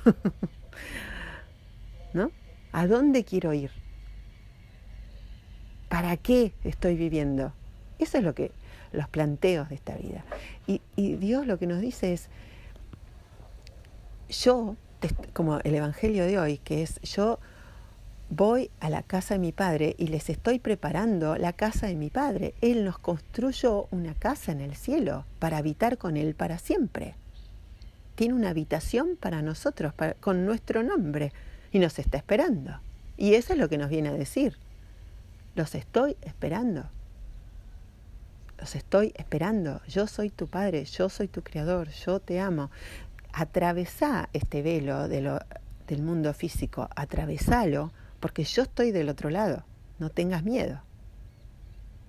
¿No? 2.15 2.31
¿A 2.71 2.88
dónde 2.88 3.23
quiero 3.23 3.53
ir? 3.53 3.82
¿Para 5.94 6.18
qué 6.18 6.53
estoy 6.64 6.95
viviendo? 6.95 7.53
Eso 7.99 8.18
es 8.18 8.24
lo 8.24 8.34
que 8.34 8.49
los 8.94 9.07
planteos 9.10 9.70
de 9.70 9.76
esta 9.76 9.95
vida. 9.95 10.26
Y, 10.65 10.82
Dios 11.18 11.45
lo 11.45 11.60
que 11.60 11.68
nos 11.68 11.82
dice 11.82 12.14
es, 12.14 12.30
yo, 14.28 14.76
como 15.34 15.60
el 15.60 15.76
Evangelio 15.76 16.26
de 16.26 16.40
hoy, 16.40 16.57
que 16.57 16.82
es 16.82 16.99
yo 17.02 17.38
voy 18.32 18.72
a 18.80 18.90
la 18.90 19.03
casa 19.03 19.36
de 19.36 19.40
mi 19.40 19.52
padre 19.52 19.94
y 19.99 20.07
les 20.07 20.32
estoy 20.32 20.57
preparando 20.57 21.36
la 21.36 21.53
casa 21.53 21.86
de 21.86 21.95
mi 21.95 22.10
padre. 22.10 22.56
Él 22.61 22.86
nos 22.86 22.98
construyó 22.98 23.88
una 23.91 24.15
casa 24.15 24.52
en 24.52 24.61
el 24.61 24.76
cielo 24.76 25.28
para 25.38 25.57
habitar 25.57 25.99
con 25.99 26.18
él 26.18 26.34
para 26.34 26.57
siempre. 26.57 27.14
Tiene 28.15 28.34
una 28.34 28.49
habitación 28.49 29.15
para 29.15 29.44
nosotros, 29.44 29.94
con 30.22 30.44
nuestro 30.44 30.82
nombre, 30.82 31.32
y 31.72 31.78
nos 31.78 31.99
está 31.99 32.18
esperando. 32.18 32.80
Y 33.15 33.36
eso 33.36 33.53
es 33.53 33.60
lo 33.60 33.70
que 33.70 33.78
nos 33.78 33.91
viene 33.91 34.10
a 34.10 34.14
decir. 34.14 34.57
Los 35.55 35.75
estoy 35.75 36.17
esperando. 36.21 36.89
Los 38.59 38.75
estoy 38.75 39.13
esperando. 39.15 39.81
Yo 39.88 40.07
soy 40.07 40.30
tu 40.30 40.47
padre, 40.47 40.85
yo 40.85 41.09
soy 41.09 41.27
tu 41.27 41.43
creador, 41.43 41.89
yo 41.89 42.19
te 42.19 42.39
amo. 42.39 42.71
Atravesá 43.31 44.30
este 44.34 44.61
velo 44.61 45.07
de 45.07 45.39
del 45.88 46.01
mundo 46.01 46.34
físico, 46.34 46.88
atravesalo 46.95 47.91
porque 48.23 48.45
yo 48.45 48.63
estoy 48.63 48.91
del 48.91 49.09
otro 49.09 49.30
lado, 49.30 49.65
no 49.99 50.09
tengas 50.09 50.43
miedo. 50.45 50.80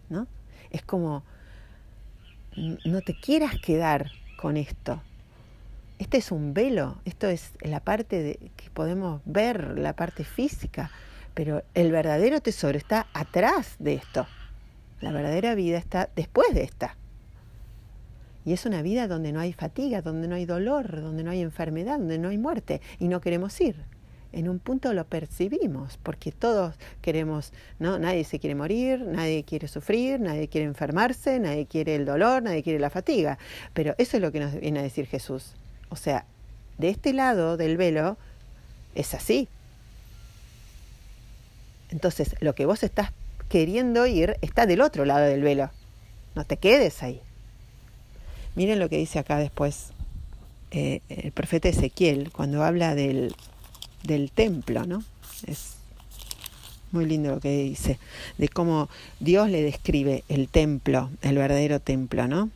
¿No? 0.09 0.29
Es 0.71 0.83
como, 0.83 1.25
no 2.85 3.01
te 3.01 3.19
quieras 3.19 3.57
quedar 3.61 4.13
con 4.37 4.57
esto. 4.57 5.03
Este 5.99 6.19
es 6.19 6.31
un 6.31 6.55
velo, 6.55 6.99
esto 7.05 7.27
es 7.27 7.51
la 7.63 7.81
parte 7.81 8.23
de, 8.23 8.53
que 8.57 8.71
podemos 8.71 9.23
ver, 9.25 9.77
la 9.77 9.95
parte 9.95 10.23
física, 10.23 10.93
pero 11.35 11.63
el 11.75 11.91
verdadero 11.93 12.41
tesoro 12.41 12.79
está 12.79 13.07
atrás 13.13 13.77
de 13.79 13.95
esto. 13.95 14.27
La 15.01 15.13
verdadera 15.13 15.55
vida 15.55 15.79
está 15.79 16.09
después 16.17 16.55
de 16.55 16.63
esta. 16.63 16.97
Y 18.45 18.53
es 18.53 18.67
una 18.67 18.83
vida 18.83 19.09
donde 19.09 19.33
no 19.33 19.41
hay 19.41 19.53
fatiga, 19.53 20.03
donde 20.03 20.29
no 20.29 20.35
hay 20.35 20.47
dolor, 20.47 21.01
donde 21.01 21.25
no 21.25 21.31
hay 21.31 21.41
enfermedad, 21.41 21.99
donde 21.99 22.19
no 22.19 22.29
hay 22.29 22.39
muerte, 22.39 22.81
y 22.99 23.09
no 23.09 23.21
queremos 23.21 23.61
ir 23.61 23.77
en 24.35 24.49
un 24.49 24.59
punto 24.59 24.93
lo 24.93 25.05
percibimos, 25.05 25.97
porque 26.03 26.33
todos 26.33 26.75
queremos, 27.01 27.53
¿no? 27.79 27.99
Nadie 27.99 28.25
se 28.25 28.41
quiere 28.41 28.57
morir, 28.57 29.01
nadie 29.01 29.45
quiere 29.45 29.69
sufrir, 29.69 30.21
nadie 30.21 30.49
quiere 30.49 30.67
enfermarse, 30.67 31.39
nadie 31.39 31.67
quiere 31.67 31.95
el 31.95 32.05
dolor, 32.05 32.43
nadie 32.43 32.63
quiere 32.65 32.81
la 32.81 32.91
fatiga. 32.91 33.39
Pero 33.73 33.95
eso 33.97 34.17
es 34.17 34.23
lo 34.23 34.33
que 34.33 34.41
nos 34.41 34.59
viene 34.59 34.81
a 34.81 34.83
decir 34.83 35.07
Jesús. 35.07 35.55
O 35.89 35.97
sea, 35.97 36.27
de 36.79 36.89
este 36.89 37.13
lado 37.13 37.57
del 37.57 37.77
velo 37.77 38.17
es 38.97 39.15
así. 39.15 39.49
Entonces, 41.95 42.37
lo 42.41 42.55
que 42.55 42.67
vos 42.67 42.83
estás 42.83 43.13
queriendo 43.49 44.07
ir 44.07 44.37
está 44.43 44.67
del 44.67 44.83
otro 44.83 45.07
lado 45.07 45.25
del 45.25 45.43
velo. 45.43 45.71
No 46.35 46.45
te 46.45 46.59
quedes 46.59 47.03
ahí. 47.03 47.23
Miren 48.55 48.79
lo 48.79 48.91
que 48.91 48.99
dice 48.99 49.19
acá 49.19 49.39
después 49.39 49.93
eh, 50.71 51.01
el 51.09 51.33
profeta 51.33 51.69
Ezequiel 51.69 52.31
cuando 52.33 52.63
habla 52.63 52.95
del 52.95 53.35
del 54.05 54.31
templo, 54.31 54.87
¿no? 54.87 55.03
Es 55.47 55.77
muy 56.93 57.07
lindo 57.07 57.31
lo 57.31 57.41
que 57.41 57.65
dice, 57.65 57.99
de 58.39 58.49
cómo 58.49 58.89
Dios 59.19 59.49
le 59.49 59.63
describe 59.63 60.23
el 60.29 60.49
templo, 60.49 61.11
el 61.23 61.37
verdadero 61.37 61.81
templo, 61.81 62.29
¿no? 62.29 62.51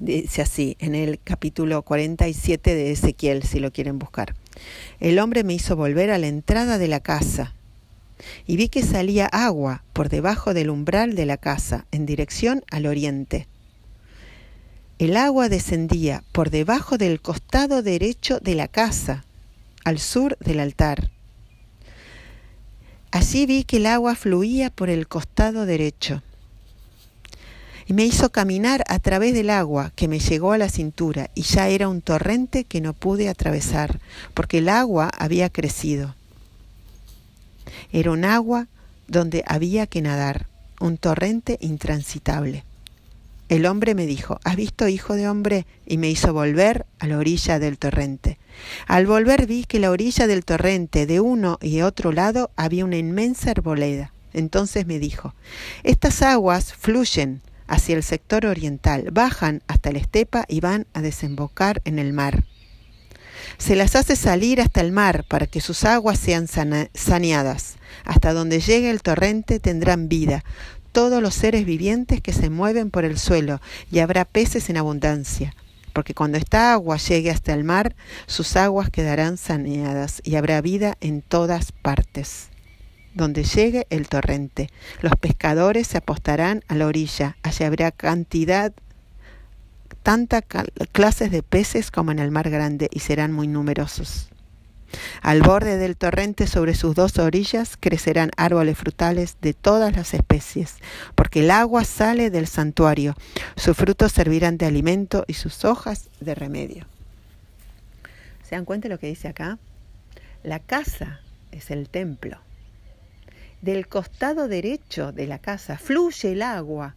Dice 0.00 0.42
así, 0.42 0.76
en 0.80 0.94
el 0.94 1.20
capítulo 1.22 1.82
47 1.82 2.74
de 2.74 2.92
Ezequiel, 2.92 3.44
si 3.44 3.60
lo 3.60 3.70
quieren 3.70 3.98
buscar. 3.98 4.34
El 4.98 5.18
hombre 5.18 5.44
me 5.44 5.54
hizo 5.54 5.76
volver 5.76 6.10
a 6.10 6.18
la 6.18 6.26
entrada 6.26 6.78
de 6.78 6.88
la 6.88 7.00
casa 7.00 7.54
y 8.46 8.56
vi 8.56 8.68
que 8.68 8.82
salía 8.82 9.26
agua 9.26 9.82
por 9.92 10.08
debajo 10.08 10.54
del 10.54 10.70
umbral 10.70 11.14
de 11.14 11.26
la 11.26 11.36
casa 11.36 11.86
en 11.92 12.06
dirección 12.06 12.64
al 12.70 12.86
oriente. 12.86 13.46
El 14.98 15.16
agua 15.16 15.48
descendía 15.48 16.24
por 16.32 16.50
debajo 16.50 16.96
del 16.96 17.20
costado 17.20 17.82
derecho 17.82 18.40
de 18.40 18.54
la 18.54 18.66
casa 18.66 19.24
al 19.84 19.98
sur 19.98 20.36
del 20.38 20.60
altar. 20.60 21.10
Allí 23.10 23.46
vi 23.46 23.64
que 23.64 23.76
el 23.76 23.86
agua 23.86 24.14
fluía 24.14 24.70
por 24.70 24.90
el 24.90 25.06
costado 25.06 25.66
derecho 25.66 26.22
y 27.86 27.92
me 27.92 28.04
hizo 28.04 28.30
caminar 28.30 28.82
a 28.88 28.98
través 28.98 29.32
del 29.32 29.50
agua 29.50 29.92
que 29.94 30.08
me 30.08 30.18
llegó 30.18 30.52
a 30.52 30.58
la 30.58 30.68
cintura 30.68 31.30
y 31.34 31.42
ya 31.42 31.68
era 31.68 31.88
un 31.88 32.02
torrente 32.02 32.64
que 32.64 32.80
no 32.80 32.92
pude 32.94 33.28
atravesar 33.28 34.00
porque 34.34 34.58
el 34.58 34.68
agua 34.68 35.10
había 35.16 35.50
crecido. 35.50 36.15
Era 37.92 38.10
un 38.10 38.24
agua 38.24 38.68
donde 39.08 39.44
había 39.46 39.86
que 39.86 40.02
nadar, 40.02 40.46
un 40.80 40.98
torrente 40.98 41.58
intransitable. 41.60 42.64
El 43.48 43.66
hombre 43.66 43.94
me 43.94 44.06
dijo, 44.06 44.40
¿has 44.42 44.56
visto, 44.56 44.88
hijo 44.88 45.14
de 45.14 45.28
hombre? 45.28 45.66
Y 45.86 45.98
me 45.98 46.10
hizo 46.10 46.32
volver 46.32 46.84
a 46.98 47.06
la 47.06 47.18
orilla 47.18 47.60
del 47.60 47.78
torrente. 47.78 48.38
Al 48.88 49.06
volver 49.06 49.46
vi 49.46 49.64
que 49.64 49.78
la 49.78 49.92
orilla 49.92 50.26
del 50.26 50.44
torrente 50.44 51.06
de 51.06 51.20
uno 51.20 51.58
y 51.62 51.82
otro 51.82 52.10
lado 52.10 52.50
había 52.56 52.84
una 52.84 52.96
inmensa 52.96 53.52
arboleda. 53.52 54.12
Entonces 54.32 54.86
me 54.86 54.98
dijo, 54.98 55.32
estas 55.84 56.22
aguas 56.22 56.72
fluyen 56.72 57.40
hacia 57.68 57.96
el 57.96 58.02
sector 58.02 58.46
oriental, 58.46 59.10
bajan 59.12 59.62
hasta 59.68 59.92
la 59.92 59.98
estepa 59.98 60.44
y 60.48 60.60
van 60.60 60.86
a 60.92 61.00
desembocar 61.00 61.80
en 61.84 62.00
el 62.00 62.12
mar. 62.12 62.44
Se 63.58 63.76
las 63.76 63.96
hace 63.96 64.16
salir 64.16 64.60
hasta 64.60 64.80
el 64.80 64.92
mar 64.92 65.24
para 65.28 65.46
que 65.46 65.60
sus 65.60 65.84
aguas 65.84 66.18
sean 66.18 66.46
saneadas. 66.48 67.76
Hasta 68.04 68.32
donde 68.32 68.60
llegue 68.60 68.90
el 68.90 69.02
torrente 69.02 69.60
tendrán 69.60 70.08
vida, 70.08 70.44
todos 70.92 71.20
los 71.20 71.34
seres 71.34 71.66
vivientes 71.66 72.22
que 72.22 72.32
se 72.32 72.48
mueven 72.48 72.90
por 72.90 73.04
el 73.04 73.18
suelo, 73.18 73.60
y 73.90 73.98
habrá 73.98 74.24
peces 74.24 74.70
en 74.70 74.78
abundancia, 74.78 75.54
porque 75.92 76.14
cuando 76.14 76.38
esta 76.38 76.72
agua 76.72 76.96
llegue 76.96 77.30
hasta 77.30 77.52
el 77.52 77.64
mar, 77.64 77.94
sus 78.26 78.56
aguas 78.56 78.88
quedarán 78.90 79.36
saneadas, 79.36 80.22
y 80.24 80.36
habrá 80.36 80.60
vida 80.62 80.96
en 81.00 81.20
todas 81.20 81.72
partes. 81.72 82.48
Donde 83.12 83.44
llegue 83.44 83.86
el 83.90 84.08
torrente, 84.08 84.70
los 85.00 85.12
pescadores 85.16 85.86
se 85.86 85.98
apostarán 85.98 86.64
a 86.68 86.74
la 86.74 86.86
orilla, 86.86 87.36
allí 87.42 87.64
habrá 87.64 87.90
cantidad 87.90 88.72
tanta 90.06 90.40
clases 90.92 91.32
de 91.32 91.42
peces 91.42 91.90
como 91.90 92.12
en 92.12 92.20
el 92.20 92.30
mar 92.30 92.48
grande, 92.48 92.88
y 92.92 93.00
serán 93.00 93.32
muy 93.32 93.48
numerosos. 93.48 94.28
Al 95.20 95.42
borde 95.42 95.78
del 95.78 95.96
torrente 95.96 96.46
sobre 96.46 96.76
sus 96.76 96.94
dos 96.94 97.18
orillas 97.18 97.76
crecerán 97.76 98.30
árboles 98.36 98.78
frutales 98.78 99.36
de 99.40 99.52
todas 99.52 99.96
las 99.96 100.14
especies, 100.14 100.76
porque 101.16 101.40
el 101.40 101.50
agua 101.50 101.82
sale 101.82 102.30
del 102.30 102.46
santuario, 102.46 103.16
sus 103.56 103.76
frutos 103.76 104.12
servirán 104.12 104.58
de 104.58 104.66
alimento 104.66 105.24
y 105.26 105.34
sus 105.34 105.64
hojas 105.64 106.08
de 106.20 106.36
remedio. 106.36 106.86
¿Se 108.44 108.54
dan 108.54 108.64
cuenta 108.64 108.86
de 108.86 108.94
lo 108.94 109.00
que 109.00 109.08
dice 109.08 109.26
acá? 109.26 109.58
La 110.44 110.60
casa 110.60 111.20
es 111.50 111.72
el 111.72 111.88
templo. 111.88 112.38
Del 113.60 113.88
costado 113.88 114.46
derecho 114.46 115.10
de 115.10 115.26
la 115.26 115.40
casa 115.40 115.78
fluye 115.78 116.30
el 116.30 116.42
agua 116.42 116.94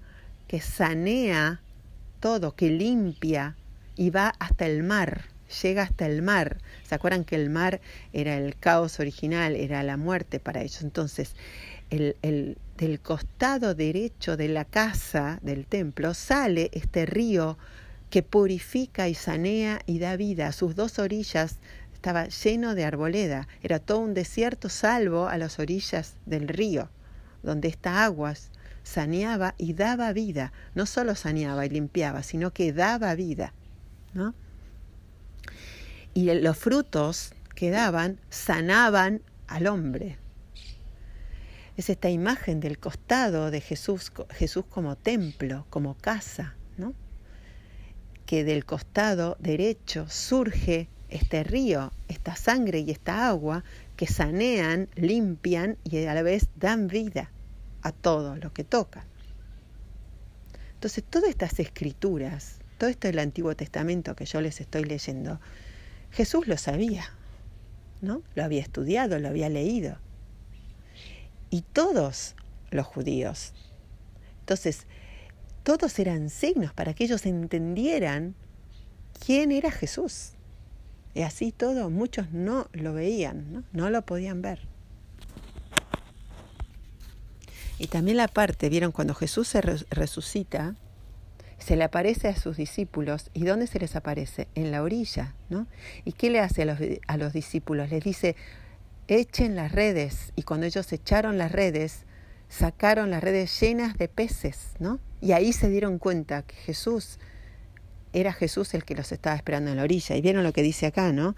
que 0.48 0.62
sanea 0.62 1.62
todo, 2.20 2.56
que 2.56 2.70
limpia 2.70 3.56
y 3.96 4.10
va 4.10 4.34
hasta 4.40 4.66
el 4.66 4.84
mar 4.84 5.26
llega 5.64 5.84
hasta 5.84 6.06
el 6.06 6.22
mar. 6.22 6.58
¿Se 6.84 6.96
acuerdan 6.96 7.26
que 7.26 7.36
el 7.36 7.50
mar 7.50 7.82
era 8.14 8.38
el 8.38 8.56
caos 8.56 9.00
original, 9.00 9.56
era 9.56 9.84
la 9.84 9.98
muerte 9.98 10.40
para 10.40 10.62
ellos? 10.62 10.82
Entonces, 10.82 11.36
el, 11.90 12.16
el, 12.22 12.58
del 12.78 13.00
costado 13.00 13.76
derecho 13.76 14.38
de 14.38 14.48
la 14.48 14.66
casa 14.66 15.40
del 15.42 15.66
templo 15.66 16.14
sale 16.14 16.70
este 16.74 17.06
río 17.06 17.58
que 18.10 18.24
purifica 18.24 19.08
y 19.08 19.16
sanea 19.16 19.82
y 19.86 20.00
da 20.00 20.16
vida. 20.16 20.48
A 20.48 20.52
sus 20.52 20.76
dos 20.76 21.00
orillas 21.00 21.58
estaba 21.94 22.28
lleno 22.28 22.76
de 22.76 22.86
arboleda. 22.86 23.48
Era 23.62 23.80
todo 23.80 24.00
un 24.00 24.14
desierto 24.14 24.70
salvo 24.70 25.28
a 25.28 25.38
las 25.38 25.60
orillas 25.60 26.16
del 26.26 26.48
río, 26.48 26.90
donde 27.44 27.68
estas 27.68 27.98
aguas 27.98 28.52
saneaba 28.90 29.54
y 29.58 29.74
daba 29.74 30.12
vida. 30.14 30.52
No 30.74 30.86
solo 30.86 31.16
saneaba 31.16 31.66
y 31.66 31.70
limpiaba, 31.70 32.24
sino 32.24 32.52
que 32.52 32.74
daba 32.74 33.14
vida. 33.16 33.54
¿no? 34.14 34.34
Y 36.14 36.34
los 36.34 36.58
frutos 36.58 37.34
que 37.56 37.70
daban 37.70 38.20
sanaban 38.30 39.22
al 39.48 39.68
hombre. 39.68 40.18
Es 41.78 41.90
esta 41.90 42.10
imagen 42.10 42.60
del 42.60 42.78
costado 42.80 43.52
de 43.52 43.62
Jesús, 43.62 44.12
Jesús 44.32 44.66
como 44.70 44.98
templo, 44.98 45.66
como 45.70 45.96
casa, 45.96 46.56
¿no? 46.78 46.94
que 48.26 48.44
del 48.44 48.66
costado 48.66 49.38
derecho 49.40 50.08
surge 50.10 50.90
este 51.10 51.44
río, 51.44 51.94
esta 52.08 52.36
sangre 52.36 52.80
y 52.80 52.92
esta 52.92 53.28
agua 53.28 53.64
que 53.96 54.08
sanean, 54.08 54.90
limpian 54.96 55.78
y 55.84 56.06
a 56.06 56.14
la 56.14 56.22
vez 56.22 56.50
dan 56.56 56.88
vida 56.88 57.32
a 57.82 57.92
todo 57.92 58.36
lo 58.36 58.54
que 58.54 58.64
tocan. 58.64 59.04
Entonces, 60.74 61.04
todas 61.04 61.30
estas 61.30 61.60
escrituras, 61.60 62.60
todo 62.78 62.90
esto 62.90 63.08
del 63.08 63.20
Antiguo 63.20 63.56
Testamento 63.56 64.16
que 64.16 64.26
yo 64.26 64.40
les 64.40 64.62
estoy 64.62 64.86
leyendo, 64.86 65.42
Jesús 66.12 66.48
lo 66.48 66.58
sabía, 66.58 67.14
¿no? 68.02 68.24
Lo 68.36 68.44
había 68.44 68.62
estudiado, 68.62 69.20
lo 69.20 69.28
había 69.28 69.50
leído. 69.50 69.98
Y 71.50 71.62
todos 71.62 72.36
los 72.72 72.88
judíos. 72.88 73.54
Entonces, 74.40 74.88
todos 75.64 76.00
eran 76.00 76.30
signos 76.30 76.74
para 76.74 76.94
que 76.94 77.04
ellos 77.04 77.26
entendieran 77.26 78.36
quién 79.26 79.52
era 79.52 79.72
Jesús. 79.72 80.32
Y 81.14 81.24
así 81.24 81.52
todo, 81.52 81.90
muchos 81.90 82.32
no 82.32 82.70
lo 82.72 82.94
veían, 82.94 83.52
no, 83.52 83.64
no 83.74 83.90
lo 83.90 84.06
podían 84.06 84.42
ver. 84.42 84.69
Y 87.80 87.88
también 87.88 88.18
la 88.18 88.28
parte, 88.28 88.70
vieron, 88.70 88.92
cuando 88.92 89.16
Jesús 89.16 89.48
se 89.48 89.62
resucita, 89.62 90.76
se 91.58 91.78
le 91.78 91.86
aparece 91.86 92.28
a 92.28 92.36
sus 92.36 92.58
discípulos. 92.58 93.32
¿Y 93.34 93.46
dónde 93.46 93.68
se 93.68 93.80
les 93.80 93.96
aparece? 93.96 94.48
En 94.54 94.70
la 94.72 94.84
orilla, 94.84 95.34
¿no? 95.50 95.66
¿Y 96.04 96.12
qué 96.12 96.30
le 96.30 96.42
hace 96.42 96.64
a 96.64 96.66
los, 96.66 96.78
a 97.08 97.18
los 97.18 97.34
discípulos? 97.34 97.90
Les 97.90 98.04
dice, 98.04 98.36
echen 99.08 99.56
las 99.56 99.72
redes. 99.72 100.34
Y 100.36 100.44
cuando 100.44 100.66
ellos 100.66 100.92
echaron 100.92 101.38
las 101.38 101.54
redes, 101.54 102.06
sacaron 102.50 103.12
las 103.12 103.24
redes 103.24 103.58
llenas 103.60 103.98
de 103.98 104.10
peces, 104.10 104.74
¿no? 104.80 105.00
Y 105.22 105.32
ahí 105.32 105.54
se 105.54 105.70
dieron 105.70 106.00
cuenta 106.00 106.42
que 106.44 106.56
Jesús 106.56 107.18
era 108.12 108.34
Jesús 108.34 108.74
el 108.74 108.84
que 108.84 108.96
los 108.96 109.12
estaba 109.12 109.36
esperando 109.36 109.72
en 109.72 109.78
la 109.78 109.84
orilla. 109.84 110.16
Y 110.18 110.22
vieron 110.22 110.44
lo 110.44 110.52
que 110.52 110.64
dice 110.64 110.86
acá, 110.86 111.14
¿no? 111.14 111.36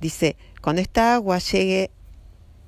Dice, 0.00 0.36
cuando 0.60 0.80
esta 0.82 1.14
agua 1.14 1.38
llegue 1.38 1.90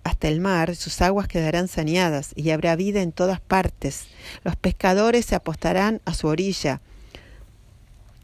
hasta 0.04 0.28
el 0.28 0.40
mar, 0.40 0.76
sus 0.76 1.00
aguas 1.02 1.28
quedarán 1.28 1.66
saneadas 1.68 2.32
y 2.36 2.50
habrá 2.50 2.76
vida 2.76 3.02
en 3.02 3.12
todas 3.12 3.40
partes. 3.40 4.06
Los 4.44 4.56
pescadores 4.56 5.26
se 5.26 5.34
apostarán 5.34 6.00
a 6.04 6.14
su 6.14 6.28
orilla. 6.28 6.80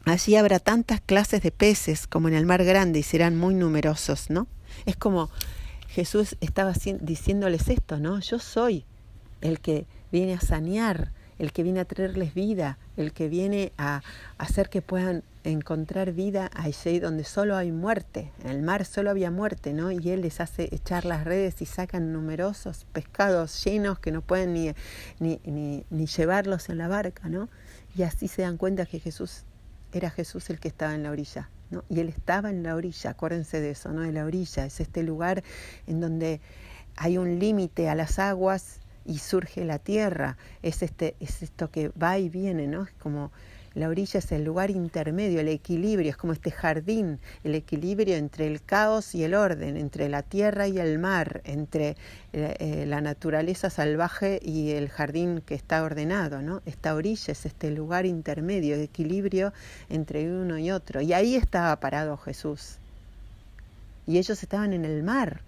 Allí 0.05 0.35
habrá 0.35 0.59
tantas 0.59 1.01
clases 1.01 1.41
de 1.41 1.51
peces 1.51 2.07
como 2.07 2.27
en 2.27 2.35
el 2.35 2.45
mar 2.45 2.63
grande 2.63 2.99
y 2.99 3.03
serán 3.03 3.37
muy 3.37 3.53
numerosos, 3.53 4.29
¿no? 4.29 4.47
Es 4.85 4.95
como 4.95 5.29
Jesús 5.89 6.37
estaba 6.39 6.73
diciéndoles 7.01 7.67
esto, 7.67 7.97
¿no? 7.97 8.19
Yo 8.19 8.39
soy 8.39 8.85
el 9.41 9.59
que 9.59 9.85
viene 10.11 10.33
a 10.33 10.41
sanear 10.41 11.11
el 11.41 11.51
que 11.51 11.63
viene 11.63 11.79
a 11.79 11.85
traerles 11.85 12.35
vida, 12.35 12.77
el 12.97 13.13
que 13.13 13.27
viene 13.27 13.71
a 13.75 14.03
hacer 14.37 14.69
que 14.69 14.83
puedan 14.83 15.23
encontrar 15.43 16.11
vida 16.13 16.49
allí 16.53 16.99
donde 16.99 17.23
solo 17.23 17.55
hay 17.55 17.71
muerte. 17.71 18.31
En 18.43 18.51
el 18.51 18.61
mar 18.61 18.85
solo 18.85 19.09
había 19.09 19.31
muerte, 19.31 19.73
¿no? 19.73 19.91
Y 19.91 20.09
Él 20.09 20.21
les 20.21 20.39
hace 20.39 20.69
echar 20.71 21.05
las 21.05 21.23
redes 21.23 21.61
y 21.61 21.65
sacan 21.65 22.13
numerosos 22.13 22.85
pescados 22.91 23.63
llenos 23.63 23.99
que 23.99 24.11
no 24.11 24.21
pueden 24.21 24.53
ni, 24.53 24.73
ni, 25.19 25.39
ni, 25.89 26.05
llevarlos 26.05 26.69
en 26.69 26.77
la 26.77 26.87
barca, 26.87 27.29
¿no? 27.29 27.49
Y 27.95 28.03
así 28.03 28.27
se 28.27 28.43
dan 28.43 28.57
cuenta 28.57 28.85
que 28.85 28.99
Jesús 28.99 29.43
era 29.93 30.09
Jesús 30.09 30.49
el 30.49 30.59
que 30.59 30.67
estaba 30.67 30.95
en 30.95 31.03
la 31.03 31.11
orilla. 31.11 31.49
¿no? 31.69 31.83
Y 31.89 31.99
él 31.99 32.09
estaba 32.09 32.49
en 32.49 32.63
la 32.63 32.75
orilla, 32.75 33.11
acuérdense 33.11 33.61
de 33.61 33.71
eso, 33.71 33.91
¿no? 33.91 34.03
En 34.03 34.13
la 34.13 34.25
orilla 34.25 34.65
es 34.65 34.79
este 34.79 35.03
lugar 35.03 35.43
en 35.87 36.01
donde 36.01 36.41
hay 36.97 37.17
un 37.17 37.39
límite 37.39 37.89
a 37.89 37.95
las 37.95 38.19
aguas 38.19 38.79
y 39.05 39.19
surge 39.19 39.65
la 39.65 39.79
tierra. 39.79 40.37
Es, 40.61 40.83
este, 40.83 41.15
es 41.19 41.41
esto 41.41 41.71
que 41.71 41.89
va 41.89 42.17
y 42.19 42.29
viene, 42.29 42.67
¿no? 42.67 42.83
Es 42.83 42.91
como 42.93 43.31
la 43.73 43.87
orilla 43.87 44.19
es 44.19 44.31
el 44.31 44.43
lugar 44.43 44.69
intermedio, 44.69 45.39
el 45.39 45.47
equilibrio, 45.47 46.09
es 46.09 46.17
como 46.17 46.33
este 46.33 46.51
jardín, 46.51 47.19
el 47.43 47.55
equilibrio 47.55 48.17
entre 48.17 48.47
el 48.47 48.61
caos 48.61 49.15
y 49.15 49.23
el 49.23 49.33
orden, 49.33 49.77
entre 49.77 50.09
la 50.09 50.23
tierra 50.23 50.67
y 50.67 50.77
el 50.77 50.99
mar, 50.99 51.41
entre 51.45 51.95
eh, 52.33 52.55
eh, 52.59 52.85
la 52.85 52.99
naturaleza 52.99 53.69
salvaje 53.69 54.39
y 54.43 54.71
el 54.71 54.89
jardín 54.89 55.41
que 55.45 55.55
está 55.55 55.83
ordenado, 55.83 56.41
¿no? 56.41 56.61
Esta 56.65 56.93
orilla 56.93 57.31
es 57.31 57.45
este 57.45 57.71
lugar 57.71 58.05
intermedio, 58.05 58.75
equilibrio 58.75 59.53
entre 59.89 60.29
uno 60.29 60.57
y 60.57 60.71
otro. 60.71 60.99
Y 61.01 61.13
ahí 61.13 61.35
estaba 61.35 61.79
parado 61.79 62.17
Jesús. 62.17 62.77
Y 64.05 64.17
ellos 64.17 64.43
estaban 64.43 64.73
en 64.73 64.83
el 64.83 65.03
mar, 65.03 65.41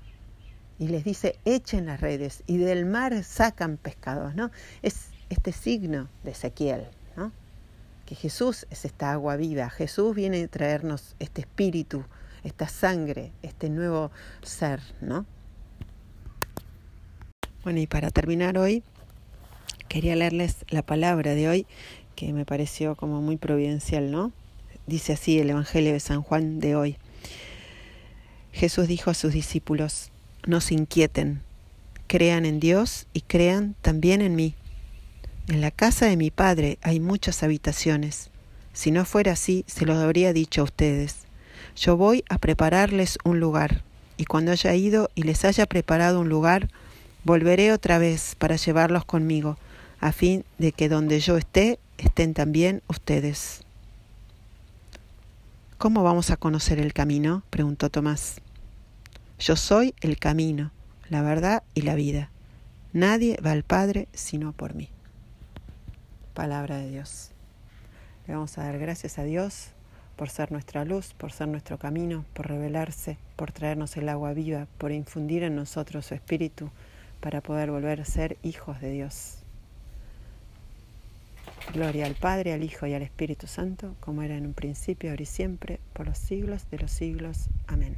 y 0.80 0.88
les 0.88 1.04
dice 1.04 1.38
echen 1.46 1.86
las 1.86 2.02
redes 2.02 2.44
y 2.48 2.58
del 2.58 2.86
mar 2.86 3.24
sacan 3.24 3.78
pescados, 3.78 4.36
¿no? 4.36 4.52
Es 4.82 5.10
este 5.30 5.52
signo 5.52 6.10
de 6.24 6.32
Ezequiel, 6.32 6.88
¿no? 7.16 7.32
Que 8.06 8.16
Jesús 8.16 8.68
es 8.70 8.86
esta 8.86 9.12
agua 9.12 9.36
viva, 9.38 9.70
Jesús 9.70 10.14
viene 10.16 10.44
a 10.44 10.48
traernos 10.48 11.16
este 11.20 11.42
espíritu, 11.42 12.04
esta 12.44 12.68
sangre, 12.68 13.32
este 13.42 13.70
nuevo 13.70 14.12
ser, 14.42 14.82
¿no? 15.02 15.26
Bueno, 17.64 17.80
y 17.80 17.88
para 17.88 18.10
terminar 18.10 18.58
hoy, 18.58 18.84
quería 19.88 20.16
leerles 20.16 20.66
la 20.70 20.82
palabra 20.82 21.34
de 21.34 21.48
hoy 21.48 21.68
que 22.16 22.34
me 22.34 22.46
pareció 22.46 22.96
como 22.96 23.22
muy 23.22 23.38
providencial, 23.38 24.12
¿no? 24.12 24.34
Dice 24.86 25.14
así 25.14 25.40
el 25.40 25.50
Evangelio 25.50 25.94
de 25.94 26.02
San 26.02 26.22
Juan 26.22 26.60
de 26.60 26.76
hoy. 26.76 26.98
Jesús 28.52 28.88
dijo 28.88 29.10
a 29.12 29.14
sus 29.14 29.32
discípulos, 29.34 30.12
no 30.46 30.60
se 30.60 30.74
inquieten, 30.74 31.42
crean 32.08 32.46
en 32.46 32.60
Dios 32.60 33.08
y 33.14 33.22
crean 33.22 33.76
también 33.82 34.22
en 34.22 34.36
mí. 34.36 34.56
En 35.50 35.60
la 35.60 35.72
casa 35.72 36.06
de 36.06 36.16
mi 36.16 36.32
Padre 36.32 36.78
hay 36.82 37.02
muchas 37.02 37.44
habitaciones. 37.44 38.30
Si 38.72 38.92
no 38.92 39.04
fuera 39.04 39.34
así, 39.34 39.66
se 39.68 39.86
lo 39.86 39.94
habría 39.94 40.32
dicho 40.32 40.62
a 40.62 40.64
ustedes. 40.64 41.26
Yo 41.76 41.98
voy 41.98 42.24
a 42.30 42.38
prepararles 42.38 43.18
un 43.26 43.42
lugar, 43.42 43.84
y 44.16 44.24
cuando 44.24 44.54
haya 44.54 44.74
ido 44.74 45.10
y 45.16 45.24
les 45.24 45.44
haya 45.44 45.66
preparado 45.66 46.22
un 46.22 46.30
lugar, 46.30 46.70
volveré 47.26 47.74
otra 47.74 47.98
vez 47.98 48.36
para 48.36 48.56
llevarlos 48.56 49.04
conmigo, 49.04 49.58
a 50.00 50.14
fin 50.14 50.46
de 50.60 50.72
que 50.72 50.88
donde 50.88 51.20
yo 51.20 51.36
esté, 51.36 51.78
estén 51.98 52.34
también 52.34 52.82
ustedes. 52.88 53.64
¿Cómo 55.78 56.04
vamos 56.04 56.30
a 56.30 56.38
conocer 56.38 56.80
el 56.80 56.94
camino? 56.94 57.44
preguntó 57.50 57.90
Tomás. 57.90 58.40
Yo 59.40 59.58
soy 59.58 59.94
el 60.00 60.18
camino, 60.18 60.72
la 61.10 61.22
verdad 61.22 61.64
y 61.74 61.82
la 61.82 61.96
vida. 61.96 62.30
Nadie 62.94 63.38
va 63.46 63.52
al 63.52 63.64
Padre 63.64 64.08
sino 64.14 64.54
por 64.54 64.74
mí. 64.74 64.90
Palabra 66.34 66.78
de 66.78 66.90
Dios. 66.90 67.32
Le 68.28 68.34
vamos 68.34 68.58
a 68.58 68.64
dar 68.64 68.80
gracias 68.80 69.20
a 69.20 69.24
Dios 69.24 69.70
por 70.16 70.30
ser 70.30 70.52
nuestra 70.52 70.86
luz, 70.86 71.14
por 71.14 71.32
ser 71.32 71.48
nuestro 71.48 71.78
camino, 71.78 72.26
por 72.34 72.48
revelarse, 72.48 73.18
por 73.36 73.52
traernos 73.52 73.98
el 73.98 74.10
agua 74.10 74.34
viva, 74.34 74.68
por 74.78 74.92
infundir 74.92 75.44
en 75.44 75.56
nosotros 75.56 76.06
su 76.06 76.16
espíritu 76.16 76.72
para 77.20 77.42
poder 77.42 77.72
volver 77.72 78.02
a 78.02 78.06
ser 78.06 78.38
hijos 78.44 78.82
de 78.82 78.92
Dios. 78.92 79.38
Gloria 81.74 82.06
al 82.06 82.16
Padre, 82.16 82.54
al 82.54 82.64
Hijo 82.64 82.86
y 82.86 82.94
al 82.94 83.02
Espíritu 83.02 83.48
Santo, 83.48 83.96
como 84.02 84.22
era 84.22 84.36
en 84.36 84.46
un 84.46 84.54
principio, 84.54 85.10
ahora 85.10 85.24
y 85.24 85.26
siempre, 85.26 85.80
por 85.94 86.08
los 86.08 86.18
siglos 86.18 86.70
de 86.70 86.80
los 86.80 86.92
siglos. 86.92 87.48
Amén. 87.68 87.96